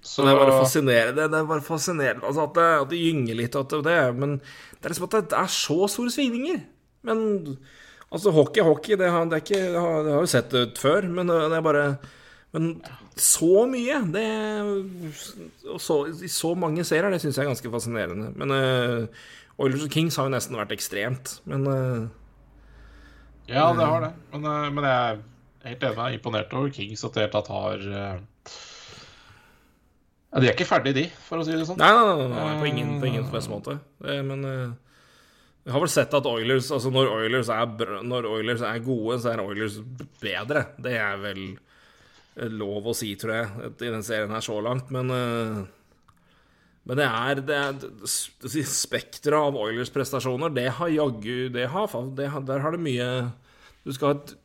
så 0.00 0.24
det 0.24 0.32
er 0.32 0.40
bare 0.40 0.60
fascinerende. 0.62 1.26
Det 1.28 1.38
er 1.40 1.48
bare 1.48 1.64
fascinerende 1.64 2.26
altså 2.26 2.46
at, 2.46 2.54
det, 2.54 2.66
at 2.82 2.90
det 2.92 3.00
gynger 3.02 3.38
litt, 3.38 3.56
at 3.58 3.74
det, 3.84 3.98
men 4.16 4.38
det 4.38 4.84
er 4.84 4.94
liksom 4.94 5.08
at 5.08 5.16
det, 5.18 5.38
er 5.38 5.50
så 5.52 5.88
store 5.90 6.12
svingninger. 6.14 6.60
Men 7.08 7.18
altså, 8.12 8.30
hockey 8.34 8.62
hockey. 8.62 8.96
Det 8.98 9.10
har, 9.10 9.26
det 9.30 9.42
ikke, 9.42 9.64
det 9.74 9.80
har, 9.80 10.04
det 10.06 10.14
har 10.14 10.22
jo 10.24 10.30
sett 10.30 10.50
det 10.54 10.64
ut 10.68 10.78
før, 10.78 11.08
men 11.10 11.30
det 11.30 11.58
er 11.58 11.66
bare 11.66 11.88
Men 12.56 12.68
så 13.18 13.66
mye! 13.68 13.98
Det 14.12 14.24
og 15.68 15.80
så, 15.84 15.98
I 16.08 16.30
så 16.32 16.54
mange 16.56 16.84
serier, 16.86 17.10
det 17.12 17.20
syns 17.20 17.36
jeg 17.36 17.44
er 17.44 17.50
ganske 17.50 17.72
fascinerende. 17.72 18.30
Men 18.40 18.54
uh, 18.54 19.26
Oilers 19.60 19.84
og 19.84 19.92
Kings 19.92 20.16
har 20.16 20.28
jo 20.28 20.32
nesten 20.32 20.56
vært 20.56 20.72
ekstremt. 20.76 21.38
Men 21.48 21.66
uh, 21.68 22.08
Ja, 23.50 23.68
det 23.76 23.84
har 23.84 24.06
det. 24.06 24.12
Men, 24.32 24.48
uh, 24.48 24.70
men 24.72 24.88
jeg 24.88 25.20
helt 25.68 25.84
enig. 25.84 25.98
Jeg 25.98 26.06
er 26.06 26.16
imponert 26.16 26.56
over 26.56 26.72
Kings 26.72 27.04
at 27.04 27.14
de 27.14 27.24
helt 27.26 27.36
tatt 27.36 27.52
har 27.52 27.84
ja, 30.28 30.40
De 30.40 30.46
er 30.46 30.54
ikke 30.54 30.68
ferdige, 30.68 30.96
de, 30.96 31.06
for 31.24 31.40
å 31.40 31.44
si 31.44 31.52
det 31.56 31.66
sånn. 31.68 31.80
Nei, 31.80 31.92
nei, 31.92 32.16
nei, 32.20 32.28
nei, 32.32 32.58
på 32.60 32.68
ingen, 32.68 32.90
på 33.00 33.08
ingen 33.10 33.28
som 33.28 33.52
måte. 33.58 33.78
Men 34.00 34.44
jeg 34.44 35.72
har 35.74 35.82
vel 35.82 35.90
sett 35.92 36.14
at 36.16 36.28
Oilers 36.28 36.68
Altså, 36.72 36.88
når 36.92 37.10
Oilers 37.12 37.48
er, 37.52 37.64
når 38.08 38.28
Oilers 38.28 38.62
er 38.64 38.84
gode, 38.84 39.18
så 39.20 39.32
er 39.34 39.42
Oilers 39.44 39.80
bedre. 40.20 40.62
Det 40.80 40.94
er 40.96 41.16
vel 41.20 41.42
lov 42.54 42.86
å 42.90 42.94
si, 42.96 43.14
tror 43.18 43.34
jeg, 43.34 43.72
i 43.82 43.90
den 43.90 44.04
serien 44.06 44.32
her 44.34 44.44
så 44.44 44.58
langt. 44.62 44.92
Men 44.94 45.10
eh, 45.14 45.58
men 46.88 46.96
det 46.96 47.04
er, 47.04 47.40
det 47.44 47.56
er 47.56 48.68
Spekteret 48.72 49.36
av 49.36 49.56
Oilers 49.60 49.92
prestasjoner, 49.92 50.52
det 50.56 50.70
har 50.78 50.88
jaggu 50.88 51.50
det 51.52 51.66
har, 51.68 51.96
det 52.16 52.30
har, 52.32 52.44
Der 52.48 52.62
har 52.64 52.72
det 52.72 52.80
mye 52.80 53.08
Du 53.84 53.92
skal 53.92 54.08
ha 54.08 54.14
et 54.16 54.36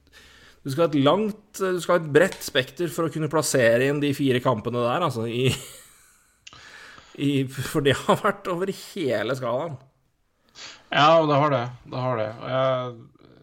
du 0.63 0.71
skal 0.71 0.85
ha 0.85 0.89
et 0.93 1.01
langt 1.03 1.59
Du 1.59 1.79
skal 1.83 1.97
ha 1.97 2.01
et 2.01 2.11
bredt 2.15 2.43
spekter 2.43 2.91
for 2.91 3.07
å 3.07 3.11
kunne 3.11 3.31
plassere 3.31 3.89
inn 3.89 3.99
de 4.03 4.13
fire 4.15 4.39
kampene 4.43 4.79
der, 4.79 5.03
altså, 5.07 5.25
i, 5.27 5.49
i 7.19 7.31
For 7.51 7.83
det 7.83 7.97
har 8.05 8.21
vært 8.21 8.47
over 8.51 8.71
hele 8.71 9.35
skalaen. 9.35 9.75
Ja, 10.87 11.19
det 11.27 11.39
har 11.41 11.51
det. 11.51 11.65
Det 11.91 12.05
har 12.05 12.21
det. 12.21 12.29
Og 12.37 12.53
jeg, 12.53 12.95
jeg, 13.25 13.33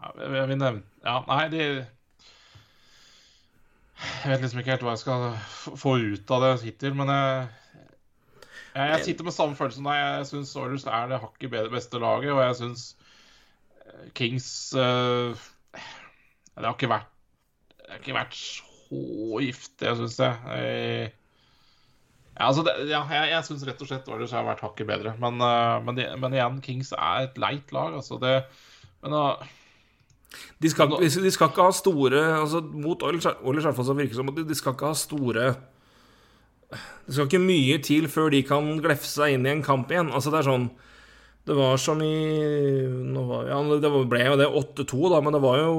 jeg, 0.00 0.32
jeg 0.38 0.48
vil 0.48 0.60
nevne 0.62 0.82
Ja, 1.04 1.18
nei, 1.28 1.42
de 1.52 1.68
Jeg 4.24 4.30
vet 4.32 4.44
liksom 4.44 4.60
ikke 4.60 4.74
helt 4.74 4.86
hva 4.86 4.94
jeg 4.94 5.04
skal 5.04 5.76
få 5.80 5.98
ut 6.00 6.32
av 6.34 6.44
det 6.44 6.54
hittil, 6.64 6.96
men 6.96 7.12
jeg 7.12 7.46
jeg, 8.74 9.04
sitter 9.06 9.26
med 9.26 9.34
samme 9.34 9.54
følelse 9.54 9.78
som 9.78 9.86
deg. 9.86 10.00
Jeg 10.02 10.28
syns 10.32 10.54
Oilers 10.58 10.86
er 10.90 11.10
det 11.10 11.22
hakket 11.22 11.50
bedre 11.52 11.70
beste 11.70 12.00
laget, 12.02 12.32
og 12.34 12.42
jeg 12.42 12.56
syns 12.58 12.86
Kings 14.18 14.46
uh, 14.74 15.30
Det 15.70 16.64
har 16.64 16.74
ikke 16.74 16.90
vært 16.90 17.12
Det 17.78 17.92
har 17.92 18.00
ikke 18.02 18.16
vært 18.16 18.38
så 18.40 19.42
giftig, 19.44 19.92
syns 20.00 20.18
jeg. 20.18 20.56
jeg 22.34 22.46
altså 22.48 22.64
det, 22.66 22.74
ja, 22.90 23.04
jeg, 23.14 23.30
jeg 23.30 23.46
syns 23.46 23.66
rett 23.68 23.84
og 23.86 23.90
slett 23.90 24.10
Oilers 24.10 24.34
har 24.34 24.48
vært 24.48 24.64
hakket 24.66 24.90
bedre. 24.90 25.14
Men, 25.22 25.38
uh, 25.38 25.78
men, 25.86 26.02
men 26.18 26.34
igjen, 26.34 26.62
Kings 26.64 26.90
er 26.98 27.28
et 27.28 27.38
leit 27.38 27.70
lag. 27.74 27.94
Altså 28.00 28.18
det, 28.22 28.40
men 29.04 29.14
da 29.14 29.26
De 30.62 30.70
skal, 30.70 30.90
de 30.98 31.30
skal 31.32 31.50
ikke 31.50 31.66
ha 31.66 31.74
store 31.74 32.22
altså 32.40 32.60
Mot 32.64 33.02
Ole 33.06 33.20
så 33.22 33.94
virker 33.94 34.16
som 34.16 34.30
at 34.32 34.40
de, 34.40 34.56
skal 34.56 34.74
ikke 34.74 34.90
ha 34.90 34.98
store 34.98 35.48
Det 37.04 37.14
skal 37.14 37.28
ikke 37.28 37.42
mye 37.42 37.78
til 37.84 38.08
før 38.10 38.32
de 38.34 38.42
kan 38.46 38.72
glefse 38.82 39.12
seg 39.12 39.36
inn 39.36 39.46
i 39.46 39.52
en 39.52 39.64
kamp 39.66 39.92
igjen. 39.92 40.12
Altså 40.14 40.32
Det 40.34 40.40
er 40.40 40.48
sånn 40.48 40.68
Det 41.46 41.58
var 41.58 41.78
som 41.82 42.02
i 42.02 42.14
var, 43.14 43.50
Ja, 43.50 43.60
det 43.82 43.92
ble 44.10 44.24
jo 44.24 44.38
det 44.40 44.50
8-2, 44.62 45.02
da, 45.12 45.20
men 45.24 45.36
det 45.36 45.42
var 45.44 45.62
jo 45.62 45.74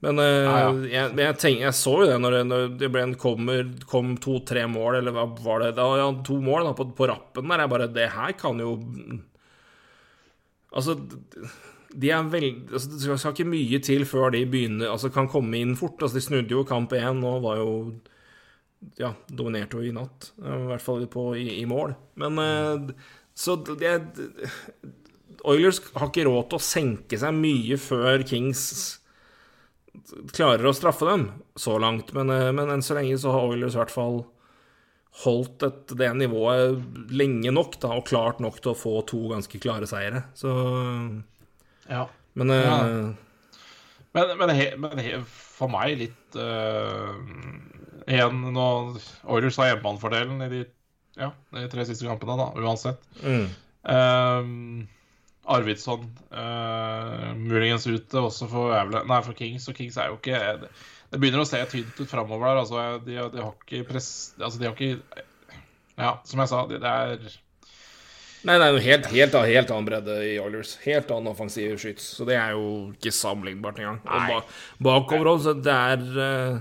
Men 0.00 0.22
eh, 0.24 0.42
Ja, 0.48 0.58
ja. 0.64 0.74
Jeg, 0.96 1.14
jeg, 1.22 1.38
tenk, 1.44 1.64
jeg 1.68 1.76
så 1.76 1.96
jo 2.02 2.10
det 2.10 2.20
når 2.24 2.38
det, 2.38 2.44
når 2.50 2.68
det 2.82 2.92
ble 2.92 3.06
en 3.06 3.16
kommer, 3.20 3.74
kom 3.90 4.14
to-tre 4.22 4.66
mål, 4.70 5.02
eller 5.02 5.14
hva 5.14 5.28
var 5.44 5.66
det? 5.66 5.74
Da, 5.78 5.90
ja, 6.00 6.12
to 6.26 6.40
mål 6.42 6.70
da, 6.70 6.76
på, 6.78 6.88
på 6.96 7.10
rappen 7.12 7.52
der. 7.52 7.66
Jeg 7.66 7.74
bare 7.76 7.90
Det 7.94 8.12
her 8.16 8.38
kan 8.40 8.62
jo 8.62 8.78
Altså 10.70 10.94
de 11.90 12.10
er 12.14 12.28
veld, 12.30 12.70
altså, 12.70 12.90
Det 12.92 13.18
skal 13.18 13.34
ikke 13.34 13.50
mye 13.50 13.80
til 13.82 14.04
før 14.06 14.30
de 14.34 14.44
begynner 14.46 14.92
Altså 14.92 15.10
kan 15.10 15.28
komme 15.30 15.58
inn 15.58 15.76
fort. 15.78 15.98
Altså 15.98 16.20
De 16.20 16.22
snudde 16.24 16.54
jo 16.54 16.64
kamp 16.68 16.92
én 16.94 17.24
og 17.26 17.42
var 17.42 17.58
jo 17.58 17.72
Ja, 19.00 19.12
dominerte 19.26 19.76
jo 19.80 19.88
i 19.88 19.94
natt. 19.94 20.30
I 20.38 20.60
hvert 20.70 20.84
fall 20.84 21.04
på, 21.10 21.32
i, 21.36 21.60
i 21.60 21.66
mål. 21.68 21.96
Men 22.20 22.38
eh, 22.38 22.94
Så 23.34 23.58
det 23.66 23.96
Oilers 25.48 25.80
har 25.96 26.10
ikke 26.10 26.26
råd 26.28 26.50
til 26.50 26.58
å 26.58 26.64
senke 26.64 27.18
seg 27.20 27.36
mye 27.36 27.78
før 27.80 28.24
Kings 28.28 28.64
klarer 30.34 30.68
å 30.68 30.74
straffe 30.76 31.06
dem 31.08 31.24
så 31.58 31.78
langt. 31.80 32.12
Men, 32.16 32.30
eh, 32.30 32.50
men 32.52 32.70
enn 32.72 32.84
så 32.84 32.96
lenge 32.98 33.18
så 33.20 33.32
har 33.34 33.48
Oilers 33.48 33.76
i 33.76 33.80
hvert 33.80 33.94
fall 33.94 34.22
holdt 35.24 35.64
et, 35.66 35.94
det 35.98 36.10
nivået 36.16 37.10
lenge 37.10 37.50
nok, 37.52 37.76
da, 37.82 37.96
og 37.98 38.06
klart 38.06 38.40
nok 38.42 38.60
til 38.62 38.72
å 38.72 38.78
få 38.78 39.00
to 39.10 39.24
ganske 39.32 39.60
klare 39.62 39.88
seire. 39.90 40.24
Så 40.38 40.52
Ja. 41.90 42.06
Men 42.38 42.54
eh, 42.54 42.64
Ja. 42.64 42.78
Men, 44.16 44.30
men, 44.40 44.50
he, 44.58 44.70
men 44.80 44.98
he, 44.98 45.18
for 45.22 45.70
meg 45.70 45.92
litt 46.00 46.34
uh, 46.34 47.14
Igjen 48.10 48.40
nå 48.56 48.64
Oilers 49.30 49.58
har 49.60 49.68
hjemmebanefordelen 49.68 50.40
i 50.42 50.48
de, 50.50 50.62
ja, 51.20 51.28
de 51.54 51.68
tre 51.70 51.84
siste 51.86 52.08
kampene, 52.08 52.34
da, 52.40 52.48
uansett. 52.58 53.04
mm. 53.22 53.44
Uh, 53.80 54.86
Arvidsson 55.50 56.02
uh, 56.36 57.30
muligens 57.38 57.86
ute 57.88 58.20
også 58.20 58.48
for, 58.50 58.74
nei, 58.92 59.20
for 59.24 59.34
Kings. 59.38 59.68
Og 59.70 59.78
Kings 59.78 59.96
er 59.98 60.10
jo 60.10 60.18
ikke 60.18 60.40
Det, 60.60 60.68
det 61.10 61.20
begynner 61.22 61.42
å 61.42 61.48
se 61.48 61.62
tynt 61.70 61.96
ut 62.02 62.10
framover 62.10 62.50
der. 62.50 62.60
Altså, 62.64 62.82
de, 63.06 63.16
de 63.32 63.40
har 63.42 63.54
ikke 63.56 63.86
press... 63.88 64.10
Altså, 64.38 64.60
de 64.60 64.68
har 64.68 64.76
ikke 64.76 65.24
Ja, 65.96 66.12
som 66.28 66.42
jeg 66.42 66.52
sa, 66.52 66.60
det, 66.70 66.82
det 66.84 66.92
er 66.92 67.38
Nei, 68.48 68.56
det 68.56 68.68
jo 68.72 68.80
helt, 68.80 69.06
helt, 69.12 69.34
helt 69.50 69.70
annen 69.74 69.86
bredde 69.86 70.16
i 70.24 70.34
Oilers. 70.40 70.74
Helt 70.86 71.10
annen 71.12 71.28
offensiv 71.34 71.74
skyts. 71.80 72.06
Så 72.16 72.24
det 72.28 72.38
er 72.40 72.54
jo 72.56 72.90
ikke 72.94 73.12
sammenlignbart 73.12 73.80
engang. 73.82 73.98
Ba, 74.06 74.40
bakover 74.80 75.34
også, 75.34 75.54
det 75.60 75.74
er 75.74 76.06
eh, 76.24 76.60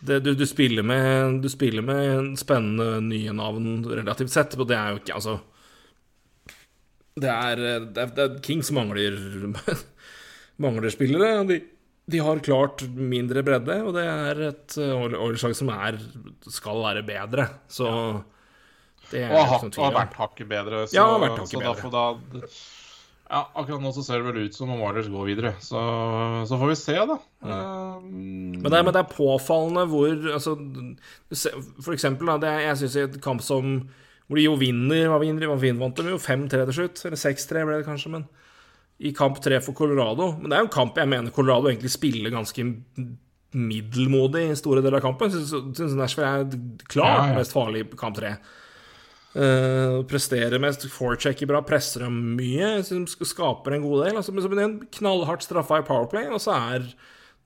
det, 0.00 0.20
du, 0.24 0.32
du, 0.36 0.44
spiller 0.48 0.84
med, 0.84 1.40
du 1.44 1.48
spiller 1.52 1.84
med 1.84 2.34
spennende 2.40 3.00
nye 3.04 3.32
navn 3.36 3.80
relativt 3.88 4.32
sett, 4.32 4.56
og 4.58 4.68
det 4.68 4.76
er 4.78 4.94
jo 4.94 5.00
ikke 5.02 5.16
Altså 5.18 5.34
Det 7.18 7.32
er, 7.32 7.64
eh, 7.64 7.88
det 7.88 8.04
er, 8.04 8.14
det 8.16 8.24
er 8.26 8.38
Kings 8.44 8.72
mangler 8.76 9.18
Mangler 10.64 10.92
spillere. 10.92 11.44
De, 11.48 11.60
de 12.08 12.24
har 12.24 12.40
klart 12.44 12.82
mindre 12.88 13.44
bredde, 13.46 13.76
og 13.84 13.94
det 13.96 14.04
er 14.08 14.40
et 14.48 14.76
eh, 14.80 15.06
Oilers-lag 15.08 15.56
som 15.56 15.72
er 15.72 16.00
skal 16.48 16.82
være 16.84 17.04
bedre. 17.06 17.48
Så 17.70 17.88
det 19.10 19.22
er 19.24 19.32
og 19.32 19.46
har, 19.48 19.62
ikke 19.68 19.84
og 19.86 19.94
vært 19.96 20.18
hakket 20.18 20.48
bedre. 20.50 20.82
Så, 20.88 20.96
Ja, 20.98 21.06
har 21.12 21.22
vært 21.22 21.38
hakket 21.44 21.64
bedre. 21.64 21.90
da 21.94 22.52
ja, 23.28 23.42
Akkurat 23.60 23.82
nå 23.84 23.90
så 23.92 24.00
ser 24.06 24.22
det 24.22 24.30
vel 24.30 24.46
ut 24.48 24.54
som 24.56 24.70
om 24.72 24.80
Oilers 24.80 25.08
går 25.12 25.26
videre. 25.28 25.50
Så, 25.60 25.76
så 26.48 26.56
får 26.56 26.70
vi 26.70 26.76
se, 26.80 26.94
da. 27.10 27.18
Um, 27.44 28.06
Men 28.56 28.64
det, 28.72 28.78
er, 28.78 28.84
men 28.86 28.94
det 28.96 29.02
er 29.02 29.10
påfallende 29.12 29.84
hvor 29.90 30.14
altså, 30.32 30.54
For 31.84 31.92
eksempel, 31.92 32.30
da, 32.32 32.38
det 32.40 32.48
er, 32.54 32.62
jeg 32.70 32.78
syns 32.82 32.96
i 32.96 33.02
et 33.04 33.18
kamp 33.24 33.44
som 33.44 33.82
hvor 34.28 34.36
de 34.36 34.44
jo 34.44 34.56
vinner 34.60 35.06
Hva 35.08 35.18
vinner? 35.22 35.44
Hva 35.48 35.56
vinner 35.60 35.80
vant 35.80 35.96
de 36.00 36.10
jo? 36.12 36.18
5-3 36.20 36.64
til 36.68 36.76
slutt? 36.76 37.00
Eller 37.08 37.20
6-3 37.20 37.62
ble 37.68 37.78
det 37.80 37.86
kanskje, 37.88 38.10
men 38.16 38.24
I 39.00 39.12
kamp 39.16 39.38
3 39.44 39.60
for 39.64 39.76
Colorado. 39.76 40.34
Men 40.40 40.48
det 40.50 40.56
er 40.56 40.64
jo 40.64 40.68
en 40.68 40.74
kamp 40.74 40.96
jeg 41.00 41.08
mener 41.12 41.32
Colorado 41.32 41.70
egentlig 41.70 41.92
spiller 41.94 42.32
ganske 42.34 42.64
middelmodig 43.56 44.42
i 44.50 44.56
store 44.58 44.82
deler 44.84 44.98
av 44.98 45.04
kampen. 45.06 45.32
Syns 45.32 45.94
Nashville 45.96 46.28
er 46.28 46.48
klart 46.90 47.12
Ja, 47.22 47.28
ja. 47.30 47.36
mest 47.38 47.54
farlig 47.56 47.84
i 47.86 47.96
kamp 47.96 48.18
3. 48.20 48.34
Uh, 49.36 50.00
presterer 50.08 50.56
mest, 50.62 50.86
forechecker 50.90 51.46
bra, 51.50 51.60
presser 51.66 52.06
dem 52.06 52.16
mye. 52.38 52.78
Skaper 52.82 53.76
en 53.76 53.84
god 53.84 54.06
del. 54.06 54.16
Altså, 54.16 54.32
men 54.32 54.42
så 54.44 54.50
blir 54.50 54.62
det 54.62 54.66
en 54.70 54.78
knallhardt 54.98 55.44
straffa 55.44 55.82
i 55.82 55.86
Powerplay, 55.86 56.30
og 56.32 56.40
så 56.42 56.56
er 56.56 56.88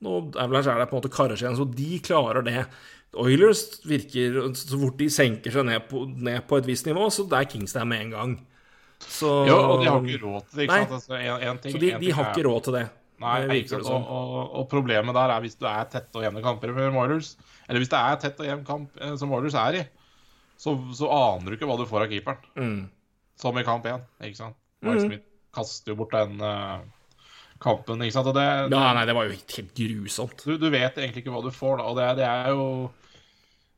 nå 0.02 0.16
Avalanche 0.34 0.70
er 0.72 0.80
det 0.82 0.88
på 0.90 0.96
en 0.96 1.00
måte 1.02 1.12
karer 1.14 1.38
seg 1.38 1.46
igjen, 1.48 1.58
så 1.60 1.66
de 1.78 1.98
klarer 2.02 2.42
det. 2.46 2.64
Oilers 3.22 3.60
virker 3.84 4.38
Så 4.56 4.78
fort 4.80 4.96
de 4.98 5.06
senker 5.12 5.52
seg 5.52 5.66
ned 5.68 5.84
på, 5.90 6.06
ned 6.08 6.46
på 6.48 6.58
et 6.58 6.66
visst 6.70 6.88
nivå, 6.88 7.10
så 7.12 7.26
det 7.28 7.38
er 7.38 7.50
Kings 7.52 7.74
der 7.76 7.84
med 7.86 8.06
en 8.06 8.14
gang. 8.16 8.32
Så, 9.02 9.28
jo, 9.48 9.58
og 9.58 9.82
de 9.82 9.90
har 9.90 10.02
ikke 10.06 10.22
råd 10.24 10.42
til 10.48 10.58
det. 10.58 10.64
ikke 10.66 10.80
sant? 10.80 10.96
Altså, 10.96 11.14
en, 11.18 11.46
en 11.50 11.60
ting, 11.62 11.74
så 11.74 11.80
de, 11.82 11.92
de 12.02 12.12
har 12.14 12.24
er- 12.24 12.32
ikke 12.32 12.46
råd 12.48 12.66
til 12.68 12.76
det. 12.78 12.84
Nei, 13.22 13.34
det 13.44 13.50
virker 13.52 13.78
det 13.82 13.86
som. 13.86 14.02
og, 14.02 14.30
og, 14.34 14.54
og 14.58 14.64
problemet 14.70 15.14
der 15.14 15.30
er 15.30 15.42
hvis 15.44 15.54
du 15.58 15.66
er 15.70 15.84
tette 15.90 16.18
og 16.18 16.24
jevne 16.24 16.42
kamper 16.42 16.72
med 16.74 16.96
Oilers, 16.98 17.36
eller 17.68 17.82
hvis 17.82 17.90
det 17.92 18.00
er 18.00 18.16
tett 18.24 18.40
og 18.42 18.48
jevn 18.48 18.64
kamp 18.66 18.96
eh, 18.98 19.12
som 19.20 19.34
Oilers 19.36 19.54
er 19.54 19.78
i, 19.78 19.82
så, 20.62 20.76
så 20.94 21.10
aner 21.10 21.50
du 21.50 21.56
ikke 21.56 21.66
hva 21.68 21.76
du 21.80 21.86
får 21.90 22.04
av 22.06 22.12
keeperen. 22.12 22.50
Mm. 22.54 22.80
Som 23.42 23.58
i 23.58 23.64
kamp 23.66 23.86
én, 23.90 24.02
ikke 24.22 24.38
sant? 24.38 24.58
Mike 24.82 25.06
Smith 25.06 25.24
kaster 25.54 25.92
jo 25.92 25.98
bort 25.98 26.14
den 26.14 26.38
uh, 26.42 26.82
kampen, 27.62 28.02
ikke 28.04 28.14
sant? 28.14 28.30
Og 28.30 28.36
det, 28.36 28.44
Ja, 28.72 28.82
nei, 28.94 29.06
det 29.08 29.16
var 29.16 29.26
jo 29.26 29.34
helt 29.34 29.72
grusomt. 29.78 30.44
du, 30.46 30.54
du 30.60 30.68
vet 30.72 30.98
egentlig 31.00 31.24
ikke 31.24 31.34
hva 31.34 31.42
du 31.44 31.50
får, 31.54 31.80
da. 31.80 31.88
Og 31.90 31.98
det, 31.98 32.06
det 32.20 32.28
er 32.28 32.52
jo 32.54 32.66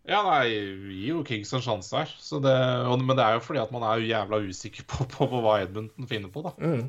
Ja, 0.05 0.21
nei, 0.27 0.43
gir 0.53 1.09
jo 1.15 1.23
Kings 1.25 1.55
en 1.57 1.65
sjanse 1.65 1.97
her. 1.97 2.13
Så 2.21 2.43
det, 2.45 2.53
men 3.01 3.17
det 3.17 3.25
er 3.25 3.39
jo 3.39 3.45
fordi 3.47 3.63
at 3.63 3.73
man 3.73 3.87
er 3.89 4.03
jo 4.03 4.11
jævla 4.11 4.43
usikker 4.45 4.85
på, 4.91 5.09
på, 5.09 5.31
på 5.33 5.41
hva 5.45 5.57
Edmundton 5.65 6.11
finner 6.11 6.33
på, 6.35 6.45
da. 6.45 6.53
Mm. 6.61 6.85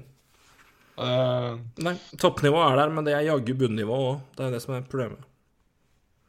Uh, 0.95 1.55
Nei, 1.83 1.95
toppnivået 2.19 2.69
er 2.73 2.79
der, 2.83 2.91
men 2.95 3.07
det 3.07 3.15
er 3.15 3.25
jaggu 3.29 3.55
bunnivå 3.63 3.95
òg. 4.11 4.23
Det 4.35 4.45
er 4.47 4.53
det 4.55 4.63
som 4.63 4.75
er 4.75 4.83
problemet. 4.87 5.23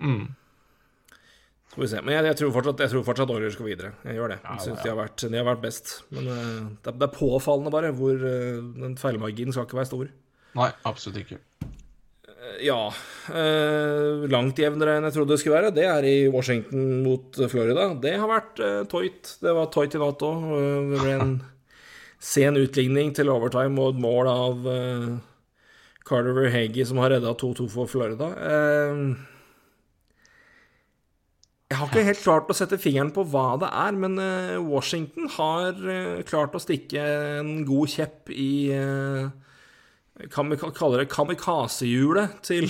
mm. 0.02 0.26
Får 1.76 1.82
vi 1.84 1.88
se. 1.92 2.00
Men 2.02 2.14
jeg, 2.16 2.24
jeg, 2.30 2.36
tror 2.40 2.52
fortsatt, 2.56 2.78
jeg 2.86 2.92
tror 2.94 3.02
fortsatt 3.04 3.30
Oilers 3.34 3.52
skal 3.58 3.66
videre. 3.68 3.90
Jeg 4.08 4.16
gjør 4.16 4.32
det. 4.32 4.38
Jeg 4.46 4.62
synes 4.64 4.84
ja. 4.88 4.94
de, 4.96 5.28
de 5.34 5.40
har 5.42 5.44
vært 5.50 5.60
best. 5.66 5.90
Men 6.16 6.28
uh, 6.32 6.38
det, 6.80 6.88
er- 6.92 6.96
det 7.02 7.04
er 7.10 7.12
påfallende, 7.18 7.72
bare, 7.74 7.90
hvor 7.98 8.16
uh, 8.16 8.62
den 8.80 8.94
feilmarginen 9.00 9.52
skal 9.52 9.68
ikke 9.68 9.76
være 9.82 9.90
stor. 9.90 10.08
Nei, 10.56 10.70
absolutt 10.88 11.20
ikke. 11.20 11.36
Eh, 11.66 12.56
Ja. 12.64 12.78
eh, 13.28 14.24
langt 14.32 14.56
jevnere 14.62 14.96
enn 14.96 15.04
jeg 15.10 15.16
trodde 15.18 15.34
det 15.34 15.40
skulle 15.42 15.58
være. 15.60 15.74
Det 15.76 15.84
er 15.84 16.08
i 16.08 16.16
Washington 16.32 17.02
mot 17.04 17.36
Florida. 17.52 17.90
Det 18.00 18.14
har 18.16 18.30
vært 18.30 18.64
uh, 18.64 18.80
toit. 18.88 19.34
Det 19.44 19.52
var 19.60 19.68
toit 19.74 19.92
i 19.98 20.00
natt 20.00 20.24
òg. 20.24 20.48
det 20.94 21.02
ble 21.04 21.14
en 21.20 21.36
sen 22.32 22.56
utligning 22.56 23.12
til 23.14 23.28
overtime 23.28 23.76
og 23.84 23.92
et 23.92 24.00
mål 24.00 24.30
av 24.32 24.64
uh, 24.64 25.16
Carter 26.08 26.32
Verhage 26.38 26.86
som 26.88 27.02
har 27.02 27.12
redda 27.12 27.34
2-2 27.36 27.66
for 27.68 27.90
Florida. 27.90 28.30
Eh, 28.48 29.00
jeg 31.66 31.78
har 31.80 31.88
ikke 31.90 32.04
helt 32.06 32.20
klart 32.22 32.50
å 32.52 32.54
sette 32.54 32.78
fingeren 32.78 33.08
på 33.14 33.24
hva 33.26 33.56
det 33.58 33.68
er, 33.74 33.96
men 33.98 34.18
eh, 34.22 34.52
Washington 34.62 35.26
har 35.34 35.74
eh, 35.90 36.20
klart 36.28 36.54
å 36.54 36.60
stikke 36.62 37.02
en 37.40 37.64
god 37.66 37.90
kjepp 37.90 38.30
i 38.30 38.70
eh, 38.70 39.26
Kan 40.32 40.48
vi 40.52 40.56
kalle 40.62 41.02
det 41.02 41.08
kamikaze-hjulet 41.12 42.38
til, 42.46 42.68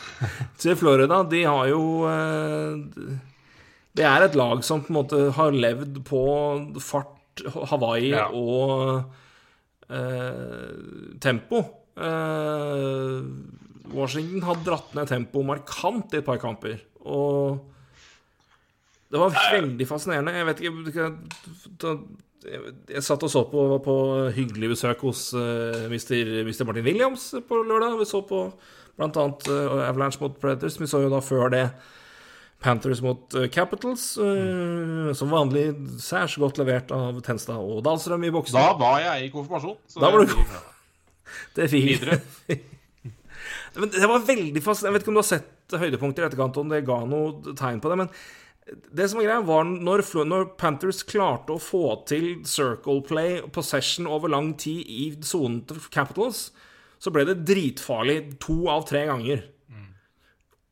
til 0.62 0.76
Florida. 0.78 1.22
De 1.26 1.40
har 1.48 1.66
jo 1.72 1.80
Det 3.96 4.04
er 4.06 4.26
et 4.28 4.36
lag 4.38 4.60
som 4.62 4.84
på 4.84 4.92
en 4.92 4.98
måte 5.00 5.22
har 5.34 5.56
levd 5.56 6.02
på 6.06 6.20
fart, 6.84 7.42
Hawaii 7.72 8.12
Ja. 8.12 8.28
og 8.30 9.02
eh, 9.90 11.16
tempo. 11.24 11.64
Eh, 11.96 13.16
Washington 13.96 14.44
har 14.46 14.60
dratt 14.66 14.94
ned 14.96 15.08
tempoet 15.10 15.46
markant 15.54 16.12
i 16.14 16.20
et 16.20 16.26
par 16.28 16.38
kamper. 16.42 16.78
Og 17.06 17.58
det 19.12 19.20
var 19.22 19.34
veldig 19.52 19.86
fascinerende. 19.88 20.34
Jeg 20.34 20.46
vet 20.48 20.62
ikke 20.62 21.10
Jeg, 22.46 23.02
satt 23.02 23.24
og 23.26 23.30
så 23.30 23.42
på, 23.50 23.66
var 23.72 23.82
på 23.82 23.96
hyggelig 24.36 24.72
besøk 24.74 25.02
hos 25.06 25.28
uh, 25.34 25.86
Mr. 25.90 26.42
Mr. 26.46 26.64
Martin 26.66 26.86
Williams 26.86 27.28
på 27.48 27.60
lørdag. 27.66 27.96
Vi 28.00 28.06
så 28.06 28.20
på 28.26 28.40
annet 29.02 29.48
uh, 29.50 29.86
Avalanche 29.88 30.22
mot 30.22 30.36
Predators. 30.40 30.78
Vi 30.80 30.88
så 30.90 31.02
jo 31.04 31.10
da 31.12 31.22
før 31.24 31.50
det 31.54 31.64
Panthers 32.62 33.02
mot 33.04 33.34
uh, 33.38 33.48
Capitals. 33.52 34.12
uh, 34.18 35.10
Som 35.14 35.34
vanlig 35.34 35.68
særs 36.02 36.38
godt 36.42 36.58
levert 36.62 36.94
av 36.94 37.18
Tenstad 37.26 37.58
og 37.62 37.82
Dahlstrøm 37.86 38.26
i 38.26 38.32
boksen. 38.34 38.58
Da 38.58 38.74
var 38.78 39.02
jeg 39.04 39.26
i 39.28 39.34
konfirmasjon. 39.34 39.78
så 39.90 40.02
Da 40.02 40.10
var 40.14 40.24
du 40.24 40.34
Det 41.58 41.70
fint. 41.74 42.02
Videre. 42.02 42.20
Men 43.80 43.90
det 43.92 44.08
var 44.08 44.24
veldig 44.24 44.62
fascinerende. 44.64 44.88
Jeg 44.88 44.98
vet 44.98 45.04
ikke 45.04 45.12
om 45.14 45.18
du 45.18 45.24
har 45.24 45.30
sett 45.34 45.78
høydepunkter 45.82 46.24
i 46.24 46.28
etterkant, 46.30 46.58
om 46.62 46.70
det 46.70 46.84
ga 46.86 47.00
noe 47.08 47.54
tegn 47.58 47.80
på 47.82 47.90
det, 47.90 47.96
men 47.98 48.10
det 48.66 49.06
som 49.06 49.20
var 49.20 49.28
greia, 49.28 49.42
var 49.46 49.66
når, 49.68 50.02
når 50.26 50.48
Panthers 50.58 51.04
klarte 51.06 51.54
å 51.54 51.62
få 51.62 51.84
til 52.10 52.40
circle 52.48 53.02
play, 53.06 53.38
possession 53.54 54.08
over 54.10 54.32
lang 54.32 54.54
tid 54.58 54.82
i 54.90 55.04
sonen 55.22 55.60
til 55.68 55.78
Capitals, 55.94 56.48
så 56.98 57.12
ble 57.14 57.26
det 57.28 57.44
dritfarlig 57.46 58.18
to 58.42 58.64
av 58.72 58.86
tre 58.88 59.04
ganger. 59.06 59.44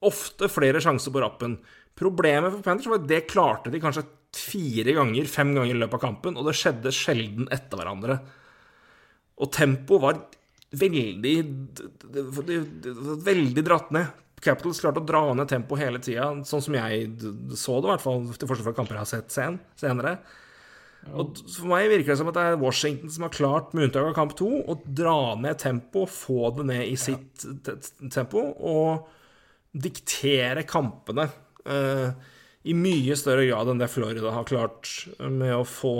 Ofte 0.04 0.50
flere 0.52 0.82
sjanser 0.82 1.14
på 1.14 1.22
rappen. 1.22 1.58
Problemet 1.96 2.50
for 2.50 2.64
Panthers 2.66 2.90
var 2.90 2.98
at 2.98 3.08
det 3.08 3.26
klarte 3.30 3.70
de 3.70 3.80
kanskje 3.80 4.08
fire 4.34 4.96
ganger, 4.96 5.30
fem 5.30 5.52
ganger 5.54 5.76
i 5.76 5.78
løpet 5.78 6.00
av 6.00 6.02
kampen, 6.08 6.34
og 6.34 6.48
det 6.48 6.56
skjedde 6.58 6.92
sjelden 6.94 7.46
etter 7.54 7.78
hverandre. 7.78 8.18
Og 9.38 9.52
tempoet 9.54 10.02
var 10.02 10.18
veldig 10.74 11.36
Veldig 13.24 13.62
dratt 13.62 13.94
ned. 13.94 14.23
Capitals 14.42 14.80
klarte 14.82 15.02
å 15.02 15.06
dra 15.06 15.20
ned 15.36 15.48
tempoet 15.50 15.84
hele 15.84 16.00
tida, 16.02 16.30
sånn 16.46 16.64
som 16.64 16.74
jeg 16.76 17.06
så 17.56 17.78
det, 17.78 17.86
i 17.86 17.92
hvert 17.92 18.02
fall 18.04 18.26
til 18.32 18.50
forskjell 18.50 18.66
fra 18.66 18.74
kamper 18.76 18.98
jeg 18.98 19.04
har 19.04 19.12
sett 19.12 19.34
sen, 19.34 19.60
senere. 19.80 20.18
Og 21.12 21.36
For 21.52 21.68
meg 21.68 21.90
virker 21.92 22.12
det 22.12 22.18
som 22.20 22.30
at 22.30 22.36
det 22.38 22.44
er 22.48 22.60
Washington 22.60 23.12
som 23.12 23.26
har 23.26 23.34
klart, 23.34 23.74
med 23.76 23.88
unntak 23.88 24.10
av 24.10 24.16
kamp 24.16 24.36
to, 24.38 24.48
å 24.64 24.78
dra 24.84 25.34
ned 25.40 25.58
tempoet, 25.60 26.12
få 26.12 26.50
det 26.56 26.68
ned 26.70 26.86
i 26.88 26.96
sitt 27.00 27.44
tempo, 28.14 28.44
og 28.64 29.10
diktere 29.74 30.62
kampene 30.68 31.26
eh, 31.66 32.10
i 32.64 32.76
mye 32.78 33.16
større 33.18 33.44
grad 33.48 33.72
enn 33.72 33.80
det 33.82 33.90
Florida 33.92 34.32
har 34.32 34.46
klart, 34.48 34.92
med 35.18 35.52
å 35.56 35.64
få 35.68 35.96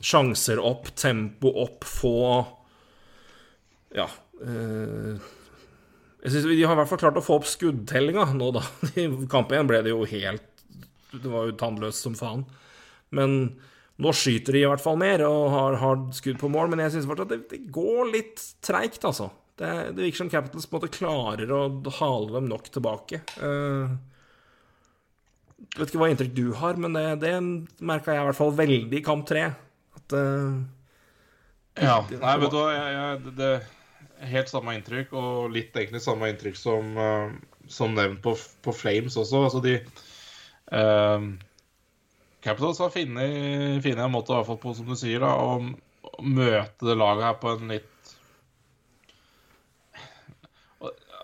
sjanser 0.00 0.60
opp, 0.60 0.92
tempo 0.96 1.52
opp, 1.64 1.84
få 1.88 2.18
Ja. 3.96 4.08
Eh, 4.44 5.16
jeg 6.26 6.32
synes 6.34 6.48
De 6.50 6.64
har 6.66 6.74
i 6.74 6.80
hvert 6.80 6.90
fall 6.90 7.00
klart 7.04 7.18
å 7.20 7.22
få 7.22 7.38
opp 7.38 7.46
skuddtellinga 7.46 8.26
nå, 8.34 8.50
da. 8.56 8.64
I 8.98 9.06
kampen 9.30 9.60
én 9.60 9.70
ble 9.70 9.78
det 9.86 9.94
jo 9.94 10.02
helt 10.10 10.66
Det 11.14 11.30
var 11.30 11.46
jo 11.46 11.54
tannløst 11.60 12.02
som 12.02 12.16
faen. 12.18 12.42
Men 13.14 13.38
nå 14.02 14.12
skyter 14.12 14.56
de 14.56 14.64
i 14.64 14.68
hvert 14.68 14.82
fall 14.82 14.98
mer 15.00 15.22
og 15.24 15.46
har, 15.54 15.78
har 15.80 16.00
skudd 16.16 16.40
på 16.40 16.50
mål. 16.52 16.72
Men 16.72 16.82
jeg 16.84 16.96
syns 16.96 17.06
fortsatt 17.08 17.30
det, 17.32 17.38
det 17.52 17.60
går 17.72 18.10
litt 18.10 18.42
treigt, 18.64 19.06
altså. 19.08 19.30
Det, 19.56 19.70
det 19.96 20.02
virker 20.02 20.20
som 20.24 20.32
Capitals 20.32 20.66
på 20.68 20.76
en 20.76 20.82
måte 20.82 20.92
klarer 20.92 21.52
å 21.54 21.62
hale 22.02 22.34
dem 22.34 22.50
nok 22.50 22.68
tilbake. 22.74 23.22
Uh, 23.40 23.94
vet 25.78 25.88
ikke 25.88 26.02
hva 26.02 26.10
inntrykk 26.12 26.34
du 26.36 26.50
har, 26.60 26.76
men 26.82 26.98
det, 26.98 27.06
det 27.22 27.32
merka 27.80 28.12
jeg 28.12 28.26
i 28.26 28.28
hvert 28.28 28.40
fall 28.42 28.52
veldig 28.58 29.00
i 29.00 29.04
kamp 29.06 29.24
tre. 29.30 29.46
At 29.96 30.18
uh, 30.18 30.58
Ja. 31.80 32.02
Nei, 32.10 32.36
vet 32.42 32.52
du 32.52 32.58
hva, 32.58 32.68
jeg, 32.74 32.98
jeg, 32.98 33.34
det, 33.40 33.54
helt 34.30 34.50
samme 34.50 34.76
inntrykk, 34.76 35.14
og 35.16 35.54
litt 35.54 35.76
egentlig 35.76 36.02
samme 36.04 36.30
inntrykk 36.32 36.58
som, 36.60 36.92
eh, 37.00 37.34
som 37.72 37.96
nevnt 37.96 38.22
på, 38.24 38.36
på 38.64 38.74
Flames 38.76 39.16
også. 39.18 39.42
Altså 39.48 39.62
de 39.64 39.76
eh, 39.78 41.26
Capitals 42.46 42.80
har 42.82 42.94
funnet 42.94 43.86
en 43.90 44.14
måte, 44.14 44.32
i 44.32 44.38
hvert 44.38 44.48
fall 44.50 44.62
på, 44.62 44.74
som 44.78 44.88
du 44.88 44.96
sier, 44.98 45.22
da, 45.24 45.32
å, 45.34 45.58
å 46.12 46.26
møte 46.26 46.86
det 46.86 46.98
laget 46.98 47.28
her 47.30 47.38
på 47.42 47.54
en 47.56 47.74
litt 47.74 47.92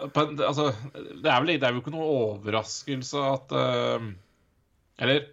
på 0.03 0.23
en, 0.25 0.33
altså, 0.43 0.73
det 1.23 1.31
er, 1.31 1.37
vel, 1.45 1.53
det 1.61 1.69
er 1.69 1.77
jo 1.77 1.83
ikke 1.83 1.93
noe 1.95 2.09
overraskelse 2.17 3.21
at 3.23 3.53
eh, 3.55 4.07
Eller 5.03 5.29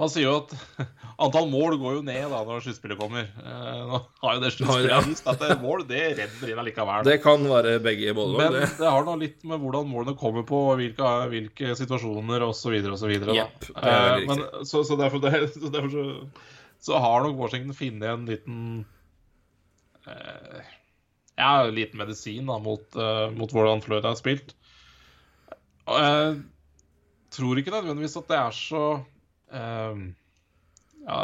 man 0.00 0.08
sier 0.08 0.24
jo 0.24 0.36
at 0.40 0.52
antall 1.22 1.48
mål 1.52 1.76
går 1.80 1.98
jo 1.98 2.04
ned 2.06 2.22
da 2.32 2.40
når 2.48 2.62
sluttspillet 2.64 2.98
kommer. 3.00 3.26
Eh, 3.28 3.82
nå 3.90 4.00
har 4.22 4.38
jo 4.38 4.42
det 4.42 4.52
sluttspillet 4.54 5.08
vist 5.10 5.28
at 5.28 5.44
mål 5.60 5.84
det 5.90 6.04
renner 6.16 6.52
inn 6.52 6.62
allikevel. 6.62 7.04
det 7.08 7.18
kan 7.24 7.44
være 7.50 7.76
begge 7.84 8.14
både 8.16 8.38
Men 8.40 8.56
det. 8.56 8.70
det 8.80 8.94
har 8.94 9.04
nå 9.06 9.18
litt 9.20 9.44
med 9.48 9.60
hvordan 9.60 9.90
målene 9.90 10.16
kommer 10.18 10.46
på, 10.48 10.62
hvilke, 10.80 11.12
hvilke 11.32 11.76
situasjoner 11.78 12.46
osv. 12.48 12.78
osv. 12.94 13.12
Yep, 13.36 13.68
Men 14.30 14.42
så, 14.64 14.80
så 14.80 14.96
derfor, 15.00 15.22
det, 15.24 15.44
så, 15.58 15.68
derfor 15.68 15.92
så, 15.92 16.08
så 16.82 17.04
har 17.04 17.26
nok 17.26 17.36
Washington 17.44 17.76
funnet 17.76 18.08
en 18.14 18.26
liten 18.32 18.64
eh, 20.08 20.72
Ja, 21.36 21.66
en 21.66 21.76
liten 21.76 22.00
medisin 22.00 22.48
da, 22.48 22.56
mot, 22.64 22.88
eh, 22.96 23.28
mot 23.36 23.52
hvordan 23.52 23.84
Florida 23.84 24.14
har 24.14 24.18
spilt. 24.20 24.56
Jeg 25.82 26.36
tror 27.34 27.58
ikke 27.58 27.72
nødvendigvis 27.74 28.16
at 28.20 28.28
det 28.30 28.36
er 28.38 28.52
så 28.56 28.82
eh, 28.96 29.08
ja, 29.52 31.20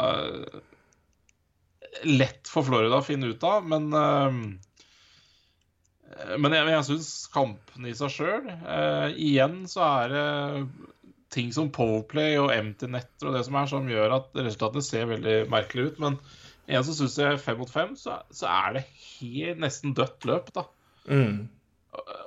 lett 2.05 2.49
for 2.51 2.63
Florida 2.67 2.99
å 2.99 3.05
finne 3.05 3.31
ut 3.33 3.43
av, 3.47 3.65
men 3.67 3.87
eh, 3.93 4.41
men 6.41 6.53
jeg, 6.55 6.65
jeg 6.73 6.85
syns 6.87 7.09
kampen 7.33 7.85
i 7.85 7.91
seg 7.93 8.09
sjøl 8.09 8.47
Igjen 9.13 9.59
så 9.69 9.83
er 9.85 10.13
det 10.13 10.23
ting 11.29 11.51
som 11.53 11.67
powerplay 11.69 12.39
og 12.41 12.49
empty 12.55 12.87
netter 12.89 13.29
og 13.29 13.35
det 13.37 13.43
som 13.45 13.57
er, 13.59 13.67
som 13.69 13.85
gjør 13.91 14.15
at 14.15 14.39
resultatet 14.41 14.87
ser 14.87 15.05
veldig 15.11 15.35
merkelig 15.53 15.91
ut. 15.91 15.99
Men 16.01 16.15
igjen 16.65 16.87
så 16.87 16.95
syns 16.97 17.19
jeg 17.21 17.37
fem 17.43 17.59
mot 17.61 17.69
fem, 17.69 17.91
så, 17.99 18.15
så 18.33 18.49
er 18.49 18.79
det 18.79 18.83
helt 19.19 19.61
nesten 19.61 19.93
dødt 19.97 20.25
løp, 20.25 20.49
da. 20.57 20.63
Mm. 21.05 21.43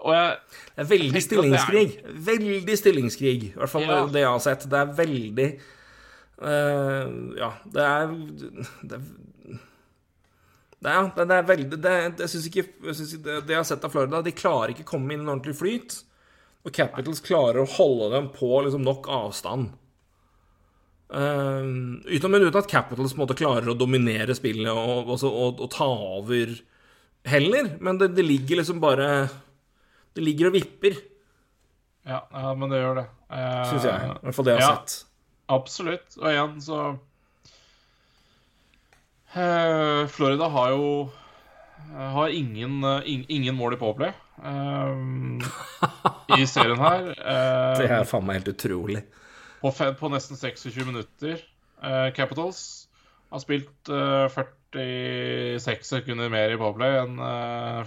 Og 0.06 0.14
jeg 0.14 0.38
Det 0.76 0.84
er 0.84 0.90
veldig 0.92 1.22
stillingskrig. 1.26 1.82
er- 1.82 1.98
stillingskrig. 1.98 2.22
Veldig 2.30 2.78
stillingskrig, 2.84 3.34
i 3.48 3.52
hvert 3.58 3.74
fall 3.74 3.88
Ja. 3.90 3.98
det 4.14 4.22
jeg 4.22 4.30
har 4.30 4.44
sett. 4.46 4.68
Det 4.70 4.78
er 4.84 4.94
veldig 5.02 5.48
eh, 6.40 7.10
Ja, 7.40 7.50
det 7.74 7.88
er 7.88 8.14
Det 8.82 9.02
det, 10.82 10.94
det 11.16 11.26
det 11.28 11.36
er 11.36 11.44
veldig 11.46 11.78
det, 11.78 11.92
Jeg 12.24 12.30
syns 12.32 12.48
ikke 12.48 12.64
jeg 12.88 12.96
synes 12.98 13.12
ikke 13.14 13.26
det, 13.28 13.36
det 13.46 13.54
jeg 13.54 13.60
har 13.60 13.68
sett 13.68 13.84
av 13.86 13.92
Florida, 13.92 14.22
de 14.24 14.34
klarer 14.34 14.72
ikke 14.72 14.86
å 14.86 14.92
komme 14.96 15.14
inn 15.14 15.22
i 15.22 15.26
en 15.26 15.30
ordentlig 15.36 15.54
flyt. 15.60 16.00
Og 16.62 16.74
Capitals 16.74 17.22
klarer 17.22 17.62
å 17.62 17.70
holde 17.76 18.10
dem 18.16 18.28
på 18.34 18.50
liksom 18.64 18.82
nok 18.86 19.06
avstand. 19.10 19.72
Uh, 21.12 22.00
utenom 22.08 22.32
men 22.32 22.46
uten 22.46 22.56
at 22.62 22.70
Capitals 22.70 23.12
måte 23.18 23.36
klarer 23.36 23.68
å 23.68 23.76
dominere 23.76 24.32
spillet 24.32 24.70
og, 24.72 25.10
og, 25.12 25.24
og, 25.28 25.58
og 25.60 25.68
ta 25.74 25.88
over 26.18 26.54
heller. 27.28 27.74
Men 27.84 27.98
det, 28.00 28.14
det 28.16 28.24
ligger 28.26 28.62
liksom 28.62 28.80
bare 28.82 29.28
Det 30.16 30.24
ligger 30.24 30.50
og 30.50 30.56
vipper, 30.56 30.96
Ja, 32.08 32.24
ja 32.32 32.54
men 32.58 32.72
det 32.72 32.80
gjør 32.82 33.02
det. 33.02 33.06
Uh, 33.30 33.62
syns 33.70 33.88
jeg. 33.90 34.12
I 34.12 34.26
hvert 34.26 34.38
fall 34.38 34.48
det 34.48 34.56
jeg 34.56 34.62
har 34.64 34.70
ja. 34.70 34.78
sett. 34.80 35.11
Absolutt. 35.52 36.16
Og 36.20 36.28
igjen 36.30 36.58
så 36.64 36.78
eh, 39.34 40.06
Florida 40.12 40.48
har 40.52 40.70
jo 40.74 40.86
eh, 41.92 42.10
har 42.16 42.28
ingen, 42.34 42.78
eh, 42.84 43.24
ingen 43.28 43.56
mål 43.58 43.76
i 43.76 43.80
powerplay 43.80 44.12
eh, 44.44 45.48
i 46.38 46.46
serien 46.48 46.80
her. 46.80 47.10
Eh, 47.16 47.74
Det 47.82 47.90
er 47.90 48.08
faen 48.08 48.26
meg 48.28 48.40
helt 48.40 48.52
utrolig. 48.54 49.02
på, 49.62 49.70
fem, 49.74 49.94
på 49.98 50.10
nesten 50.12 50.36
26 50.40 50.86
minutter. 50.88 51.42
Capitals 52.14 52.88
har 53.32 53.40
spilt 53.42 53.88
eh, 53.90 54.28
46 54.30 55.88
sekunder 55.88 56.30
mer 56.32 56.52
i 56.54 56.58
powerplay 56.60 56.94
enn 57.02 57.16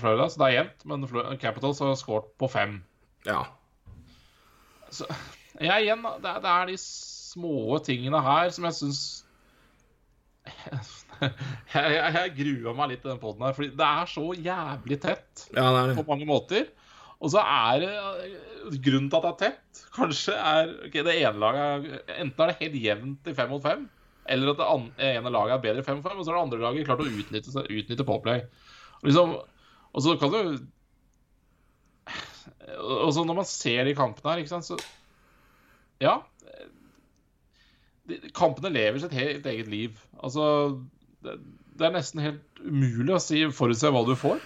Florida, 0.02 0.28
så 0.30 0.42
det 0.42 0.48
er 0.50 0.58
jevnt. 0.60 0.86
Men 0.92 1.06
Capitals 1.42 1.80
har 1.84 1.96
skåret 2.00 2.28
på 2.40 2.50
fem. 2.52 2.82
Ja. 3.26 3.46
Så, 4.94 5.08
ja, 5.64 5.80
igjen, 5.82 6.04
det 6.22 6.30
er, 6.30 6.42
det 6.44 6.52
er 6.52 6.70
de 6.70 6.76
små 7.36 7.80
tingene 7.86 8.22
her 8.24 8.50
som 8.56 8.68
jeg 8.70 8.80
syns 8.80 9.04
jeg, 11.26 11.32
jeg, 11.74 12.10
jeg 12.16 12.34
grua 12.38 12.74
meg 12.78 12.92
litt 12.92 13.02
til 13.02 13.14
den 13.14 13.22
poden 13.22 13.46
her, 13.48 13.56
fordi 13.58 13.72
det 13.78 13.86
er 13.88 14.10
så 14.12 14.26
jævlig 14.34 14.98
tett 15.02 15.46
Ja, 15.56 15.70
det 15.74 15.80
er 15.82 15.98
på 15.98 16.06
mange 16.10 16.28
måter. 16.30 16.68
Og 17.24 17.32
så 17.34 17.42
er 17.42 17.82
det 17.82 17.92
eh, 17.96 18.78
Grunnen 18.86 19.10
til 19.10 19.18
at 19.20 19.26
det 19.26 19.32
er 19.32 19.40
tett, 19.42 19.82
kanskje 19.96 20.36
er 20.36 20.72
okay, 20.88 21.04
det 21.06 21.16
ene 21.22 21.42
laget 21.42 21.66
er, 21.66 22.06
Enten 22.20 22.44
er 22.44 22.52
det 22.52 22.60
helt 22.62 22.78
jevnt 22.82 23.30
i 23.30 23.36
fem 23.38 23.52
mot 23.54 23.64
fem, 23.64 23.88
eller 24.36 24.54
at 24.54 24.62
det 24.62 25.10
ene 25.16 25.34
laget 25.34 25.56
er 25.56 25.66
bedre 25.66 25.84
i 25.84 25.88
fem 25.88 26.00
mot 26.00 26.06
fem, 26.06 26.18
og 26.20 26.26
så 26.26 26.34
har 26.34 26.40
det 26.40 26.46
andre 26.48 26.64
laget 26.64 26.88
klart 26.88 27.04
å 27.04 27.10
utnytte, 27.10 27.66
utnytte 27.66 28.08
påplay. 28.08 28.46
Og 29.02 29.10
Liksom, 29.10 29.36
og 29.96 30.04
så 30.04 30.16
kan 30.20 30.34
du 30.34 30.40
Og 32.82 33.12
så 33.14 33.24
når 33.24 33.38
man 33.38 33.48
ser 33.48 33.86
de 33.86 33.94
kampene 33.98 34.34
her, 34.34 34.42
ikke 34.44 34.54
sant, 34.56 34.68
så 34.68 34.80
Ja. 36.04 36.20
Kampene 38.38 38.72
lever 38.74 39.02
sitt 39.02 39.16
helt 39.18 39.48
eget 39.50 39.70
liv. 39.72 40.02
Altså 40.22 40.46
det, 41.26 41.38
er 41.82 41.96
nesten 41.96 42.22
helt 42.24 42.62
umulig 42.62 43.16
å 43.16 43.22
si, 43.24 43.42
forutse 43.56 43.92
hva 43.94 44.04
du 44.08 44.14
får. 44.20 44.44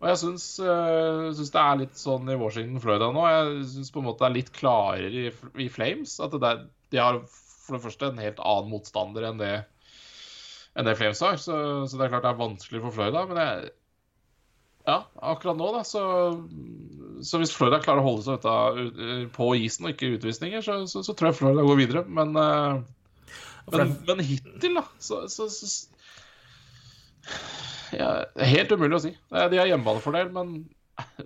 Og 0.00 0.08
jeg 0.08 0.20
syns, 0.22 0.44
øh, 0.64 1.26
syns 1.36 1.50
det 1.52 1.62
er 1.62 1.80
litt 1.82 1.98
sånn 2.00 2.30
i 2.32 2.38
Washington 2.40 2.80
Florida 2.80 3.10
nå. 3.12 3.24
Jeg 3.28 3.66
syns 3.74 3.90
på 3.92 4.00
en 4.00 4.06
måte 4.08 4.24
det 4.24 4.30
er 4.30 4.36
litt 4.38 4.54
klarere 4.56 5.10
i, 5.26 5.26
i 5.60 5.68
Flames. 5.72 6.14
At 6.24 6.36
der, 6.40 6.62
de 6.94 7.02
har 7.02 7.20
for 7.26 7.76
det 7.76 7.84
første 7.84 8.08
en 8.08 8.22
helt 8.22 8.40
annen 8.40 8.72
motstander 8.72 9.28
enn 9.28 9.42
det, 9.42 9.52
enn 10.72 10.88
det 10.88 10.96
Flames 10.96 11.20
har. 11.26 11.36
Så, 11.42 11.58
så 11.84 12.00
det 12.00 12.06
er 12.06 12.14
klart 12.14 12.24
det 12.24 12.32
er 12.32 12.40
vanskelig 12.40 12.82
for 12.86 12.96
Florida. 12.96 13.26
Men 13.28 13.42
jeg, 13.42 13.74
ja, 14.88 14.96
akkurat 15.34 15.60
nå, 15.60 15.68
da, 15.76 15.84
så, 15.84 16.02
så 17.26 17.40
hvis 17.40 17.52
Florida 17.56 17.80
klarer 17.82 18.02
å 18.02 18.08
holde 18.08 18.26
seg 18.26 18.40
ute 18.40 19.28
på 19.34 19.52
isen 19.60 19.86
og 19.86 19.94
ikke 19.94 20.14
utvisninger, 20.16 20.64
så, 20.64 20.80
så, 20.90 21.04
så 21.06 21.14
tror 21.16 21.30
jeg 21.30 21.38
Florida 21.40 21.66
går 21.66 21.80
videre. 21.80 22.04
Men, 22.08 22.34
øh, 22.36 22.82
men, 23.74 23.94
men 24.08 24.22
hittil, 24.26 24.76
da, 24.80 24.84
så, 24.98 25.22
så, 25.30 25.48
ja, 27.94 28.10
Helt 28.52 28.72
umulig 28.74 28.98
å 28.98 29.02
si. 29.02 29.14
Eh, 29.14 29.48
De 29.50 29.58
har 29.60 29.70
hjemmebanefordel, 29.70 30.30
men 30.34 30.60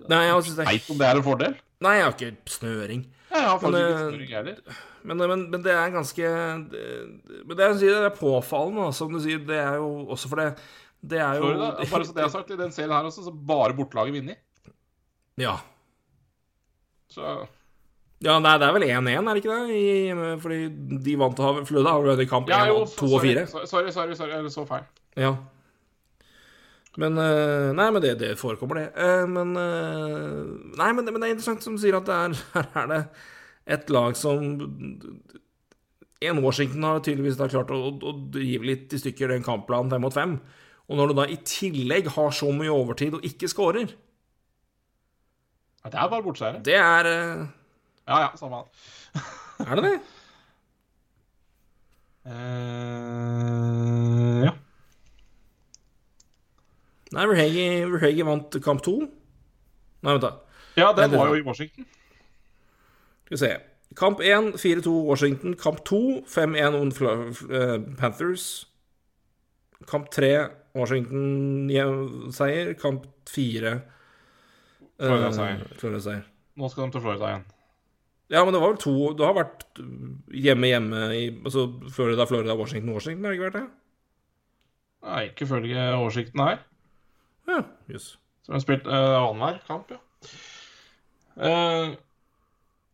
Nei, 0.06 0.20
jeg 0.28 0.34
er 0.38 0.58
veit 0.68 0.90
om 0.92 0.98
det 1.00 1.06
er 1.08 1.18
en 1.18 1.26
fordel? 1.26 1.54
Nei, 1.82 1.96
jeg 1.98 2.04
har 2.06 2.14
ikke 2.14 2.52
snøring. 2.54 3.00
Jeg 3.34 3.42
har 3.42 3.58
faktisk 3.58 3.74
Men, 3.74 3.80
ikke 3.82 3.96
eh, 3.96 4.04
snøring 4.04 4.32
heller. 4.36 4.78
Men, 5.04 5.22
men, 5.24 5.42
men 5.52 5.64
det 5.64 5.74
er 5.74 5.92
ganske 5.92 6.30
det, 6.70 6.84
Men 7.42 7.58
det, 7.58 7.66
er, 7.66 7.74
det 7.82 8.08
er 8.08 8.14
påfallende, 8.16 8.86
som 8.96 9.10
du 9.12 9.18
sier. 9.22 9.42
Det 9.44 9.58
er 9.58 9.80
jo 9.82 9.88
også 10.14 10.30
for 10.30 10.40
det 10.40 10.46
Det 11.02 11.18
er 11.20 11.40
jo 11.40 11.48
Florida, 11.48 11.70
bare 11.90 12.06
så 12.08 12.16
det 12.16 12.24
er 12.24 12.32
sagt, 12.32 12.54
i 12.54 12.60
den 12.60 12.72
serien 12.72 12.94
her 12.94 13.10
også, 13.10 13.26
så 13.26 13.34
bare 13.34 13.74
bortelaget 13.76 14.14
vinner. 14.14 14.38
Ja. 15.40 15.58
Så 17.14 17.34
ja, 18.24 18.38
nei, 18.40 18.54
det 18.60 18.66
er 18.66 18.72
vel 18.76 18.86
1-1, 18.86 19.08
er 19.10 19.36
det 19.36 19.40
ikke 19.42 19.56
det? 19.56 19.74
I, 19.76 20.36
fordi 20.40 20.60
de 21.04 21.16
vant 21.20 21.40
å 21.42 21.48
ha 21.48 21.64
Florida 21.66 21.92
har 21.92 22.04
vunnet 22.06 22.30
kamp 22.30 22.48
1, 22.48 22.54
Ja, 22.54 22.68
jo, 22.70 22.84
2 22.88 23.08
og 23.10 23.24
4. 23.24 23.42
sorry, 23.52 23.90
sorry, 23.92 24.16
sorry, 24.16 24.32
jeg 24.38 24.52
så 24.54 24.64
feil. 24.68 24.86
Ja. 25.20 25.34
Men 27.00 27.18
eh, 27.18 27.72
Nei, 27.74 27.88
men 27.90 28.02
det, 28.04 28.14
det 28.22 28.34
forekommer, 28.40 28.80
det. 28.80 28.86
Eh, 28.96 29.24
men 29.28 29.54
eh, 29.58 30.42
Nei, 30.78 30.90
men, 30.94 31.08
men 31.10 31.18
det 31.20 31.28
er 31.28 31.34
interessant 31.34 31.66
som 31.66 31.76
du 31.76 31.82
sier 31.82 31.98
at 31.98 32.08
det 32.08 32.16
er, 32.16 32.36
her 32.54 32.70
er 32.84 32.92
det 32.92 33.00
et 33.74 33.90
lag 33.92 34.16
som 34.20 34.44
En 36.24 36.40
Washington 36.44 36.84
har 36.86 37.02
tydeligvis 37.04 37.38
da 37.40 37.48
klart 37.50 37.72
å, 37.74 37.80
å, 37.90 37.92
å 37.98 38.14
rive 38.38 38.70
litt 38.70 38.94
i 38.94 39.00
stykker 39.00 39.34
den 39.34 39.44
kampplanen 39.44 39.92
fem 39.92 40.04
mot 40.06 40.14
fem. 40.14 40.38
Og 40.88 40.96
når 41.00 41.10
du 41.10 41.18
da 41.18 41.26
i 41.28 41.40
tillegg 41.44 42.08
har 42.14 42.32
så 42.36 42.48
mye 42.54 42.72
overtid 42.72 43.18
og 43.18 43.26
ikke 43.26 43.48
scorer, 43.50 43.92
Det 45.84 45.94
er 45.94 46.08
bare 46.08 46.22
bortseire. 46.22 46.60
det 46.64 46.74
er 46.74 47.04
uh... 47.04 47.46
Ja 48.08 48.20
ja, 48.20 48.28
samme 48.36 48.56
det. 48.56 48.64
Er 49.68 49.74
det 49.74 49.84
det? 49.84 50.00
Uh, 52.26 52.32
ja. 54.44 54.50
Nei, 57.12 57.26
Verhage, 57.26 57.92
Verhage 57.92 58.26
vant 58.26 58.56
kamp 58.64 58.82
to. 58.82 58.96
Nei, 60.02 60.12
vent, 60.12 60.22
da. 60.22 60.30
ja, 60.76 60.92
den 60.96 61.12
var 61.18 61.26
jo 61.28 61.34
i 61.34 61.42
Washington. 61.46 61.86
Skal 63.24 63.34
vi 63.36 63.38
se. 63.38 63.56
Kamp 63.96 64.20
1 64.20 64.54
4-2 64.58 64.88
Washington. 64.88 65.56
Kamp 65.56 65.84
2 65.84 66.24
5-1 66.26 66.70
mot 66.78 67.00
eh, 67.50 67.78
Panthers. 67.98 68.68
Kamp 69.88 70.10
3 70.10 70.48
Washington-seier. 70.74 72.72
Kamp 72.72 73.06
4 73.28 73.80
Florida 74.98 75.32
seier. 75.34 75.66
Florida. 75.80 76.16
Nå 76.60 76.70
skal 76.70 76.86
de 76.86 76.94
til 76.94 77.04
Florida 77.04 77.30
igjen. 77.30 77.46
Ja, 78.32 78.40
men 78.44 78.54
det 78.54 78.60
var 78.62 78.72
vel 78.72 78.80
to 78.80 79.12
Det 79.12 79.26
har 79.26 79.34
vært 79.36 79.64
hjemme, 80.32 80.68
hjemme 80.70 81.00
i 81.12 81.24
Altså 81.44 81.66
Florida, 81.92 82.24
Florida, 82.26 82.54
Washington, 82.56 82.94
Washington, 82.96 83.24
har 83.24 83.34
det 83.34 83.38
ikke 83.38 83.48
vært 83.50 83.58
det? 83.58 83.66
Nei, 85.04 85.22
ikke 85.28 85.48
følge 85.50 85.82
oversikten 85.98 86.40
her. 86.40 86.62
Ja, 87.50 87.58
jøss. 87.92 88.14
Så 88.44 88.54
har 88.54 88.62
spilt 88.64 88.86
uh, 88.88 89.18
annenhver 89.20 89.58
kamp, 89.68 89.90
ja. 89.92 90.00
Uh, 91.34 91.92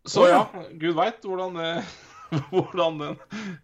så 0.09 0.25
oh, 0.25 0.29
ja, 0.31 0.41
ja. 0.43 0.65
gud 0.81 0.97
veit 0.99 1.27
hvordan 1.27 1.59
det 1.61 1.71
Hvordan 2.53 2.99
den 3.01 3.17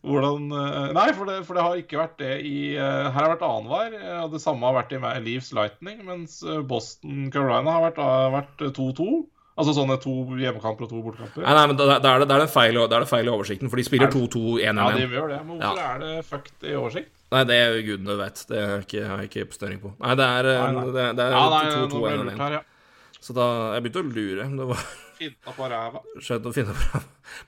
hvordan, 0.02 0.48
eh, 0.52 0.88
Nei, 0.96 1.06
for 1.14 1.28
det, 1.30 1.38
for 1.46 1.54
det 1.58 1.62
har 1.66 1.78
ikke 1.80 2.00
vært 2.00 2.16
det 2.18 2.32
i 2.46 2.56
eh, 2.74 3.06
Her 3.06 3.14
har 3.14 3.28
det 3.28 3.36
vært 3.36 3.46
annenhver. 3.46 3.94
eh, 4.00 4.26
det 4.32 4.40
samme 4.42 4.66
har 4.66 4.76
vært 4.80 4.92
i 4.96 5.00
Leafs 5.24 5.52
Lightning, 5.56 6.02
mens 6.06 6.40
Boston 6.66 7.30
Carolina 7.34 7.78
har 7.78 7.88
vært 8.34 8.66
2-2. 8.76 9.08
Altså 9.56 9.72
sånne 9.72 9.94
to 10.02 10.12
hjemmekamper 10.36 10.84
og 10.84 10.90
to 10.90 10.98
bortekamper. 11.00 11.40
Nei, 11.46 11.52
nei, 11.56 11.66
men 11.70 11.78
da, 11.78 11.84
da, 11.96 12.10
er 12.12 12.20
det, 12.20 12.26
da, 12.28 12.34
er 12.36 12.42
det 12.44 12.50
feil, 12.52 12.76
da 12.76 12.98
er 12.98 13.06
det 13.06 13.08
feil 13.08 13.24
i 13.24 13.32
oversikten, 13.32 13.70
for 13.72 13.80
de 13.80 13.84
spiller 13.88 14.10
Er 14.10 14.12
det- 14.12 14.26
2-2-1-1. 14.34 14.82
Ja, 14.82 14.88
de 14.98 15.06
gjør 15.16 15.30
det. 15.32 15.38
Men 15.48 15.62
hvorfor 15.62 15.80
er 15.86 16.02
det 16.02 16.10
fucked 16.28 16.66
i 16.68 16.74
oversikt? 16.76 17.12
Nei, 17.32 17.40
det 17.48 17.56
er 17.62 17.78
gudene 17.86 18.18
vet. 18.20 18.42
Det 18.50 18.60
har 18.60 18.82
jeg 18.82 19.30
ikke, 19.30 19.46
ikke 19.46 19.56
støring 19.56 19.80
på. 19.80 19.94
Nei, 20.04 20.12
det 20.20 20.26
er, 20.28 20.48
eh, 20.52 20.60
Nei, 20.60 20.72
nei. 20.76 20.84
det, 20.98 21.06
det 21.16 21.24
er 21.24 21.32
Ja, 21.38 21.46
nei, 21.54 21.62
nå 21.72 22.02
ble 22.02 22.12
jeg 22.12 22.20
2-2-1-1. 22.20 22.36
lurt 22.36 22.52
ja. 22.58 22.60
Så 23.26 23.34
da 23.34 23.46
Jeg 23.78 23.86
begynte 23.86 24.02
å 24.04 24.12
lure. 24.12 24.44
Det 24.60 24.68
var 24.74 24.84
Finna 25.16 25.54
på 25.56 25.68
ræva. 25.70 26.02
skjønt 26.20 26.48
å 26.48 26.52
finne 26.52 26.74
på 26.76 27.00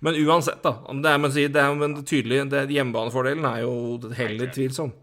Men 0.05 0.16
uansett, 0.24 0.62
da. 0.65 0.78
Om 0.89 1.03
det 1.05 1.11
er, 1.12 1.20
men, 1.23 1.35
det 1.36 1.62
er 1.62 1.74
men 1.77 1.99
tydelig 2.03 2.40
det, 2.53 2.65
Hjemmebanefordelen 2.73 3.45
er 3.49 3.62
jo 3.66 3.74
heller 4.16 4.51
tvilsom. 4.55 4.95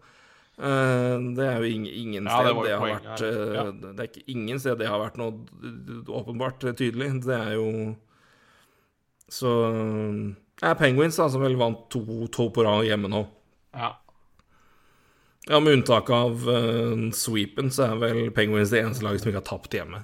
Eh, 0.56 1.14
det 1.36 1.44
er 1.44 1.60
jo 1.60 1.68
ingen, 1.68 1.92
ingen 1.92 2.28
Ja, 2.30 2.38
sted 2.40 2.54
det 2.56 2.64
det, 2.64 2.76
har 2.80 2.88
vært 2.94 3.24
eh, 3.26 3.54
Ja. 3.54 3.64
Det 3.76 4.00
er 4.00 4.08
ikke 4.08 4.24
ingen 4.32 4.60
sted 4.62 4.78
det 4.80 4.88
har 4.88 5.02
vært 5.02 5.18
noe 5.20 5.34
eh, 5.60 6.08
åpenbart 6.08 6.64
tydelig. 6.78 7.10
Det 7.26 7.36
er 7.36 7.58
jo 7.58 7.68
Så 9.28 9.52
Det 10.56 10.70
er 10.70 10.80
Penguins, 10.80 11.18
da, 11.20 11.28
som 11.28 11.44
vel 11.44 11.58
vant 11.60 11.86
to, 11.92 12.02
to 12.32 12.48
på 12.54 12.64
rad 12.64 12.86
hjemme 12.88 13.12
nå. 13.12 13.26
Ja. 13.76 13.92
Ja, 15.46 15.60
Med 15.60 15.76
unntak 15.76 16.08
av 16.10 16.42
uh, 16.48 17.10
sweepen, 17.14 17.68
så 17.70 17.92
er 17.92 18.00
vel 18.00 18.16
Penguins 18.34 18.72
det 18.72 18.80
eneste 18.82 19.04
laget 19.06 19.22
som 19.22 19.30
ikke 19.30 19.42
har 19.44 19.46
tapt 19.46 19.76
hjemme. 19.76 20.00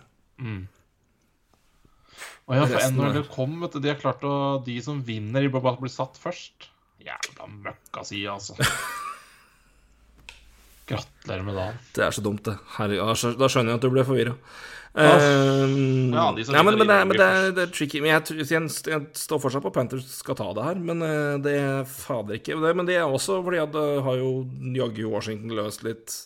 Og 2.52 2.58
ja, 2.58 2.66
for 2.68 2.84
NHL 2.92 3.24
kom, 3.32 3.54
vet 3.64 3.72
du, 3.72 3.80
de 3.80 3.88
har 3.88 3.96
klart 4.02 4.24
å 4.28 4.32
De 4.66 4.74
som 4.84 4.98
vinner, 5.06 5.40
de 5.40 5.48
bør 5.54 5.62
bare 5.70 5.80
bli 5.80 5.88
satt 5.92 6.18
først. 6.20 6.68
Jævla 7.02 7.48
møkka 7.48 8.04
si, 8.06 8.20
altså. 8.28 8.54
Gratulerer 10.90 11.42
med 11.46 11.54
dagen. 11.56 11.76
Det 11.96 12.04
er 12.04 12.14
så 12.14 12.22
dumt, 12.24 12.42
det. 12.46 12.56
Herre, 12.76 12.98
da 12.98 13.48
skjønner 13.48 13.72
jeg 13.72 13.78
at 13.80 13.84
du 13.86 13.90
ble 13.94 14.04
forvirra. 14.06 14.34
Ja, 14.92 15.12
de 16.36 16.42
som 16.44 16.52
nei, 16.52 16.62
men, 16.66 16.76
men, 16.76 16.88
det, 16.90 16.96
er- 16.98 17.06
men 17.08 17.16
det, 17.16 17.26
er, 17.26 17.46
det 17.56 17.62
er 17.64 17.70
tricky. 17.72 18.02
Men 18.04 18.10
jeg, 18.12 18.24
tror- 18.28 18.42
jeg, 18.42 18.66
jeg 18.92 19.06
står 19.22 19.40
fortsatt 19.40 19.64
på 19.64 19.72
Panthers 19.72 20.10
skal 20.18 20.36
ta 20.36 20.50
det 20.58 20.66
her, 20.66 20.82
men 20.90 21.00
eh, 21.06 21.36
det 21.46 21.54
er 21.62 21.86
fader 21.88 22.36
ikke 22.36 22.58
det, 22.60 22.74
Men 22.76 22.90
det 22.90 22.98
er 23.00 23.06
også 23.08 23.38
fordi 23.46 23.62
at 23.62 23.72
det 23.72 23.86
har 24.04 24.18
jo 24.20 24.32
jaggu 24.76 25.06
Washington 25.14 25.54
løst 25.56 25.86
litt 25.86 26.18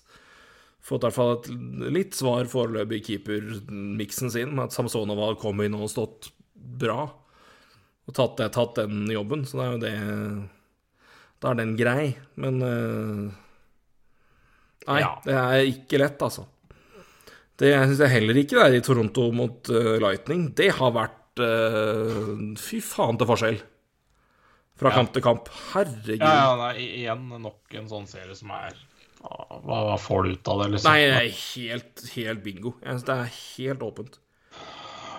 Fått 0.86 1.02
i 1.02 1.08
hvert 1.08 1.16
fall 1.16 1.32
et 1.34 1.48
litt 1.90 2.14
svar 2.14 2.46
foreløpig 2.50 3.00
i 3.00 3.04
keepermiksen 3.08 4.30
sin, 4.30 4.52
med 4.54 4.68
at 4.68 4.76
Samsonova 4.76 5.32
har 5.32 5.40
kommet 5.40 5.66
inn 5.66 5.74
og 5.78 5.90
stått 5.90 6.28
bra. 6.54 7.08
Og 8.06 8.14
tatt, 8.14 8.38
tatt 8.54 8.78
den 8.78 9.08
jobben, 9.10 9.42
så 9.48 9.58
det 9.58 9.64
er 9.66 9.72
jo 9.72 9.80
det 9.82 9.96
Da 11.42 11.50
er 11.50 11.58
den 11.58 11.74
grei, 11.76 12.12
men 12.38 12.62
eh, 12.62 13.24
Nei, 14.86 15.00
Ja. 15.02 15.16
det 15.24 15.34
er 15.34 15.66
ikke 15.72 15.98
lett, 15.98 16.22
altså. 16.22 16.46
Det 17.58 17.72
syns 17.74 18.02
jeg 18.04 18.12
heller 18.12 18.38
ikke 18.38 18.58
det 18.60 18.64
er 18.66 18.74
i 18.78 18.84
Toronto 18.84 19.30
mot 19.34 19.70
uh, 19.72 19.96
Lightning. 20.02 20.50
Det 20.54 20.68
har 20.76 20.92
vært 20.94 21.40
uh, 21.40 22.36
Fy 22.60 22.82
faen 22.84 23.16
til 23.18 23.26
forskjell. 23.30 23.58
Fra 24.76 24.92
kamp 24.92 25.14
til 25.14 25.24
kamp. 25.24 25.48
Herregud. 25.72 26.20
Ja, 26.20 26.34
ja, 26.36 26.50
nei, 26.60 26.74
igjen 27.00 27.30
nok 27.40 27.74
en 27.80 27.88
sånn 27.88 28.06
serie 28.10 28.36
som 28.36 28.52
er 28.52 28.76
Hva, 29.26 29.80
hva 29.88 29.96
får 29.98 30.22
du 30.22 30.36
ut 30.36 30.52
av 30.52 30.62
det, 30.62 30.68
liksom? 30.76 30.92
Nei, 30.92 31.08
det 31.10 31.18
er 31.18 31.40
helt, 31.40 32.06
helt 32.14 32.44
bingo. 32.44 32.76
Det 32.82 33.16
er 33.16 33.34
helt 33.34 33.84
åpent. 33.86 34.20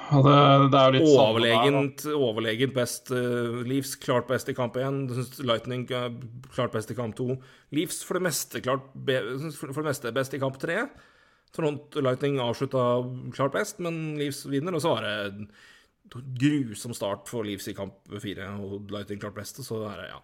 Det, 0.08 0.36
det 0.72 0.80
er 0.80 0.86
jo 0.88 0.94
litt 0.96 1.10
samme 1.10 1.42
der. 1.44 1.54
Overlegent, 1.58 2.06
overlegent 2.16 2.76
best. 2.78 3.12
Uh, 3.12 3.60
Leafs 3.68 3.96
klart 4.00 4.30
best 4.30 4.48
i 4.48 4.56
kamp 4.56 4.78
1. 4.80 5.02
Lightning 5.44 5.84
uh, 5.92 6.08
klart 6.54 6.76
best 6.76 6.94
i 6.94 6.98
kamp 6.98 7.18
2. 7.20 7.36
Leafs 7.76 8.00
for 8.08 8.20
det 8.20 8.28
meste 8.30 8.64
klart 8.64 8.88
be, 8.96 9.20
for 9.58 9.82
det 9.82 9.90
meste 9.90 10.14
best 10.16 10.38
i 10.38 10.42
kamp 10.42 10.60
3. 10.64 10.86
Toronto 11.56 12.04
Lightning 12.04 12.40
avslutta 12.44 12.86
klart 13.36 13.56
best, 13.56 13.84
men 13.84 14.16
Leafs 14.20 14.46
vinner. 14.48 14.76
Og 14.78 14.84
så 14.84 14.96
var 14.96 15.08
det 15.08 15.50
grusom 16.40 16.96
start 16.96 17.28
for 17.28 17.48
Leafs 17.48 17.68
i 17.68 17.76
kamp 17.76 18.00
4, 18.14 18.52
og 18.64 18.94
Lightning 18.96 19.20
klart 19.24 19.36
best. 19.36 19.60
Og 19.64 19.68
så 19.68 19.84
er 19.92 20.04
det, 20.06 20.12
ja. 20.14 20.24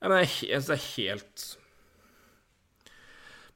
Jeg, 0.00 0.08
mener, 0.08 0.22
jeg, 0.24 0.48
jeg 0.48 0.64
det 0.64 0.78
er 0.78 0.86
helt 0.96 1.50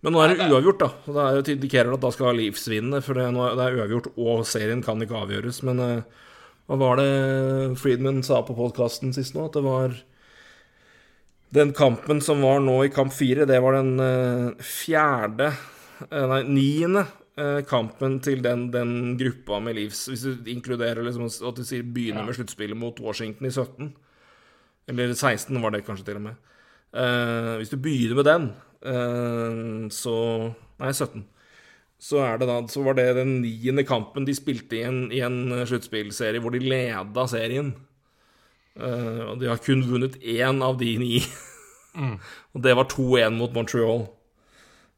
Men 0.05 0.13
nå 0.13 0.21
er 0.21 0.35
det 0.35 0.47
uavgjort, 0.51 0.83
da. 0.83 0.89
Så 1.07 1.15
det 1.17 1.25
er 1.25 1.53
indikerer 1.55 1.95
at 1.97 2.03
da 2.03 2.11
skal 2.13 2.37
Leafs 2.37 2.67
vinne, 2.69 3.01
for 3.05 3.17
det, 3.17 3.25
er- 3.25 3.57
det 3.57 3.69
uavgjort, 3.79 4.11
og 4.21 4.43
serien 4.49 4.83
kan 4.85 5.01
ikke 5.01 5.17
avgjøres. 5.17 5.63
Men 5.65 5.81
eh, 5.81 6.25
hva 6.69 6.79
var 6.81 7.01
det 7.01 7.79
Friedman 7.81 8.21
sa 8.27 8.43
på 8.45 8.57
podkasten 8.59 9.15
sist 9.17 9.37
nå? 9.37 9.47
At 9.49 9.57
det 9.57 9.65
var 9.65 9.97
Den 11.55 11.73
kampen 11.73 12.21
som 12.21 12.43
var 12.43 12.61
nå 12.61 12.81
i 12.85 12.93
kamp 12.93 13.13
fire, 13.15 13.47
det 13.49 13.61
var 13.63 13.79
den 13.79 13.95
eh, 14.03 14.65
fjerde 14.65 15.53
eh, 16.11 16.27
Nei, 16.29 16.43
niende 16.53 17.07
kampen 17.67 18.21
til 18.23 18.39
den, 18.45 18.69
den 18.71 19.17
gruppa 19.19 19.57
med 19.59 19.75
Leafs. 19.75 20.05
Hvis 20.07 20.21
du 20.23 20.47
inkluderer 20.53 21.03
liksom 21.03 21.27
at 21.27 21.57
du 21.59 21.65
sier 21.67 21.83
begynner 21.83 22.23
med 22.23 22.37
sluttspillet 22.37 22.79
mot 22.79 23.01
Washington 23.03 23.49
i 23.49 23.51
17. 23.51 23.89
Eller 24.93 25.15
16 25.17 25.59
var 25.59 25.75
det 25.75 25.81
kanskje 25.83 26.07
til 26.07 26.21
og 26.21 26.29
med. 26.29 26.37
Uh, 26.95 27.57
hvis 27.59 27.73
du 27.73 27.77
begynner 27.83 28.21
med 28.21 28.29
den, 28.29 28.47
så 28.85 30.17
Nei, 30.81 30.91
17. 30.93 31.23
Så, 32.05 32.19
det 32.37 32.49
da, 32.51 32.59
så 32.69 32.83
var 32.85 32.99
det 32.99 33.15
den 33.17 33.39
niende 33.41 33.85
kampen 33.89 34.27
de 34.27 34.35
spilte 34.37 34.77
i 34.77 34.85
en, 34.85 35.07
i 35.15 35.23
en 35.25 35.55
sluttspillserie 35.65 36.43
hvor 36.43 36.53
de 36.53 36.61
leda 36.61 37.25
serien. 37.31 37.71
Uh, 38.75 39.31
og 39.31 39.39
de 39.41 39.49
har 39.49 39.63
kun 39.63 39.85
vunnet 39.87 40.19
én 40.21 40.61
av 40.67 40.77
de 40.81 40.91
ni. 41.01 41.23
og 42.55 42.65
det 42.65 42.75
var 42.77 42.91
2-1 42.91 43.39
mot 43.39 43.55
Montreal. 43.55 44.05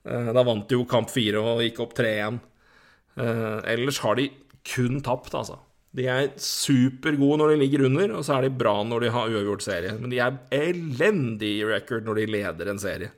Uh, 0.07 0.33
da 0.33 0.45
vant 0.47 0.67
de 0.67 0.79
jo 0.79 0.89
kamp 0.89 1.13
fire 1.13 1.43
og 1.43 1.63
gikk 1.63 1.83
opp 1.85 1.95
3-1. 1.99 2.41
Uh, 3.21 3.61
ellers 3.69 4.01
har 4.03 4.19
de 4.19 4.31
kun 4.67 4.99
tapt, 5.05 5.37
altså. 5.37 5.61
De 5.97 6.09
er 6.11 6.33
supergode 6.43 7.39
når 7.41 7.53
de 7.53 7.61
ligger 7.61 7.87
under, 7.87 8.17
og 8.19 8.27
så 8.27 8.37
er 8.37 8.49
de 8.49 8.57
bra 8.59 8.75
når 8.85 9.07
de 9.07 9.13
har 9.15 9.31
uavgjort 9.31 9.65
serie. 9.65 9.95
Men 10.01 10.11
de 10.13 10.19
er 10.21 10.41
elendig 10.53 11.55
i 11.61 11.69
record 11.69 12.05
når 12.09 12.19
de 12.19 12.27
leder 12.35 12.73
en 12.73 12.83
serie. 12.83 13.13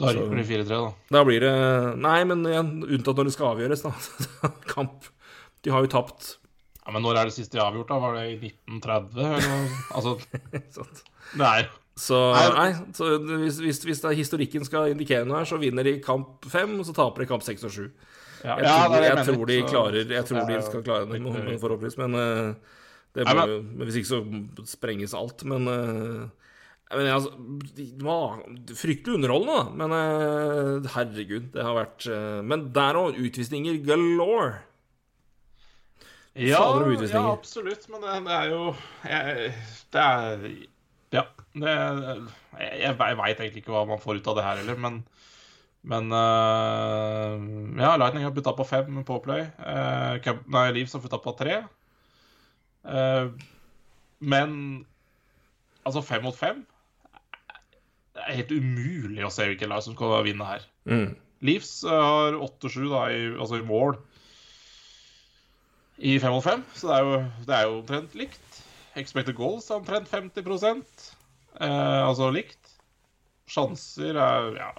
Da 0.00 0.12
ryker 0.16 0.36
det 0.40 0.46
4-3, 0.48 0.68
da. 0.68 0.92
Da 1.16 1.24
blir 1.28 1.40
det 1.44 1.54
Nei, 2.00 2.18
men 2.24 2.44
igjen, 2.48 2.70
unntatt 2.88 3.16
når 3.20 3.28
det 3.30 3.34
skal 3.36 3.50
avgjøres, 3.54 3.82
da. 3.86 3.92
Kamp. 4.74 5.08
De 5.62 5.70
har 5.74 5.84
jo 5.84 5.90
tapt. 5.92 6.36
Ja, 6.86 6.94
Men 6.96 7.04
når 7.04 7.18
er 7.20 7.28
det 7.28 7.34
siste 7.36 7.58
de 7.58 7.60
har 7.60 7.68
avgjort, 7.70 7.90
da? 7.92 7.98
Var 8.00 8.14
det 8.16 8.24
i 8.30 8.36
1930? 8.48 9.20
Eller? 9.20 9.44
noe? 9.44 9.82
Altså, 10.00 10.16
Nei. 11.36 11.60
det 11.60 11.66
er 11.66 11.68
Så, 12.00 12.16
Nei, 12.32 12.46
nei, 12.56 12.70
så 12.96 13.10
hvis, 13.42 13.58
hvis, 13.60 13.82
hvis 13.84 14.00
det 14.00 14.08
er 14.08 14.16
historikken 14.16 14.64
skal 14.64 14.88
indikere 14.94 15.26
noe 15.28 15.42
her, 15.42 15.48
så 15.50 15.58
vinner 15.60 15.84
de 15.84 15.98
kamp 16.00 16.46
fem, 16.48 16.72
og 16.80 16.86
så 16.88 16.94
taper 16.96 17.26
de 17.26 17.28
kamp 17.28 17.44
seks 17.44 17.66
og 17.68 17.74
sju. 17.74 17.84
ja, 18.40 18.56
Jeg, 18.56 18.64
tror, 18.64 18.94
det 18.94 19.00
det 19.02 19.08
jeg 19.10 19.18
mener. 19.18 19.28
tror 19.36 19.50
de 19.50 19.58
klarer 19.68 20.14
Jeg 20.16 20.24
tror 20.30 20.46
de 20.48 20.60
skal 20.64 20.84
klare 20.86 21.20
må- 21.20 21.34
forhåpentligvis. 21.60 21.98
Men 22.00 22.14
eh, 22.16 22.54
det 23.18 23.26
Nei, 23.28 23.34
må, 23.36 23.44
men- 23.44 23.52
jo- 23.52 23.84
hvis 23.84 24.00
ikke 24.00 24.12
så 24.14 24.22
sprenges 24.72 25.12
alt. 25.18 25.44
Men, 25.44 25.68
eh, 25.68 26.39
jeg 26.90 26.98
mener, 26.98 27.12
altså, 27.14 27.30
det 27.76 28.02
var 28.02 28.40
Fryktelig 28.74 29.14
underholdende, 29.20 29.58
da. 29.60 29.74
Men 29.78 29.92
uh, 29.94 30.88
herregud, 30.96 31.52
det 31.54 31.62
har 31.62 31.76
vært 31.76 32.06
uh, 32.10 32.40
Men 32.42 32.64
der 32.74 32.98
òg, 32.98 33.20
utvisninger 33.20 33.78
galore. 33.86 34.64
Ja, 36.34 36.62
ja, 37.10 37.22
absolutt, 37.30 37.86
men 37.90 38.02
det, 38.02 38.16
det 38.26 38.34
er 38.36 38.50
jo 38.52 38.66
jeg, 39.02 39.54
Det 39.92 40.02
er 40.02 40.44
Ja. 41.14 41.24
Det, 41.50 41.72
jeg 42.60 42.94
jeg 42.94 43.16
veit 43.18 43.40
egentlig 43.40 43.62
ikke 43.64 43.74
hva 43.74 43.82
man 43.88 43.98
får 44.02 44.20
ut 44.20 44.28
av 44.30 44.36
det 44.38 44.44
her 44.46 44.60
heller, 44.62 44.78
men 44.78 45.00
men 45.82 46.12
uh, 46.12 47.38
Ja, 47.80 47.94
Lightning 47.96 48.26
har 48.26 48.34
putta 48.34 48.52
på 48.52 48.66
fem 48.68 48.98
på 49.06 49.18
Play. 49.24 49.46
Uh, 49.62 50.18
nei, 50.50 50.66
Leaves 50.74 50.92
har 50.92 51.02
putta 51.02 51.22
på 51.22 51.34
tre. 51.38 51.62
Uh, 52.84 53.30
men 54.20 54.84
altså 55.86 56.02
fem 56.04 56.22
mot 56.26 56.36
fem 56.36 56.60
Det 58.20 58.28
er 58.28 58.38
helt 58.42 58.52
umulig 58.52 59.24
å 59.24 59.32
se 59.32 59.48
hvilket 59.48 59.70
lag 59.70 59.82
som 59.84 59.96
skal 59.96 60.20
vinne 60.26 60.44
her. 60.44 60.64
Mm. 60.84 61.16
Leafs 61.48 61.80
eh, 61.88 62.04
har 62.12 62.36
8-7 62.36 62.82
da, 62.92 63.04
i, 63.08 63.26
altså 63.40 63.60
i 63.60 63.66
mål 63.66 63.96
i 66.00 66.16
5 66.20 66.32
mot 66.32 66.44
5, 66.44 66.62
så 66.80 66.88
det 66.88 66.96
er, 66.96 67.04
jo, 67.04 67.16
det 67.44 67.56
er 67.56 67.64
jo 67.66 67.78
omtrent 67.82 68.14
likt. 68.16 68.60
Expected 68.96 69.36
goals 69.36 69.68
er 69.68 69.80
omtrent 69.80 70.08
50% 70.08 71.10
eh, 71.60 72.00
altså 72.06 72.30
likt. 72.32 72.72
Sjanser 73.50 74.16
er 74.16 74.56
ja, 74.56 74.70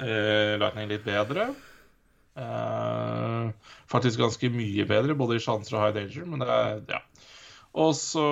eh, 0.00 0.54
Lightning 0.62 0.88
litt 0.94 1.04
bedre. 1.04 1.50
Eh, 2.40 3.72
faktisk 3.92 4.22
ganske 4.22 4.50
mye 4.54 4.88
bedre, 4.88 5.18
både 5.18 5.36
i 5.36 5.44
sjanser 5.44 5.76
og 5.76 5.84
high 5.84 5.96
danger, 5.98 6.24
men 6.30 6.44
det 6.44 6.48
er 6.56 6.80
ja. 6.96 7.02
Og 7.76 7.92
så 7.98 8.24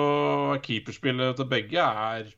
er 0.55 0.63
keeperspillet 0.65 1.37
til 1.37 1.49
begge 1.51 1.85
er 1.85 2.31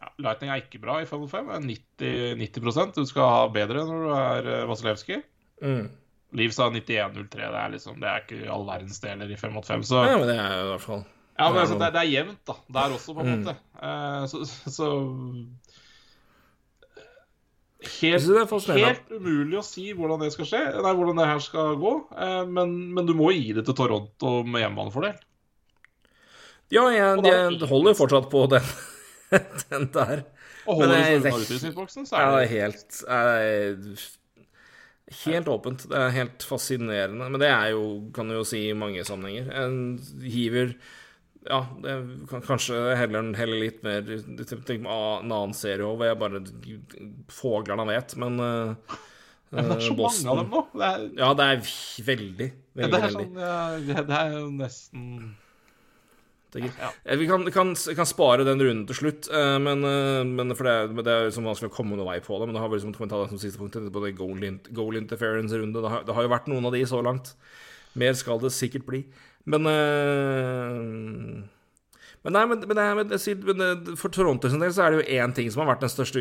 ja, 0.00 0.10
Lightning 0.24 0.50
er 0.54 0.62
ikke 0.62 0.80
bra 0.82 0.98
i 1.02 1.06
5 1.08 1.20
mot 1.24 1.30
5. 1.32 1.48
er 1.56 1.64
90, 1.66 2.36
90% 2.40 2.94
Du 3.00 3.04
skal 3.08 3.28
ha 3.28 3.40
bedre 3.52 3.84
når 3.86 4.04
du 4.06 4.10
er 4.16 4.50
eh, 4.58 4.66
Vasilevskij. 4.70 5.22
Mm. 5.62 5.88
Leaves 6.38 6.58
har 6.62 6.70
91-03. 6.70 7.28
Det 7.30 7.64
liksom, 7.74 7.96
det 8.00 8.08
er 8.08 8.20
ikke 8.24 8.50
all 8.54 8.64
verdens 8.68 9.00
deler 9.02 9.30
i 9.34 9.36
5 9.40 9.52
mot 9.58 9.66
5. 9.66 9.82
Så 9.88 10.04
Ja, 10.06 10.16
men 10.20 10.28
det 10.30 10.36
er 10.38 10.54
jo 10.60 10.66
i 10.68 10.70
hvert 10.74 10.86
fall 10.88 11.02
ja, 11.40 11.46
men 11.48 11.54
det 11.56 11.60
altså, 11.62 11.76
det, 11.80 11.86
er- 11.86 11.92
det 11.94 12.00
er 12.00 12.10
jevnt, 12.12 12.40
da. 12.44 12.54
Der 12.76 12.94
også, 12.98 13.14
på 13.16 13.22
en 13.24 13.30
Mm. 13.30 13.38
måte. 13.40 13.54
Eh, 13.80 14.24
så, 14.28 14.44
så 14.68 14.88
Helt, 17.80 18.26
det 18.28 18.74
helt 18.76 19.06
umulig 19.16 19.56
å 19.56 19.62
si 19.64 19.86
hvordan 19.96 20.20
det 20.20 20.28
skal 20.34 20.44
skje, 20.50 20.58
nei, 20.84 20.90
hvordan 20.98 21.16
det 21.16 21.28
her 21.30 21.38
skal 21.40 21.78
gå. 21.80 21.92
Uh, 22.12 22.42
men, 22.44 22.74
men 22.92 23.06
du 23.08 23.14
må 23.16 23.30
gi 23.32 23.54
det 23.56 23.64
til 23.64 23.76
Toronto 23.78 24.42
med 24.44 24.60
hjemmebanefordel. 24.60 25.14
Ja, 26.70 26.84
jeg, 26.92 27.22
jeg 27.24 27.68
holder 27.70 27.96
fortsatt 27.98 28.28
på 28.30 28.44
den, 28.52 28.66
den 29.70 29.90
der. 29.94 30.24
Og 30.66 30.80
holder 30.82 30.96
det- 30.96 31.04
det- 31.10 31.18
unna 31.32 31.36
utvisningsboksen, 31.44 32.06
så 32.08 32.16
er 32.16 32.30
det 32.30 32.38
det 32.38 32.46
er 32.46 32.54
helt 32.56 33.02
jeg, 33.08 34.00
Helt 35.24 35.48
åpent. 35.50 35.88
Det 35.90 35.98
er 35.98 36.12
helt 36.14 36.44
fascinerende. 36.46 37.26
Men 37.32 37.40
det 37.42 37.48
er 37.50 37.72
jo, 37.72 38.10
kan 38.14 38.28
du 38.30 38.36
jo 38.36 38.44
si, 38.46 38.60
i 38.70 38.76
mange 38.78 39.02
sammenhenger. 39.06 39.48
En 39.64 39.98
hiver 40.22 40.74
Ja, 41.48 41.62
det 41.82 41.94
kan 42.28 42.42
kanskje 42.44 42.76
heller, 42.98 43.30
heller 43.34 43.62
litt 43.62 43.78
mer 43.82 44.02
Tenk 44.04 44.66
på 44.66 44.74
en 44.76 45.32
annen 45.32 45.54
serie 45.56 45.86
òg, 45.88 45.96
hvor 45.96 46.10
jeg 46.10 46.18
bare 46.20 46.42
Fåglene 47.32 47.86
vet, 47.88 48.14
men 48.20 48.36
uh, 48.38 48.74
Det 49.50 49.64
er 49.64 49.80
så 49.82 49.96
mange 49.96 50.30
av 50.30 50.36
dem 50.44 50.52
nå. 50.52 50.60
Det 50.76 50.90
er, 50.92 51.06
Ja, 51.18 51.30
det 51.34 51.46
er 51.48 51.62
veldig, 52.06 52.50
veldig, 52.76 52.90
det 52.92 52.92
veldig, 52.92 53.00
er, 53.02 53.14
sånn, 53.16 53.40
ja, 53.40 54.02
det 54.04 54.18
er 54.20 54.34
jo 54.36 54.44
nesten 54.60 55.06
Det. 55.16 55.30
Ja. 56.58 56.90
Eh, 57.04 57.16
Vi 57.20 57.26
kan, 57.30 57.44
kan, 57.54 57.74
kan 57.74 58.06
spare 58.08 58.44
den 58.44 58.58
runden 58.60 58.86
til 58.88 58.96
slutt, 58.98 59.28
eh, 59.30 59.58
men, 59.62 59.84
eh, 59.86 60.24
men 60.26 60.54
for 60.58 60.64
det, 60.66 60.72
er- 60.72 61.02
det 61.02 61.12
er 61.14 61.28
liksom 61.28 61.46
vanskelig 61.46 61.70
å 61.70 61.76
komme 61.76 61.96
noen 61.96 62.08
vei 62.10 62.18
på 62.20 62.38
det. 62.40 62.48
Men 62.48 62.54
det 62.54 62.62
har 62.64 62.68
vi 62.72 62.80
liksom, 62.80 62.96
ta 62.98 63.22
det 63.22 63.30
som 63.30 63.38
siste 63.38 63.58
punkt 63.60 63.78
på 63.92 64.04
det 64.04 64.16
goal, 64.18 64.42
in, 64.42 64.58
goal 64.72 64.96
interference-runde. 64.98 65.80
Det, 65.84 66.06
det 66.06 66.14
har 66.16 66.22
jo 66.26 66.32
vært 66.34 66.48
noen 66.50 66.66
av 66.66 66.72
de 66.72 66.82
så 66.90 67.02
langt. 67.04 67.34
Mer 67.94 68.12
skal 68.18 68.38
det 68.42 68.52
sikkert 68.52 68.86
bli. 68.86 69.04
Men 69.46 69.66
øh, 69.66 71.42
men, 72.22 72.34
nei, 72.36 72.42
men, 72.50 72.60
men, 72.68 72.80
men, 73.08 73.94
for 73.96 74.12
Toronto 74.12 74.50
sin 74.52 74.60
del 74.60 74.72
så 74.76 74.84
er 74.84 74.92
det 74.92 74.98
jo 75.00 75.20
én 75.22 75.32
ting 75.36 75.48
som 75.52 75.62
har 75.62 75.70
vært 75.72 75.86
den 75.86 75.92
største 75.92 76.20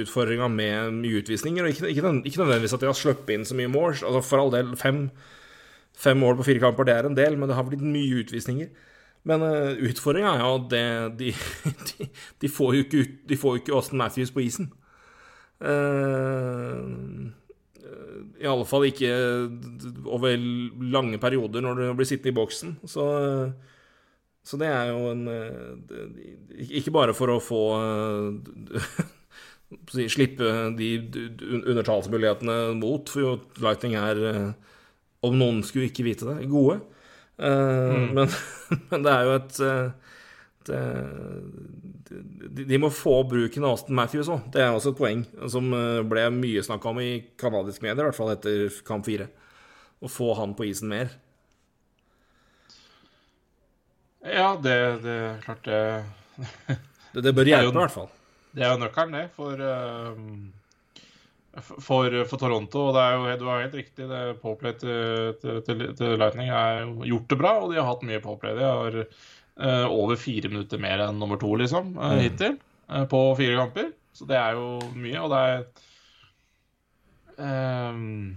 utfordringa 0.00 0.46
med 0.48 0.94
mye 1.02 1.20
utvisninger. 1.20 1.66
Og 1.66 1.74
ikke, 1.74 1.90
ikke, 1.92 2.12
ikke 2.30 2.40
nødvendigvis 2.40 2.72
at 2.78 2.80
de 2.84 2.88
har 2.88 2.96
sluppet 2.96 3.34
inn 3.34 3.44
så 3.48 3.58
mye 3.58 3.68
mål. 3.68 3.98
Altså 3.98 4.22
For 4.24 4.40
all 4.40 4.54
del, 4.54 4.72
fem, 4.80 5.02
fem 5.98 6.16
mål 6.22 6.38
på 6.40 6.46
fire 6.48 6.62
kamper, 6.64 6.88
det 6.88 6.94
er 6.96 7.10
en 7.10 7.18
del, 7.18 7.36
men 7.36 7.50
det 7.50 7.58
har 7.58 7.68
blitt 7.68 7.84
mye 7.84 8.22
utvisninger. 8.22 8.70
Men 9.28 9.42
uh, 9.44 9.76
utfordringa 9.90 10.30
er 10.38 10.44
jo 10.44 10.52
at 10.56 10.68
de, 11.20 11.32
de, 11.90 12.08
de 12.42 12.48
får 12.52 12.74
jo 12.78 12.84
ikke, 12.86 13.02
ut- 13.04 13.18
de 13.28 13.36
får 13.40 13.56
jo 13.56 13.62
ikke 13.62 13.74
Austin 13.76 14.00
Matthews 14.00 14.32
på 14.32 14.44
isen. 14.46 14.70
Uh, 15.58 17.28
I 18.38 18.46
alle 18.46 18.66
fall 18.68 18.86
ikke 18.88 19.10
over 20.06 20.36
lange 20.94 21.18
perioder 21.20 21.64
når 21.64 21.80
du 21.80 21.84
blir 21.98 22.08
sittende 22.08 22.32
i 22.32 22.38
boksen. 22.38 22.76
Så, 22.88 23.04
så 24.46 24.58
det 24.60 24.68
er 24.70 24.92
jo 24.92 25.10
en 25.10 25.24
eh, 25.28 26.68
Ikke 26.78 26.92
bare 26.94 27.12
for 27.16 27.32
å 27.34 27.40
få 27.42 27.62
eh, 27.82 28.94
Slippe 30.14 30.52
de 30.78 30.86
undertalsmulighetene 31.58 32.54
mot, 32.78 33.10
for 33.12 33.20
jo 33.24 33.32
Lightning 33.64 33.98
er, 34.00 34.22
eh, 34.30 34.46
om 35.26 35.34
noen 35.36 35.60
skulle 35.66 35.90
ikke 35.90 36.06
vite 36.06 36.28
det, 36.30 36.46
gode. 36.48 36.78
Eh, 37.38 37.96
men, 38.14 38.28
men 38.90 39.04
det 39.06 39.14
er 39.14 39.26
jo 39.28 39.34
et 39.38 39.60
eh, 39.64 40.08
det, 40.68 40.80
de, 42.08 42.64
de 42.68 42.80
må 42.80 42.90
få 42.92 43.22
bruken 43.28 43.64
av 43.64 43.78
Aston 43.78 43.96
Matthews 43.98 44.30
òg. 44.32 44.48
Det 44.52 44.62
er 44.64 44.74
også 44.74 44.92
et 44.92 45.00
poeng 45.00 45.24
som 45.52 45.70
eh, 45.76 46.02
ble 46.08 46.26
mye 46.34 46.64
snakka 46.64 46.92
om 46.92 47.00
i 47.02 47.12
canadiske 47.40 47.84
medier, 47.84 48.02
i 48.02 48.08
hvert 48.10 48.18
fall 48.18 48.34
etter 48.34 48.68
kamp 48.88 49.06
fire. 49.08 49.30
Å 49.98 50.10
få 50.12 50.32
han 50.38 50.54
på 50.58 50.68
isen 50.68 50.90
mer. 50.92 51.10
Ja, 54.28 54.52
det, 54.60 54.76
det 55.04 55.16
er 55.24 55.42
klart 55.44 55.66
det 55.66 55.80
Det, 57.14 57.22
det 57.24 57.32
bør 57.34 57.48
hjelpe, 57.48 57.72
i 57.72 57.80
hvert 57.80 57.94
fall. 57.94 58.10
Det 58.54 58.64
er 58.64 58.74
jo 58.74 58.80
nøkkelen, 58.82 59.14
det, 59.16 59.28
for, 59.36 59.62
eh, 59.62 60.57
for, 61.64 62.14
for 62.30 62.40
Toronto. 62.40 62.86
Og 62.88 62.94
det 62.96 63.02
er 63.04 63.16
jo, 63.16 63.36
du 63.40 63.46
har 63.50 63.62
helt 63.64 63.76
riktig, 63.78 64.06
det 64.10 64.22
Powerplay 64.42 64.74
til, 64.80 65.34
til, 65.42 65.58
til, 65.66 65.84
til 65.98 66.14
Lightning 66.20 66.50
har 66.52 66.84
gjort 67.08 67.28
det 67.32 67.38
bra, 67.40 67.52
og 67.62 67.72
de 67.72 67.78
har 67.80 67.88
hatt 67.90 68.04
mye 68.08 68.20
Powerplay. 68.24 68.56
De 68.58 68.64
har 68.68 68.98
uh, 69.02 69.86
over 69.92 70.16
fire 70.20 70.48
minutter 70.52 70.80
mer 70.82 71.02
enn 71.08 71.18
nummer 71.20 71.40
to, 71.40 71.52
liksom, 71.60 71.94
Mm. 71.98 72.18
hittil. 72.24 72.58
uh, 72.88 73.04
på 73.10 73.22
fire 73.40 73.56
kamper. 73.60 73.92
Så 74.18 74.26
det 74.26 74.36
er 74.40 74.56
jo 74.58 74.78
mye, 74.98 75.20
og 75.22 75.30
det 75.30 75.40
er 75.46 75.58
ehm, 77.38 78.36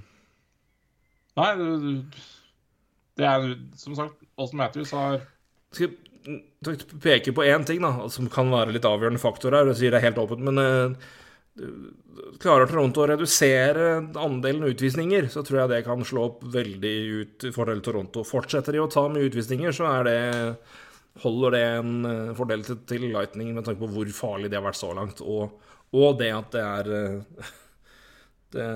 Nei, 1.39 1.49
det 3.17 3.25
er 3.27 3.45
som 3.79 3.95
sagt 3.97 4.19
Austin 4.37 4.59
Matthews 4.59 4.91
har 4.95 5.21
Skal 5.73 5.93
jeg 6.67 6.99
peke 7.01 7.33
på 7.33 7.45
én 7.47 7.63
ting 7.65 7.81
da, 7.81 7.93
som 8.13 8.27
kan 8.29 8.51
være 8.53 8.75
litt 8.75 8.85
avgjørende 8.85 9.21
faktor 9.23 9.55
her. 9.57 9.65
Du 9.65 9.73
sier 9.79 9.93
det 9.95 10.03
helt 10.03 10.19
åpent, 10.21 10.43
men 10.45 10.59
klarer 12.41 12.69
Toronto 12.69 13.03
å 13.03 13.07
redusere 13.11 13.87
andelen 14.19 14.69
utvisninger, 14.69 15.27
så 15.31 15.43
tror 15.45 15.63
jeg 15.63 15.71
det 15.73 15.81
kan 15.87 16.03
slå 16.07 16.29
opp 16.29 16.45
veldig 16.53 16.93
ut 17.21 17.47
i 17.49 17.51
fordel 17.55 17.83
Toronto. 17.83 18.23
Fortsetter 18.27 18.77
de 18.77 18.83
å 18.83 18.89
ta 18.91 19.07
mye 19.11 19.27
utvisninger, 19.27 19.75
så 19.75 19.89
er 19.89 20.07
det 20.07 20.19
holder 21.21 21.57
det 21.57 21.63
en 21.75 22.05
eh, 22.07 22.29
fordel 22.37 22.63
til, 22.63 22.77
til 22.87 23.09
Lightning 23.11 23.51
med 23.55 23.65
tanke 23.67 23.83
på 23.83 23.89
hvor 23.91 24.13
farlig 24.15 24.51
det 24.51 24.59
har 24.59 24.63
vært 24.63 24.79
så 24.79 24.93
langt, 24.95 25.19
og, 25.19 25.57
og 25.91 26.15
det 26.21 26.29
at 26.31 26.53
det 26.55 26.61
er 26.63 26.91
eh, 26.95 27.49
det, 28.55 28.69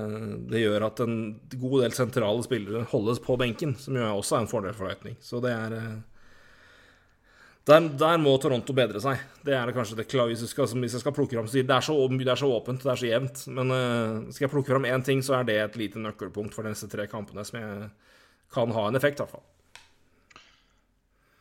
det 0.52 0.60
gjør 0.60 0.86
at 0.90 1.00
en 1.04 1.16
god 1.56 1.78
del 1.84 1.96
sentrale 1.96 2.44
spillere 2.44 2.84
holdes 2.92 3.22
på 3.24 3.38
benken, 3.40 3.74
som 3.80 3.96
jo 3.96 4.04
også 4.20 4.36
er 4.36 4.44
en 4.44 4.52
fordel 4.52 4.76
for 4.76 4.88
Lightning. 4.88 5.16
Så 5.24 5.40
det 5.44 5.52
er 5.56 5.76
eh, 5.76 5.96
der, 7.66 7.88
der 7.98 8.20
må 8.22 8.36
Toronto 8.38 8.74
bedre 8.76 9.00
seg. 9.02 9.22
Det 9.42 9.54
er 9.56 9.66
det 9.66 9.74
kanskje 9.74 9.98
det 9.98 10.06
hvis 10.06 10.44
jeg 10.44 10.52
skal, 10.52 10.70
hvis 10.78 10.94
jeg 10.94 11.02
skal 11.02 11.14
plukke 11.16 11.34
fram 11.34 11.48
Det 11.50 11.64
er 11.66 11.82
så, 11.82 11.96
det 12.12 12.30
er 12.30 12.38
så 12.38 12.50
åpent, 12.54 12.84
det 12.84 12.92
er 12.92 13.00
så 13.00 13.08
jevnt. 13.08 13.42
Men 13.50 13.74
uh, 13.74 14.30
skal 14.30 14.46
jeg 14.46 14.52
plukke 14.52 14.70
fram 14.70 14.86
én 14.86 15.02
ting, 15.02 15.22
så 15.26 15.40
er 15.40 15.48
det 15.48 15.58
et 15.58 15.78
lite 15.80 15.98
nøkkelpunkt 15.98 16.54
for 16.54 16.68
disse 16.68 16.86
tre 16.92 17.08
kampene 17.10 17.42
som 17.46 17.58
jeg 17.58 17.90
kan 18.54 18.74
ha 18.76 18.86
en 18.86 18.98
effekt, 18.98 19.18
i 19.18 19.24
hvert 19.24 19.34
fall. 19.34 19.46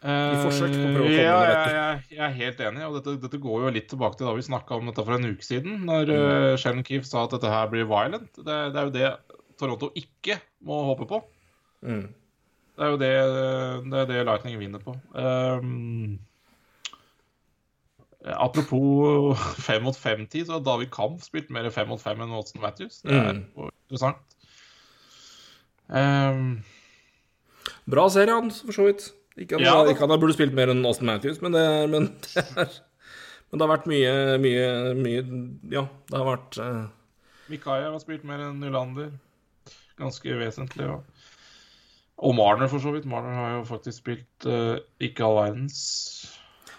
I 0.06 0.42
forsøk 0.42 0.74
på 0.74 0.82
å 0.82 0.90
prøve 0.94 1.06
å 1.06 1.14
komme 1.14 1.22
ja, 1.22 1.38
med 1.38 1.48
jeg, 1.50 1.62
dette. 1.62 2.10
jeg, 2.14 2.24
er 2.26 2.36
helt 2.40 2.60
enig. 2.68 2.82
og 2.86 2.98
dette, 3.00 3.16
dette 3.24 3.40
går 3.42 3.64
jo 3.64 3.72
litt 3.78 3.88
tilbake 3.90 4.20
til 4.20 4.28
da 4.30 4.36
vi 4.38 4.50
snakka 4.50 4.78
om 4.78 4.92
dette 4.92 5.06
for 5.06 5.18
en 5.18 5.30
uke 5.30 5.46
siden, 5.46 5.80
når 5.88 6.12
uh, 6.12 6.50
Sheldon 6.62 6.86
Keefe 6.86 7.10
sa 7.10 7.24
at 7.26 7.38
dette 7.38 7.54
her 7.54 7.70
blir 7.70 7.88
violent. 7.90 8.30
Det, 8.38 8.60
det 8.74 8.82
er 8.82 8.90
jo 8.90 8.94
det 8.98 9.10
Toronto 9.62 9.94
ikke 9.98 10.42
må 10.66 10.82
håpe 10.90 11.08
på. 11.10 11.22
Mm. 11.86 12.06
Det 12.76 12.84
er 12.84 12.90
jo 12.92 12.98
det, 13.00 13.12
det, 13.92 14.00
er 14.02 14.08
det 14.10 14.24
Lightning 14.28 14.58
vinner 14.60 14.82
på. 14.84 14.96
Um, 15.16 16.18
apropos 18.26 19.38
fem 19.64 19.84
mot 19.86 19.96
fem-tid, 19.98 20.46
så 20.48 20.58
har 20.58 20.64
David 20.66 20.90
Kampf 20.92 21.24
spilt 21.30 21.52
mer 21.54 21.70
fem 21.72 21.88
mot 21.92 22.02
fem 22.02 22.20
enn 22.26 22.34
Watson 22.36 22.62
Matthews. 22.64 23.02
Det 23.06 23.14
er 23.16 23.34
Mm. 23.34 23.70
interessant. 23.88 24.18
Um, 25.88 26.64
Bra 27.88 28.08
serie, 28.10 28.34
han, 28.34 28.50
for 28.52 28.74
så 28.74 28.86
vidt. 28.90 29.12
Ikke 29.38 29.56
at 29.56 29.62
Ja, 29.62 29.84
da. 29.84 29.90
ikke 29.92 30.04
at 30.04 30.10
han 30.10 30.20
burde 30.20 30.34
spilt 30.34 30.54
mer 30.58 30.72
enn 30.72 30.86
Austin 30.86 31.06
Matthews, 31.06 31.42
men 31.42 31.54
det, 31.54 31.90
men 31.92 32.08
det, 32.34 32.44
er, 32.58 32.72
men 33.52 33.60
det 33.60 33.68
har 33.68 33.78
vært 33.78 33.88
mye, 33.92 34.14
mye, 34.42 34.68
mye 34.96 35.24
Ja, 35.72 35.84
det 36.10 36.18
har 36.18 36.26
vært 36.26 36.58
uh... 36.64 36.86
Mikael 37.52 37.92
har 37.92 38.00
spilt 38.02 38.24
mer 38.26 38.40
enn 38.42 38.58
Nylander. 38.64 39.12
Ganske 40.00 40.34
vesentlig. 40.40 40.88
Ja. 40.88 40.96
Og 42.24 42.36
Marner, 42.36 42.70
for 42.72 42.80
så 42.80 42.94
vidt. 42.96 43.08
Marner 43.10 43.36
har 43.36 43.50
jo 43.58 43.64
faktisk 43.68 44.00
spilt 44.04 44.48
uh, 44.48 44.78
ikke 45.04 45.26
all 45.26 45.40
verdens. 45.42 45.82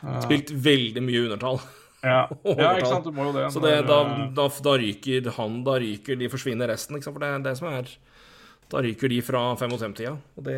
Uh, 0.01 0.17
Spilt 0.25 0.53
veldig 0.65 1.03
mye 1.05 1.27
undertall. 1.27 1.61
ja. 2.07 2.23
ja, 2.63 2.71
ikke 2.79 2.89
sant. 2.89 3.05
Du 3.05 3.13
må 3.13 3.29
jo 3.29 3.35
det. 3.37 3.51
Så 3.53 3.61
det, 3.65 3.75
da, 3.89 4.01
eh, 4.07 4.25
da, 4.37 4.49
da 4.65 4.75
ryker 4.81 5.31
han, 5.37 5.61
da 5.67 5.77
ryker 5.83 6.17
de, 6.21 6.31
forsvinner 6.33 6.73
resten. 6.73 7.03
For 7.05 7.21
det 7.21 7.29
er 7.29 7.45
det 7.45 7.57
som 7.61 7.69
er 7.73 7.93
Da 8.73 8.83
ryker 8.83 9.13
de 9.13 9.21
fra 9.23 9.45
fem 9.61 9.71
mot 9.71 9.83
fem-tida. 9.83 10.17
Og 10.37 10.49
det 10.49 10.57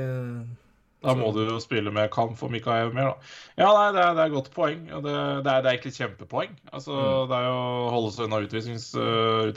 Da 1.02 1.14
må 1.14 1.32
du 1.34 1.42
jo 1.46 1.58
spille 1.62 1.90
med 1.94 2.10
Kamp 2.14 2.38
og 2.42 2.50
Mikael 2.54 2.94
mer, 2.94 3.10
da. 3.10 3.34
Ja, 3.58 3.72
nei, 3.74 3.90
det 3.94 4.04
er, 4.04 4.14
det 4.14 4.22
er 4.22 4.30
et 4.30 4.36
godt 4.38 4.52
poeng. 4.54 4.86
Det, 4.86 5.02
det, 5.02 5.12
er, 5.18 5.42
det 5.42 5.56
er 5.56 5.72
egentlig 5.74 5.94
kjempepoeng. 5.98 6.54
Altså, 6.72 7.02
Det 7.30 7.36
er 7.38 7.50
jo 7.50 7.58
å 7.58 7.90
holde 7.96 8.14
seg 8.14 8.30
unna 8.30 8.40
utvisnings, 8.46 8.92
uh, 8.94 9.50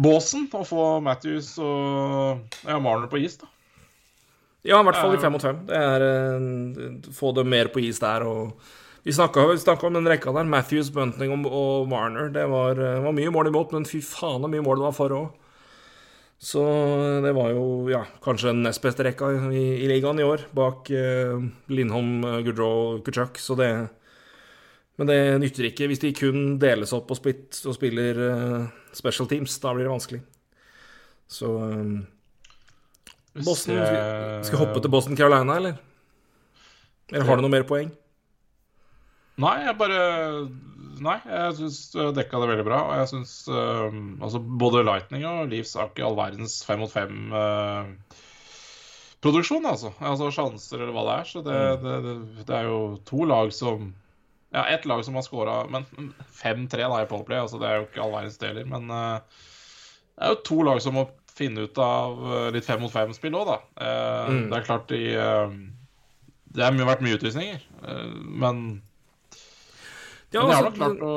utvisningsbåsen 0.00 0.48
og 0.54 0.66
få 0.66 1.00
Matthews 1.02 1.58
og 1.58 2.40
ja, 2.66 2.78
Marner 2.78 3.08
på 3.08 3.18
is, 3.20 3.36
da. 3.38 3.46
Ja, 4.62 4.80
i 4.80 4.84
hvert 4.84 4.96
fall 4.96 5.14
i 5.14 5.16
Ja. 5.16 5.20
fem 5.20 5.32
mot 5.32 5.42
fem. 5.42 5.66
Det 5.66 5.76
er 5.76 6.00
uh, 6.38 7.12
Få 7.12 7.32
dem 7.34 7.48
mer 7.48 7.68
på 7.68 7.80
is 7.80 7.98
der 7.98 8.22
og 8.22 8.52
Vi 9.02 9.12
snakka 9.12 9.86
om 9.86 9.94
den 9.94 10.04
rekka 10.06 10.30
der. 10.30 10.44
Matthews, 10.44 10.90
Bunting 10.90 11.32
og, 11.32 11.46
og 11.50 11.88
Marner. 11.88 12.28
Det 12.28 12.46
var, 12.46 12.72
eh, 12.72 13.00
var 13.00 13.12
mye 13.12 13.30
mål 13.30 13.46
imot, 13.48 13.72
men 13.72 13.86
fy 13.86 14.02
faen 14.02 14.42
så 14.42 14.48
mye 14.48 14.60
mål 14.60 14.76
det 14.76 14.84
var 14.84 14.92
for 14.92 15.08
òg. 15.08 15.30
Så 16.38 16.60
det 17.24 17.32
var 17.32 17.48
jo 17.48 17.88
ja, 17.88 18.04
kanskje 18.20 18.52
den 18.52 18.62
nest 18.62 18.82
beste 18.82 19.02
rekka 19.02 19.30
i, 19.52 19.84
i 19.84 19.88
ligaen 19.88 20.20
i 20.20 20.22
år, 20.22 20.44
bak 20.52 20.90
uh, 20.92 21.40
Lindholm, 21.68 22.22
eh, 22.24 22.52
og 22.60 23.02
Kuchuk. 23.04 23.38
Så 23.40 23.56
det 23.56 23.88
Men 25.00 25.08
det 25.08 25.40
nytter 25.40 25.64
ikke 25.70 25.86
hvis 25.88 26.02
de 26.02 26.10
kun 26.12 26.58
deles 26.60 26.90
opp 26.92 27.08
og, 27.08 27.16
split, 27.16 27.56
og 27.64 27.72
spiller 27.72 28.18
eh, 28.20 28.68
special 28.92 29.24
teams. 29.30 29.54
Da 29.62 29.72
blir 29.72 29.86
det 29.88 29.94
vanskelig. 29.94 30.20
Så 31.24 31.48
eh, 31.64 32.04
Boston, 33.40 33.80
skal, 33.80 34.44
skal 34.44 34.60
hoppe 34.60 34.76
til 34.84 34.92
Boston 34.92 35.16
Carolina, 35.16 35.56
eller? 35.56 35.80
Eller 37.14 37.24
har 37.24 37.40
du 37.40 37.42
noe 37.46 37.54
mer 37.54 37.64
poeng? 37.64 37.88
Nei, 39.40 39.64
jeg 39.64 39.72
bare 39.80 39.96
Nei, 41.00 41.16
jeg 41.24 41.56
syns 41.56 41.88
du 41.94 42.12
dekka 42.12 42.36
det 42.42 42.50
veldig 42.50 42.66
bra. 42.68 42.80
Og 42.90 42.94
jeg 43.00 43.08
syns 43.14 43.32
altså 43.48 44.36
både 44.36 44.84
Lightning 44.84 45.24
og 45.24 45.48
Leaves 45.48 45.72
har 45.80 45.88
ikke 45.88 46.04
all 46.04 46.12
verdens 46.18 46.60
fem 46.66 46.76
mot 46.82 46.92
fem-produksjon, 46.92 49.64
altså. 49.64 49.96
Altså 49.96 50.28
sjanser 50.36 50.76
eller 50.82 50.92
hva 50.92 51.04
det 51.08 51.14
er. 51.14 51.24
Så 51.32 51.40
det, 51.46 51.56
det, 51.86 51.94
det, 52.04 52.14
det 52.44 52.54
er 52.58 52.64
jo 52.68 53.00
to 53.08 53.24
lag 53.32 53.48
som 53.56 53.96
Ja, 54.50 54.66
ett 54.66 54.84
lag 54.84 55.04
som 55.04 55.14
har 55.14 55.22
scora 55.22 55.66
Men 55.70 55.84
5-3 56.42 56.88
da 56.88 57.02
i 57.02 57.06
Powerplay, 57.06 57.38
altså 57.38 57.58
det 57.62 57.68
er 57.68 57.76
jo 57.78 57.86
ikke 57.86 58.02
all 58.02 58.14
verdens 58.16 58.38
deler. 58.40 58.66
Men 58.66 58.90
uh, 58.90 59.18
det 60.16 60.26
er 60.26 60.32
jo 60.34 60.40
to 60.46 60.62
lag 60.66 60.80
som 60.82 60.96
må 60.98 61.06
finne 61.30 61.64
ut 61.64 61.78
av 61.80 62.18
eh, 62.26 62.48
litt 62.52 62.66
fem 62.66 62.80
mot 62.82 62.92
fem-spill 62.92 63.36
òg, 63.38 63.46
da. 63.48 63.58
Uh, 63.80 64.26
Mm. 64.30 64.42
Det 64.50 64.56
er 64.58 64.64
klart 64.66 64.90
de 64.90 64.98
uh, 65.16 65.52
Det 66.52 66.64
har 66.66 66.74
vært 66.84 67.04
mye 67.06 67.16
utvisninger, 67.16 67.62
men 67.80 67.86
har, 67.88 68.10
men 68.44 68.58
de 70.34 70.42
har 70.42 70.66
nok 70.66 70.76
klart 70.76 71.04
å 71.06 71.14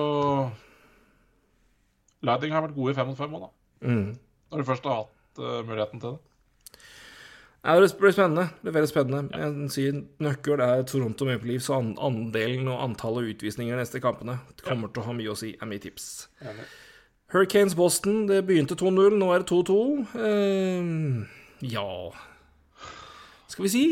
Lightning 2.23 2.53
har 2.55 2.63
vært 2.63 2.77
gode 2.77 2.93
i 2.93 2.95
fem 2.95 3.09
mot 3.09 3.19
fem 3.19 3.33
òg, 3.35 3.49
da. 3.49 3.89
mm. 3.89 4.05
Når 4.53 4.61
de 4.61 4.67
først 4.69 4.87
har 4.87 5.01
hatt 5.01 5.41
muligheten 5.67 5.99
til 5.99 6.13
det. 6.13 6.32
Ja, 7.63 7.77
det 7.79 7.93
blir 7.95 8.11
spennende. 8.11 8.49
Det 8.59 8.65
blir 8.67 8.75
veldig 8.75 8.89
spennende. 8.91 9.37
Jeg 9.39 9.69
sier 9.71 9.99
nøkkel 10.19 10.59
er 10.59 10.81
Toronto 10.83 11.23
Maple 11.29 11.47
Leafs, 11.53 11.69
og 11.71 11.77
an- 11.79 11.93
andelen 12.03 12.67
og 12.67 12.81
antallet 12.83 13.29
utvisninger 13.37 13.77
neste 13.79 14.01
kampene 14.03 14.39
kommer 14.65 14.91
til 14.91 14.99
å 15.03 15.05
ha 15.07 15.13
mye 15.15 15.31
å 15.31 15.37
si, 15.39 15.53
er 15.61 15.69
mitt 15.71 15.85
tips. 15.87 16.27
Hurricanes 17.31 17.73
Boston, 17.79 18.27
det 18.27 18.41
begynte 18.45 18.75
2-0, 18.75 19.15
nå 19.17 19.31
er 19.33 19.45
det 19.45 19.47
2-2. 19.49 19.77
Uh, 20.11 21.23
ja 21.63 21.87
Skal 23.47 23.63
vi 23.63 23.71
si? 23.71 23.85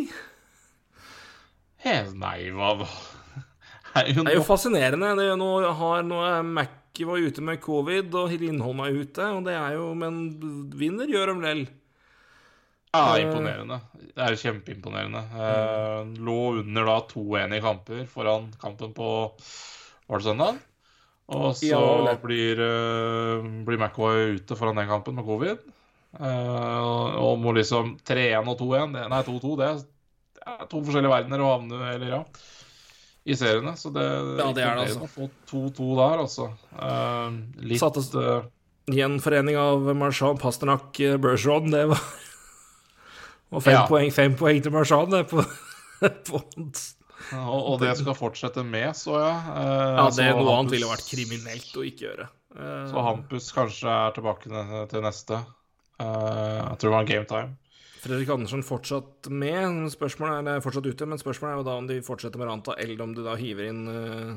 He, 1.81 1.95
nei, 2.13 2.51
hva 2.53 2.73
er 2.75 4.11
Det 4.13 4.27
er 4.27 4.37
jo 4.37 4.43
fascinerende. 4.45 5.15
Det 5.17 5.25
er 5.25 5.31
jo 5.33 5.39
nå, 5.39 5.49
har, 5.79 6.03
nå 6.03 6.19
er 6.27 6.43
Mackie 6.43 7.07
var 7.07 7.23
ute 7.23 7.41
med 7.41 7.61
covid, 7.63 8.13
og 8.19 8.35
Lindholm 8.35 8.83
er 8.83 8.99
ute, 8.99 9.25
og 9.31 9.45
det 9.47 9.55
er 9.55 9.77
jo 9.79 9.93
Men 9.95 10.21
vinner 10.75 11.07
gjør 11.07 11.31
de 11.33 11.41
vel. 11.47 11.63
Ja, 12.91 13.05
imponerende. 13.21 13.77
Det 14.11 14.25
er 14.25 14.35
kjempeimponerende. 14.35 15.21
Mm. 15.31 16.15
lå 16.27 16.39
under 16.59 16.89
da 16.89 16.97
2-1 17.07 17.55
i 17.55 17.61
kamper 17.63 18.01
foran 18.11 18.49
kampen 18.59 18.91
på 18.93 19.07
Var 20.09 20.19
det 20.19 20.25
søndag? 20.25 20.57
Og 21.31 21.53
så 21.55 21.69
Ja, 21.69 22.15
blir, 22.19 22.59
uh, 22.59 23.45
blir 23.63 23.79
McAvoy 23.79 24.35
ute 24.35 24.57
foran 24.59 24.75
den 24.75 24.89
kampen 24.89 25.15
med 25.15 25.23
covid. 25.25 25.61
Uh, 26.19 27.15
og 27.23 27.39
må 27.39 27.53
liksom 27.55 27.93
3-1 28.03 28.49
og 28.51 28.59
2-1 28.59 28.91
Nei, 29.07 29.21
2-2, 29.23 29.53
det 29.61 29.67
er 29.69 29.77
det 30.41 30.55
er 30.57 30.65
to 30.67 30.79
forskjellige 30.81 31.11
verdener 31.13 31.41
å 31.45 31.51
havne 31.53 31.79
Eller 31.93 32.09
ja. 32.09 32.21
I 33.23 33.35
seriene. 33.37 33.75
Så 33.77 33.91
det, 33.93 34.01
Ja, 34.41 34.47
det 34.51 34.63
er 34.65 34.79
det, 34.79 34.87
altså. 34.89 35.05
å 35.05 35.11
få 35.13 35.29
2-2 35.51 35.89
der, 35.99 36.23
altså. 36.25 36.47
Uh, 36.73 37.37
litt 37.61 37.79
Sattes- 37.79 38.09
eh, 38.17 38.47
Gjenforening 38.91 39.55
av 39.61 39.85
Marchand, 39.95 40.39
Pasternak, 40.41 40.97
eh, 40.99 41.15
Bergeron, 41.21 41.69
det 41.69 41.83
var 41.93 42.01
Og 43.51 43.63
fem, 43.63 43.73
Ja. 43.75 43.85
poeng, 43.87 44.11
fem 44.15 44.35
poeng 44.39 44.61
til 44.63 44.71
Marchand, 44.71 45.11
det, 45.11 45.25
på, 45.29 45.43
på 46.29 46.41
Og, 47.37 47.59
og 47.73 47.79
det 47.81 47.93
skal 47.99 48.15
fortsette 48.17 48.63
med, 48.65 48.93
så 48.97 49.17
jeg. 49.19 49.39
Eh, 49.55 49.95
Ja, 49.99 50.05
det 50.09 50.25
er 50.25 50.37
Noe 50.39 50.55
annet 50.57 50.71
ville 50.73 50.87
vært 50.89 51.05
kriminelt 51.07 51.75
å 51.77 51.83
ikke 51.87 52.05
gjøre. 52.07 52.27
Eh, 52.55 52.85
Så 52.91 53.03
Hampus 53.05 53.51
kanskje 53.55 53.87
er 53.91 54.15
tilbake 54.15 54.87
til 54.91 55.03
neste. 55.05 55.41
Eh, 56.01 56.05
jeg 56.05 56.77
tror 56.79 56.87
det 56.89 56.95
var 56.95 57.03
en 57.05 57.11
game 57.11 57.25
time. 57.29 57.57
Fredrik 58.01 58.31
Andersen 58.33 58.63
fortsatt 58.65 59.27
med. 59.29 59.91
Spørsmålet 59.93 60.47
er, 60.47 60.55
er 60.57 60.63
fortsatt 60.65 60.87
ute, 60.89 61.05
men 61.05 61.19
spørsmålet 61.21 61.53
er 61.53 61.59
jo 61.61 61.67
da 61.67 61.75
om 61.77 61.87
de 61.91 61.99
fortsetter 62.01 62.41
med 62.41 62.49
Ranta, 62.49 62.73
eller 62.81 63.03
om 63.05 63.11
de 63.13 63.21
da 63.27 63.35
hiver 63.37 63.67
inn 63.69 63.83
eh, 63.91 64.31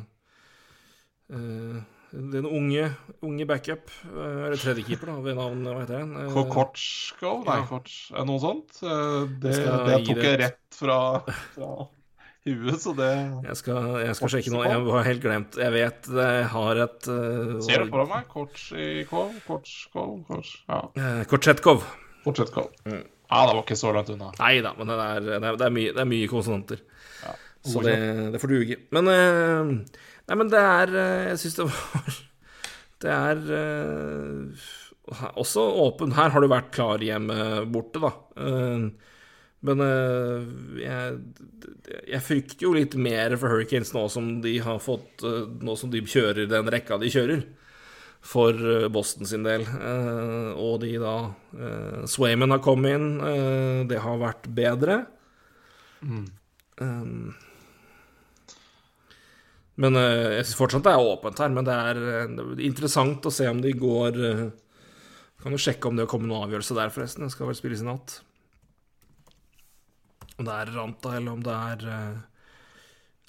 eh, 1.32 1.78
den 2.14 2.46
unge, 2.46 2.88
unge 3.24 3.46
backup, 3.48 3.90
uh, 4.12 4.46
eller 4.46 4.60
tredjekeeper, 4.60 5.10
da, 5.10 5.16
ved 5.24 5.38
navn 5.38 5.66
Hva 5.66 5.80
heter 5.80 5.98
han? 5.98 6.12
Eh, 6.20 6.30
Kokortskov? 6.34 7.42
Nei, 7.48 7.58
ja. 7.58 7.66
Korts, 7.70 7.96
det 8.14 8.24
noe 8.28 8.42
sånt? 8.42 8.78
Eh, 8.84 9.16
det, 9.42 9.54
det 9.58 9.98
tok 10.06 10.22
jeg 10.22 10.38
rett 10.42 10.78
fra, 10.78 10.98
fra 11.56 11.70
huet, 12.44 12.78
så 12.82 12.92
det 12.98 13.10
Jeg 13.48 13.58
skal, 13.62 13.90
jeg 14.04 14.18
skal 14.20 14.32
sjekke 14.36 14.54
noe. 14.54 14.66
Jeg 14.68 14.84
har 14.92 15.08
helt 15.08 15.24
glemt. 15.24 15.58
Jeg 15.58 15.74
vet 15.74 16.10
jeg 16.20 16.46
har 16.54 16.82
et 16.84 17.10
uh, 17.10 17.56
Ser 17.64 17.84
du 17.84 17.92
foran 17.96 18.12
meg? 18.12 18.30
Kortskov? 18.30 19.34
Kortsjkov? 19.48 20.14
Korts... 20.28 20.54
Ja. 20.68 20.80
Kortsjetkov. 21.30 21.86
Kortsjetkov. 22.24 22.70
Mm. 22.86 23.02
Ja, 23.02 23.46
det 23.48 23.54
var 23.56 23.62
ikke 23.64 23.80
så 23.80 23.90
langt 23.96 24.12
unna. 24.12 24.30
Nei 24.38 24.58
da, 24.62 24.74
men 24.78 24.92
det 24.92 25.00
er, 25.02 25.24
det 25.26 25.38
er, 25.40 25.56
det 25.58 25.66
er, 25.66 25.74
mye, 25.74 25.94
det 25.96 26.04
er 26.04 26.10
mye 26.10 26.30
konsonanter. 26.30 26.84
Ja. 27.24 27.34
Så 27.64 27.80
det, 27.80 27.96
det 28.34 28.40
får 28.42 28.52
duge. 28.52 28.76
Men 28.92 29.08
uh, 29.08 30.02
Nei, 30.24 30.36
men 30.40 30.48
det 30.52 30.60
er 30.60 30.94
Jeg 31.30 31.40
syns 31.42 31.58
det 31.58 31.66
var 31.68 32.20
Det 33.04 33.12
er 33.12 33.40
også 35.36 35.64
åpen 35.82 36.14
Her 36.16 36.32
har 36.32 36.40
du 36.40 36.48
vært 36.48 36.70
klar 36.72 37.02
hjemme 37.04 37.34
borte, 37.68 38.00
da. 38.00 38.12
Men 39.64 39.82
jeg, 40.80 41.18
jeg, 42.08 42.22
frykter 42.24 42.64
jo 42.64 42.72
litt 42.72 42.96
mer 42.96 43.36
for 43.36 43.52
Hurricanes 43.52 43.92
nå 43.92 44.06
som 44.12 44.30
de 44.44 44.54
har 44.64 44.80
fått 44.80 45.24
Nå 45.24 45.76
som 45.76 45.92
de 45.92 46.00
kjører 46.08 46.48
den 46.48 46.72
rekka 46.72 46.96
de 47.02 47.12
kjører 47.12 47.44
for 48.24 48.56
Boston 48.88 49.28
sin 49.28 49.44
del. 49.44 49.66
Og 50.56 50.78
de 50.80 50.94
da 50.96 51.16
Swayman 52.08 52.54
har 52.54 52.62
kommet 52.64 52.96
inn. 52.96 53.10
Det 53.90 54.00
har 54.00 54.22
vært 54.22 54.48
bedre. 54.56 55.02
Mm. 56.00 57.34
Men 59.80 59.98
jeg 59.98 60.44
syns 60.44 60.58
fortsatt 60.58 60.84
det 60.86 60.92
er 60.94 61.08
åpent 61.12 61.40
her. 61.42 61.50
Men 61.54 61.66
det 61.66 61.74
er 61.74 62.02
interessant 62.62 63.26
å 63.26 63.32
se 63.34 63.48
om 63.50 63.62
de 63.64 63.72
går 63.74 64.20
Kan 65.42 65.56
jo 65.56 65.58
sjekke 65.60 65.90
om 65.90 65.98
det 65.98 66.06
kommer 66.08 66.30
noen 66.30 66.46
avgjørelse 66.46 66.76
der, 66.78 66.92
forresten. 66.94 67.26
Det 67.26 67.34
skal 67.34 67.50
vel 67.50 67.58
spilles 67.58 67.82
i 67.82 67.88
natt. 67.88 68.14
Om 70.38 70.46
det 70.46 70.54
er 70.54 70.70
Ranta, 70.76 71.16
eller 71.18 71.34
om 71.34 71.42
det 71.44 71.56
er 71.58 71.82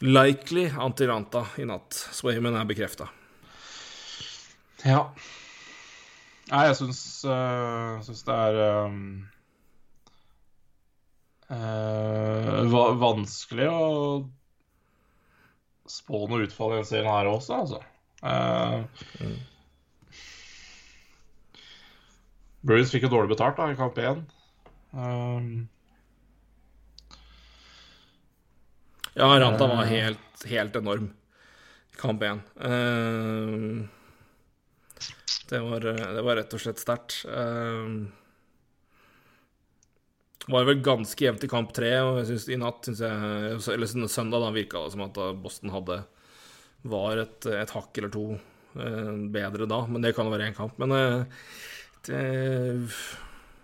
likely 0.05 0.69
anti-Ranta 0.69 1.45
i 1.59 1.65
natt. 1.67 1.97
Swayman 2.15 2.55
er 2.59 2.67
bekrefta. 2.69 3.09
Ja. 4.85 5.07
Nei, 6.51 6.65
jeg 6.69 6.77
syns, 6.77 7.01
uh, 7.25 7.97
syns 8.05 8.21
det 8.27 8.35
er 8.37 8.57
um, 8.85 8.99
uh, 11.49 12.75
vanskelig 13.01 13.69
å 13.71 13.87
spå 15.89 16.25
noe 16.29 16.45
utfall 16.47 16.73
i 16.73 16.79
den 16.79 16.87
serien 16.89 17.11
her 17.11 17.29
også, 17.29 17.61
altså. 17.61 17.81
Uh, 18.25 18.83
mm. 19.21 19.37
Bruce 22.65 22.89
fikk 22.89 23.05
jo 23.05 23.13
dårlig 23.13 23.35
betalt 23.35 23.59
da, 23.59 23.69
i 23.69 23.77
kamp 23.77 23.97
1. 24.01 24.23
Um, 24.95 25.67
Ja, 29.15 29.29
Ranta 29.39 29.67
var 29.67 29.85
helt, 29.87 30.41
helt 30.45 30.75
enorm 30.75 31.05
i 31.93 31.95
kamp 31.95 32.23
1. 32.23 32.39
Uh, 32.59 33.85
det, 35.49 35.59
var, 35.59 35.79
det, 35.79 36.21
var, 36.21 36.35
rett 36.35 36.55
og 36.57 36.59
slett 36.59 36.81
sterkt. 36.83 37.21
Uh, 37.23 38.09
var 40.51 40.67
vel 40.67 40.81
ganske 40.85 41.25
jevnt 41.25 41.45
i 41.45 41.49
kamp 41.49 41.71
tre, 41.73 41.91
og 42.05 42.19
jeg 42.21 42.27
synes, 42.29 42.47
i 42.53 42.59
natt 42.61 42.85
synes 42.87 43.01
jeg, 43.01 43.75
eller 43.75 44.09
søndag 44.11 44.43
da 44.43 44.51
virka 44.53 44.83
det 44.83 44.93
som 44.93 45.05
at 45.07 45.17
Boston 45.41 45.73
hadde 45.73 46.03
var 46.85 47.17
et, 47.23 47.47
et 47.49 47.71
hakk 47.73 47.97
eller 47.97 48.11
to 48.13 48.25
uh, 48.35 49.13
bedre 49.33 49.65
da. 49.69 49.81
Men 49.89 50.05
det 50.05 50.13
kan 50.15 50.27
jo 50.27 50.35
være 50.35 50.51
én 50.51 50.57
kamp. 50.57 50.77
Men 50.81 50.93
det 52.05 52.23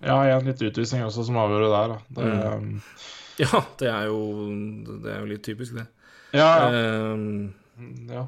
Ja, 0.02 0.18
en 0.26 0.48
litt 0.50 0.62
utvisning 0.66 1.04
også 1.06 1.28
som 1.28 1.38
avgjorde 1.38 1.70
der, 1.70 1.92
da. 1.94 1.98
Det, 2.18 2.30
mm. 2.62 2.78
Ja, 3.42 3.62
det 3.80 3.90
er 3.90 4.08
jo, 4.10 4.22
det 5.02 5.14
er 5.14 5.20
jo 5.22 5.30
litt 5.30 5.44
typisk, 5.46 5.78
det. 5.78 5.86
Ja, 6.34 6.50
ja. 6.72 7.12
Um, 7.14 7.54
ja. 8.10 8.26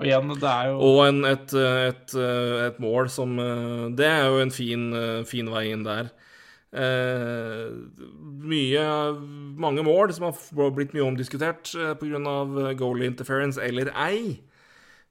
Og 0.00 0.06
igjen, 0.08 0.32
det 0.40 0.48
er 0.48 0.70
jo 0.70 0.78
Og 0.82 1.00
en, 1.04 1.22
et, 1.28 1.52
et, 1.54 2.14
et, 2.16 2.78
mål 2.82 3.10
som 3.12 3.34
Det 3.94 4.06
er 4.08 4.24
jo 4.32 4.40
en 4.42 4.50
fin, 4.54 4.86
fin 5.28 5.50
vei 5.52 5.66
inn 5.70 5.84
der. 5.86 6.10
Eh, 6.72 7.68
mye 8.48 8.84
Mange 9.60 9.82
mål 9.84 10.14
som 10.16 10.30
har 10.30 10.70
blitt 10.72 10.94
mye 10.96 11.04
omdiskutert 11.04 11.74
eh, 11.76 11.92
pga. 12.00 12.72
goal 12.78 13.04
interference 13.04 13.60
eller 13.60 13.92
ei. 13.92 14.40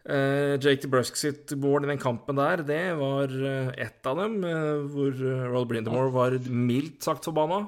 Eh, 0.02 0.58
Jake 0.58 0.82
DeBrusk 0.82 1.20
sitt 1.20 1.54
mål 1.62 1.86
i 1.86 1.92
den 1.92 2.02
kampen 2.02 2.40
der, 2.40 2.64
det 2.66 2.98
var 2.98 3.30
ett 3.78 4.08
av 4.10 4.18
dem, 4.18 4.40
eh, 4.44 4.82
hvor 4.90 5.14
Roll 5.52 5.68
Brindamore 5.70 6.10
var 6.12 6.38
mildt 6.50 7.06
sagt 7.06 7.30
forbanna. 7.30 7.68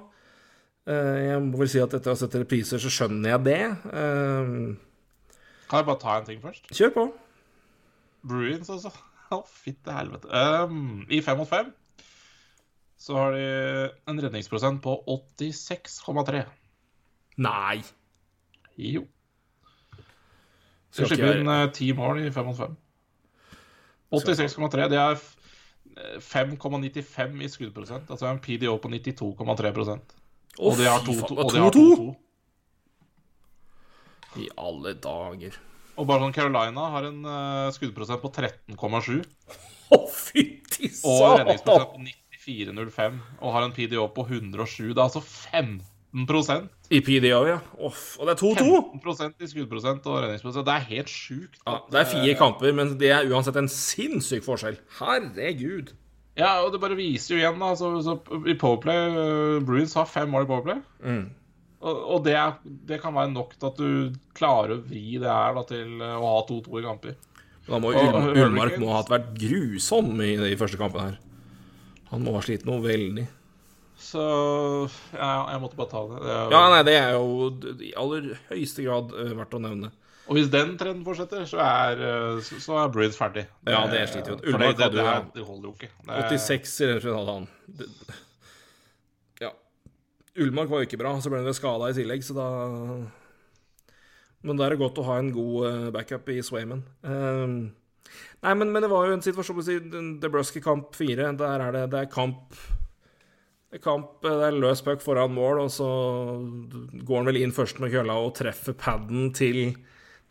Jeg 0.83 1.39
må 1.39 1.61
vel 1.61 1.69
si 1.71 1.79
at 1.79 1.93
etter 1.95 2.11
å 2.11 2.15
ha 2.17 2.19
sett 2.19 2.33
repriser, 2.35 2.81
så 2.81 2.89
skjønner 2.91 3.37
jeg 3.37 3.43
det. 3.45 3.61
Kan 3.87 5.79
jeg 5.79 5.87
bare 5.87 6.01
ta 6.01 6.17
en 6.17 6.25
ting 6.27 6.41
først? 6.43 6.67
Kjør 6.75 6.91
på. 6.97 7.05
Bruins, 8.27 8.67
altså. 8.67 8.91
Å, 9.31 9.37
oh, 9.37 9.47
fitte 9.47 9.95
helvete. 9.95 10.27
Um, 10.27 11.05
I 11.07 11.21
fem 11.23 11.39
mot 11.39 11.47
fem 11.47 11.71
så 13.03 13.17
har 13.19 13.35
de 13.35 13.43
en 14.07 14.21
redningsprosent 14.23 14.79
på 14.83 14.95
86,3. 15.35 16.45
Nei. 17.43 17.81
Jo. 18.79 19.03
De 20.93 21.07
slipper 21.09 21.41
inn 21.41 21.51
ti 21.75 21.89
mål 21.97 22.23
i 22.23 22.31
fem 22.31 22.47
mot 22.47 22.57
fem. 22.57 22.77
86,3. 24.13 24.87
Det 24.93 25.01
er 25.01 25.19
5,95 26.23 27.41
i 27.43 27.49
skuddprosent. 27.51 28.07
Altså 28.13 28.29
en 28.29 28.39
PDO 28.41 28.77
på 28.79 28.93
92,3% 28.93 30.19
og 30.61 30.77
de 30.77 30.85
har 30.85 31.01
2-2. 31.01 32.13
I 34.41 34.49
alle 34.57 34.95
dager. 35.01 35.57
Og 35.97 36.07
bare 36.09 36.25
sånn 36.25 36.33
Carolina 36.33 36.89
har 36.95 37.07
en 37.09 37.19
uh, 37.25 37.73
skuddprosent 37.73 38.21
på 38.21 38.31
13,7. 38.33 39.21
Å, 39.93 39.99
fytti 40.09 40.89
satan! 40.89 41.09
Og 41.13 41.39
redningsprosent 41.41 41.91
på 41.93 42.05
94,05. 42.43 43.17
Og 43.41 43.55
har 43.55 43.65
en 43.65 43.73
PDO 43.75 44.05
på 44.15 44.27
107. 44.27 44.91
Det 44.91 44.97
er 44.97 45.03
altså 45.07 45.23
15% 45.23 46.69
I 46.93 47.01
PDO, 47.01 47.41
ja. 47.49 47.57
Off. 47.79 48.17
Og 48.19 48.29
det 48.29 48.35
er 48.35 48.43
2-2. 48.43 48.77
15 49.01 49.33
i 49.39 49.51
skuddprosent 49.55 50.07
og 50.11 50.21
redningsprosent. 50.21 50.67
Det 50.67 50.75
er 50.75 50.87
helt 50.91 51.11
sjukt. 51.11 51.59
Ja, 51.65 51.79
det 51.91 52.01
er 52.03 52.09
fire 52.13 52.37
kamper, 52.39 52.75
men 52.75 52.95
det 53.01 53.11
er 53.15 53.29
uansett 53.31 53.59
en 53.59 53.71
sinnssyk 53.71 54.45
forskjell. 54.45 54.79
Herregud. 54.99 55.95
Ja, 56.39 56.63
og 56.63 56.71
det 56.73 56.81
bare 56.81 56.97
viser 56.97 57.35
jo 57.35 57.41
igjen, 57.41 57.61
da. 57.61 57.73
Så, 57.77 57.93
så 58.05 58.17
I 58.49 58.57
Powerplay 58.59 59.13
uh, 59.13 59.63
Bruins 59.65 59.93
har 59.97 60.09
fem 60.09 60.31
mål 60.33 60.47
i 60.47 60.49
Powerplay. 60.49 60.81
Mm. 61.05 61.25
Og, 61.83 61.99
og 62.15 62.23
det, 62.25 62.37
er, 62.39 62.55
det, 62.63 63.01
kan 63.03 63.13
være 63.15 63.33
nok 63.33 63.57
til 63.57 63.69
at 63.69 63.81
du 63.81 64.33
klarer 64.37 64.77
å 64.77 64.81
vri 64.81 65.19
det 65.19 65.29
her 65.29 65.57
da, 65.57 65.65
til 65.69 65.99
uh, 66.01 66.15
å 66.17 66.37
ha 66.37 66.41
2-2 66.49 66.79
i 66.79 66.85
kamper. 66.87 67.19
Da 67.67 67.79
må 67.79 67.93
Ul 67.95 68.33
Ullmark 68.33 68.75
må 68.81 68.91
ha 68.91 69.03
vært 69.07 69.29
grusom 69.39 70.17
i 70.23 70.33
i 70.49 70.57
første 70.59 70.79
kampen 70.79 71.05
her. 71.05 71.19
Han 72.13 72.21
må 72.21 72.35
ha 72.37 72.43
slitt 72.45 72.67
noe 72.69 72.81
veldig. 72.83 73.25
Så 73.97 74.21
ja, 75.15 75.29
jeg 75.53 75.61
måtte 75.63 75.77
bare 75.79 75.89
ta 75.89 76.01
det. 76.09 76.21
det 76.21 76.33
jo... 76.33 76.45
Ja, 76.53 76.61
nei, 76.69 76.81
det 76.85 76.95
er 76.99 77.15
jo 77.15 77.73
i 77.81 77.91
aller 77.97 78.31
høyeste 78.51 78.85
grad 78.85 79.13
uh, 79.15 79.31
verdt 79.39 79.57
å 79.57 79.61
nevne. 79.63 79.89
Og 80.23 80.37
hvis 80.37 80.51
den 80.51 80.75
trenden 80.79 81.03
fortsetter, 81.03 81.43
så 81.49 81.59
er, 81.59 82.03
så 82.63 82.77
er 82.79 82.91
Bruins 82.93 83.17
ferdig. 83.19 83.43
Det, 83.59 83.73
ja, 83.73 83.81
det 83.91 84.05
sliter 84.11 84.35
jo. 84.35 84.37
Ullmark 84.53 84.77
det, 84.79 84.87
det, 84.93 85.03
det, 85.03 85.15
det, 85.35 85.47
holder 85.47 85.67
jo 85.67 85.73
ikke. 85.75 85.89
86 86.07 86.75
i 86.77 86.87
den 86.91 87.17
hadde 87.17 87.33
han. 87.33 87.49
ja. 89.43 89.51
Ullmark 90.45 90.71
var 90.71 90.83
jo 90.83 90.87
ikke 90.87 91.01
bra, 91.01 91.11
så 91.19 91.33
ble 91.33 91.43
han 91.43 91.57
skada 91.57 91.91
i 91.91 91.97
tillegg, 91.97 92.23
så 92.23 92.37
da 92.37 92.47
Men 94.47 94.59
da 94.59 94.67
er 94.67 94.75
det 94.75 94.83
godt 94.83 95.01
å 95.03 95.07
ha 95.09 95.19
en 95.19 95.33
god 95.35 95.91
backup 95.95 96.31
i 96.31 96.39
Swayman. 96.43 96.85
Um, 97.03 97.57
nei, 98.43 98.53
men, 98.53 98.71
men, 98.71 98.81
det 98.83 98.91
var 98.91 99.07
jo 99.07 99.17
en 99.17 99.25
situasjon 99.25 99.59
på 99.59 100.13
DeBrusky 100.21 100.61
kamp 100.63 100.95
fire. 100.97 101.31
Der 101.39 101.67
er 101.67 101.75
det, 101.75 101.87
det 101.93 102.05
er 102.05 102.13
kamp 102.13 102.57
kamp, 103.81 104.19
Det 104.21 104.29
er 104.29 104.53
løs 104.53 104.83
puck 104.85 105.01
foran 105.01 105.33
mål, 105.33 105.63
og 105.63 105.71
så 105.73 105.87
går 106.93 107.17
han 107.17 107.29
vel 107.31 107.39
inn 107.41 107.55
først 107.55 107.79
med 107.81 107.89
kølla 107.93 108.19
og 108.21 108.35
treffer 108.37 108.77
paden 108.77 109.31
til 109.33 109.73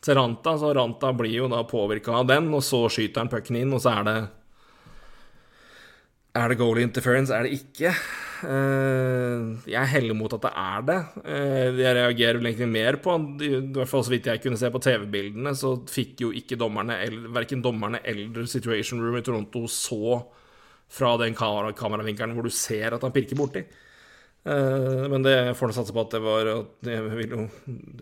til 0.02 0.16
Ranta, 0.18 0.56
så 0.58 0.72
Ranta 0.74 1.12
blir 1.14 1.36
jo 1.36 1.48
da 1.50 1.60
påvirka 1.68 2.16
av 2.18 2.26
den, 2.26 2.48
og 2.50 2.64
så 2.66 2.88
skyter 2.90 3.22
han 3.22 3.30
pucken 3.30 3.60
inn, 3.60 3.74
og 3.74 3.82
så 3.84 4.00
er 4.00 4.08
det 4.08 4.16
Er 6.34 6.48
det 6.48 6.58
goal 6.58 6.78
interference? 6.80 7.30
Er 7.34 7.44
det 7.44 7.52
ikke? 7.60 7.92
Uh, 8.42 9.62
jeg 9.70 9.90
heller 9.92 10.16
mot 10.18 10.32
at 10.34 10.42
det 10.42 10.50
er 10.58 10.86
det. 10.88 10.98
Uh, 11.22 11.78
jeg 11.78 11.96
reagerer 11.98 12.40
vel 12.40 12.48
egentlig 12.50 12.68
mer 12.72 12.98
på 13.02 13.14
I 13.38 13.50
hvert 13.76 13.90
fall 13.90 14.02
så 14.02 14.12
vidt 14.12 14.26
jeg 14.30 14.42
kunne 14.42 14.58
se 14.58 14.70
på 14.72 14.80
TV-bildene, 14.82 15.54
så 15.58 15.76
fikk 15.90 16.24
jo 16.24 16.32
ikke 16.34 16.58
dommerne, 16.58 16.98
verken 17.34 17.62
dommerne 17.62 18.02
eller 18.02 18.48
Situation 18.50 19.02
Room 19.02 19.20
i 19.20 19.24
Toronto 19.26 19.64
så 19.70 20.18
fra 20.92 21.14
den 21.22 21.36
kamera 21.38 21.70
kameravinkelen 21.76 22.34
hvor 22.36 22.44
du 22.44 22.52
ser 22.52 22.96
at 22.96 23.06
han 23.06 23.14
pirker 23.14 23.38
borti. 23.38 23.64
Uh, 24.42 25.06
men 25.12 25.22
det 25.22 25.36
får 25.54 25.70
nå 25.70 25.78
satse 25.78 25.94
på 25.94 26.02
at 26.02 26.14
det 26.16 26.20
var 26.24 26.48
Jeg, 26.50 27.02
vil 27.14 27.34
jo, 27.36 27.42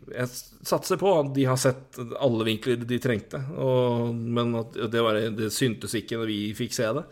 jeg 0.09 0.31
satser 0.33 0.97
på 1.01 1.11
at 1.19 1.35
de 1.37 1.45
har 1.51 1.61
sett 1.61 2.01
alle 2.17 2.49
vinkler 2.49 2.81
de 2.81 3.03
trengte. 3.03 3.45
Og, 3.61 4.15
men 4.17 4.57
at 4.65 4.79
det, 4.89 5.05
var, 5.05 5.21
det 5.37 5.53
syntes 5.53 5.99
ikke 6.01 6.23
når 6.23 6.33
vi 6.33 6.45
fikk 6.57 6.81
se 6.81 6.95
det. 6.97 7.11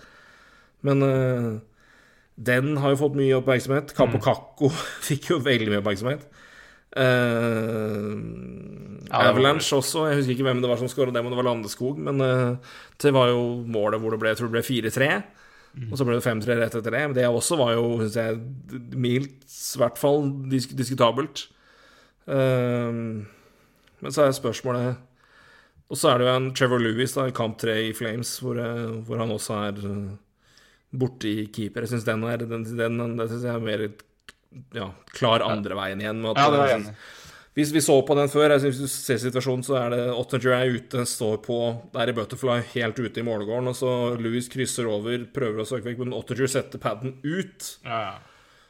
Men 0.87 1.03
den 2.39 2.77
har 2.79 2.93
jo 2.95 3.01
fått 3.01 3.17
mye 3.19 3.39
oppmerksomhet. 3.41 3.95
Capo 3.97 4.19
mm. 4.19 4.25
Kakko 4.25 4.71
fikk 5.09 5.33
jo 5.33 5.41
veldig 5.43 5.73
mye 5.73 5.83
oppmerksomhet. 5.83 6.29
Var 9.09 9.31
Avalanche 9.31 9.77
også. 9.77 10.07
Jeg 10.09 10.21
husker 10.21 10.35
ikke 10.37 10.47
hvem 10.49 10.63
det 10.63 10.71
var 10.71 10.81
som 10.81 10.91
skåra 10.91 11.13
det, 11.15 11.23
men 11.23 11.33
det 11.33 11.41
var 11.41 11.49
Landeskog. 11.51 11.99
Men 11.99 12.23
uh, 12.23 12.57
det 13.03 13.13
var 13.15 13.33
jo 13.33 13.43
målet 13.67 14.01
hvor 14.03 14.15
det 14.15 14.21
ble, 14.23 14.33
jeg 14.33 14.41
tror 14.41 14.51
det 14.53 14.57
ble 14.59 14.65
4-3. 14.69 15.11
Og 15.89 15.99
så 15.99 16.07
ble 16.07 16.17
det 16.17 16.25
5-3 16.25 16.57
rett 16.59 16.77
etter 16.79 16.95
det. 16.95 17.03
Men 17.07 17.17
det 17.19 17.27
også 17.29 17.59
var 17.61 17.75
jo, 17.77 17.85
syns 18.03 18.19
jeg, 18.19 18.39
mildt, 18.99 19.43
i 19.49 19.83
hvert 19.83 19.99
fall 20.01 20.25
disk 20.51 20.75
diskutabelt. 20.79 21.37
Uh, 22.29 23.25
men 23.99 24.15
så 24.15 24.27
er 24.27 24.35
spørsmålet 24.37 24.99
Og 25.89 25.97
så 25.97 26.11
er 26.11 26.21
det 26.21 26.27
jo 26.27 26.33
en 26.37 26.51
Trevor 26.55 26.83
Lewis 26.83 27.15
da, 27.17 27.25
i 27.27 27.35
kamp 27.35 27.57
3 27.59 27.79
i 27.89 27.95
Flames, 27.97 28.35
hvor, 28.45 28.61
hvor 29.09 29.17
han 29.23 29.33
også 29.33 29.53
er 29.71 29.79
eh, 30.93 30.99
borte 30.99 31.29
i 31.31 31.47
keeper. 31.53 31.85
Jeg 31.85 31.93
syns 31.97 32.05
den 32.09 32.21
Den, 32.25 32.65
den, 32.65 32.99
den 33.19 33.29
synes 33.29 33.45
jeg 33.45 33.55
er 33.55 33.61
mer 33.61 33.89
ja, 34.75 34.91
klar 35.13 35.45
andre 35.45 35.77
veien 35.77 36.01
igjen. 36.01 36.25
At, 36.25 36.39
Ja, 36.41 36.51
det 36.51 36.59
var 36.59 36.75
enig. 36.79 36.95
Hvis 37.59 37.73
vi 37.75 37.81
så 37.83 37.97
på 38.07 38.15
den 38.15 38.29
før, 38.31 38.53
jeg 38.55 38.61
synes 38.63 38.77
hvis 38.79 38.93
du 38.95 39.03
ser 39.03 39.19
situasjonen, 39.19 39.65
så 39.67 39.75
er 39.81 39.91
det 39.91 40.03
Ottinger 40.15 40.53
er 40.55 40.71
ute, 40.77 41.03
står 41.11 41.41
på 41.43 41.57
der 41.93 42.13
i 42.13 42.15
Butterfly, 42.15 42.61
helt 42.77 43.01
ute 43.03 43.19
i 43.19 43.25
målgården, 43.27 43.67
og 43.73 43.75
så 43.75 43.91
Louis 44.21 44.47
krysser 44.53 44.87
over, 44.87 45.25
prøver 45.35 45.65
å 45.65 45.67
søke 45.67 45.89
vekk, 45.89 46.05
men 46.05 46.15
Ottinger 46.15 46.47
setter 46.53 46.79
paden 46.79 47.17
ut 47.25 47.67
Ja, 47.83 47.99
ja. 47.99 48.13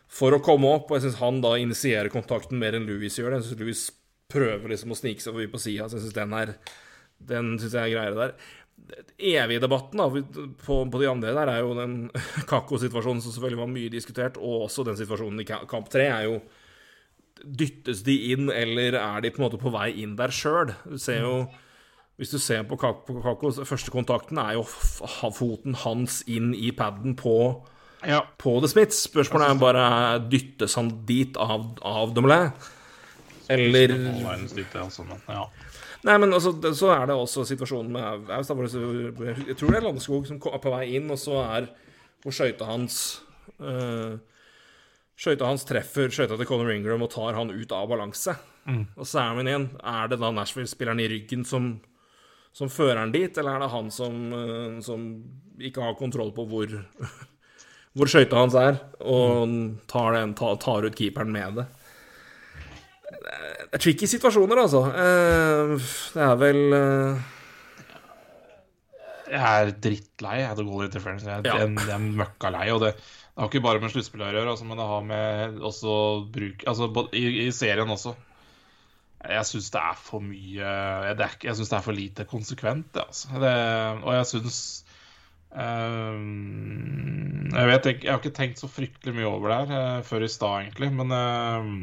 for 0.09 0.33
å 0.33 0.41
komme 0.41 0.71
opp, 0.73 0.89
og 0.89 0.97
jeg 0.97 1.05
syns 1.05 1.21
han 1.21 1.43
da 1.45 1.53
initierer 1.61 2.09
kontakten 2.15 2.57
mer 2.59 2.79
enn 2.79 2.89
Louis 2.89 3.13
gjør 3.21 3.35
det. 3.37 3.43
Jeg 3.43 3.51
syns 3.51 3.61
Louis 3.61 3.85
prøver 4.33 4.73
liksom 4.73 4.97
å 4.97 5.01
snike 5.03 5.21
seg 5.27 5.37
forbi 5.37 5.53
på 5.53 5.61
sida, 5.67 5.85
så 5.93 5.99
jeg 6.01 6.07
syns 6.07 6.17
den 6.23 6.33
er 6.41 6.55
Den 7.29 7.59
syns 7.59 7.75
jeg 7.75 7.83
er 7.83 7.93
greiere 7.93 8.15
der. 8.17 8.35
Evige 9.19 9.63
debatten 9.63 10.01
da, 10.01 10.09
på, 10.65 10.79
på 10.91 11.01
de 11.03 11.11
andre 11.11 11.35
der 11.37 11.53
er 11.53 11.61
jo 11.65 11.75
den 11.79 11.97
Kako-situasjonen 12.51 13.23
som 13.25 13.35
selvfølgelig 13.35 13.61
var 13.61 13.71
mye 13.75 13.93
diskutert, 13.93 14.41
og 14.41 14.69
også 14.69 14.87
den 14.89 14.99
situasjonen 14.99 15.43
i 15.43 15.49
kamp 15.49 15.91
tre 15.93 16.09
er 16.09 16.27
jo 16.29 16.41
Dyttes 17.39 18.01
de 18.03 18.17
inn, 18.33 18.49
eller 18.51 18.97
er 18.99 19.21
de 19.23 19.31
på 19.31 19.39
en 19.39 19.45
måte 19.45 19.61
på 19.63 19.71
vei 19.71 19.93
inn 20.03 20.17
der 20.19 20.33
sjøl? 20.35 20.73
Du 20.83 20.97
ser 20.99 21.21
jo 21.23 21.35
Hvis 22.19 22.33
du 22.35 22.41
ser 22.43 22.65
på 22.67 22.75
Kako, 22.75 23.53
første 23.63 23.93
kontakten 23.95 24.41
er 24.43 24.57
jo 24.57 24.65
foten 24.67 25.77
hans 25.85 26.25
inn 26.27 26.51
i 26.51 26.73
paden 26.75 27.15
på 27.15 27.37
ja. 28.03 28.25
på 28.39 28.57
The 28.59 28.71
Smiths. 28.73 29.05
Spørsmålet 29.07 29.53
er 29.53 29.61
bare 29.63 29.85
dyttes 30.27 30.75
han 30.79 30.91
dit 31.07 31.39
av, 31.39 31.69
av 31.87 32.11
Dumoulin? 32.17 32.51
Eller 33.49 33.95
ja. 35.29 35.45
Nei, 36.07 36.15
men 36.23 36.33
også, 36.35 36.55
så 36.79 36.93
er 36.95 37.09
det 37.11 37.17
også 37.19 37.45
situasjonen 37.49 37.91
med 37.97 38.31
Aust. 38.37 38.53
Jeg 38.53 39.57
tror 39.59 39.73
det 39.73 39.79
er 39.81 39.87
Landeskog 39.87 40.29
som 40.29 40.39
er 40.39 40.63
på 40.63 40.73
vei 40.75 40.85
inn, 40.95 41.11
og 41.11 41.19
så 41.19 41.41
er 41.43 41.71
hvor 42.23 42.35
skøyta 42.35 42.67
hans 42.69 42.99
uh, 43.63 44.19
Skøyta 45.19 45.49
hans 45.49 45.65
treffer 45.67 46.13
skøyta 46.15 46.37
til 46.39 46.47
Conor 46.47 46.71
Ingram 46.71 47.03
og 47.03 47.11
tar 47.11 47.35
han 47.35 47.51
ut 47.51 47.73
av 47.75 47.89
balanse. 47.91 48.37
Og 48.95 49.07
så 49.09 49.19
er 49.23 49.33
man 49.35 49.49
igjen 49.51 49.65
Er 49.83 50.11
det 50.13 50.21
da 50.21 50.31
Nashville-spilleren 50.31 51.01
i 51.03 51.09
ryggen 51.11 51.43
som, 51.49 51.73
som 52.55 52.71
fører 52.71 53.01
han 53.01 53.15
dit, 53.15 53.35
eller 53.35 53.57
er 53.57 53.65
det 53.65 53.73
han 53.73 53.91
som, 53.91 54.21
eh, 54.37 54.79
som 54.85 55.09
ikke 55.59 55.83
har 55.83 55.99
kontroll 55.99 56.31
på 56.37 56.47
hvor 56.47 56.71
hvor 57.99 58.11
skøyta 58.11 58.39
hans 58.39 58.55
er, 58.55 58.79
og 59.01 59.51
tar, 59.91 60.13
den, 60.15 60.37
tar, 60.39 60.55
tar 60.63 60.87
ut 60.87 60.99
keeperen 60.99 61.33
med 61.35 61.59
det? 61.59 61.67
Det 63.29 63.77
er 63.77 63.83
tricky 63.85 64.09
situasjoner, 64.09 64.63
altså. 64.65 64.81
Eh, 64.89 65.75
Det 66.15 66.23
er 66.25 66.37
vel 66.41 66.61
eh, 66.79 67.27
Jeg 69.29 69.43
er 69.45 69.73
drittlei 69.85 70.39
av 70.49 70.63
Goal 70.65 70.87
Interference. 70.87 71.27
Jeg, 71.29 71.45
Ja. 71.45 71.59
jeg, 71.61 71.75
jeg 71.85 71.93
er 71.99 72.07
møkka 72.23 72.51
lei. 72.55 72.71
Og 72.73 72.81
det, 72.87 72.95
det 72.97 73.43
har 73.43 73.51
ikke 73.51 73.65
bare 73.67 73.83
med 73.83 73.93
sluttspill 73.93 74.25
å 74.25 74.31
gjøre, 74.33 74.49
altså, 74.55 74.65
men 74.71 74.81
det 74.81 74.87
har 74.89 75.05
med 75.11 75.61
også 75.69 75.99
bruk 76.33 76.65
Altså 76.71 76.89
i, 77.13 77.27
i 77.45 77.51
serien 77.53 77.93
også. 77.93 78.15
Jeg 79.29 79.45
syns 79.51 79.69
det 79.75 79.81
er 79.83 79.97
for 79.99 80.23
mye 80.23 80.63
er, 81.11 81.23
Jeg 81.43 81.57
syns 81.59 81.69
det 81.73 81.77
er 81.77 81.85
for 81.85 81.93
lite 81.97 82.25
konsekvent, 82.31 82.97
altså. 83.03 83.29
Det, 83.43 83.55
og 84.07 84.13
jeg 84.15 84.27
syns 84.31 84.59
um, 85.53 87.49
Jeg 87.53 87.67
vet 87.73 87.89
ikke 87.93 88.07
Jeg 88.07 88.13
har 88.15 88.21
ikke 88.23 88.37
tenkt 88.37 88.63
så 88.63 88.69
fryktelig 88.71 89.17
mye 89.19 89.29
over 89.29 89.51
det 89.53 89.59
her 89.59 89.99
uh, 89.99 90.05
før 90.07 90.25
i 90.25 90.31
stad, 90.33 90.63
egentlig, 90.63 90.93
men 90.95 91.15
ehm, 91.19 91.75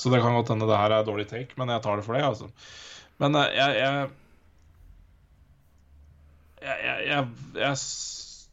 Så 0.00 0.08
det 0.08 0.22
kan 0.22 0.32
godt 0.32 0.48
hende 0.54 0.68
det 0.68 0.80
her 0.80 0.94
er 0.96 1.04
dårlig 1.04 1.28
take, 1.28 1.56
men 1.60 1.68
jeg 1.74 1.84
tar 1.84 2.00
det 2.00 2.06
for 2.06 2.16
det, 2.16 2.24
altså. 2.24 2.48
Men 3.20 3.36
eh, 3.36 3.52
jeg, 3.58 3.76
jeg 3.82 4.08
jeg, 6.60 6.76
jeg, 6.84 7.26
jeg, 7.56 7.76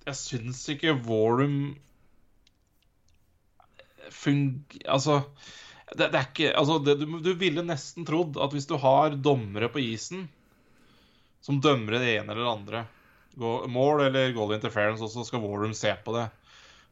jeg, 0.07 0.15
syns 0.15 0.63
ikke 0.71 0.95
Warham 1.07 1.75
fung... 4.15 4.63
Altså 4.87 5.21
det, 5.91 6.09
det 6.13 6.19
er 6.19 6.27
ikke 6.29 6.51
Altså, 6.53 6.77
det, 6.83 6.97
du, 7.01 7.17
du 7.23 7.33
ville 7.39 7.63
nesten 7.67 8.07
trodd 8.07 8.39
at 8.43 8.55
hvis 8.55 8.67
du 8.69 8.77
har 8.79 9.15
dommere 9.15 9.69
på 9.71 9.83
isen 9.83 10.27
som 11.43 11.61
dømmer 11.63 11.95
det 11.95 12.15
ene 12.17 12.33
eller 12.33 12.43
det 12.43 12.51
andre, 12.51 12.79
mål 13.71 14.01
eller 14.07 14.33
goal 14.35 14.55
interference, 14.55 15.03
også, 15.03 15.21
så 15.21 15.29
skal 15.29 15.43
Warham 15.45 15.75
se 15.77 15.93
på 16.03 16.15
det, 16.15 16.25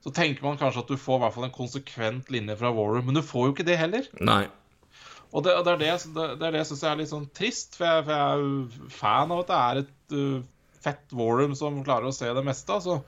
så 0.05 0.11
tenker 0.13 0.45
man 0.45 0.59
kanskje 0.61 0.83
at 0.83 0.91
du 0.93 0.99
får 1.01 1.17
i 1.17 1.21
hvert 1.23 1.33
fall 1.33 1.47
en 1.47 1.55
konsekvent 1.55 2.27
linje 2.29 2.53
fra 2.59 2.69
Warroom, 2.69 3.07
men 3.07 3.17
du 3.17 3.23
får 3.25 3.47
jo 3.47 3.53
ikke 3.55 3.65
det 3.65 3.79
heller. 3.79 4.05
Nei. 4.21 4.43
Og 5.33 5.41
det, 5.43 5.55
det 5.65 5.71
er 5.73 5.79
det, 5.81 5.93
det, 6.13 6.25
er 6.45 6.53
det 6.53 6.59
jeg 6.61 6.67
syns 6.69 6.83
er 6.85 6.99
litt 6.99 7.09
sånn 7.09 7.25
trist, 7.33 7.79
for 7.79 7.89
jeg, 7.89 8.03
for 8.05 8.13
jeg 8.13 8.43
er 8.43 8.91
fan 8.93 9.33
av 9.33 9.41
at 9.41 9.49
det 9.49 9.61
er 9.61 9.79
et 9.81 10.13
uh, 10.13 10.43
fett 10.85 11.15
Warroom 11.17 11.55
som 11.57 11.81
klarer 11.87 12.11
å 12.11 12.13
se 12.13 12.29
det 12.37 12.45
meste. 12.45 12.77
Altså. 12.77 12.99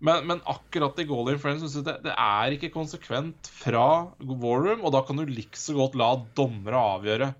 Men, 0.00 0.24
men 0.30 0.40
akkurat 0.48 0.96
i 0.96 1.06
Goal 1.10 1.28
Friends 1.42 1.60
syns 1.60 1.76
jeg 1.76 1.86
det, 1.90 1.98
det 2.08 2.16
er 2.16 2.56
ikke 2.56 2.72
konsekvent 2.72 3.52
fra 3.60 3.84
Warroom, 4.24 4.80
og 4.80 4.96
da 4.96 5.04
kan 5.04 5.20
du 5.20 5.28
likså 5.28 5.76
godt 5.76 6.00
la 6.00 6.14
dommere 6.40 6.80
avgjøre 6.96 7.32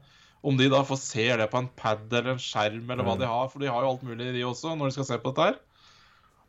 om 0.44 0.56
de 0.56 0.68
da 0.72 0.84
får 0.84 1.00
se 1.00 1.24
det 1.36 1.48
på 1.52 1.60
en 1.60 1.72
pad 1.76 2.06
eller 2.12 2.34
en 2.34 2.40
skjerm 2.40 2.92
eller 2.92 3.04
hva 3.04 3.16
de 3.20 3.26
har, 3.28 3.48
for 3.52 3.60
de 3.60 3.68
har 3.68 3.84
jo 3.84 3.90
alt 3.94 4.04
mulig 4.04 4.30
de 4.36 4.44
også 4.48 4.72
når 4.76 4.88
de 4.88 4.96
skal 4.96 5.08
se 5.08 5.18
på 5.20 5.32
dette 5.32 5.48
her. 5.50 5.58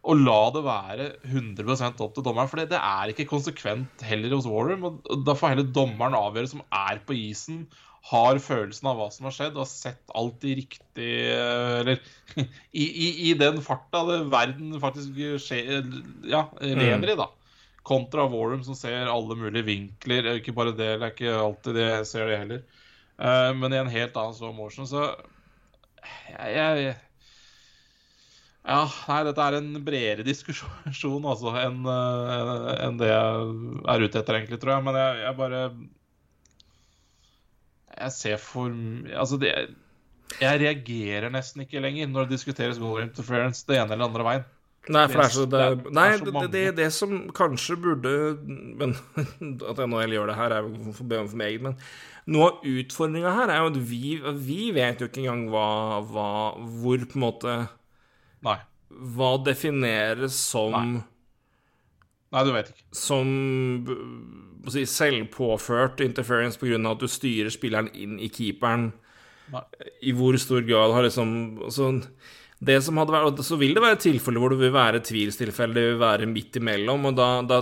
Og 0.01 0.17
la 0.17 0.39
det 0.55 0.61
være 0.65 1.07
100 1.29 2.01
opp 2.01 2.15
til 2.15 2.25
dommeren, 2.25 2.49
for 2.49 2.57
det, 2.57 2.77
er 2.77 3.11
ikke 3.11 3.29
konsekvent 3.29 4.01
heller 4.05 4.33
hos 4.33 4.47
Warham. 4.49 5.01
Da 5.27 5.35
får 5.37 5.53
heller 5.53 5.73
dommeren 5.75 6.17
avgjøre, 6.17 6.49
som 6.55 6.63
er 6.73 7.01
på 7.05 7.13
isen, 7.17 7.67
har 8.09 8.39
følelsen 8.41 8.89
av 8.89 8.97
hva 8.97 9.11
som 9.13 9.27
har 9.29 9.35
skjedd, 9.35 9.53
og 9.53 9.61
har 9.61 9.69
sett 9.69 10.15
alt 10.17 10.45
i 10.49 10.55
riktig 10.57 11.09
Eller 11.29 11.99
i, 12.41 12.85
i, 12.87 13.09
i 13.29 13.35
den 13.37 13.61
farta 13.61 14.01
det 14.07 14.23
verden 14.33 14.73
faktisk 14.81 15.21
skjer, 15.45 15.85
ja, 16.25 16.47
lever 16.65 17.13
i, 17.13 17.19
da. 17.19 17.29
Kontra 17.85 18.25
Warham, 18.29 18.65
som 18.65 18.77
ser 18.77 19.09
alle 19.09 19.37
mulige 19.37 19.67
vinkler. 19.69 20.33
Ikke 20.39 20.53
bare 20.57 20.73
det, 20.73 20.95
det 20.97 21.05
er 21.05 21.13
ikke 21.13 21.37
alltid 21.45 21.77
det 21.77 21.85
jeg 21.85 22.09
ser 22.09 22.29
det 22.29 22.41
heller. 22.41 22.65
Eh, 23.21 23.51
men 23.57 23.73
i 23.73 23.81
en 23.81 23.93
helt 23.93 24.17
annen 24.17 24.37
slow 24.37 24.53
motion, 24.57 24.89
så 24.89 25.11
jeg, 26.33 26.57
jeg 26.57 26.97
ja, 28.61 28.81
nei, 29.09 29.21
dette 29.25 29.45
er 29.47 29.57
en 29.57 29.69
bredere 29.81 30.25
diskusjon 30.25 31.23
altså, 31.25 31.49
enn 31.57 31.79
eh, 31.89 32.73
enn 32.85 32.99
det 32.99 33.09
jeg 33.09 33.47
er 33.89 34.05
ute 34.05 34.21
etter, 34.21 34.37
egentlig, 34.37 34.59
tror 34.61 34.75
jeg. 34.75 34.85
Men 34.85 34.99
jeg, 34.99 35.15
jeg 35.25 35.37
bare 35.39 35.61
Jeg 37.97 38.15
ser 38.17 38.37
for 38.41 38.69
Altså, 39.17 39.39
det 39.41 39.51
Jeg 40.37 40.61
reagerer 40.61 41.33
nesten 41.33 41.65
ikke 41.65 41.81
lenger 41.81 42.11
når 42.11 42.29
det 42.29 42.37
diskuteres 42.37 42.81
goal 42.81 43.01
interference 43.01 43.65
det 43.65 43.81
ene 43.81 43.97
eller 43.97 44.11
andre 44.11 44.29
veien. 44.29 44.47
Nei, 44.89 45.03
for 45.09 45.21
det 45.21 45.25
er 45.25 45.33
så 45.33 45.43
det, 45.45 45.65
Nei, 45.93 46.07
det 46.17 46.45
det, 46.53 46.63
det, 46.77 46.87
som 46.93 47.17
kanskje 47.37 47.75
burde 47.81 48.13
Men 48.77 48.95
at 49.69 49.81
NHL 49.81 50.15
gjør 50.15 50.31
det 50.31 50.37
her, 50.37 50.53
er 50.53 50.69
jo 50.69 50.93
for 50.93 51.05
for 51.09 51.37
meget. 51.37 51.65
Men 51.65 51.77
noe 52.29 52.53
av 52.53 52.71
utfordringa 52.77 53.35
her 53.41 53.49
er 53.49 53.61
jo 53.65 53.73
at 53.73 53.83
vi, 53.89 54.15
vi 54.45 54.71
vet 54.77 55.01
jo 55.01 55.09
ikke 55.09 55.25
engang 55.25 55.47
hva, 55.49 55.67
hva 56.05 56.31
Hvor 56.81 57.09
på 57.09 57.17
en 57.17 57.25
måte 57.25 57.61
Nei. 58.45 58.57
Hva 59.15 59.31
defineres 59.45 60.35
som 60.35 60.73
Nei. 60.75 61.01
Nei, 62.31 62.43
du 62.47 62.53
vet 62.55 62.69
ikke. 62.71 62.85
som 62.95 63.31
si, 64.71 64.85
selvpåført 64.87 66.03
interference 66.05 66.59
pga. 66.59 66.79
at 66.91 67.01
du 67.01 67.09
styrer 67.11 67.51
spilleren 67.51 67.89
inn 67.91 68.19
i 68.23 68.29
keeperen. 68.31 68.91
Nei. 69.51 69.63
I 70.07 70.13
hvor 70.15 70.37
stor 70.39 70.63
grad 70.63 70.93
har 70.95 71.03
liksom 71.03 71.33
altså, 71.65 71.89
det 72.61 72.77
som 72.85 72.99
hadde 73.01 73.11
vært, 73.15 73.43
Så 73.43 73.57
vil 73.59 73.73
det 73.75 73.83
være 73.83 73.99
tilfeller 73.99 74.39
hvor 74.39 74.53
det 74.53 74.61
vil 74.61 74.73
være 74.75 75.03
tvilstilfeller, 75.03 75.75
det 75.75 75.85
vil 75.89 75.99
være 75.99 76.29
midt 76.29 76.55
imellom. 76.61 77.09
Og 77.09 77.17
da, 77.17 77.29
da 77.41 77.61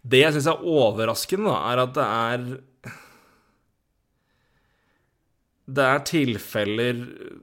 Det 0.00 0.22
jeg 0.22 0.32
syns 0.36 0.48
er 0.48 0.64
overraskende, 0.64 1.50
da, 1.50 1.58
er 1.72 1.84
at 1.84 1.94
det 1.98 2.08
er 2.08 2.98
Det 5.68 5.84
er 5.84 6.04
tilfeller 6.08 7.00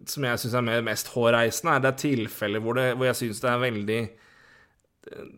som 0.09 0.25
jeg 0.25 0.41
syns 0.41 0.55
er 0.57 0.85
mest 0.85 1.11
hårreisende. 1.13 1.75
er 1.75 1.83
Det 1.83 1.91
er 1.91 1.99
tilfeller 2.01 2.63
hvor, 2.63 2.77
det, 2.77 2.87
hvor 2.97 3.09
jeg 3.09 3.19
syns 3.21 3.43
det 3.43 3.51
er 3.51 3.65
veldig 3.65 3.99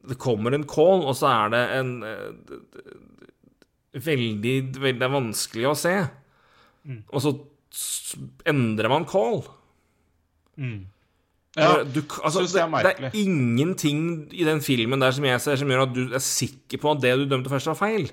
det 0.07 0.15
kommer 0.21 0.55
en 0.55 0.63
call, 0.63 1.03
og 1.03 1.15
så 1.19 1.27
er 1.27 1.49
det 1.51 1.63
en 1.75 1.89
eh, 2.07 2.51
veldig, 4.05 4.55
veldig 4.79 4.99
Det 5.01 5.07
er 5.07 5.15
vanskelig 5.15 5.67
å 5.67 5.77
se. 5.77 5.95
Og 7.11 7.23
så 7.23 7.33
endrer 8.47 8.91
man 8.91 9.07
call. 9.09 9.41
Ja, 11.57 11.81
du, 11.83 11.99
altså, 12.21 12.45
synes 12.45 12.53
det, 12.53 12.61
er 12.61 12.77
er 12.77 13.01
det 13.01 13.09
er 13.09 13.17
ingenting 13.17 14.01
i 14.31 14.45
den 14.45 14.61
filmen 14.61 15.01
der 15.01 15.11
som 15.11 15.25
jeg 15.25 15.41
ser, 15.41 15.57
som 15.59 15.69
gjør 15.73 15.87
at 15.87 15.95
du 15.95 16.03
er 16.05 16.23
sikker 16.23 16.81
på 16.81 16.93
at 16.93 17.01
det 17.01 17.15
du 17.17 17.25
dømte 17.27 17.51
først, 17.51 17.71
var 17.73 17.79
feil. 17.81 18.07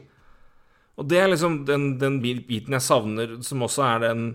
Og 0.97 1.09
det 1.11 1.19
er 1.21 1.29
liksom 1.29 1.65
den, 1.69 2.01
den 2.01 2.21
biten 2.23 2.73
jeg 2.73 2.83
savner, 2.83 3.37
som 3.43 3.63
også 3.67 3.85
er 3.87 4.05
den 4.07 4.29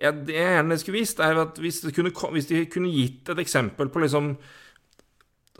jeg, 0.00 0.24
Det 0.26 0.36
jeg 0.36 0.56
gjerne 0.56 0.78
skulle 0.80 1.00
visst, 1.00 1.20
er 1.20 1.42
at 1.44 1.60
hvis, 1.60 1.82
kunne, 1.94 2.12
hvis 2.34 2.48
de 2.48 2.64
kunne 2.72 2.92
gitt 2.94 3.28
et 3.32 3.42
eksempel 3.42 3.90
på 3.92 4.02
liksom 4.04 4.34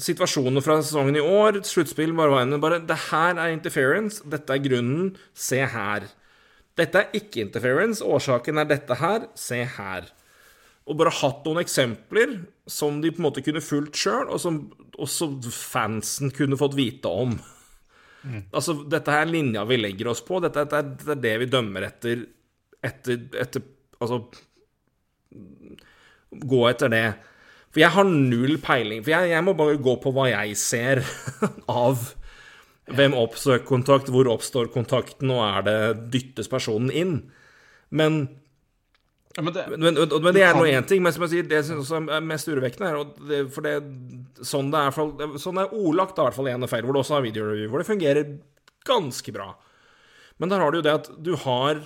situasjoner 0.01 0.65
fra 0.65 0.79
sesongen 0.81 1.19
i 1.19 1.25
år, 1.25 1.61
sluttspill, 1.67 2.15
bare 2.17 2.47
Bare 2.61 2.81
Det 2.81 2.97
her 3.11 3.37
er 3.37 3.53
interference, 3.53 4.23
dette 4.25 4.53
er 4.53 4.65
grunnen, 4.65 5.17
se 5.35 5.61
her. 5.61 6.09
Dette 6.77 6.99
er 6.99 7.12
ikke 7.12 7.43
interference, 7.45 8.03
årsaken 8.05 8.59
er 8.59 8.65
dette 8.65 8.95
her, 8.97 9.29
se 9.37 9.65
her. 9.65 10.09
Og 10.89 10.97
bare 10.97 11.12
hatt 11.12 11.45
noen 11.45 11.61
eksempler 11.61 12.39
som 12.67 13.03
de 13.03 13.11
på 13.12 13.21
en 13.21 13.29
måte 13.29 13.45
kunne 13.45 13.61
fulgt 13.61 13.99
sjøl, 14.01 14.31
og 14.31 14.41
som 14.41 14.71
også 14.97 15.35
fansen 15.53 16.33
kunne 16.33 16.57
fått 16.57 16.79
vite 16.79 17.09
om. 17.09 17.37
Mm. 18.23 18.49
Altså, 18.53 18.75
dette 18.89 19.12
er 19.12 19.29
linja 19.29 19.65
vi 19.69 19.79
legger 19.81 20.11
oss 20.12 20.25
på, 20.25 20.41
dette, 20.41 20.65
dette, 20.65 20.97
dette 20.97 21.12
er 21.12 21.23
det 21.25 21.37
vi 21.45 21.51
dømmer 21.53 21.87
etter, 21.89 22.25
etter, 22.85 23.21
etter 23.37 23.65
Altså 24.01 24.24
Gå 26.31 26.60
etter 26.68 26.90
det. 26.93 27.06
For 27.70 27.82
jeg 27.82 27.94
har 27.94 28.06
null 28.06 28.56
peiling. 28.62 29.02
For 29.05 29.14
jeg, 29.14 29.31
jeg 29.32 29.47
må 29.47 29.55
bare 29.59 29.78
gå 29.82 29.97
på 30.02 30.12
hva 30.14 30.28
jeg 30.31 30.56
ser 30.59 31.02
av 31.82 32.10
hvem 32.90 33.14
oppsøker 33.14 33.66
kontakt, 33.68 34.10
hvor 34.10 34.27
oppstår 34.31 34.70
kontakten, 34.74 35.31
og 35.31 35.44
er 35.47 35.66
det 35.66 35.81
dyttes 36.14 36.51
personen 36.51 36.90
inn? 36.90 37.16
Men 37.94 38.22
ja, 39.36 39.44
men, 39.47 39.55
det, 39.55 39.64
men, 39.78 39.94
men, 39.94 40.32
det, 40.35 40.43
er 40.43 40.56
nå 40.59 40.64
én 40.66 40.86
ting, 40.90 41.05
men 41.05 41.14
som 41.14 41.22
jeg 41.22 41.31
sier, 41.36 41.47
det 41.47 41.60
som 41.86 42.09
er 42.10 42.24
mest 42.27 42.51
urovekkende, 42.51 42.89
er 42.90 43.12
det, 43.28 43.40
For 43.55 43.66
det, 43.66 43.77
sånn 44.47 44.72
det 44.72 44.81
er, 44.89 45.39
sånn 45.39 45.60
er 45.62 45.70
ordlagt, 45.70 46.18
i 46.18 46.27
hvert 46.27 46.39
fall 46.39 46.51
i 46.51 46.56
NFL, 46.59 46.89
hvor 46.89 46.98
det 46.98 47.02
også 47.05 47.16
har 47.16 47.27
videoreview, 47.28 47.70
hvor 47.70 47.82
det 47.82 47.90
fungerer 47.90 48.35
ganske 48.89 49.35
bra. 49.36 49.52
Men 50.43 50.51
der 50.51 50.64
har 50.64 50.72
du 50.72 50.81
jo 50.81 50.86
det 50.89 50.97
at 50.97 51.10
du 51.22 51.36
har 51.44 51.85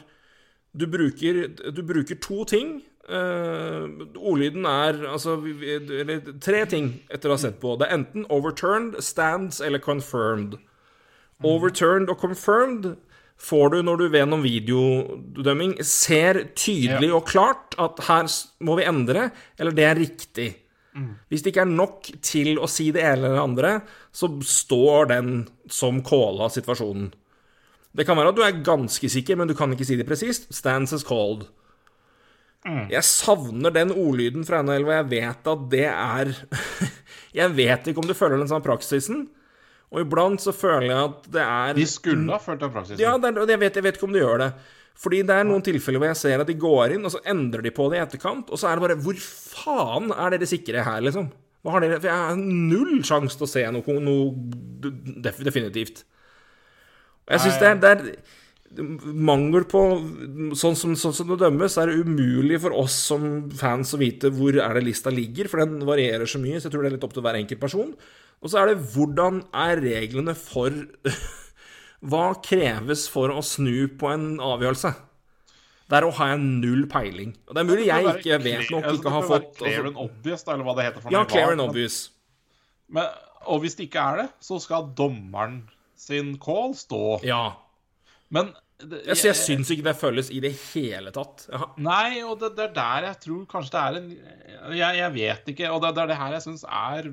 Du 0.75 0.89
bruker, 0.91 1.47
du 1.71 1.83
bruker 1.87 2.19
to 2.23 2.45
ting. 2.51 2.77
Uh, 3.05 3.85
ordlyden 4.17 4.65
er 4.65 5.03
altså 5.11 5.35
Eller 5.45 6.23
tre 6.41 6.63
ting 6.65 6.87
etter 7.13 7.29
å 7.29 7.37
ha 7.37 7.43
sett 7.43 7.59
på. 7.63 7.77
Det 7.79 7.89
er 7.89 7.99
enten 7.99 8.25
overturned, 8.33 8.99
stands 9.05 9.61
eller 9.65 9.83
confirmed. 9.83 10.57
Overturned 11.45 12.09
og 12.09 12.19
confirmed 12.23 12.95
får 13.41 13.75
du 13.75 13.79
når 13.85 14.01
du 14.01 14.05
ved 14.07 14.21
gjennom 14.23 14.45
videodømming 14.45 15.75
ser 15.85 16.41
tydelig 16.57 17.11
og 17.13 17.27
klart 17.29 17.75
at 17.83 18.01
her 18.09 18.29
må 18.65 18.79
vi 18.79 18.87
endre, 18.89 19.29
eller 19.59 19.75
det 19.75 19.89
er 19.89 20.01
riktig. 20.01 20.49
Mm. 20.95 21.11
Hvis 21.29 21.43
det 21.43 21.51
ikke 21.53 21.65
er 21.65 21.75
nok 21.75 22.09
til 22.23 22.61
å 22.63 22.71
si 22.71 22.89
det 22.95 23.03
ene 23.03 23.27
eller 23.27 23.37
det 23.37 23.43
andre, 23.43 23.73
så 24.15 24.31
står 24.47 25.11
den 25.11 25.33
som 25.71 26.01
calla 26.07 26.49
situasjonen. 26.55 27.11
Det 27.95 28.07
kan 28.07 28.19
være 28.19 28.33
at 28.33 28.39
du 28.39 28.43
er 28.43 28.65
ganske 28.67 29.09
sikker, 29.11 29.39
men 29.39 29.51
du 29.51 29.55
kan 29.55 29.71
ikke 29.75 29.87
si 29.87 29.99
det 29.99 30.07
presist. 30.09 30.49
Stands 30.55 30.93
as 30.97 31.07
called. 31.07 31.47
Mm. 32.65 32.89
Jeg 32.91 33.05
savner 33.05 33.73
den 33.75 33.93
ordlyden 33.93 34.47
fra 34.49 34.63
NHL, 34.65 34.87
og 34.89 34.95
jeg 34.95 35.09
vet 35.11 35.49
at 35.53 35.65
det 35.73 35.89
er 35.91 36.31
Jeg 37.41 37.51
vet 37.57 37.91
ikke 37.91 38.01
om 38.01 38.09
du 38.09 38.15
føler 38.17 38.41
den 38.41 38.49
samme 38.49 38.65
praksisen, 38.65 39.27
og 39.93 40.01
iblant 40.01 40.43
så 40.43 40.55
føler 40.55 40.89
jeg 40.89 41.03
at 41.03 41.27
det 41.35 41.43
er 41.45 41.77
De 41.77 41.85
skulle 41.87 42.31
ha 42.33 42.41
fulgt 42.43 42.63
den 42.65 42.73
praksisen. 42.73 43.03
Ja, 43.03 43.15
er, 43.19 43.43
jeg, 43.51 43.61
vet, 43.61 43.77
jeg 43.77 43.85
vet 43.85 43.99
ikke 43.99 44.09
om 44.09 44.17
de 44.17 44.23
gjør 44.23 44.41
det. 44.43 44.49
Fordi 44.99 45.21
det 45.27 45.37
er 45.37 45.47
noen 45.47 45.63
tilfeller 45.67 46.01
hvor 46.01 46.11
jeg 46.13 46.21
ser 46.21 46.43
at 46.43 46.51
de 46.51 46.57
går 46.59 46.95
inn, 46.97 47.07
og 47.07 47.13
så 47.15 47.21
endrer 47.31 47.67
de 47.67 47.75
på 47.75 47.89
det 47.91 47.99
i 47.99 48.03
etterkant, 48.05 48.51
og 48.51 48.61
så 48.61 48.71
er 48.71 48.79
det 48.79 48.87
bare 48.87 48.99
Hvor 49.03 49.21
faen 49.21 50.11
er 50.15 50.35
dere 50.35 50.49
sikre 50.49 50.87
her, 50.87 51.03
liksom? 51.05 51.29
Hva 51.65 51.75
har 51.75 51.85
dere 51.85 52.01
For 52.01 52.11
jeg 52.11 52.27
har 52.31 52.41
null 52.41 53.03
sjanse 53.07 53.39
til 53.39 53.47
å 53.47 53.51
se 53.51 53.65
noe, 53.75 53.99
noe 54.07 54.91
definitivt. 55.27 56.05
Jeg 57.31 57.41
syns 57.41 57.61
det, 57.63 57.71
det, 57.81 57.93
er 57.93 59.15
mangel 59.15 59.65
på 59.71 59.81
sånn 60.59 60.77
som, 60.77 60.97
sånn 60.99 61.15
som, 61.15 61.31
det 61.31 61.39
dømmes, 61.45 61.77
er 61.79 61.91
det 61.91 62.03
umulig 62.05 62.59
for 62.65 62.75
oss 62.77 62.97
som 63.11 63.47
fans 63.55 63.95
å 63.95 64.01
vite 64.01 64.33
hvor 64.35 64.57
er 64.59 64.77
det 64.77 64.85
lista 64.89 65.13
ligger, 65.15 65.49
for 65.51 65.63
den 65.63 65.87
varierer 65.87 66.29
så 66.29 66.41
mye, 66.43 66.59
så 66.59 66.69
jeg 66.69 66.75
tror 66.75 66.85
det 66.85 66.93
er 66.93 66.97
litt 66.99 67.07
opp 67.07 67.15
til 67.17 67.25
hver 67.25 67.39
enkelt 67.39 67.63
person. 67.63 67.95
Og 68.43 68.53
så 68.53 68.61
er 68.61 68.73
det 68.73 68.83
hvordan 68.93 69.45
er 69.65 69.83
reglene 69.85 70.37
for 70.39 70.75
Hva 72.05 72.35
kreves 72.45 73.07
for 73.09 73.33
å 73.33 73.41
snu 73.41 73.87
på 73.97 74.11
en 74.13 74.35
avgjørelse? 74.45 74.91
Der 75.89 76.05
har 76.19 76.33
jeg 76.35 76.41
null 76.43 76.83
peiling. 76.91 77.31
Og 77.49 77.57
det 77.57 77.63
er 77.63 77.69
mulig 77.69 77.87
jeg 77.87 78.11
ikke 78.11 78.39
vet 78.45 78.73
nok, 78.73 78.89
ikke 78.99 79.13
har 79.15 79.25
fått 79.29 79.47
Clear 79.63 79.89
and 79.89 80.01
obvious, 80.01 80.45
eller 80.45 80.67
hva 80.67 80.75
det 80.77 80.85
heter. 80.91 81.07
ja, 81.15 81.23
clear 81.29 81.55
and 81.55 81.65
obvious. 81.65 82.11
Men, 82.93 83.09
og 83.49 83.63
hvis 83.65 83.79
det 83.79 83.89
ikke 83.89 84.05
er 84.05 84.21
det, 84.21 84.27
så 84.45 84.59
skal 84.61 84.91
dommeren 84.97 85.63
sin 85.97 86.35
call 86.43 86.75
stå. 86.79 87.21
Ja. 87.27 87.47
Men 88.35 88.53
det, 88.83 89.01
jeg, 89.05 89.15
jeg, 89.15 89.25
jeg 89.31 89.39
syns 89.39 89.71
ikke 89.71 89.87
det 89.87 89.97
føles 89.97 90.31
i 90.35 90.41
det 90.43 90.53
hele 90.73 91.13
tatt. 91.15 91.47
Aha. 91.55 91.71
Nei, 91.81 92.23
og 92.27 92.39
det, 92.43 92.55
det, 92.59 92.69
er 92.69 92.77
der 92.77 93.09
jeg 93.11 93.21
tror 93.25 93.49
kanskje 93.51 93.75
det 93.75 93.83
er 93.83 93.99
en 94.01 94.79
Jeg, 94.79 94.99
jeg 94.99 95.15
vet 95.15 95.51
ikke, 95.55 95.71
og 95.71 95.83
det, 95.85 95.95
det 95.97 96.05
er 96.05 96.11
det 96.11 96.21
her 96.21 96.37
jeg 96.37 96.47
syns 96.49 96.65
er 96.69 97.11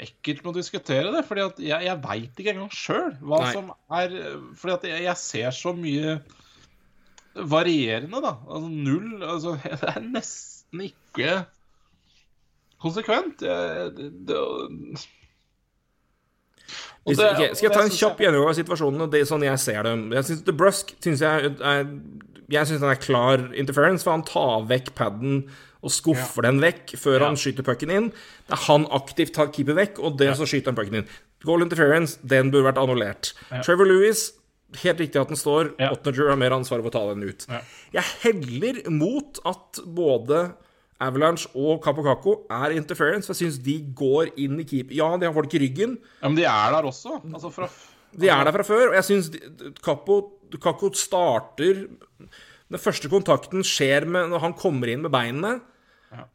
ekkelt 0.00 0.44
med 0.44 0.52
å 0.52 0.58
diskutere 0.60 1.12
det. 1.12 1.24
fordi 1.28 1.46
at 1.46 1.62
jeg, 1.64 1.86
jeg 1.88 2.02
veit 2.04 2.42
ikke 2.42 2.54
engang 2.54 2.74
sjøl 2.74 3.16
hva 3.20 3.42
Nei. 3.42 3.50
som 3.56 3.72
er 4.00 4.14
fordi 4.60 4.76
at 4.76 4.86
jeg, 4.92 5.06
jeg, 5.08 5.20
ser 5.20 5.56
så 5.56 5.74
mye 5.76 6.20
varierende, 7.34 8.22
da. 8.22 8.36
Altså 8.46 8.70
null 8.70 9.24
altså, 9.26 9.56
Det 9.82 9.90
er 9.90 10.04
nesten 10.06 10.86
ikke 10.86 11.40
konsekvent. 12.80 13.42
Jeg, 13.44 13.90
det, 13.98 14.12
det, 14.30 14.40
det, 17.06 17.30
okay, 17.30 17.54
skal 17.56 17.68
jeg 17.68 17.74
ta 17.74 17.84
en 17.86 17.94
kjapp 17.94 18.20
gjennomgang 18.22 18.52
av 18.52 18.58
situasjonen? 18.58 19.08
Det 19.12 19.22
er 19.22 19.28
sånn 19.30 19.46
jeg 19.46 19.62
ser 19.62 19.86
det. 19.86 19.94
Jeg 20.18 20.28
synes 20.28 20.44
The 20.46 20.54
Brusk 20.56 20.92
synes 21.00 21.24
jeg 21.24 21.54
Jeg 22.50 22.66
synes 22.68 22.82
den 22.82 22.90
er 22.90 23.00
klar 23.00 23.44
interference, 23.54 24.04
for 24.04 24.16
han 24.16 24.26
tar 24.26 24.66
vekk 24.70 24.94
paden 24.98 25.42
og 25.80 25.92
skuffer 25.94 26.44
ja. 26.44 26.50
den 26.50 26.60
vekk 26.60 26.92
før 27.00 27.22
ja. 27.22 27.28
han 27.30 27.38
skyter 27.40 27.64
pucken 27.64 27.92
inn. 27.94 28.10
Det 28.48 28.56
er 28.56 28.64
han 28.66 28.84
aktivt 28.92 29.32
tar 29.36 29.48
keeper 29.54 29.78
vekk, 29.78 30.00
og 30.02 30.18
det 30.20 30.32
ja. 30.32 30.36
så 30.36 30.48
skyter 30.48 30.72
han 30.72 30.78
pucken 30.78 31.00
inn. 31.00 31.14
Goal 31.46 31.64
interference, 31.64 32.18
den 32.20 32.50
burde 32.52 32.68
vært 32.68 32.80
annullert. 32.82 33.32
Trevor 33.64 33.88
Lewis, 33.88 34.26
helt 34.82 35.00
riktig 35.00 35.20
at 35.22 35.30
den 35.32 35.40
står. 35.40 35.72
Ja. 35.80 35.92
Ottner 35.94 36.20
har 36.28 36.40
mer 36.40 36.56
ansvar 36.58 36.82
for 36.82 36.90
å 36.90 36.94
ta 36.98 37.04
den 37.14 37.24
ut. 37.24 37.46
Jeg 37.94 38.04
heller 38.26 38.82
mot 38.92 39.40
at 39.48 39.80
både 39.86 40.50
Avalanche 41.00 41.48
og 41.56 41.80
Kapokako 41.84 42.34
er 42.52 42.74
interference, 42.76 43.26
for 43.26 43.34
jeg 43.34 43.46
syns 43.48 43.60
de 43.64 43.78
går 43.96 44.34
inn 44.40 44.58
i 44.60 44.66
keeper. 44.68 44.94
Ja, 44.98 45.08
de 45.16 45.28
har 45.28 45.36
folk 45.36 45.54
i 45.56 45.62
ryggen. 45.62 45.96
Ja, 46.20 46.28
Men 46.28 46.36
de 46.36 46.44
er 46.44 46.74
der 46.76 46.88
også. 46.90 47.20
Altså 47.32 47.50
fra, 47.54 47.68
De 48.12 48.28
er 48.28 48.44
der 48.44 48.52
fra 48.52 48.66
før, 48.66 48.90
og 48.90 48.98
jeg 48.98 49.06
syns 49.06 49.30
Kako 49.84 50.90
starter 50.98 51.86
Den 52.70 52.78
første 52.78 53.08
kontakten 53.10 53.64
skjer 53.66 54.06
med 54.06 54.30
når 54.30 54.44
han 54.44 54.54
kommer 54.58 54.90
inn 54.92 55.02
med 55.02 55.10
beinene 55.14 55.60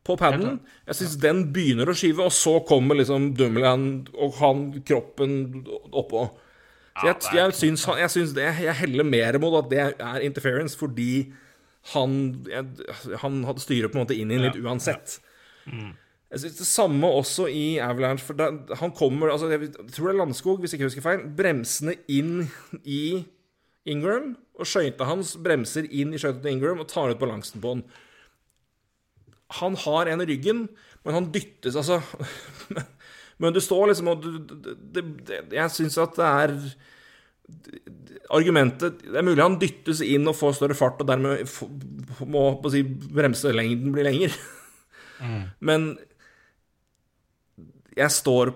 på 0.07 0.15
paden. 0.15 0.61
Jeg 0.87 0.95
syns 0.95 1.15
den 1.19 1.41
begynner 1.55 1.91
å 1.91 1.95
skyve, 1.95 2.23
og 2.23 2.31
så 2.31 2.57
kommer 2.67 2.95
liksom 2.95 3.33
Dummeland 3.35 4.09
og 4.15 4.37
han 4.39 4.65
kroppen 4.87 5.65
oppå. 5.91 6.29
Så 6.95 7.09
jeg, 7.09 7.15
jeg, 7.35 7.55
syns, 7.59 7.81
jeg 7.99 8.11
syns 8.13 8.29
det 8.37 8.45
Jeg 8.63 8.75
heller 8.79 9.03
mer 9.03 9.35
mot 9.43 9.57
at 9.59 9.65
det 9.67 9.81
er 9.83 10.21
interference 10.23 10.77
fordi 10.79 11.25
han, 11.93 12.15
han 13.21 13.43
styret 13.61 13.91
på 13.91 13.99
en 13.99 14.03
måte 14.05 14.17
inn 14.17 14.33
i 14.33 14.39
litt 14.41 14.57
uansett. 14.57 15.19
Jeg 15.65 16.41
synes 16.41 16.57
Det 16.57 16.67
samme 16.67 17.09
også 17.19 17.45
i 17.51 17.77
Avalanche. 17.83 18.25
For 18.25 18.37
da, 18.37 18.49
han 18.81 18.93
kommer 18.97 19.31
altså 19.31 19.51
Jeg 19.53 19.69
tror 19.93 20.09
det 20.09 20.15
er 20.15 20.19
Landskog, 20.23 20.59
hvis 20.59 20.73
jeg 20.73 20.81
ikke 20.81 20.89
husker 20.89 21.05
feil. 21.05 21.27
Bremsene 21.37 21.95
inn 22.11 22.47
i 22.83 23.25
Ingram. 23.85 24.33
Og 24.57 24.67
skøyta 24.69 25.07
hans 25.07 25.35
bremser 25.43 25.87
inn 25.91 26.15
i 26.15 26.19
skøyta 26.21 26.41
til 26.41 26.55
Ingram 26.55 26.81
og 26.81 26.89
tar 26.91 27.13
ut 27.13 27.21
balansen 27.21 27.61
på 27.63 27.75
han. 27.75 27.85
Han 29.61 29.77
har 29.85 30.09
en 30.09 30.23
i 30.23 30.27
ryggen, 30.27 30.65
men 31.05 31.13
han 31.13 31.29
dyttes, 31.31 31.75
altså 31.77 32.01
Men 33.37 33.53
du 33.53 33.59
står 33.61 33.91
liksom 33.91 34.07
og 34.09 34.23
Jeg 35.51 35.71
syns 35.75 35.97
at 36.01 36.15
det 36.17 36.25
er 36.25 36.53
Argumentet 38.33 39.03
Det 39.03 39.19
er 39.19 39.25
mulig 39.25 39.43
han 39.43 39.59
dyttes 39.61 39.99
inn 40.01 40.25
og 40.27 40.37
får 40.37 40.55
større 40.57 40.77
fart, 40.77 41.01
og 41.01 41.09
dermed 41.09 41.45
må 42.25 42.47
på 42.61 42.71
si, 42.73 42.81
bremselengden 42.85 43.93
bli 43.93 44.05
lenger. 44.07 44.37
Mm. 45.21 45.43
Men 45.59 45.89
jeg 47.95 48.11
står 48.11 48.49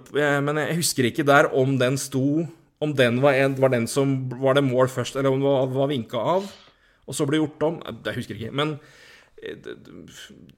Men 0.44 0.57
jeg 0.60 0.80
husker 0.82 1.07
ikke 1.07 1.24
der 1.24 1.48
om 1.56 1.78
den 1.80 1.95
sto 1.95 2.44
Om 2.84 2.95
den 2.98 3.22
var, 3.24 3.38
en, 3.40 3.56
var 3.56 3.72
den 3.72 3.88
som 3.88 4.18
Var 4.41 4.57
det 4.57 4.66
mål 4.68 4.90
først, 4.91 5.16
eller 5.16 5.32
om 5.32 5.40
den 5.40 5.48
var, 5.48 5.70
var 5.72 5.91
vinka 5.91 6.20
av, 6.20 6.49
og 7.07 7.16
så 7.16 7.26
ble 7.26 7.40
gjort 7.40 7.64
om. 7.66 7.80
Jeg 8.06 8.20
husker 8.20 8.36
ikke. 8.36 8.52
Men 8.53 8.76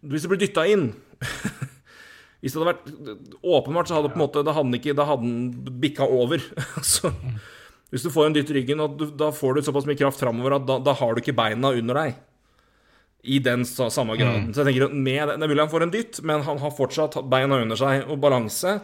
hvis 0.02 0.24
det 0.24 0.32
blir 0.32 0.42
dytta 0.42 0.66
inn 0.70 0.90
Hvis 2.42 2.56
det 2.56 2.62
hadde 2.62 2.72
vært 2.72 3.42
åpenbart, 3.46 3.90
så 3.90 4.00
hadde 4.00 4.10
på 4.10 4.18
en 4.18 4.24
måte, 4.24 4.42
da 4.42 4.56
hadde 4.56 4.72
den 4.72 4.80
ikke, 4.80 4.96
da 4.98 5.06
hadde 5.06 5.28
den 5.28 5.76
bikka 5.84 6.08
over. 6.10 6.42
altså, 6.80 7.12
hvis 7.92 8.06
du 8.06 8.12
får 8.14 8.30
en 8.30 8.36
dytt 8.36 8.52
i 8.54 8.56
ryggen, 8.56 8.82
du, 8.98 9.06
da 9.20 9.30
får 9.36 9.58
du 9.58 9.66
såpass 9.68 9.88
mye 9.88 10.00
kraft 10.00 10.22
framover 10.22 10.56
at 10.56 10.68
da, 10.68 10.78
da, 10.80 10.96
har 10.96 11.12
du 11.14 11.20
ikke 11.22 11.36
beina 11.36 11.74
under 11.76 12.00
deg. 12.00 12.20
I 13.22 13.38
den 13.44 13.68
samme 13.68 14.16
graden. 14.18 14.48
Mm. 14.48 14.54
Så 14.56 14.64
jeg 14.64 14.72
tenker 14.72 14.88
at 14.88 14.96
med 14.96 15.20
det, 15.30 15.36
er 15.36 15.52
mulig 15.52 15.62
han 15.62 15.74
får 15.74 15.86
en 15.86 15.94
dytt, 15.94 16.22
men 16.26 16.46
han 16.48 16.62
har 16.64 16.74
fortsatt 16.74 17.20
beina 17.30 17.60
under 17.62 17.78
seg 17.78 18.08
og 18.08 18.18
balanse. 18.24 18.80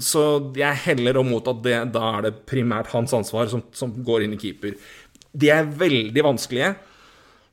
Så 0.00 0.22
jeg 0.56 0.82
heller 0.86 1.20
om 1.20 1.28
mot 1.34 1.50
at 1.52 1.60
det, 1.62 1.76
da 1.94 2.14
er 2.16 2.26
det 2.26 2.34
primært 2.48 2.90
hans 2.94 3.14
ansvar 3.14 3.50
som, 3.52 3.62
som 3.76 3.92
går 4.06 4.24
inn 4.24 4.34
i 4.34 4.40
keeper. 4.40 4.74
De 5.38 5.52
er 5.52 5.68
veldig 5.68 6.24
vanskelige. 6.24 6.72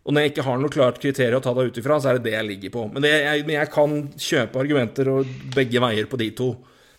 Og 0.06 0.14
når 0.14 0.24
jeg 0.24 0.34
ikke 0.36 0.46
har 0.46 0.60
noe 0.62 0.74
klart 0.74 1.02
kriterium 1.02 1.42
å 1.42 1.44
ta 1.44 1.52
deg 1.58 1.70
ut 1.70 1.78
ifra, 1.82 1.98
så 2.00 2.12
er 2.12 2.20
det 2.20 2.30
det 2.30 2.36
jeg 2.38 2.48
ligger 2.48 2.74
på. 2.78 2.88
Men, 2.94 3.04
det, 3.04 3.12
jeg, 3.26 3.46
men 3.48 3.58
jeg 3.58 3.72
kan 3.74 3.96
kjøpe 4.22 4.62
argumenter 4.62 5.10
og 5.12 5.38
begge 5.56 5.82
veier 5.82 6.10
på 6.10 6.20
de 6.22 6.30
to. 6.38 6.50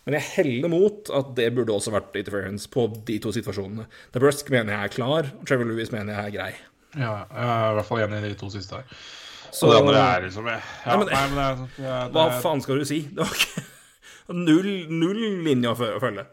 Men 0.07 0.15
jeg 0.15 0.23
heller 0.37 0.71
mot 0.71 1.09
at 1.11 1.33
det 1.35 1.49
burde 1.57 1.73
også 1.75 1.91
vært 1.91 2.15
interference 2.15 2.69
på 2.71 2.85
de 3.05 3.17
to 3.19 3.33
situasjonene. 3.35 3.83
DeBrusk 4.15 4.47
mener 4.53 4.71
jeg 4.77 4.87
er 4.87 4.93
klar, 4.95 5.27
og 5.35 5.45
Trevor 5.49 5.67
Lewis 5.67 5.91
mener 5.91 6.15
jeg 6.15 6.29
er 6.31 6.35
grei. 6.37 6.51
Ja, 6.95 7.09
jeg 7.27 7.43
er 7.43 7.71
i 7.73 7.75
hvert 7.75 7.89
fall 7.89 8.03
enig 8.05 8.21
i 8.23 8.29
de 8.31 8.37
to 8.39 8.47
siste 8.53 8.79
her. 8.79 8.85
Så 9.51 9.67
Og 9.67 9.73
det 9.73 9.81
andre 9.81 10.05
er 10.05 10.23
liksom 10.27 10.47
ja, 10.47 10.55
Nei, 10.85 10.95
men- 11.01 11.11
nei, 11.11 11.27
men 11.27 11.35
det 11.35 11.57
sånn- 11.59 11.75
det 11.77 12.13
hva 12.15 12.23
er- 12.31 12.41
faen 12.41 12.61
skal 12.63 12.79
du 12.79 12.85
si? 12.85 13.01
Det 13.11 13.17
var 13.19 13.35
ikke 13.35 13.63
Null, 14.47 14.71
null 14.91 15.21
linje 15.43 15.69
å 15.71 15.75
følge. 15.99 16.25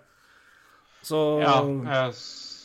Så 1.02 1.40
Ja, 1.42 1.58
jeg, 1.62 2.14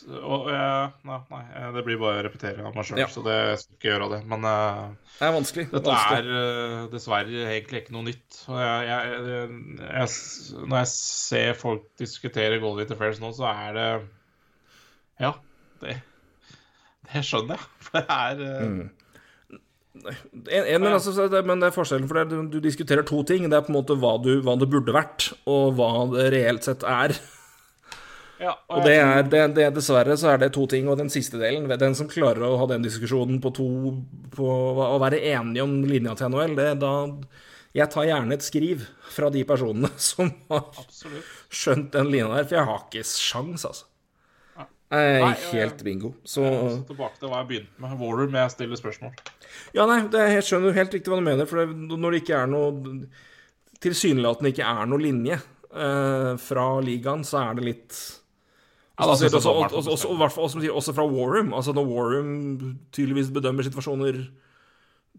og 0.08 0.46
jeg, 0.52 0.90
nei, 1.08 1.16
nei, 1.30 1.40
det 1.74 1.82
blir 1.86 1.98
bare 2.00 2.20
å 2.20 2.24
repetere 2.26 2.64
av 2.66 2.74
meg 2.76 2.86
sjøl, 2.88 2.98
Ja. 3.02 3.06
så 3.10 3.22
det 3.26 3.36
skal 3.60 3.76
ikke 3.76 3.88
gjøre 3.90 4.08
det. 4.14 4.20
Men 4.30 4.46
eh, 4.48 4.84
det 5.18 5.26
er 5.28 5.34
vanskelig. 5.36 5.64
dette 5.72 5.90
vanskelig. 5.92 6.20
er 6.20 6.38
eh, 6.40 6.86
dessverre 6.94 7.42
egentlig 7.56 7.82
ikke 7.82 7.94
noe 7.96 8.06
nytt. 8.08 8.38
Jeg, 8.48 9.50
når 10.64 10.78
jeg 10.80 10.90
ser 10.94 11.58
folk 11.60 11.84
diskutere 12.00 12.60
goal 12.62 12.80
interference 12.84 13.20
nå, 13.22 13.32
så 13.36 13.50
er 13.50 13.76
det 13.76 13.88
Ja, 15.20 15.34
det, 15.82 15.98
det 17.12 17.24
skjønner 17.28 17.58
jeg. 17.60 17.68
For 17.90 18.00
det 18.00 18.16
er 18.16 18.46
eh, 18.46 18.66
Mm. 18.70 18.88
En, 20.00 20.62
en, 20.62 20.80
men, 20.84 20.92
altså, 20.94 21.10
men 21.44 21.60
det 21.60 21.66
er 21.66 21.74
forskjellen, 21.74 22.06
for 22.08 22.20
det, 22.20 22.30
du, 22.30 22.46
du 22.48 22.60
diskuterer 22.62 23.02
to 23.04 23.18
ting. 23.26 23.48
Det 23.50 23.56
er 23.58 23.64
på 23.66 23.72
en 23.72 23.76
måte 23.80 23.96
hva, 23.98 24.12
du, 24.22 24.36
hva 24.46 24.54
det 24.56 24.68
burde 24.70 24.94
vært, 24.94 25.32
og 25.50 25.74
hva 25.76 25.88
det 26.14 26.28
reelt 26.32 26.64
sett 26.64 26.86
er. 26.86 27.12
Ja, 28.40 28.54
Og 28.72 28.80
det 28.86 28.94
er, 28.96 29.22
det, 29.28 29.42
det, 29.58 29.66
dessverre 29.76 30.16
så 30.16 30.30
er 30.32 30.40
det 30.40 30.52
to 30.56 30.64
ting. 30.70 30.88
Og 30.88 30.96
den 30.96 31.12
siste 31.12 31.36
delen, 31.40 31.68
den 31.68 31.96
som 31.98 32.08
klarer 32.08 32.46
å 32.46 32.56
ha 32.60 32.68
den 32.70 32.86
diskusjonen 32.86 33.40
på 33.42 33.52
to 33.56 33.68
På 34.32 34.48
å 34.86 34.96
være 35.02 35.20
enige 35.34 35.66
om 35.66 35.76
linja 35.84 36.16
til 36.16 36.32
NHL, 36.32 36.56
det 36.56 36.70
da 36.80 36.94
Jeg 37.76 37.92
tar 37.92 38.08
gjerne 38.08 38.34
et 38.38 38.46
skriv 38.46 38.86
fra 39.12 39.28
de 39.30 39.44
personene 39.46 39.92
som 40.10 40.32
har 40.50 40.66
Absolutt. 40.80 41.28
skjønt 41.52 41.92
den 41.94 42.10
linja 42.10 42.32
der, 42.32 42.48
for 42.48 42.58
jeg 42.58 42.68
har 42.70 42.82
ikke 42.88 43.06
sjans, 43.06 43.68
altså. 43.68 43.86
Nei, 44.90 45.20
Nei, 45.22 45.34
helt 45.52 45.84
bingo. 45.86 46.16
Så 46.26 46.42
tilbake 46.88 47.20
til 47.20 47.30
hva 47.30 47.44
jeg 47.44 47.46
begynte 47.46 47.82
med. 47.82 47.92
Warder 48.00 48.30
med 48.32 48.50
stille 48.50 48.78
spørsmål. 48.78 49.12
Ja, 49.76 49.84
nei, 49.86 50.00
det 50.10 50.24
jeg 50.32 50.46
skjønner 50.48 50.74
helt 50.74 50.96
riktig 50.96 51.12
hva 51.12 51.20
du 51.20 51.26
mener. 51.28 51.46
For 51.46 51.62
det, 51.62 51.76
når 51.94 52.16
det 52.16 52.22
ikke 52.24 52.40
er 52.40 52.50
noe 52.50 52.96
Tilsynelatende 53.80 54.50
ikke 54.52 54.66
er 54.66 54.88
noe 54.90 55.00
linje 55.00 55.36
eh, 55.38 56.32
fra 56.42 56.64
ligaen, 56.84 57.22
så 57.24 57.38
er 57.40 57.54
det 57.56 57.62
litt 57.64 58.00
Ja, 59.00 59.06
da 59.08 59.16
synes 59.16 59.32
jeg 60.62 60.70
også, 60.76 60.94
fra 60.94 61.06
Warroom. 61.08 61.52
Altså 61.56 61.72
når 61.74 61.88
Warroom 61.88 62.78
tydeligvis 62.92 63.30
bedømmer 63.32 63.64
situasjoner 63.66 64.22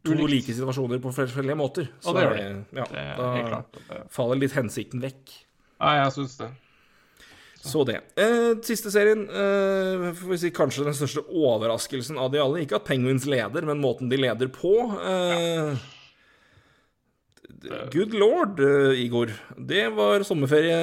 To 0.02 0.16
Ulikt. 0.16 0.30
like 0.32 0.53
situasjoner 0.58 0.98
på 1.02 1.12
forskjellige 1.14 1.58
måter. 1.60 1.88
Så 2.02 2.14
det 2.16 2.24
gjør 2.24 2.38
de. 2.38 2.45
Ja, 2.74 2.86
Det 2.90 3.18
da 3.18 3.48
klart. 3.49 3.72
Det- 3.90 4.02
faller 4.10 4.40
litt 4.41 4.53
hensikten 4.58 5.02
vekk. 5.03 5.34
Ja, 5.82 6.03
jeg 6.03 6.14
syns 6.16 6.38
det. 6.40 6.49
Så 7.62 7.84
det. 7.86 7.99
Eh, 8.18 8.56
siste 8.66 8.90
serien. 8.90 9.28
Eh, 9.30 10.08
får 10.18 10.30
vi 10.32 10.38
si 10.41 10.49
kanskje 10.49 10.84
den 10.88 10.95
største 10.98 11.22
overraskelsen 11.30 12.18
av 12.18 12.32
de 12.32 12.40
alle. 12.41 12.64
Ikke 12.66 12.76
at 12.80 12.86
Penguins 12.86 13.28
leder, 13.30 13.62
men 13.64 13.78
måten 13.82 14.10
de 14.10 14.18
leder 14.18 14.48
på. 14.49 14.72
Eh, 14.98 15.76
Good 17.61 18.13
lord, 18.17 18.59
eh, 18.59 18.99
Igor. 19.03 19.31
Det 19.57 19.88
var 19.93 20.23
sommerferie 20.25 20.77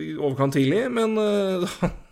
i 0.00 0.12
overkant 0.16 0.56
tidlig, 0.56 0.86
men 0.92 1.18
eh, 1.20 1.82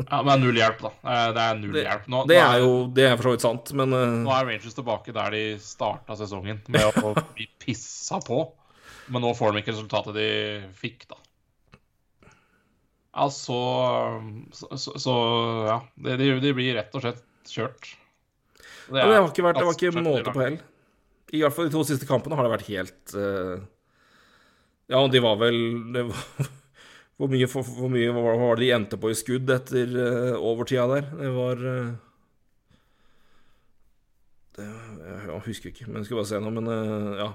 Ja, 0.00 0.22
Men 0.24 0.40
null 0.40 0.56
hjelp, 0.56 0.78
da. 0.80 0.92
Eh, 1.02 1.32
Det 1.34 1.42
er 1.42 1.58
null 1.58 1.74
det, 1.74 1.82
hjelp. 1.88 2.06
Nå, 2.12 2.22
det 2.30 2.38
er 2.40 2.60
jo 2.62 2.70
Det 2.94 3.08
er 3.08 3.16
for 3.18 3.28
så 3.28 3.34
vidt 3.34 3.44
sant, 3.44 3.72
men 3.76 3.90
Nå 3.92 4.30
er 4.32 4.46
Rangers 4.48 4.78
tilbake 4.78 5.14
der 5.16 5.34
de 5.34 5.42
starta 5.64 6.16
sesongen, 6.16 6.62
med 6.70 7.02
å 7.02 7.14
bli 7.34 7.48
pissa 7.60 8.20
på. 8.24 8.44
Men 9.10 9.26
nå 9.26 9.34
får 9.34 9.56
de 9.56 9.64
ikke 9.64 9.74
resultatet 9.74 10.16
de 10.16 10.30
fikk, 10.78 11.08
da. 11.10 11.18
Altså 13.20 13.56
Så, 14.54 14.68
så, 14.78 14.94
så 15.02 15.14
ja. 15.66 15.80
De, 15.98 16.16
de, 16.38 16.52
blir 16.54 16.76
rett 16.78 16.94
og 16.94 17.02
slett 17.02 17.24
kjørt. 17.50 17.88
det, 18.86 19.00
det 19.02 19.16
har 19.16 19.26
ikke 19.26 19.48
vært 19.48 19.58
Det 19.58 19.66
var 19.66 19.78
ikke 19.80 20.04
måte 20.04 20.34
på 20.36 20.44
hell. 20.44 20.60
I 21.30 21.42
hvert 21.42 21.54
fall 21.54 21.68
de 21.68 21.74
to 21.74 21.82
siste 21.86 22.08
kampene 22.08 22.36
har 22.38 22.46
det 22.46 22.54
vært 22.54 22.70
helt 22.70 23.14
uh, 23.14 23.60
Ja, 24.90 25.02
de 25.06 25.22
var 25.22 25.38
vel 25.42 25.58
var, 25.94 26.24
Hvor 27.20 27.30
mye, 27.30 27.48
for, 27.52 27.66
hvor 27.76 27.92
mye 27.92 28.14
var 28.16 28.56
det 28.56 28.64
de 28.64 28.70
endte 28.72 28.98
på 29.00 29.12
i 29.12 29.18
skudd 29.18 29.50
etter 29.52 29.92
uh, 29.92 30.40
overtida 30.40 30.88
der? 30.94 31.10
Det 31.20 31.34
var 31.36 31.60
uh, 31.60 31.92
det, 34.56 34.66
Jeg 35.28 35.44
husker 35.46 35.72
ikke, 35.74 35.86
men 35.90 36.00
jeg 36.00 36.08
skal 36.08 36.20
bare 36.22 36.30
se 36.32 36.40
nå. 36.42 36.52
Men 36.56 36.72
ja. 37.20 37.28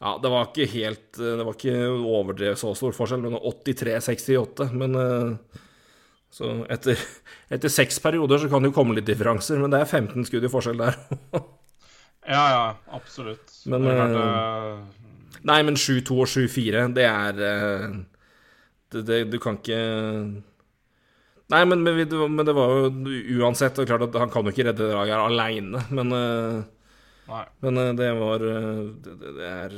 ja. 0.00 0.14
Det 0.24 0.32
var 0.32 0.48
ikke 0.48 0.66
helt 0.72 1.20
Det 1.20 1.44
var 1.46 1.54
ikke 1.54 1.76
overdrevet 1.92 2.60
så 2.60 2.72
stor 2.74 2.96
forskjell, 2.96 3.22
men 3.28 3.36
83-68. 3.38 4.70
Men 4.72 4.98
så 6.32 6.50
etter, 6.72 6.98
etter 7.52 7.72
seks 7.72 8.00
perioder 8.02 8.40
så 8.40 8.50
kan 8.50 8.64
det 8.64 8.72
jo 8.72 8.78
komme 8.80 8.96
litt 8.96 9.08
differanser, 9.08 9.60
men 9.60 9.72
det 9.72 9.84
er 9.84 9.88
15 10.00 10.26
skudd 10.30 10.48
i 10.48 10.52
forskjell 10.52 10.80
der. 10.80 10.98
Ja, 12.26 12.50
ja, 12.50 12.76
absolutt. 12.86 13.52
Men, 13.64 13.86
det 13.88 13.94
eh, 13.96 14.80
Nei, 15.48 15.60
men 15.64 15.78
7-2 15.80 16.16
og 16.20 16.28
7-4, 16.28 16.82
det 16.92 17.06
er 17.08 17.38
eh, 17.46 17.86
det, 18.92 19.04
det, 19.08 19.20
Du 19.32 19.38
kan 19.40 19.56
ikke 19.60 19.78
Nei, 21.50 21.62
men, 21.66 21.80
men, 21.82 22.02
men 22.36 22.46
det 22.46 22.54
var 22.54 22.74
jo 22.74 23.40
uansett 23.40 23.78
det 23.78 23.86
er 23.86 23.90
klart 23.94 24.04
at 24.10 24.20
Han 24.20 24.32
kan 24.32 24.46
jo 24.46 24.52
ikke 24.52 24.68
redde 24.68 24.92
laget 24.92 25.16
her 25.16 25.24
aleine, 25.24 25.82
men, 25.96 26.12
eh, 26.14 27.40
men 27.64 27.80
det 27.96 28.12
var 28.20 28.44
Det, 28.44 29.16
det, 29.24 29.48
er 29.48 29.74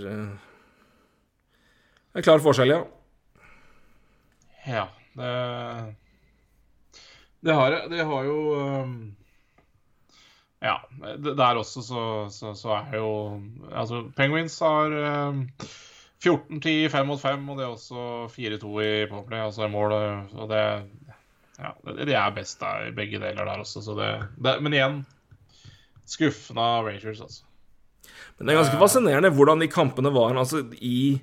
er 2.12 2.26
klar 2.26 2.42
forskjell, 2.44 2.74
ja. 2.74 2.82
Ja, 4.66 4.84
det 5.16 5.32
Det 7.42 7.54
har, 7.58 7.74
det 7.90 8.04
har 8.06 8.22
jo 8.26 8.36
um, 8.54 8.92
Ja, 10.62 10.76
der 11.18 11.58
også 11.58 11.82
så, 11.82 12.02
så, 12.30 12.52
så 12.54 12.76
er 12.92 12.96
jo 13.00 13.40
Altså, 13.74 14.04
Penguins 14.16 14.58
har 14.62 14.92
um, 15.28 15.48
14-10 16.22 16.88
5 16.92 17.06
mot 17.08 17.20
5, 17.20 17.48
og 17.50 17.58
det 17.58 17.64
er 17.64 17.72
også 17.72 18.28
4-2 18.30 18.74
i 18.84 19.06
powerplay, 19.10 19.40
altså 19.42 19.66
i 19.66 19.72
mål. 19.72 19.92
Og 19.92 20.48
det 20.52 20.62
Ja, 21.58 21.72
det- 21.92 22.06
de 22.08 22.14
er 22.14 22.30
best 22.34 22.60
der, 22.60 22.86
i 22.88 22.94
begge 22.94 23.18
deler 23.20 23.44
der 23.44 23.58
også, 23.60 23.82
så 23.82 23.94
det, 23.94 24.28
det 24.44 24.62
Men 24.62 24.72
igjen 24.72 25.02
skuffende 26.06 26.62
av 26.62 26.86
Rangers, 26.86 27.20
altså. 27.20 27.42
Men 28.38 28.46
det 28.48 28.54
er 28.54 28.58
ganske 28.62 28.78
fascinerende 28.80 29.30
hvordan 29.30 29.60
de 29.60 29.68
kampene 29.70 30.10
var. 30.14 30.34
Altså, 30.38 30.62
i, 30.80 31.20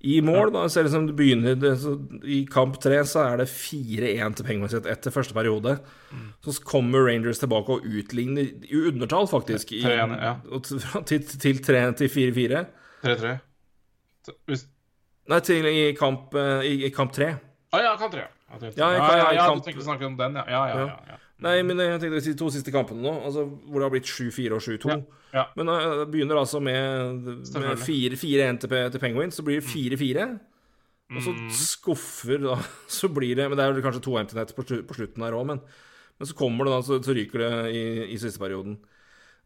i 0.00 0.20
mål, 0.24 0.48
da, 0.54 0.62
ser 0.72 0.86
det 0.86 0.92
som 0.94 1.04
det 1.06 1.12
begynner 1.18 1.58
det, 1.60 1.74
så, 1.82 1.90
I 2.24 2.38
kamp 2.48 2.78
tre 2.80 3.02
så 3.04 3.20
er 3.26 3.42
det 3.42 3.48
4-1 3.52 4.38
til 4.38 4.46
Penguins 4.48 4.72
etter 4.80 5.12
første 5.12 5.34
periode. 5.36 5.74
Så 6.40 6.54
kommer 6.64 7.04
Rangers 7.04 7.38
tilbake 7.42 7.76
og 7.76 7.84
utligner 7.84 8.48
i 8.64 8.80
undertall, 8.88 9.28
faktisk. 9.28 9.74
I, 9.76 9.82
3-1, 9.84 10.14
ja. 10.22 10.32
til, 10.64 10.80
til, 11.04 11.26
til, 11.44 11.60
tre- 11.66 11.84
til 12.00 12.08
4-4. 12.08 12.64
3-3. 13.04 13.34
Hvis 14.48 14.66
Nei, 15.30 15.38
til 15.46 15.66
i 15.68 15.92
kamp, 15.94 16.32
eh, 16.34 16.64
i, 16.66 16.72
i 16.88 16.90
kamp 16.90 17.12
tre. 17.14 17.34
ah, 17.70 17.82
ja, 17.84 17.92
kamp 18.00 18.10
tre. 18.16 18.24
Ja, 18.50 18.58
tre. 18.58 18.70
Ja, 18.76 18.88
ja, 18.96 19.10
ja, 19.20 19.28
ja, 19.36 19.44
du 19.54 19.60
tenker 19.62 19.84
å 19.84 19.86
snakke 19.86 20.08
om 20.08 20.16
den, 20.18 20.34
ja. 20.40 20.42
Ja, 20.48 20.62
ja, 20.72 20.86
Ja. 21.12 21.18
Nei, 21.40 21.56
men 21.64 21.78
jeg 21.80 22.00
tenkte 22.02 22.20
de 22.26 22.34
to 22.36 22.50
siste 22.52 22.72
kampene 22.74 23.00
nå, 23.04 23.12
altså, 23.24 23.46
hvor 23.64 23.80
det 23.80 23.86
har 23.86 23.92
blitt 23.94 24.10
7-4 24.10 24.56
og 24.58 24.60
7-2. 24.66 24.90
Ja, 24.92 24.98
ja. 25.38 25.44
Men 25.56 25.70
uh, 25.72 25.78
det 26.02 26.08
begynner 26.12 26.40
altså 26.42 26.60
med, 26.60 27.24
med 27.24 27.80
4-1 27.80 28.60
til, 28.64 28.74
til 28.92 29.00
Penguins, 29.02 29.38
så 29.38 29.44
blir 29.46 29.60
det 29.60 29.68
4-4. 29.70 30.26
Og 31.10 31.22
så 31.24 31.32
Mm. 31.34 31.48
skuffer 31.50 32.38
da 32.38 32.54
Så 33.00 33.08
blir 33.10 33.34
det 33.34 33.48
Men 33.50 33.58
det 33.58 33.64
er 33.64 33.72
vel 33.72 33.82
kanskje 33.82 34.02
to 34.04 34.12
nets 34.14 34.54
på, 34.54 34.62
slutten 34.94 35.24
her 35.24 35.34
òg, 35.34 35.46
men, 35.48 35.58
men 36.20 36.28
så 36.28 36.36
kommer 36.38 36.68
det 36.68 36.74
da, 36.76 36.82
så, 36.86 37.00
så 37.02 37.16
ryker 37.16 37.42
det 37.42 37.48
i, 37.74 37.80
i 38.14 38.18
siste 38.20 38.38
perioden. 38.38 38.76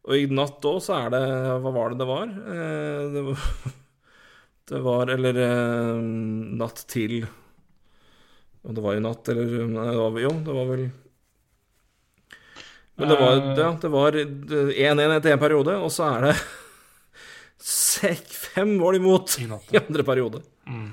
Og 0.05 0.13
i 0.19 0.27
natt 0.29 0.61
òg 0.69 0.77
så 0.85 0.93
er 0.99 1.09
det 1.15 1.23
Hva 1.63 1.71
var 1.73 1.89
det 1.95 1.97
det 2.03 2.07
var? 2.11 2.29
Eh, 2.29 3.07
det 3.15 3.23
var 3.25 3.47
Det 4.69 4.81
var 4.85 5.09
Eller 5.15 5.39
eh, 5.41 6.03
natt 6.61 6.83
til 6.89 7.23
Om 8.65 8.77
det 8.77 8.85
var 8.85 8.99
i 8.99 9.01
natt, 9.01 9.29
eller 9.33 9.65
var, 9.97 10.21
jo, 10.21 10.31
det 10.45 10.59
var 10.59 10.69
vel 10.69 10.85
Men 12.97 13.09
det 13.11 13.17
var, 13.19 13.31
Eh. 13.35 13.57
ja, 13.59 13.71
det 13.81 13.89
var 13.91 14.11
1-1 14.13 15.15
etter 15.17 15.33
én 15.35 15.39
periode, 15.41 15.73
og 15.83 15.91
så 15.91 16.05
er 16.15 16.21
det 16.29 16.35
fem 17.65 18.77
mål 18.79 18.95
imot 18.99 19.37
I 19.41 19.47
i 19.73 19.79
andre 19.81 20.03
periode. 20.07 20.41
Mm. 20.69 20.91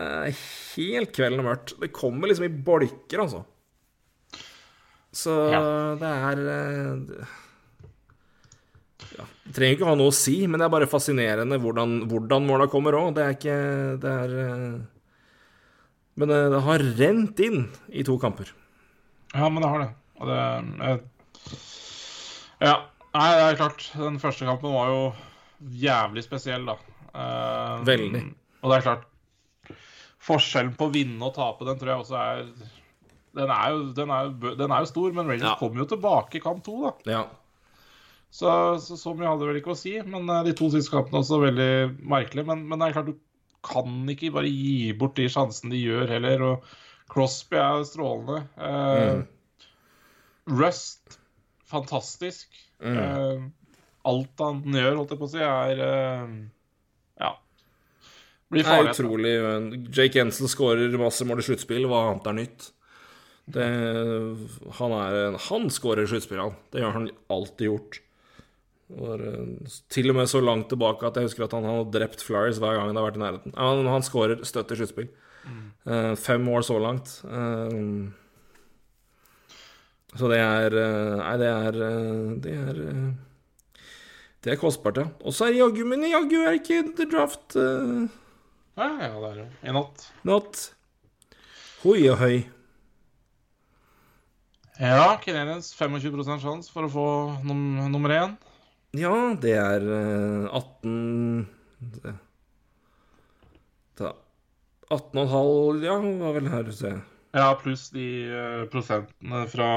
Er 0.00 0.30
helt 0.76 1.12
kvelden 1.12 1.42
og 1.42 1.48
mørkt. 1.50 1.74
Det 1.80 1.90
kommer 1.92 2.28
liksom 2.30 2.46
i 2.46 2.48
bolker, 2.64 3.20
altså. 3.20 3.42
Så 5.12 5.34
det 6.00 6.06
er 6.08 6.40
eh, 6.40 6.96
det- 7.04 7.26
ja, 9.18 9.24
Det 9.44 9.54
trenger 9.56 9.76
ikke 9.76 9.88
ha 9.90 9.94
noe 9.98 10.08
å 10.12 10.14
si, 10.14 10.46
men 10.46 10.60
det 10.60 10.66
er 10.68 10.70
bare 10.72 10.86
fascinerende 10.86 11.58
hvordan, 11.60 12.06
hvordan 12.08 12.46
måla 12.46 12.68
kommer 12.70 12.92
òg. 12.94 13.14
Det 13.16 13.24
er 13.24 13.34
ikke 13.34 14.00
Det 14.00 14.10
er 14.10 14.38
eh, 14.46 14.80
Men 16.16 16.30
eh, 16.30 16.48
det 16.50 16.60
har 16.62 16.78
rent 16.78 17.40
inn 17.40 17.68
i 17.92 18.02
to 18.04 18.16
kamper. 18.18 18.52
Ja, 19.34 19.48
men 19.48 19.62
det 19.62 19.68
har 19.70 19.78
det. 19.84 19.90
Og 20.20 20.28
det 20.28 20.38
jeg, 20.38 21.00
Ja. 22.60 22.74
Nei, 23.10 23.28
det 23.34 23.44
er 23.48 23.56
klart. 23.58 23.86
Den 23.98 24.20
første 24.22 24.46
kampen 24.46 24.70
var 24.76 24.90
jo 24.92 25.00
jævlig 25.80 26.22
spesiell, 26.22 26.68
da. 26.68 26.76
Uh, 27.10 27.80
Veldig. 27.88 28.20
Og 28.62 28.70
det 28.70 28.76
er 28.76 28.84
klart 28.84 29.06
Forskjellen 30.20 30.76
på 30.78 30.86
å 30.86 30.92
vinne 30.94 31.24
og 31.26 31.32
tape, 31.34 31.64
den 31.66 31.78
tror 31.80 31.90
jeg 31.90 32.02
også 32.04 32.18
er 32.20 32.42
Den 33.34 33.50
er 33.50 33.72
jo, 33.72 33.80
den 33.96 34.12
er 34.14 34.28
jo, 34.28 34.52
den 34.60 34.70
er 34.76 34.84
jo 34.84 34.90
stor, 34.92 35.10
men 35.16 35.26
Rangers 35.26 35.48
Ja. 35.48 35.56
kom 35.58 35.78
jo 35.80 35.86
tilbake 35.90 36.38
i 36.38 36.42
kamp 36.44 36.62
to, 36.66 36.76
da. 36.84 36.92
Ja. 37.10 37.22
Så, 38.30 38.52
så, 38.84 38.94
så 39.00 39.14
mye 39.16 39.26
hadde 39.26 39.42
det 39.42 39.48
vel 39.50 39.58
ikke 39.62 39.72
å 39.74 39.78
si. 39.80 39.96
Men 40.06 40.28
eh, 40.30 40.44
de 40.46 40.52
to 40.58 40.68
siste 40.70 40.92
kampene 40.92 41.22
også 41.24 41.40
veldig 41.42 41.70
merkelige. 42.10 42.46
Men, 42.46 42.62
men 42.70 42.78
det 42.78 42.88
er 42.90 42.96
klart, 43.00 43.10
du 43.10 43.18
kan 43.66 44.06
ikke 44.12 44.30
bare 44.36 44.50
gi 44.52 44.92
bort 44.98 45.16
de 45.18 45.26
sjansene 45.30 45.72
de 45.74 45.80
gjør 45.82 46.12
heller. 46.14 46.44
Og 46.52 46.70
Crosby 47.10 47.58
er 47.58 47.82
strålende. 47.88 48.44
Eh, 48.60 49.24
Rust, 50.50 51.18
fantastisk. 51.70 52.48
Mm. 52.82 52.98
Uh, 52.98 53.44
alt 54.10 54.40
han 54.42 54.62
gjør, 54.74 54.96
holdt 54.98 55.10
jeg 55.14 55.20
på 55.20 55.28
å 55.28 55.32
si, 55.34 55.38
er 55.44 55.80
uh, 55.84 56.34
Ja. 57.20 57.34
Blir 58.50 58.64
Det 58.64 58.70
farlig. 58.72 58.94
utrolig. 58.96 59.34
Jake 59.94 60.18
Jensen 60.18 60.48
skårer 60.50 60.96
masse 60.98 61.22
mål 61.28 61.38
i 61.38 61.46
sluttspill. 61.46 61.84
Hva 61.86 62.00
annet 62.10 62.26
er 62.32 62.38
nytt? 62.40 62.70
Det, 63.50 63.66
han 64.78 64.92
er 64.94 65.14
en- 65.28 65.38
Han 65.48 65.68
skårer 65.70 66.06
sluttspill, 66.10 66.38
han. 66.42 66.56
Det 66.72 66.82
har 66.82 66.92
han 66.92 67.10
alltid 67.30 67.66
gjort. 67.68 68.00
Var, 68.90 69.20
eh, 69.22 69.68
til 69.88 70.10
og 70.10 70.16
med 70.16 70.26
så 70.26 70.40
langt 70.42 70.68
tilbake 70.68 71.06
at 71.06 71.14
jeg 71.14 71.28
husker 71.28 71.44
at 71.44 71.52
han 71.54 71.62
har 71.64 71.84
drept 71.84 72.22
Flyers 72.26 72.58
hver 72.58 72.74
gang 72.74 72.88
det 72.90 72.98
har 72.98 73.10
vært 73.10 73.18
i 73.20 73.22
nærheten. 73.22 73.54
Han, 73.56 73.86
han 73.86 74.02
skårer 74.02 74.42
støtt 74.44 74.72
i 74.72 74.78
sluttspill. 74.80 75.08
Eh, 75.86 76.14
fem 76.16 76.42
mål 76.44 76.62
så 76.66 76.78
langt. 76.82 77.20
Eh, 77.24 78.10
så 80.18 80.30
det 80.32 80.38
er 80.42 80.74
eh, 80.74 81.16
Nei, 81.20 81.34
det 81.38 81.50
er 81.50 81.76
eh, 81.86 82.30
Det 82.42 82.54
er 82.58 82.80
eh, 82.88 83.02
det 84.40 84.54
er 84.54 84.58
kostbart, 84.58 84.96
ja. 84.96 85.04
Og 85.20 85.34
så 85.36 85.46
er 85.50 85.58
jaggu 85.58 85.82
Men 85.84 86.06
jaggu 86.08 86.38
er 86.40 86.56
ikke 86.56 86.80
The 86.96 87.06
Draft 87.10 87.56
uh... 87.60 88.06
Ja, 88.80 88.86
ja, 88.96 89.10
det 89.20 89.28
er 89.28 89.40
jo 89.42 89.46
i 89.68 89.74
natt. 89.76 90.06
Natt. 90.24 90.60
Hoi 91.82 91.98
og 92.08 92.16
høy. 92.22 92.38
Ja, 94.80 95.18
Canadiens 95.20 95.74
25% 95.76 96.40
sjanse 96.40 96.72
for 96.72 96.86
å 96.86 96.92
få 96.94 97.06
num 97.44 97.60
nummer 97.92 98.14
én. 98.16 98.32
Ja, 98.96 99.12
det 99.36 99.52
er 99.60 99.84
uh, 99.84 100.48
18 100.56 101.46
det- 102.00 102.14
da, 104.00 104.14
18,5 104.88 105.84
Ja, 105.84 105.98
hva 106.00 106.32
vel 106.38 106.48
her, 106.54 106.72
se. 106.72 106.94
Ja, 107.36 107.52
pluss 107.60 107.90
de 107.94 108.06
eh, 108.26 108.64
prosentene 108.72 109.44
fra 109.50 109.68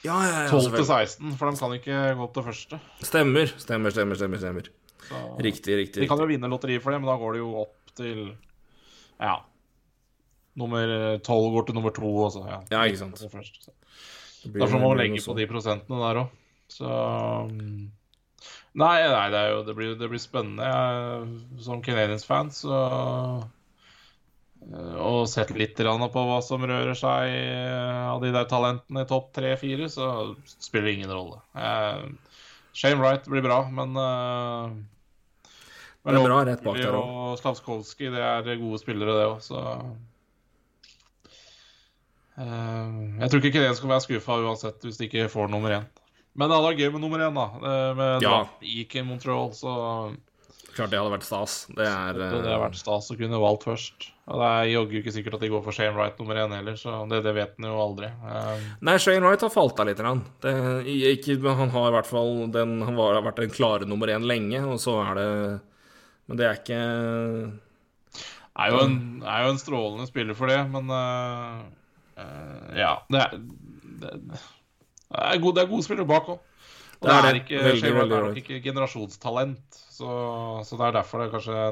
Ja, 0.00 0.16
ja, 0.24 0.36
ja, 0.46 0.48
12 0.48 0.70
til 0.78 0.86
16, 0.88 1.34
for 1.36 1.50
de 1.50 1.60
kan 1.60 1.74
ikke 1.76 1.98
gå 2.16 2.24
opp 2.24 2.32
til 2.38 2.46
første. 2.46 2.78
Stemmer, 3.04 3.50
stemmer, 3.60 3.92
stemmer. 3.92 4.16
stemmer, 4.16 4.40
stemmer. 4.40 4.70
Så 5.10 5.20
Riktig, 5.44 5.76
riktig. 5.76 6.00
De 6.04 6.08
kan 6.08 6.20
jo 6.22 6.28
vinne 6.30 6.48
lotteriet 6.48 6.80
for 6.84 6.94
det, 6.94 7.02
men 7.02 7.10
da 7.10 7.18
går 7.20 7.36
det 7.36 7.42
jo 7.42 7.50
opp 7.66 7.92
til 7.98 8.22
Ja. 9.20 9.36
Nummer 10.56 10.88
12 11.20 11.52
går 11.54 11.66
til 11.68 11.76
nummer 11.76 11.92
2, 11.94 12.14
og 12.24 12.32
så 12.32 12.46
ja. 12.48 12.58
Ja, 12.72 12.82
ikke 12.88 13.02
sant. 13.04 13.20
til 13.20 13.28
først, 13.32 13.60
så. 13.64 13.72
Det 14.42 14.52
blir- 14.54 14.64
Derfor 14.64 14.80
må 14.80 14.88
man 14.88 14.98
det 14.98 15.10
legge 15.10 15.24
på 15.26 15.36
de 15.36 15.46
prosentene 15.46 16.00
der 16.00 16.22
òg. 16.24 16.28
Så 16.70 16.88
mm, 17.50 17.90
Nei, 18.80 18.96
nei 19.02 19.30
det, 19.30 19.38
er 19.38 19.48
jo, 19.50 19.62
det, 19.66 19.74
blir, 19.76 19.94
det 19.98 20.08
blir 20.08 20.22
spennende. 20.22 20.62
Jeg, 20.64 21.62
som 21.66 21.82
Canadians-fan 21.82 22.50
så 22.54 22.70
eh, 22.86 23.48
Og 25.00 25.24
sett 25.28 25.50
litt 25.56 25.76
på 25.80 26.24
hva 26.28 26.40
som 26.44 26.62
rører 26.68 26.94
seg 26.98 27.32
eh, 27.32 28.02
av 28.12 28.20
de 28.22 28.30
der 28.34 28.44
talentene 28.50 29.02
i 29.06 29.08
topp 29.08 29.32
tre-fire, 29.34 29.88
så 29.88 30.34
spiller 30.44 30.90
det 30.90 30.94
ingen 30.98 31.14
rolle. 31.14 31.40
Shame 31.56 32.18
Shane 32.76 33.00
Wright 33.00 33.24
blir 33.26 33.42
bra, 33.42 33.62
men 33.72 33.96
Det 36.04 36.12
er 36.14 36.28
bra 36.28 36.44
rett 36.46 36.62
bak 36.62 36.76
der 36.78 36.94
òg. 36.94 37.08
Og 37.08 37.40
Slavskovskij, 37.40 38.12
det 38.14 38.22
er 38.22 38.60
gode 38.60 38.78
spillere, 38.82 39.16
det 39.16 39.26
òg, 39.32 39.40
så 39.42 39.64
Eh, 42.40 42.92
jeg 43.20 43.30
tror 43.30 43.42
ikke 43.42 43.52
Kenen 43.58 43.76
skal 43.76 43.92
være 43.92 44.04
skuffa 44.06 44.38
uansett 44.44 44.86
hvis 44.86 45.00
de 45.00 45.08
ikke 45.08 45.28
får 45.32 45.50
nummer 45.52 45.74
én. 45.80 45.88
Men 46.38 46.48
det 46.48 46.56
hadde 46.56 46.68
vært 46.70 46.82
gøy 46.84 46.92
med 46.94 47.02
nummer 47.04 47.24
én, 47.26 47.36
da. 47.36 47.46
eh, 47.58 47.94
Med 47.98 48.22
Ja. 48.22 48.36
gikk 48.62 48.96
i 48.96 49.02
Montreal, 49.02 49.50
så 49.52 50.16
Klart 50.70 50.90
det 50.90 51.00
hadde 51.00 51.10
vært 51.18 51.26
stas. 51.26 51.66
Det 51.66 51.86
er 51.86 52.12
det, 52.14 52.32
eh, 52.32 52.42
det 52.42 52.52
har 52.52 52.62
vært 52.70 52.78
stas 52.78 53.10
å 53.10 53.18
kunne 53.18 53.40
valgt 53.42 53.64
først. 53.66 54.10
Og 54.30 54.38
det 54.38 54.48
er 54.48 54.68
jaggu 54.70 54.92
ikke 55.00 55.12
sikkert 55.14 55.34
at 55.38 55.42
de 55.42 55.48
går 55.50 55.62
for 55.64 55.74
Shane 55.74 55.94
Wright 55.96 56.18
nummer 56.20 56.38
én 56.38 56.52
heller, 56.54 56.76
så 56.78 57.00
det, 57.10 57.18
det 57.24 57.32
vet 57.34 57.56
en 57.58 57.66
jo 57.66 57.80
aldri. 57.82 58.12
Um... 58.22 58.68
Nei, 58.86 58.94
Shane 59.02 59.24
Wright 59.26 59.42
har 59.42 59.50
falt 59.50 59.80
av 59.82 59.88
litt. 59.88 60.02
Det, 60.44 60.52
ikke, 61.16 61.40
han 61.48 61.72
har 61.74 61.88
i 61.88 61.96
hvert 61.96 62.10
fall 62.10 62.30
den, 62.54 62.76
Han 62.86 63.00
har 63.00 63.18
vært 63.26 63.42
den 63.42 63.50
klare 63.54 63.88
nummer 63.90 64.12
én 64.12 64.28
lenge, 64.28 64.62
og 64.62 64.78
så 64.82 65.00
er 65.02 65.18
det 65.18 65.26
Men 66.30 66.38
det 66.38 66.46
er 66.46 66.62
ikke 66.62 66.78
er 68.60 68.74
jo 68.74 68.80
en, 68.84 68.96
er 69.24 69.44
jo 69.46 69.52
en 69.54 69.60
strålende 69.60 70.06
spiller 70.10 70.36
for 70.36 70.50
det, 70.52 70.60
men 70.70 70.90
uh, 70.92 71.60
uh, 72.20 72.70
Ja. 72.76 72.94
Det 73.10 73.24
er, 73.24 73.36
det, 74.02 74.14
det 74.28 74.40
er 75.24 75.42
gode, 75.42 75.64
er 75.64 75.70
gode 75.70 75.86
spillere 75.86 76.08
bak 76.08 76.30
òg. 76.30 76.46
Og 77.00 77.08
Det 77.08 77.10
det 77.10 77.18
er 77.18 77.28
er 77.30 77.38
ikke, 77.40 77.60
Veldig, 77.64 77.80
Shane 77.80 77.94
Wright 77.96 78.12
er 78.12 78.26
nok 78.28 78.40
ikke 78.42 78.62
generasjonstalent. 78.64 79.78
Så, 80.00 80.08
så 80.64 80.76
det 80.80 80.86
er 80.86 80.96
derfor 80.96 81.22
det 81.24 81.30
kanskje 81.32 81.62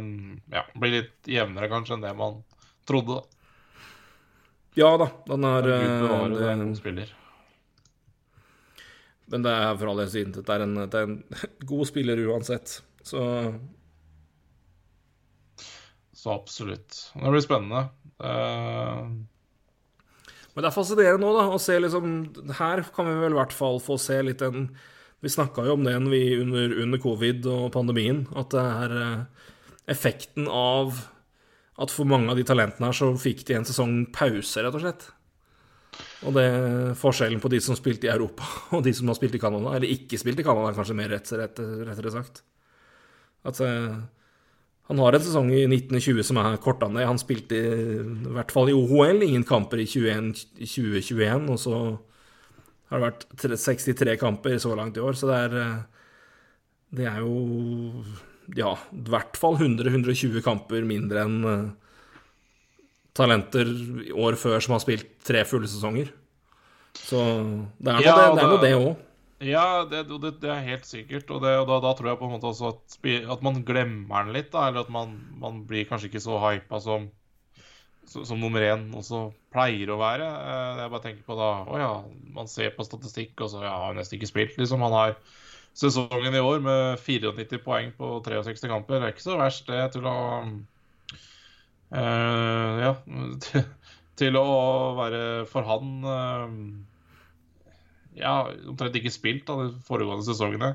ja, 0.52 0.62
blir 0.76 0.94
litt 0.98 1.28
jevnere 1.28 1.68
kanskje 1.70 1.96
enn 1.96 2.04
det 2.04 2.14
man 2.16 2.40
trodde. 2.88 3.18
da. 3.18 3.38
Ja 4.78 4.92
da, 5.00 5.08
den 5.26 5.46
er 5.48 5.66
Gud 5.66 5.74
eh, 5.74 6.02
bevare, 6.02 6.34
det 6.34 6.44
er 6.44 6.52
en 6.54 6.66
god 6.68 6.78
spiller. 6.78 7.14
Men 9.28 9.44
det 9.44 9.52
er 9.52 9.72
for 9.80 9.90
all 9.90 10.02
del 10.02 10.12
siden. 10.12 10.36
Det 10.36 10.54
er 10.54 10.64
en, 10.64 10.76
det 10.78 11.00
er 11.00 11.08
en 11.08 11.18
god 11.72 11.88
spiller 11.88 12.22
uansett. 12.28 12.78
Så 13.04 13.24
Så 16.12 16.30
absolutt. 16.34 17.00
Det 17.14 17.30
blir 17.30 17.44
spennende. 17.44 17.88
Uh... 18.18 19.06
Men 20.58 20.64
det 20.64 20.70
er 20.72 20.74
fascinerende 20.74 21.22
nå, 21.22 21.34
da, 21.36 21.44
å 21.54 21.58
se 21.62 21.76
liksom 21.78 22.14
Her 22.58 22.80
kan 22.90 23.06
vi 23.06 23.12
vel 23.20 23.36
i 23.36 23.38
hvert 23.38 23.52
fall 23.54 23.76
få 23.78 23.94
se 24.02 24.16
litt 24.26 24.40
den 24.42 24.64
Vi 25.22 25.30
snakka 25.30 25.62
jo 25.68 25.76
om 25.76 25.84
det 25.86 25.94
under, 25.94 26.74
under 26.82 26.98
covid 26.98 27.46
og 27.46 27.68
pandemien, 27.76 28.24
at 28.34 28.50
det 28.50 28.64
er 28.82 28.94
eh, 28.98 29.46
effekten 29.94 30.50
av 30.50 30.98
at 31.78 31.94
for 31.94 32.08
mange 32.10 32.32
av 32.32 32.38
de 32.38 32.46
talentene 32.46 32.90
her 32.90 32.96
så 32.96 33.12
fikk 33.18 33.44
de 33.46 33.58
en 33.58 33.66
sesong 33.68 33.94
pause, 34.14 34.58
rett 34.64 34.74
og 34.74 34.82
slett. 34.82 35.08
Og 36.26 36.34
det 36.34 36.46
forskjellen 36.98 37.40
på 37.42 37.50
de 37.52 37.60
som 37.62 37.78
spilte 37.78 38.08
i 38.08 38.12
Europa, 38.12 38.46
og 38.76 38.84
de 38.86 38.92
som 38.96 39.10
har 39.10 39.18
spilt 39.18 39.38
i 39.38 39.42
Canada, 39.42 39.76
eller 39.76 39.94
ikke 39.94 40.18
spilt 40.20 40.42
i 40.42 40.46
Canada, 40.46 40.74
kanskje 40.76 40.96
mer 40.98 41.12
rett, 41.14 41.30
rett, 41.38 41.60
rettere 41.86 42.14
sagt. 42.14 42.42
At 43.46 43.60
eh, 43.62 43.98
han 44.88 45.02
har 45.04 45.14
en 45.14 45.24
sesong 45.24 45.52
i 45.54 45.62
1920 45.68 46.26
som 46.26 46.40
er 46.42 46.58
korta 46.64 46.88
ned. 46.90 47.06
Han 47.06 47.20
spilte 47.20 47.54
i, 47.54 47.98
i 48.02 48.34
hvert 48.34 48.52
fall 48.54 48.70
i 48.72 48.76
OHL 48.76 49.22
ingen 49.26 49.46
kamper 49.46 49.82
i 49.82 49.86
21, 49.86 50.32
2021, 50.64 51.50
og 51.52 51.60
så 51.60 51.82
har 52.88 53.02
det 53.02 53.10
vært 53.10 53.60
63 53.60 54.16
kamper 54.18 54.56
så 54.62 54.72
langt 54.74 54.96
i 54.96 55.04
år, 55.04 55.14
så 55.18 55.30
det 55.30 55.38
er 55.44 55.62
eh, 55.62 55.78
Det 56.98 57.04
er 57.04 57.18
jo 57.20 58.02
Ja, 58.56 58.76
i 58.96 59.02
hvert 59.12 59.36
fall 59.36 59.58
100-120 59.60 60.40
kamper 60.46 60.86
mindre 60.88 61.26
enn 61.26 61.36
eh, 61.44 61.66
talenter 63.18 63.68
år 64.14 64.36
før 64.40 64.62
som 64.62 64.76
har 64.76 64.82
spilt 64.84 65.08
tre 65.26 65.42
fulle 65.48 65.68
sesonger. 65.68 66.12
Så 66.98 67.18
det 67.78 67.90
er 67.92 67.98
noe 67.98 68.06
Ja, 68.06 68.14
det, 68.16 68.40
det, 68.40 68.48
det- 68.54 68.62
det 68.64 68.72
òg. 68.78 68.96
Ja, 69.38 69.84
det, 69.86 70.00
det, 70.10 70.32
det 70.42 70.48
er 70.50 70.64
helt 70.66 70.86
sikkert. 70.88 71.28
Og, 71.30 71.42
det, 71.44 71.52
og 71.60 71.68
da, 71.68 71.76
da 71.84 71.92
tror 71.94 72.08
jeg 72.10 72.18
på 72.18 72.26
en 72.26 72.32
måte 72.32 72.48
også 72.50 72.72
at, 72.72 72.96
at 73.30 73.42
man 73.46 73.60
glemmer 73.62 74.24
den 74.26 74.32
litt. 74.34 74.48
Da, 74.50 74.64
eller 74.66 74.82
at 74.82 74.90
man, 74.90 75.12
man 75.38 75.60
blir 75.68 75.84
kanskje 75.86 76.08
ikke 76.10 76.22
så 76.24 76.40
hypa 76.42 76.80
som, 76.82 77.04
som, 78.10 78.24
som 78.26 78.40
nummer 78.42 78.64
én 78.66 78.88
også 78.98 79.28
pleier 79.54 79.92
å 79.94 80.00
være. 80.00 80.26
Eh, 80.26 80.80
Jeg 80.82 80.90
bare 80.96 81.04
tenker 81.04 81.22
på 81.28 81.36
da 81.38 81.50
Å 81.70 81.78
ja, 81.78 81.92
man 82.34 82.50
ser 82.50 82.74
på 82.74 82.86
statistikk, 82.88 83.36
og 83.46 83.52
så 83.52 83.62
ja, 83.62 83.76
har 83.84 83.94
nesten 83.94 84.18
ikke 84.18 84.32
spilt. 84.32 84.58
Liksom, 84.58 84.82
han 84.88 84.96
har 84.98 85.14
sesongen 85.78 86.34
i 86.34 86.42
år 86.42 86.62
med 86.64 86.98
94 87.04 87.60
poeng 87.62 87.92
på 87.98 88.18
63 88.26 88.66
kamper. 88.70 88.98
Det 88.98 89.08
er 89.08 89.14
ikke 89.14 89.26
så 89.28 89.38
verst, 89.38 89.68
det, 89.70 89.80
til 89.94 90.08
å 90.10 90.18
uh, 91.94 92.84
Ja. 92.84 92.94
Til, 94.18 94.34
å 94.34 94.96
være 94.98 95.44
for 95.46 95.62
han 95.62 95.90
uh, 96.02 96.48
ja, 98.18 98.32
omtrent 98.66 98.96
ikke 98.98 99.12
spilt 99.14 99.44
da, 99.46 99.54
de 99.62 99.76
foregående 99.86 100.26
sesongene. 100.26 100.72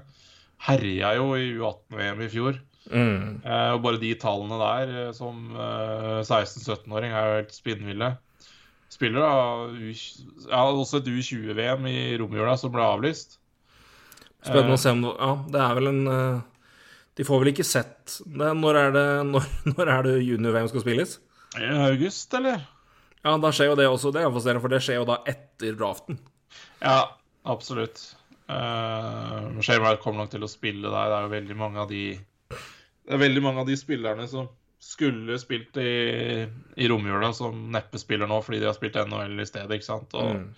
Herja 0.64 1.10
jo 1.18 1.34
i 1.36 1.50
U18-VM 1.58 2.24
i 2.24 2.30
fjor. 2.32 2.62
Mm. 2.88 3.44
Uh, 3.44 3.76
og 3.76 3.84
bare 3.84 4.00
de 4.00 4.14
tallene 4.20 4.60
der 4.60 5.12
som 5.16 5.52
eh, 5.56 6.24
16-17-åring 6.24 7.12
er 7.12 7.28
jo 7.28 7.36
helt 7.42 7.56
spinnville. 7.56 8.10
Spiller 8.94 9.24
da 9.24 9.34
ja, 10.48 10.64
også 10.64 11.02
et 11.02 11.12
U20-VM 11.12 11.88
i 11.92 12.00
romjula 12.22 12.56
som 12.60 12.72
ble 12.72 12.88
avlyst. 12.88 13.42
Spennende 14.44 14.76
å 14.76 14.82
se 14.82 14.92
om 14.92 15.02
det 15.06 15.14
Ja, 15.16 15.32
det 15.56 15.64
er 15.64 15.78
vel 15.80 15.90
en 15.92 16.02
eh, 16.12 16.44
De 17.16 17.26
får 17.28 17.42
vel 17.44 17.52
ikke 17.54 17.68
sett 17.68 18.18
det. 18.26 18.52
Når 18.60 18.80
er 18.82 18.94
det, 18.96 19.08
når, 19.34 19.50
når 19.72 19.96
er 19.96 20.08
det 20.08 20.20
junior-VM 20.20 20.70
skal 20.72 20.86
spilles? 20.86 21.18
I 21.60 21.74
august, 21.88 22.32
eller? 22.34 22.64
Ja, 23.24 23.38
da 23.40 23.52
skjer 23.56 23.72
jo 23.72 23.76
det 23.80 23.88
også. 23.88 24.12
Det 24.12 24.24
er 24.24 24.32
fascinerende, 24.34 24.64
for 24.64 24.74
det 24.74 24.82
skjer 24.84 24.98
jo 25.00 25.10
da 25.10 25.20
etter 25.30 25.76
draften. 25.80 26.18
Ja, 26.84 27.14
Absolutt. 27.44 28.16
Uh, 28.50 29.62
Shane 29.62 29.96
kommer 30.02 30.24
nok 30.24 30.34
til 30.34 30.44
å 30.46 30.52
spille 30.52 30.88
der. 30.88 31.10
Det 31.12 31.18
er 31.18 31.26
jo 31.26 31.34
veldig 31.34 31.58
mange 31.60 31.82
av 31.84 31.90
de 31.92 32.04
Det 32.54 33.16
er 33.16 33.22
veldig 33.22 33.44
mange 33.44 33.64
av 33.64 33.68
de 33.68 33.78
spillerne 33.80 34.28
som 34.32 34.50
skulle 34.84 35.38
spilt 35.40 35.78
i, 35.80 36.44
i 36.76 36.88
romjula, 36.92 37.32
som 37.36 37.70
neppe 37.72 38.00
spiller 38.00 38.28
nå 38.28 38.42
fordi 38.44 38.60
de 38.60 38.68
har 38.68 38.76
spilt 38.76 39.00
NHL 39.00 39.40
i 39.40 39.48
stedet. 39.48 39.72
ikke 39.76 39.88
sant? 39.88 40.16
Og 40.20 40.40
mm. 40.40 40.50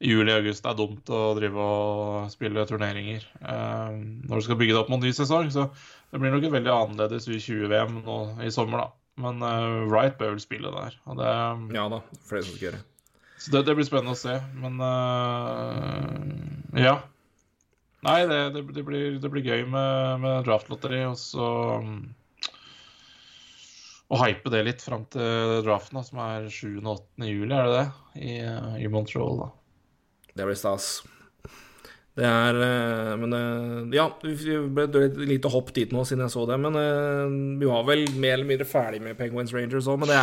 Juli-august 0.00 0.64
er 0.64 0.76
dumt 0.78 1.10
å 1.12 1.20
drive 1.36 1.60
og 1.60 2.30
spille 2.32 2.64
turneringer 2.68 3.24
uh, 3.44 3.92
når 3.92 4.40
du 4.40 4.46
skal 4.46 4.58
bygge 4.60 4.74
det 4.74 4.80
opp 4.80 4.92
mot 4.92 5.02
ny 5.02 5.12
sesong. 5.16 5.50
Så 5.52 5.68
det 6.10 6.20
blir 6.22 6.32
nok 6.32 6.46
et 6.48 6.54
veldig 6.56 6.72
annerledes 6.74 7.28
U20-VM 7.28 8.00
nå 8.06 8.20
i 8.46 8.52
sommer, 8.54 8.86
da. 8.86 8.88
Men 9.20 9.44
uh, 9.44 9.84
Wright 9.90 10.16
bør 10.20 10.34
vel 10.34 10.42
spille 10.42 10.72
der. 10.72 10.96
Og 11.04 11.20
det, 11.20 11.34
ja 11.76 11.84
da, 11.92 12.00
flere 12.30 12.46
som 12.46 12.56
skal 12.56 12.70
gjøre. 12.70 12.82
Så 13.40 13.52
det, 13.54 13.64
det, 13.68 13.76
blir 13.76 13.88
spennende 13.88 14.16
å 14.16 14.20
se. 14.20 14.34
Men 14.60 14.80
ja. 16.76 16.98
Nei, 18.04 18.18
det, 18.28 18.40
det, 18.52 18.64
det, 18.76 18.84
blir, 18.84 19.14
det 19.20 19.30
blir 19.32 19.44
gøy 19.44 19.64
med, 19.68 20.20
med 20.20 20.44
draftlotteri. 20.44 21.06
Og 21.08 21.16
så 21.20 21.46
Å 24.10 24.20
hype 24.24 24.52
det 24.52 24.60
litt 24.66 24.84
fram 24.84 25.06
til 25.12 25.60
draften, 25.64 26.00
da, 26.00 26.04
som 26.04 26.20
er 26.24 26.50
7. 26.52 26.82
og 26.82 26.92
8. 26.98 27.30
juli, 27.30 27.54
er 27.56 27.68
det 27.70 27.78
det? 27.78 27.88
I, 28.20 28.36
i 28.84 28.92
Montreal, 28.92 29.40
da. 29.44 29.50
Det 30.34 30.46
blir 30.46 30.58
stas. 30.58 31.00
Det 32.18 32.26
er 32.26 32.56
eh, 32.64 33.12
Men 33.20 33.34
eh, 33.36 33.96
ja, 33.96 34.06
det 34.22 34.56
ble 34.74 34.86
et 35.06 35.18
lite 35.30 35.50
hopp 35.52 35.70
dit 35.76 35.92
nå 35.94 36.02
siden 36.06 36.24
jeg 36.26 36.34
så 36.34 36.46
det. 36.50 36.58
Men 36.62 36.78
eh, 36.78 37.36
vi 37.60 37.68
var 37.70 37.86
vel 37.88 38.06
mer 38.16 38.38
eller 38.38 38.48
mindre 38.48 38.68
ferdig 38.68 39.02
med 39.04 39.18
Penguins 39.18 39.54
Rangers 39.56 39.88
òg. 39.90 40.02
Men, 40.02 40.14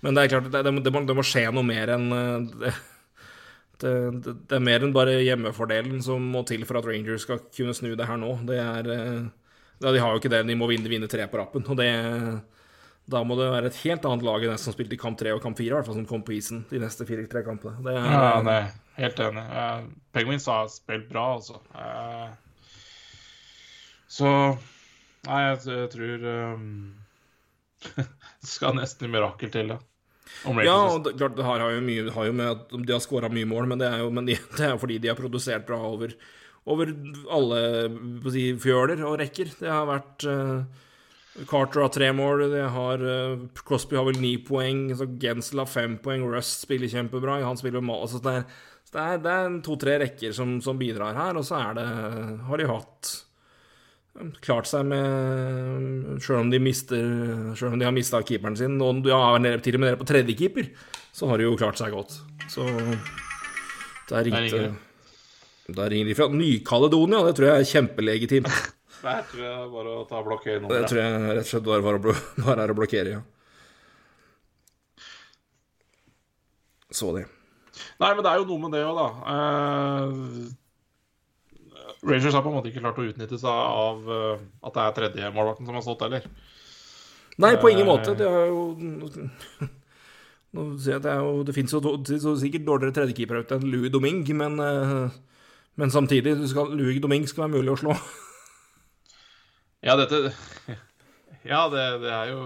men, 0.00 0.16
det 0.16 0.24
er 0.24 0.32
klart, 0.34 0.48
det, 0.52 0.64
det, 0.66 0.72
må, 0.74 1.04
det, 1.06 1.16
må, 1.16 1.26
skje 1.26 1.46
noe 1.54 1.66
mer 1.66 1.92
enn 1.96 2.08
det, 3.82 3.92
det, 4.24 4.56
er 4.56 4.64
mer 4.64 4.86
enn 4.86 4.96
bare 4.96 5.20
hjemmefordelen 5.20 6.00
som 6.04 6.24
må 6.34 6.44
til 6.48 6.64
for 6.68 6.80
at 6.80 6.88
Rangers 6.88 7.28
skal 7.28 7.44
kunne 7.48 7.76
snu 7.76 7.92
det 7.94 8.08
her 8.08 8.20
nå. 8.20 8.38
Det 8.48 8.62
er 8.62 8.90
ja, 8.90 9.92
De 9.92 10.00
har 10.00 10.14
jo 10.14 10.22
ikke 10.22 10.32
det. 10.32 10.46
De 10.48 10.56
må 10.58 10.68
vinne, 10.70 10.90
vinne 10.92 11.08
tre 11.10 11.28
på 11.28 11.40
rappen. 11.40 11.68
Og 11.68 11.78
det 11.78 11.90
da 13.10 13.22
må 13.26 13.34
det 13.38 13.48
være 13.50 13.70
et 13.70 13.78
helt 13.82 14.04
annet 14.06 14.22
lag 14.22 14.44
enn 14.44 14.52
det 14.54 14.60
som 14.62 14.74
spilte 14.74 14.94
i 14.94 15.00
kamp 15.00 15.16
tre 15.18 15.32
og 15.34 15.40
kamp 15.42 15.58
fire, 15.58 15.72
i 15.72 15.74
hvert 15.74 15.88
fall 15.88 15.96
som 15.98 16.06
kom 16.06 16.22
på 16.22 16.36
isen 16.36 16.62
de 16.70 16.78
neste 16.78 17.06
fire-tre 17.08 17.42
kampene. 17.42 17.80
Det 17.82 17.94
er, 17.96 18.06
ja, 18.06 18.36
nei, 18.46 18.60
helt 19.00 19.20
enig. 19.24 19.44
Uh, 19.50 19.88
Penguins 20.14 20.46
har 20.50 20.68
spilt 20.72 21.08
bra, 21.10 21.26
altså. 21.38 21.60
Uh, 21.74 22.30
så 24.10 24.30
Nei, 25.28 25.40
jeg, 25.44 25.58
jeg 25.68 25.88
tror 25.92 26.22
um, 26.56 26.68
Det 28.40 28.48
skal 28.48 28.76
nesten 28.78 29.12
mirakel 29.12 29.52
til, 29.52 29.74
da. 29.74 29.80
Ja, 30.64 30.76
og 30.94 31.02
det, 31.04 31.16
klart, 31.18 31.34
det 31.36 31.44
har, 31.44 31.62
jo 31.74 31.80
mye 31.84 32.12
har 32.14 32.28
jo 32.28 32.34
med 32.36 32.52
at 32.52 32.70
de 32.72 32.94
har 32.94 33.02
skåra 33.02 33.28
mye 33.32 33.48
mål, 33.50 33.66
men 33.68 33.80
det 33.82 33.88
er 33.90 34.04
jo 34.04 34.12
de, 34.14 34.36
det 34.58 34.68
er 34.68 34.78
fordi 34.80 35.00
de 35.02 35.10
har 35.10 35.18
produsert 35.18 35.66
bra 35.68 35.80
over, 35.90 36.14
over 36.70 36.92
alle 37.34 37.60
si, 38.32 38.46
fjøler 38.62 39.02
og 39.04 39.18
rekker. 39.20 39.52
Det 39.58 39.68
har 39.68 39.88
vært 39.90 40.26
uh, 40.30 40.86
Carter 41.50 41.84
har 41.84 41.92
tre 41.94 42.10
mål. 42.16 42.46
Har, 42.72 43.04
uh, 43.04 43.44
Crosby 43.66 43.98
har 43.98 44.08
vel 44.08 44.20
ni 44.22 44.36
poeng. 44.42 44.88
Så 44.96 45.08
Gensel 45.20 45.62
har 45.62 45.70
fem 45.70 45.98
poeng. 46.02 46.24
Rust 46.30 46.64
spiller 46.64 46.90
kjempebra. 46.90 47.40
Han 47.44 47.60
spiller 47.60 47.84
mal, 47.84 48.06
Altså 48.06 48.22
det, 48.24 48.38
er, 48.40 48.60
det 48.90 49.02
er, 49.30 49.58
to-tre 49.62 49.98
rekker 50.02 50.32
som, 50.34 50.56
som, 50.64 50.78
bidrar 50.78 51.14
her, 51.14 51.36
og 51.38 51.46
så 51.46 51.60
er 51.60 51.76
det 51.78 51.86
Har 52.48 52.58
de 52.58 52.66
hatt 52.70 53.10
klart 54.42 54.66
seg 54.66 54.88
med 54.90 56.18
Sjøl 56.24 56.42
om 56.42 56.50
de 56.50 56.58
mister 56.62 57.54
Sjøl 57.54 57.76
om 57.76 57.80
de 57.80 57.86
har 57.86 57.94
mista 57.94 58.20
keeperen 58.26 58.58
sin, 58.58 58.74
og 58.82 59.04
de 59.06 59.14
har 59.14 59.38
nede, 59.42 59.62
til 59.62 59.78
og 59.78 59.84
med 59.84 59.92
nede 59.92 60.00
på 60.02 60.08
tredje 60.10 60.36
keeper, 60.38 60.72
så 61.14 61.30
har 61.30 61.38
de 61.38 61.46
jo 61.46 61.56
klart 61.58 61.78
seg 61.78 61.94
godt. 61.94 62.18
Så 62.50 62.66
der 64.10 64.26
ringte 64.26 64.74
Der 65.70 65.90
ringer 65.90 66.10
de 66.10 66.18
fra 66.18 66.26
Ny-Kaledonia, 66.34 67.22
det 67.28 67.36
tror 67.38 67.52
jeg 67.52 67.62
er 67.62 67.72
kjempelegitimt. 67.76 68.50
Det 69.00 69.18
tror 69.30 69.44
jeg 69.46 69.68
bare 69.72 69.98
å 70.00 70.06
ta 70.10 70.22
blokkere 70.26 70.66
Det 70.66 70.86
tror 70.90 70.98
jeg 71.04 71.20
rett 71.28 71.44
og 71.44 71.52
slett 71.52 71.68
bare, 71.68 71.84
bare, 71.86 72.16
bare 72.42 72.64
er 72.64 72.74
å 72.74 72.80
blokkere, 72.82 73.20
ja. 73.20 73.22
Så 76.90 77.14
det. 77.14 77.28
Nei, 78.00 78.14
men 78.14 78.22
det 78.24 78.30
er 78.30 78.38
jo 78.40 78.48
noe 78.48 78.62
med 78.64 78.72
det 78.76 78.82
òg, 78.86 78.96
da. 78.98 79.08
Uh, 79.26 80.48
Rangers 82.06 82.36
har 82.36 82.44
på 82.44 82.50
en 82.50 82.56
måte 82.56 82.70
ikke 82.70 82.82
klart 82.84 83.00
å 83.00 83.08
utnytte 83.08 83.38
seg 83.40 83.50
av 83.50 83.96
uh, 84.08 84.36
at 84.64 84.76
det 84.76 84.82
er 84.84 84.96
tredje 84.96 85.32
målvakten 85.36 85.68
som 85.68 85.76
har 85.76 85.84
stått, 85.84 86.04
heller. 86.06 86.24
Nei, 87.40 87.52
på 87.60 87.70
ingen 87.72 87.86
uh, 87.88 87.92
måte. 87.92 88.16
Det 88.18 88.28
er 88.28 88.46
jo 88.50 88.60
Nå 90.56 90.60
ser 90.82 90.96
jeg 90.96 90.98
at 90.98 91.04
det, 91.04 91.12
er 91.12 91.20
jo, 91.22 91.34
det 91.46 91.54
fins 91.54 91.70
jo 91.70 91.78
sikkert 92.40 92.64
dårligere 92.66 92.96
tredjekeepere 92.96 93.44
enn 93.54 93.68
Louis 93.70 93.92
Domingue, 93.94 94.34
men, 94.34 94.58
men 95.78 95.92
samtidig 95.94 96.32
skal, 96.50 96.72
Louis 96.74 96.98
Domingue 96.98 97.30
skal 97.30 97.44
være 97.44 97.54
mulig 97.54 97.70
å 97.70 97.78
slå. 97.78 97.94
Ja, 99.86 99.94
dette 100.00 100.32
Ja, 101.52 101.68
det, 101.72 101.84
det 102.02 102.10
er 102.10 102.32
jo 102.34 102.40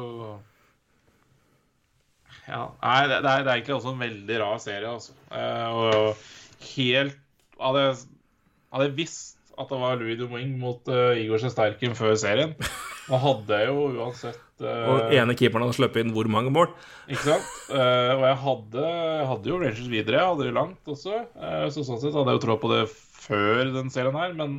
ja, 2.44 2.64
Nei, 2.82 3.04
det, 3.08 3.20
det, 3.24 3.30
er, 3.30 3.44
det, 3.44 3.48
er, 3.48 3.54
egentlig 3.54 3.76
også 3.78 3.94
en 3.94 4.02
veldig 4.02 4.40
rar 4.42 4.58
serie, 4.62 4.90
altså. 4.90 5.14
Eh, 5.32 5.78
og 5.78 6.74
helt 6.74 7.20
Hadde 7.64 8.88
jeg 8.88 8.96
visst 8.98 9.38
at 9.54 9.70
det 9.70 9.78
var 9.78 10.00
Louis 10.00 10.18
Domingue 10.18 10.58
mot 10.58 10.88
uh, 10.90 11.14
Igor 11.14 11.38
Sjesterkin 11.38 11.94
før 11.94 12.16
serien, 12.18 12.56
da 13.06 13.20
hadde 13.22 13.60
jeg 13.60 13.68
jo 13.70 13.84
uansett 14.02 14.64
uh, 14.64 14.88
Og 14.90 15.14
ene 15.14 15.36
keeperen 15.38 15.62
hadde 15.62 15.76
sluppet 15.78 16.02
inn 16.02 16.10
hvor 16.16 16.26
mange 16.26 16.50
mål? 16.52 16.72
Ikke 17.06 17.28
sant? 17.28 17.52
Uh, 17.70 18.18
og 18.18 18.24
jeg 18.26 18.40
hadde, 18.42 18.88
hadde, 19.30 19.52
jo 19.52 19.60
Rangers 19.62 19.92
videre, 19.92 20.18
jeg 20.18 20.32
hadde 20.32 20.48
jo 20.50 20.56
langt 20.58 20.90
også. 20.96 21.22
så 21.70 21.86
sånn 21.86 22.02
sett 22.02 22.18
hadde 22.18 22.34
jeg 22.34 22.40
jo 22.40 22.44
tråd 22.48 22.62
på 22.64 22.72
det 22.74 22.82
før 22.90 23.62
den 23.78 23.94
serien 23.94 24.18
her, 24.18 24.34
men 24.36 24.58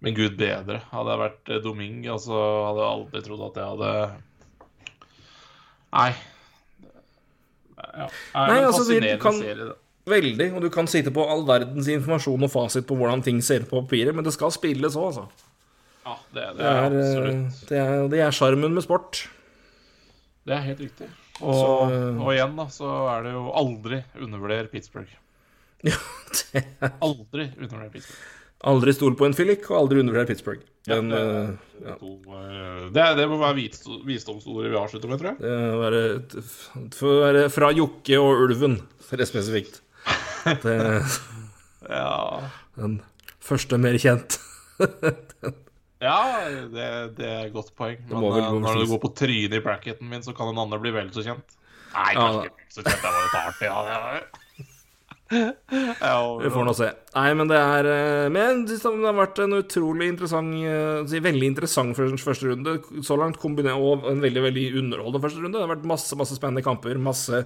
men 0.00 0.16
gud 0.16 0.38
bedre. 0.40 0.78
Hadde 0.94 1.12
jeg 1.12 1.20
vært 1.20 1.50
Doming, 1.66 2.04
altså, 2.08 2.38
hadde 2.70 2.80
jeg 2.80 2.92
aldri 2.94 3.24
trodd 3.26 3.42
at 3.50 3.58
jeg 3.58 3.72
hadde 3.74 3.90
Nei. 5.90 6.10
Ja. 7.80 8.08
Nei, 8.34 8.58
altså, 8.62 8.82
fascinerende 8.84 9.22
kan... 9.22 9.38
serie, 9.40 9.70
da. 9.72 9.78
Veldig, 10.10 10.46
og 10.56 10.64
du 10.64 10.70
kan 10.72 10.88
sitte 10.90 11.12
på 11.14 11.22
all 11.28 11.44
verdens 11.46 11.88
informasjon 11.92 12.46
og 12.46 12.50
fasit 12.50 12.86
på 12.88 12.96
hvordan 12.98 13.22
ting 13.22 13.38
ser 13.44 13.66
ut 13.66 13.70
på 13.70 13.82
papiret, 13.84 14.16
men 14.16 14.26
det 14.26 14.32
skal 14.34 14.52
spilles 14.54 14.96
òg, 14.98 15.10
altså. 15.10 15.48
Ja, 16.06 16.14
det, 16.32 16.40
det, 16.40 16.54
det 16.56 16.66
er, 16.66 16.78
eh, 16.78 16.86
absolutt. 16.88 17.60
Det 17.68 17.80
er, 17.82 18.04
det 18.14 18.22
er 18.24 18.34
sjarmen 18.34 18.74
med 18.74 18.86
sport. 18.86 19.20
Det 20.48 20.56
er 20.56 20.64
helt 20.70 20.80
riktig. 20.86 21.10
Og, 21.40 21.54
så, 21.54 21.68
og, 22.16 22.30
igjen, 22.34 22.56
da, 22.56 22.66
så 22.72 22.90
er 23.14 23.28
det 23.28 23.34
jo 23.36 23.44
aldri 23.60 24.02
undervurder 24.20 24.70
Pittsburgh. 24.72 25.16
Ja, 25.88 25.96
det 26.52 26.60
er 26.84 26.90
Aldri 27.00 27.46
undervurder 27.56 27.92
Pittsburgh. 27.92 28.39
Aldri 28.68 28.92
stol 28.92 29.14
på 29.16 29.24
en 29.24 29.32
Fillik, 29.36 29.64
og 29.70 29.78
aldri 29.78 30.02
undervurder 30.02 30.28
Pittsburgh. 30.28 30.64
Den, 30.88 31.08
ja, 31.12 31.20
det, 31.20 31.44
uh, 31.80 31.84
ja. 31.86 31.94
Eh, 31.96 32.82
det, 32.92 33.04
det, 33.16 33.26
må 33.28 33.38
være 33.40 33.56
visdomsordet 34.08 34.72
vi 34.72 34.76
avslutter 34.80 35.08
med, 35.08 35.20
tror 35.20 35.30
jeg. 35.30 35.38
Det 35.40 35.54
være, 35.80 36.02
får 36.96 37.16
være 37.22 37.44
fra 37.52 37.70
Jokke 37.76 38.18
og 38.20 38.44
ulven, 38.44 38.76
for 39.06 39.20
det 39.20 39.28
spesifikt. 39.30 39.80
Det, 40.64 40.74
ja. 41.84 42.12
Den 42.80 42.94
første 43.44 43.76
mer 43.76 43.98
kjent. 44.00 44.38
ja, 46.00 46.16
det, 46.72 46.86
det, 47.18 47.26
er 47.28 47.42
et 47.42 47.52
godt 47.52 47.74
poeng. 47.76 48.00
Men 48.08 48.24
uh, 48.24 48.54
når 48.60 48.80
du 48.80 48.86
går 48.94 49.02
på 49.02 49.12
trynet 49.20 49.56
i 49.56 49.64
bracketen 49.64 50.08
min, 50.08 50.24
så 50.24 50.32
kan 50.36 50.48
den 50.48 50.60
andre 50.60 50.80
bli 50.80 50.94
vel 50.96 51.12
så 51.12 51.24
kjent. 51.26 51.56
Nei, 51.92 52.12
kanskje 52.16 52.46
ja. 52.46 52.52
ikke 52.52 52.72
så 52.72 52.86
kjent. 52.86 53.04
Det 53.04 53.12
var 53.12 53.20
litt 53.26 53.40
artig. 53.42 53.68
Ja, 53.68 54.20
vi 55.30 56.50
får 56.50 56.64
nå 56.66 56.72
se. 56.74 56.88
Nei, 57.14 57.28
men 57.38 57.50
det 57.50 57.58
er 57.58 57.86
eh, 57.86 58.30
Men 58.34 58.64
det 58.66 58.80
har 58.82 59.14
vært 59.14 59.38
en 59.44 59.60
utrolig 59.60 60.08
interessant 60.10 60.56
eh, 60.66 61.20
Veldig 61.22 61.50
interessant 61.52 61.94
første 61.94 62.50
runde 62.50 62.78
så 63.06 63.18
langt, 63.20 63.38
og 63.38 64.08
en 64.10 64.24
veldig 64.24 64.42
veldig 64.48 64.66
underholdende 64.82 65.22
første 65.22 65.44
runde. 65.44 65.56
Det 65.58 65.66
har 65.66 65.72
vært 65.76 65.86
masse 65.92 66.18
masse 66.18 66.38
spennende 66.38 66.66
kamper, 66.66 66.98
masse 66.98 67.44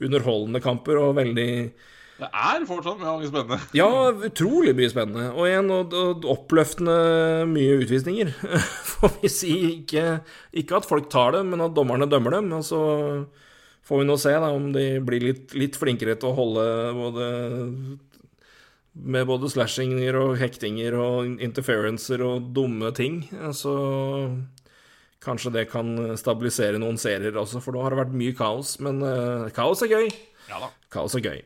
underholdende 0.00 0.62
kamper 0.64 0.98
og 0.98 1.16
veldig 1.20 1.50
det 2.20 2.28
er 2.28 2.64
fortsatt 2.68 2.98
mye 3.00 3.28
spennende. 3.30 3.56
Ja, 3.72 3.86
utrolig 4.12 4.74
mye 4.76 4.90
spennende. 4.92 5.30
Og 5.32 5.46
igjen 5.48 5.70
og, 5.72 5.94
og 5.96 6.26
oppløftende 6.28 6.96
mye 7.48 7.78
utvisninger, 7.80 8.34
får 8.90 9.14
vi 9.22 9.30
si. 9.32 9.54
Ikke, 9.78 10.18
ikke, 10.52 10.82
at 10.82 10.88
folk 10.88 11.08
tar 11.12 11.38
dem, 11.38 11.54
men 11.54 11.64
at 11.64 11.72
dommerne 11.72 12.10
dømmer 12.10 12.36
dem. 12.36 12.52
Altså 12.58 12.82
får 13.90 14.04
vi 14.04 14.06
nå 14.06 14.16
se 14.22 14.30
da, 14.38 14.52
om 14.54 14.70
de 14.70 14.86
blir 15.02 15.24
litt, 15.24 15.50
litt 15.58 15.74
flinkere 15.78 16.14
til 16.14 16.30
å 16.30 16.36
holde 16.36 16.64
både 16.94 17.26
med 19.00 19.26
både 19.26 19.50
slashinger 19.50 20.14
og 20.18 20.36
hektinger 20.38 20.94
og 20.98 21.42
interferencer 21.42 22.22
og 22.26 22.50
dumme 22.54 22.92
ting. 22.94 23.22
Så 23.56 23.74
kanskje 25.24 25.52
det 25.58 25.66
kan 25.72 25.94
stabilisere 26.18 26.78
noen 26.80 26.98
serier 27.00 27.36
også, 27.38 27.62
for 27.64 27.74
nå 27.74 27.82
har 27.84 27.94
det 27.94 28.02
vært 28.04 28.18
mye 28.22 28.36
kaos. 28.36 28.76
Men 28.82 29.02
uh, 29.02 29.50
kaos 29.56 29.82
er 29.86 29.94
gøy. 29.94 30.10
Ja 30.50 30.62
da. 30.62 30.70
Kaos 30.92 31.18
er 31.18 31.26
gøy. 31.26 31.42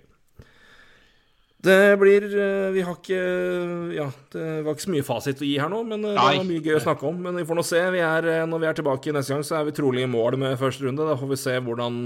Det 1.65 1.97
blir 2.01 2.27
eh, 2.28 2.70
Vi 2.74 2.82
har 2.85 2.97
ikke 2.99 3.20
Ja, 3.97 4.09
det 4.35 4.47
var 4.66 4.74
ikke 4.74 4.86
så 4.86 4.95
mye 4.95 5.07
fasit 5.07 5.43
å 5.43 5.49
gi 5.49 5.55
her 5.61 5.70
nå, 5.73 5.81
men 5.89 6.05
eh, 6.05 6.16
det 6.16 6.24
var 6.24 6.49
mye 6.49 6.65
gøy 6.65 6.78
å 6.78 6.82
snakke 6.85 7.07
om. 7.09 7.20
Men 7.24 7.39
vi 7.41 7.47
får 7.49 7.59
nå 7.61 7.65
se. 7.66 7.81
Vi 7.95 8.03
er, 8.05 8.28
eh, 8.32 8.49
når 8.51 8.62
vi 8.62 8.69
er 8.70 8.81
tilbake 8.81 9.15
neste 9.16 9.35
gang, 9.35 9.47
så 9.47 9.61
er 9.61 9.69
vi 9.69 9.77
trolig 9.77 10.05
i 10.05 10.11
mål 10.11 10.39
med 10.43 10.59
første 10.61 10.86
runde. 10.86 11.09
Da 11.09 11.16
får 11.20 11.32
vi 11.32 11.41
se 11.41 11.57
hvordan, 11.65 11.99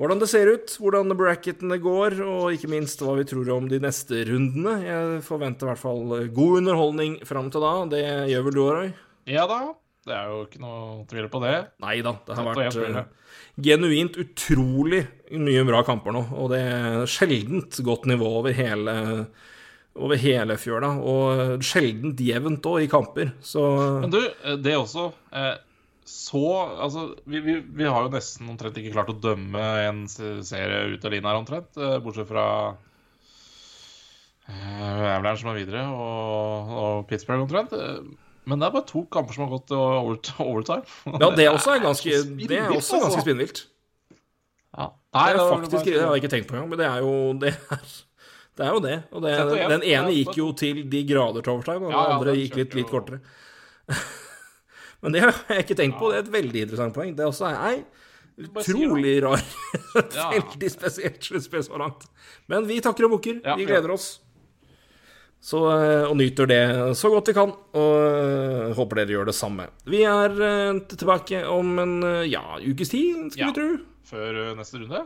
hvordan 0.00 0.22
det 0.22 0.30
ser 0.32 0.52
ut, 0.54 0.74
hvordan 0.80 1.16
bracketene 1.20 1.78
går, 1.82 2.18
og 2.24 2.56
ikke 2.56 2.72
minst 2.72 3.04
hva 3.04 3.18
vi 3.20 3.28
tror 3.28 3.52
om 3.58 3.68
de 3.70 3.82
neste 3.82 4.24
rundene. 4.30 4.78
Jeg 4.86 5.22
forventer 5.28 5.68
i 5.68 5.72
hvert 5.72 5.84
fall 5.84 6.16
god 6.32 6.58
underholdning 6.62 7.20
fram 7.28 7.52
til 7.52 7.64
da. 7.64 7.76
Det 7.92 8.04
gjør 8.32 8.48
vel 8.48 8.58
du 8.58 8.64
òg, 8.64 8.74
Roy? 8.80 8.92
Ja 9.30 9.46
da. 9.50 9.62
Det 10.02 10.14
er 10.16 10.30
jo 10.32 10.38
ikke 10.48 10.62
noe 10.62 11.04
tvil 11.10 11.28
på 11.30 11.40
det. 11.44 11.56
Nei 11.82 12.00
da, 12.02 12.16
det 12.26 12.34
har 12.34 12.48
vært 12.48 12.78
eh, 12.82 13.04
genuint 13.60 14.16
utrolig 14.16 15.02
mye 15.32 15.64
bra 15.68 15.82
kamper 15.84 16.14
nå. 16.16 16.22
Og 16.40 16.52
det 16.52 16.60
er 16.64 17.02
sjeldent 17.10 17.80
godt 17.84 18.06
nivå 18.08 18.28
over 18.40 18.54
hele, 18.56 18.94
over 19.96 20.20
hele 20.20 20.56
fjøla. 20.60 20.94
Og 21.00 21.64
sjeldent 21.64 22.20
jevnt 22.24 22.64
òg 22.68 22.86
i 22.86 22.88
kamper. 22.92 23.34
Så 23.44 23.64
Men 24.04 24.14
du, 24.14 24.20
eh, 24.22 24.56
det 24.56 24.76
også 24.78 25.10
eh, 25.32 25.54
Så 26.08 26.40
Altså, 26.82 27.14
vi, 27.24 27.40
vi, 27.44 27.58
vi 27.60 27.84
har 27.84 28.02
jo 28.06 28.12
nesten 28.12 28.48
omtrent 28.50 28.76
ikke 28.80 28.94
klart 28.96 29.12
å 29.12 29.20
dømme 29.20 29.62
en 29.86 30.06
serie 30.08 30.88
ut 30.94 31.04
av 31.04 31.12
linja 31.12 31.30
her, 31.30 31.42
omtrent. 31.42 31.76
eh, 31.76 31.98
Bortsett 32.02 32.28
fra 32.28 32.46
Avalanche 34.52 35.40
som 35.40 35.52
er 35.52 35.60
videre, 35.60 35.84
og, 35.94 36.72
og 36.82 37.04
Pittsburgh 37.08 37.44
omtrent. 37.44 37.72
Men 38.48 38.58
det 38.58 38.66
er 38.66 38.74
bare 38.74 38.88
to 38.88 39.04
kamper 39.12 39.36
som 39.36 39.46
har 39.46 39.52
gått 39.54 40.32
overtime. 40.42 40.82
ja, 41.22 41.28
det 41.36 41.48
også 41.50 41.76
er 41.76 41.84
ganske, 41.84 42.22
det 42.40 42.58
er 42.58 42.72
også 42.72 42.98
ganske 42.98 43.10
altså. 43.12 43.26
spinnvilt. 43.26 43.66
Ja. 44.72 44.88
Det 45.12 45.26
er 45.28 45.42
faktisk, 45.44 45.84
det 45.86 46.00
har 46.00 46.14
jeg 46.16 46.24
ikke 46.24 46.32
tenkt 46.32 46.48
på 46.48 46.56
engang, 46.56 46.72
men 46.72 46.80
det 46.80 46.88
er 46.88 47.04
jo 47.04 47.14
det. 47.42 47.52
Er, 47.70 47.92
det 48.58 48.66
er 48.66 48.72
jo 48.72 48.80
det. 48.84 48.96
Og 49.12 49.22
det, 49.24 49.36
den 49.70 49.86
ene 49.92 50.14
gikk 50.16 50.36
jo 50.40 50.50
til 50.56 50.82
de 50.90 51.04
grader 51.08 51.44
til 51.44 51.54
overtime, 51.54 51.86
og 51.86 51.92
den 51.92 52.16
andre 52.16 52.36
gikk 52.40 52.58
litt, 52.62 52.76
litt 52.80 52.90
kortere. 52.90 53.20
Men 55.02 55.16
det 55.16 55.22
har 55.24 55.32
jeg 55.50 55.64
ikke 55.64 55.76
tenkt 55.80 55.98
på. 55.98 56.12
Det 56.12 56.20
er 56.20 56.26
et 56.28 56.32
veldig 56.32 56.60
interessant 56.62 56.94
poeng. 56.94 57.14
Det 57.18 57.24
også 57.26 57.48
er 57.48 57.56
ei 57.72 57.78
utrolig 58.38 59.16
rar 59.24 59.42
Veldig 60.32 60.70
spesielt 60.72 61.24
sluttspill 61.26 61.64
så 61.66 61.80
langt. 61.80 62.06
Men 62.48 62.68
vi 62.68 62.78
takker 62.84 63.08
og 63.08 63.16
bukker. 63.16 63.42
Vi 63.58 63.66
gleder 63.68 63.92
oss. 63.92 64.21
Så, 65.42 65.58
eh, 65.74 66.04
og 66.06 66.14
nyter 66.20 66.46
det 66.46 66.60
så 66.94 67.08
godt 67.10 67.26
vi 67.32 67.34
kan, 67.34 67.50
og 67.74 67.94
eh, 68.06 68.74
håper 68.78 69.00
dere 69.00 69.10
gjør 69.16 69.26
det 69.26 69.34
samme. 69.34 69.64
Vi 69.90 70.04
er 70.06 70.36
eh, 70.38 70.78
tilbake 70.92 71.40
om 71.50 71.72
en 71.82 71.96
ja, 72.30 72.44
ukes 72.62 72.92
tid, 72.92 73.24
skal 73.34 73.42
Ja. 73.42 73.50
vi 73.50 73.56
tro. 73.58 73.70
Før 74.12 74.38
neste 74.58 74.78
runde? 74.78 75.00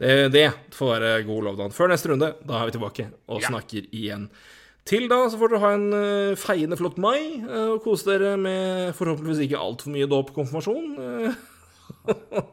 Det, 0.00 0.14
det 0.32 0.46
får 0.76 0.94
være 1.00 1.26
god 1.28 1.44
lovnad. 1.50 1.72
Før 1.76 1.88
neste 1.92 2.08
runde, 2.12 2.32
da 2.46 2.58
er 2.62 2.70
vi 2.70 2.76
tilbake 2.78 3.06
og 3.28 3.42
Ja. 3.42 3.48
snakker 3.50 3.84
igjen. 3.92 4.30
Til 4.86 5.08
da 5.10 5.22
så 5.28 5.36
får 5.40 5.50
dere 5.50 5.60
ha 5.64 5.70
en 5.74 6.36
feiende 6.38 6.76
flott 6.78 6.96
mai, 7.02 7.42
og 7.44 7.80
kose 7.84 8.06
dere 8.06 8.36
med 8.38 8.94
forhåpentligvis 8.94 9.44
ikke 9.48 9.58
altfor 9.60 9.90
mye 9.92 10.06
dåp 10.08 10.30
og 10.32 10.36
konfirmasjon. 10.40 10.92
eh. 11.04 11.34
Det 12.06 12.44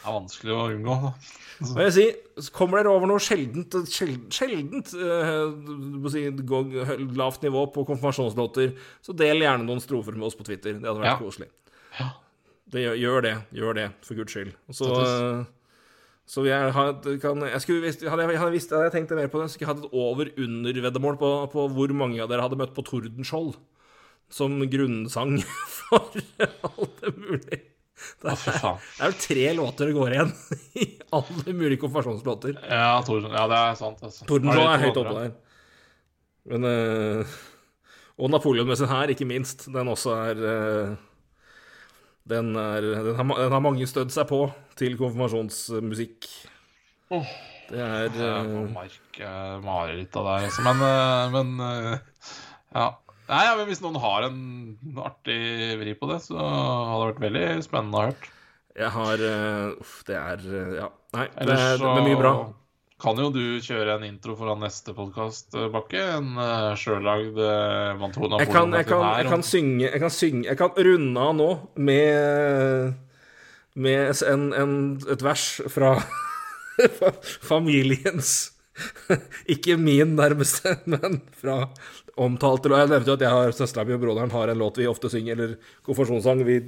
er 0.00 0.14
vanskelig 0.16 0.54
å 0.56 0.64
unngå. 0.74 0.96
Hva 1.60 1.84
jeg 1.84 1.92
si, 1.92 2.48
kommer 2.56 2.80
dere 2.80 2.92
over 2.96 3.10
noe 3.10 3.20
sjeldent, 3.20 3.74
sjeldent, 3.92 4.32
sjeldent 4.32 4.92
uh, 4.96 6.08
si, 6.08 6.22
lavt 7.20 7.42
nivå 7.44 7.66
på 7.74 7.84
konfirmasjonslåter, 7.90 8.72
så 9.04 9.12
del 9.16 9.42
gjerne 9.44 9.66
noen 9.68 9.82
strofer 9.84 10.16
med 10.16 10.30
oss 10.30 10.38
på 10.38 10.46
Twitter. 10.48 10.78
Det 10.80 10.88
hadde 10.88 11.02
vært 11.02 11.12
Ja. 11.12 11.18
koselig. 11.20 11.50
Ja. 11.98 12.08
Det, 12.70 12.84
gjør, 13.02 13.20
det. 13.26 13.34
Gjør 13.58 13.74
det, 13.76 13.88
for 14.06 14.14
guds 14.16 14.32
skyld. 14.32 14.52
Så, 14.72 14.88
så 16.30 16.44
vi 16.46 16.52
er, 16.54 16.70
kan, 17.20 17.40
jeg 17.50 17.60
skulle, 17.64 17.82
visst- 17.82 18.04
hadde, 18.06 18.28
jeg, 18.30 18.38
hadde, 18.38 18.54
visst, 18.54 18.70
hadde 18.70 18.86
jeg 18.88 18.94
tenkt 18.94 19.12
mer 19.18 19.26
på 19.32 19.40
det, 19.42 19.48
så 19.50 19.56
skulle 19.58 19.66
jeg 19.68 19.74
hatt 19.74 19.84
et 19.88 19.96
over-under-veddemål 19.98 21.18
på, 21.20 21.30
på 21.52 21.64
hvor 21.74 21.92
mange 21.98 22.22
av 22.22 22.30
dere 22.30 22.46
hadde 22.46 22.56
møtt 22.60 22.72
på 22.76 22.84
Tordenskjold 22.86 23.56
som 24.30 24.60
grunnsang 24.70 25.40
for 25.76 26.14
alt 26.38 27.00
det 27.02 27.12
mulige. 27.18 27.60
Det 28.22 28.32
er, 28.32 28.40
det 28.40 29.04
er 29.04 29.12
jo 29.12 29.16
tre 29.20 29.44
låter 29.56 29.90
det 29.90 29.94
går 29.96 30.14
igjen 30.14 30.32
i 30.82 30.86
alle 31.16 31.54
mulige 31.56 31.80
konfirmasjonslåter. 31.82 32.56
Ja, 32.64 32.96
ja, 33.00 33.44
det 33.50 33.60
er 33.60 33.78
sant. 33.78 34.02
Altså. 34.04 34.26
Tordenskjold 34.28 34.72
er 34.72 34.84
høyt 34.84 35.00
oppe 35.00 35.14
der. 35.16 35.32
Men 36.50 36.64
øh, 36.64 37.38
Og 38.20 38.32
Napoleon 38.32 38.68
med 38.68 38.76
sin 38.80 38.88
hær, 38.88 39.12
ikke 39.12 39.28
minst. 39.28 39.66
Den 39.72 39.88
også 39.92 40.14
er 40.16 40.40
øh, 40.52 40.94
den, 42.30 42.54
er, 42.56 42.80
den, 42.80 43.14
har, 43.16 43.24
den 43.42 43.52
har 43.56 43.64
mange 43.64 43.88
stødd 43.88 44.12
seg 44.14 44.28
på 44.28 44.42
til 44.80 44.96
konfirmasjonsmusikk. 45.00 46.28
Oh, 47.10 47.26
Det 47.70 47.80
er 47.80 48.08
Ja, 48.16 48.32
eh, 48.44 48.72
Mark 48.74 49.20
eh, 49.20 49.56
mareritt 49.64 50.16
av 50.16 50.28
deg, 50.28 50.48
altså. 50.48 50.64
Men, 50.66 51.36
men 51.36 51.64
ja. 52.74 52.90
Nei, 53.30 53.44
ja, 53.46 53.56
men 53.58 53.68
Hvis 53.70 53.82
noen 53.84 53.98
har 54.02 54.26
en 54.26 54.38
artig 55.04 55.40
vri 55.80 55.94
på 55.98 56.08
det, 56.10 56.20
så 56.24 56.38
hadde 56.38 57.00
det 57.00 57.10
vært 57.12 57.26
veldig 57.26 57.48
spennende 57.66 57.98
å 58.00 58.06
hørt. 58.08 58.30
Jeg 58.80 58.94
har 58.94 59.22
uh, 59.26 59.82
Uff, 59.82 60.00
det 60.08 60.16
er 60.18 60.42
uh, 60.46 60.72
Ja. 60.78 60.88
Nei, 61.16 61.26
det 61.34 61.54
er, 61.54 61.76
det 61.78 61.90
er 61.90 62.04
mye 62.06 62.18
bra. 62.18 62.32
kan 63.02 63.18
jo 63.18 63.30
du 63.34 63.42
kjøre 63.64 63.96
en 63.96 64.06
intro 64.06 64.36
foran 64.38 64.62
neste 64.62 64.94
podkast, 64.94 65.56
Bakke. 65.74 66.02
En 66.18 66.36
uh, 66.38 66.70
sjølagd 66.78 67.38
uh, 67.38 67.98
Mantona 67.98 68.42
Jeg 68.42 68.52
kan, 68.52 68.74
jeg, 68.78 68.86
kan, 68.90 69.06
jeg 69.18 69.30
kan 69.30 69.46
synge 69.46 69.86
Jeg 69.88 70.02
kan 70.02 70.14
synge 70.14 70.46
Jeg 70.46 70.60
kan 70.60 70.74
runde 70.90 71.26
av 71.26 71.34
nå 71.38 71.50
med 71.78 72.94
Med 73.74 74.24
en, 74.26 74.48
en, 74.54 74.78
et 75.10 75.22
vers 75.22 75.50
fra 75.70 75.96
familiens 77.52 78.59
Ikke 79.54 79.76
min 79.80 80.14
nærmeste, 80.18 80.76
men 80.90 81.20
fra 81.36 81.64
omtalte 82.20 82.70
Jeg 82.74 82.90
nevnte 82.90 83.10
jo 83.10 83.16
at 83.16 83.24
jeg 83.24 83.32
har 83.32 83.52
søstera 83.56 83.86
mi 83.86 83.94
og 83.96 84.02
broderen 84.02 84.32
har 84.34 84.52
en 84.52 84.60
låt 84.60 84.80
vi 84.80 84.88
ofte 84.90 85.10
synger, 85.12 85.36
eller 85.36 85.76
konfirmasjonssang 85.86 86.44
vi 86.46 86.60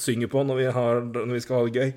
synger 0.00 0.30
på 0.32 0.44
når 0.44 0.58
vi, 0.60 0.70
har, 0.78 1.04
når 1.14 1.36
vi 1.36 1.44
skal 1.44 1.60
ha 1.60 1.68
det 1.68 1.82
gøy. 1.82 1.92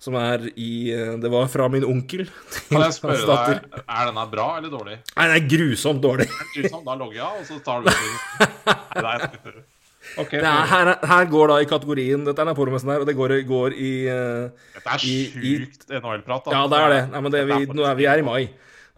Som 0.00 0.14
er 0.16 0.46
i 0.56 0.88
Det 1.20 1.28
var 1.28 1.50
fra 1.52 1.66
min 1.68 1.84
onkel 1.84 2.22
Kan 2.70 2.80
jeg 2.86 2.94
spørre 2.96 3.20
deg, 3.28 3.66
er 3.82 4.06
denne 4.08 4.22
bra 4.32 4.46
eller 4.56 4.72
dårlig? 4.72 4.96
Nei, 5.12 5.26
den 5.26 5.34
er 5.36 5.50
grusomt 5.50 6.00
dårlig. 6.00 6.26
grusomt, 6.54 6.86
da 6.86 6.94
logger 6.96 7.18
jeg 7.18 7.26
av, 7.26 7.36
og 7.36 7.44
så 7.50 7.58
tar 7.66 7.84
du 7.84 7.90
den. 7.90 9.60
Okay. 10.18 10.40
Er, 10.40 10.64
her, 10.66 10.88
her 11.06 11.28
går 11.30 11.52
da 11.52 11.58
i 11.62 11.66
kategorien 11.68 12.24
Dette 12.24 12.42
er 12.42 12.48
Napoleonmessen 12.48 12.88
her, 12.90 13.02
og 13.04 13.06
det 13.06 13.14
går, 13.18 13.34
går 13.46 13.76
i 13.76 13.92
uh, 14.08 14.48
Dette 14.78 14.94
er 14.96 15.04
sjukt 15.04 15.84
NHL-prat. 15.92 16.48
Ja, 16.50 16.64
det 16.72 16.80
er 16.80 16.94
det. 16.94 17.02
Nei, 17.12 17.20
men 17.26 17.34
det, 17.34 17.44
vi, 17.50 17.58
nå 17.68 17.84
er, 17.84 17.98
vi 18.00 18.08
er 18.10 18.22
i 18.22 18.24
mai, 18.26 18.40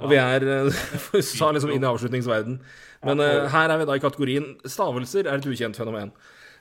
og 0.03 0.11
vi 0.11 0.19
er 0.21 0.47
eh, 0.59 0.83
sa 1.33 1.53
liksom 1.55 1.73
inn 1.73 1.85
i 1.85 1.91
avslutningsverden. 1.91 2.61
Men 3.07 3.23
uh, 3.23 3.49
her 3.51 3.73
er 3.73 3.81
vi 3.81 3.89
da 3.89 3.97
i 3.99 4.03
kategorien 4.03 4.53
stavelser 4.69 5.27
er 5.27 5.41
et 5.41 5.49
ukjent 5.49 5.79
fenomen. 5.79 6.13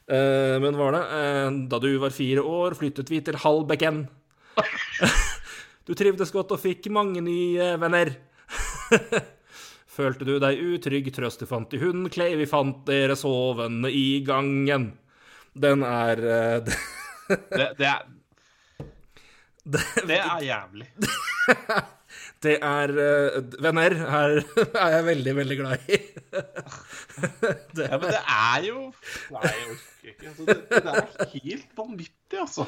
Uh, 0.10 0.58
men 0.64 0.74
hva 0.78 0.88
var 0.88 0.98
det? 0.98 1.04
Uh, 1.12 1.60
da 1.74 1.82
du 1.84 1.92
var 2.02 2.16
fire 2.16 2.46
år, 2.46 2.78
flyttet 2.80 3.12
vi 3.14 3.22
til 3.26 3.38
Hallbekken. 3.44 4.06
Du 5.92 5.96
trivdes 5.98 6.30
godt 6.32 6.54
og 6.54 6.62
fikk 6.62 6.86
mange 6.94 7.24
nye 7.26 7.72
venner. 7.82 8.14
Følte 9.96 10.28
du 10.28 10.36
deg 10.40 10.62
utrygg, 10.64 11.10
trøst 11.12 11.42
du 11.42 11.48
fant 11.50 11.74
i 11.76 11.80
hundklei, 11.82 12.30
vi 12.40 12.48
fant 12.48 12.86
dere 12.88 13.18
sovende 13.20 13.92
i 13.92 14.22
gangen. 14.24 14.92
Den 15.52 15.84
er 15.84 16.22
eh, 16.24 16.70
Det, 17.28 17.68
det 17.80 17.90
er 17.90 18.06
Det 20.08 20.20
er 20.20 20.46
jævlig. 20.46 20.88
Det 22.42 22.56
er 22.66 22.92
eh, 22.98 23.36
Venner 23.62 23.94
her 24.10 24.40
er 24.84 24.96
jeg 24.96 25.06
veldig, 25.06 25.34
veldig 25.38 25.58
glad 25.60 25.90
i. 25.90 26.00
det, 27.78 27.86
Ja, 27.86 28.00
men 28.02 28.08
det 28.08 28.22
er 28.22 28.66
jo 28.66 28.80
Nei, 29.36 29.52
jeg 29.52 29.68
orker 29.76 30.14
ikke. 30.14 30.32
Altså, 30.32 30.48
det, 30.48 30.58
det 30.72 30.96
er 30.96 31.36
helt 31.36 31.78
vanvittig, 31.78 32.40
altså. 32.42 32.66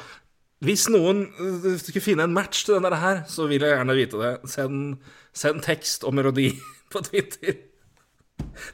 hvis 0.64 0.86
noen 0.94 1.24
eh, 1.26 1.70
skulle 1.82 2.04
finne 2.04 2.28
en 2.28 2.36
match 2.36 2.62
til 2.66 2.78
denne 2.78 3.00
her, 3.02 3.24
så 3.30 3.48
vil 3.50 3.66
jeg 3.66 3.74
gjerne 3.74 3.98
vite 3.98 4.20
det. 4.22 4.32
Send, 4.52 4.94
send 5.34 5.64
tekst 5.66 6.06
og 6.06 6.14
melodi 6.14 6.52
på 6.94 7.02
Twitter. 7.08 7.58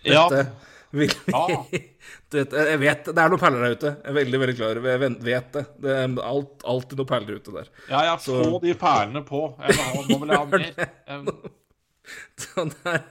Ja. 0.05 0.27
Vil 0.91 1.07
vi 1.07 1.33
Ja. 1.33 1.45
Jeg 2.35 2.79
vet 2.81 3.09
det 3.11 3.23
er 3.23 3.31
noen 3.31 3.41
perler 3.43 3.63
der 3.65 3.77
ute. 3.77 3.91
Jeg 4.01 4.11
er 4.11 4.17
veldig, 4.17 4.41
veldig 4.43 4.57
klar 4.59 4.81
Jeg 4.91 5.01
vet 5.03 5.53
det. 5.55 5.65
Det 5.83 5.95
er 5.95 6.17
alt, 6.27 6.65
alltid 6.75 7.01
noen 7.01 7.11
perler 7.11 7.41
ute 7.41 7.55
der. 7.55 7.71
Ja, 7.91 8.03
ja, 8.09 8.17
få 8.23 8.59
de 8.63 8.75
perlene 8.79 9.23
på. 9.27 9.43
Jeg 9.67 9.79
må, 9.79 10.05
nå 10.09 10.19
vil 10.23 10.35
jeg 10.35 10.41
ha 10.41 10.47
mer. 10.55 10.93
Um, 11.11 11.33
Så 12.41 12.65
det 12.71 12.95
er, 12.95 13.05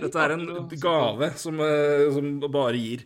dette 0.00 0.24
er 0.24 0.34
en 0.34 0.46
gave 0.82 1.28
som, 1.38 1.60
eh, 1.62 2.08
som 2.14 2.32
bare 2.48 2.80
gir, 2.80 3.04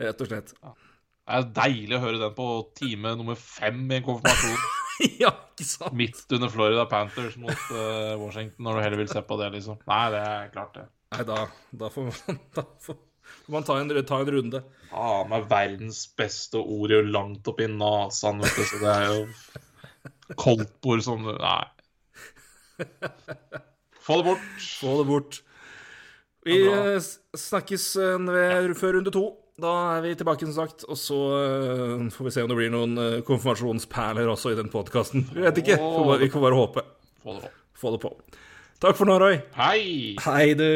rett 0.00 0.24
og 0.24 0.30
slett. 0.30 0.54
Det 0.56 1.36
er 1.38 1.46
deilig 1.54 1.98
å 1.98 2.02
høre 2.02 2.22
den 2.22 2.34
på 2.34 2.48
time 2.78 3.14
nummer 3.18 3.38
fem 3.38 3.84
i 3.90 4.00
en 4.00 4.06
konfirmasjon. 4.06 4.66
ja, 5.22 5.30
ikke 5.54 5.68
sant? 5.68 5.94
Midt 5.98 6.24
under 6.34 6.50
Florida 6.50 6.86
Panthers 6.90 7.36
mot 7.38 7.54
uh, 7.70 8.14
Washington, 8.18 8.58
når 8.66 8.78
du 8.78 8.84
heller 8.86 9.02
vil 9.04 9.10
se 9.12 9.22
på 9.26 9.38
det, 9.42 9.52
liksom. 9.58 9.78
Nei, 9.90 10.04
det 10.14 10.22
er 10.22 10.52
klart, 10.54 10.78
det. 10.78 10.86
Nei, 11.14 11.26
da, 11.28 11.42
da 11.82 11.90
får 11.94 12.08
man, 12.08 12.40
da 12.56 12.66
får, 12.82 12.98
får 13.46 13.54
man 13.56 13.66
ta, 13.66 13.78
en, 13.80 13.92
ta 14.06 14.20
en 14.22 14.32
runde. 14.36 14.62
Ah, 14.92 15.24
med 15.28 15.48
verdens 15.50 16.04
beste 16.16 16.60
ord 16.60 16.92
jo 16.94 17.00
langt 17.04 17.48
oppi 17.50 17.66
nasen, 17.70 18.42
vet 18.42 18.58
du, 18.58 18.64
så 18.70 18.82
det 18.82 18.92
er 18.92 19.08
jo 19.12 20.36
koldtbord 20.38 21.02
som 21.06 21.26
Nei. 21.26 21.64
Få 24.06 24.20
det 24.20 24.28
bort. 24.28 24.46
Få 24.80 24.98
det 25.00 25.08
bort. 25.08 25.40
Vi 26.46 26.60
Ja, 26.62 26.94
eh, 26.94 27.02
snakkes 27.34 27.96
eh, 27.98 28.18
ved, 28.22 28.74
før 28.78 28.98
runde 28.98 29.10
to. 29.14 29.24
Da 29.58 29.72
er 29.96 30.02
vi 30.04 30.14
tilbake, 30.14 30.46
som 30.46 30.54
sagt. 30.54 30.84
Og 30.86 30.98
så 31.00 31.16
eh, 31.40 32.04
får 32.12 32.28
vi 32.28 32.34
se 32.34 32.44
om 32.44 32.52
det 32.52 32.58
blir 32.58 32.70
noen 32.70 33.22
konfirmasjonsperler 33.26 34.28
også 34.30 34.52
i 34.52 34.58
den 34.58 34.70
podkasten. 34.70 35.26
Vi 35.32 35.42
vet 35.42 35.58
ikke. 35.64 35.78
Vi 36.22 36.30
får 36.30 36.44
bare 36.44 36.60
håpe. 36.60 36.84
Få 37.24 37.34
det 37.38 37.48
på. 37.48 37.54
Få 37.76 37.96
det 37.96 38.02
på. 38.04 38.12
Takk 38.84 38.98
for 38.98 39.08
nå, 39.08 39.16
Roy. 39.18 39.40
Hei! 39.56 40.14
Hei, 40.22 40.52
du. 40.54 40.68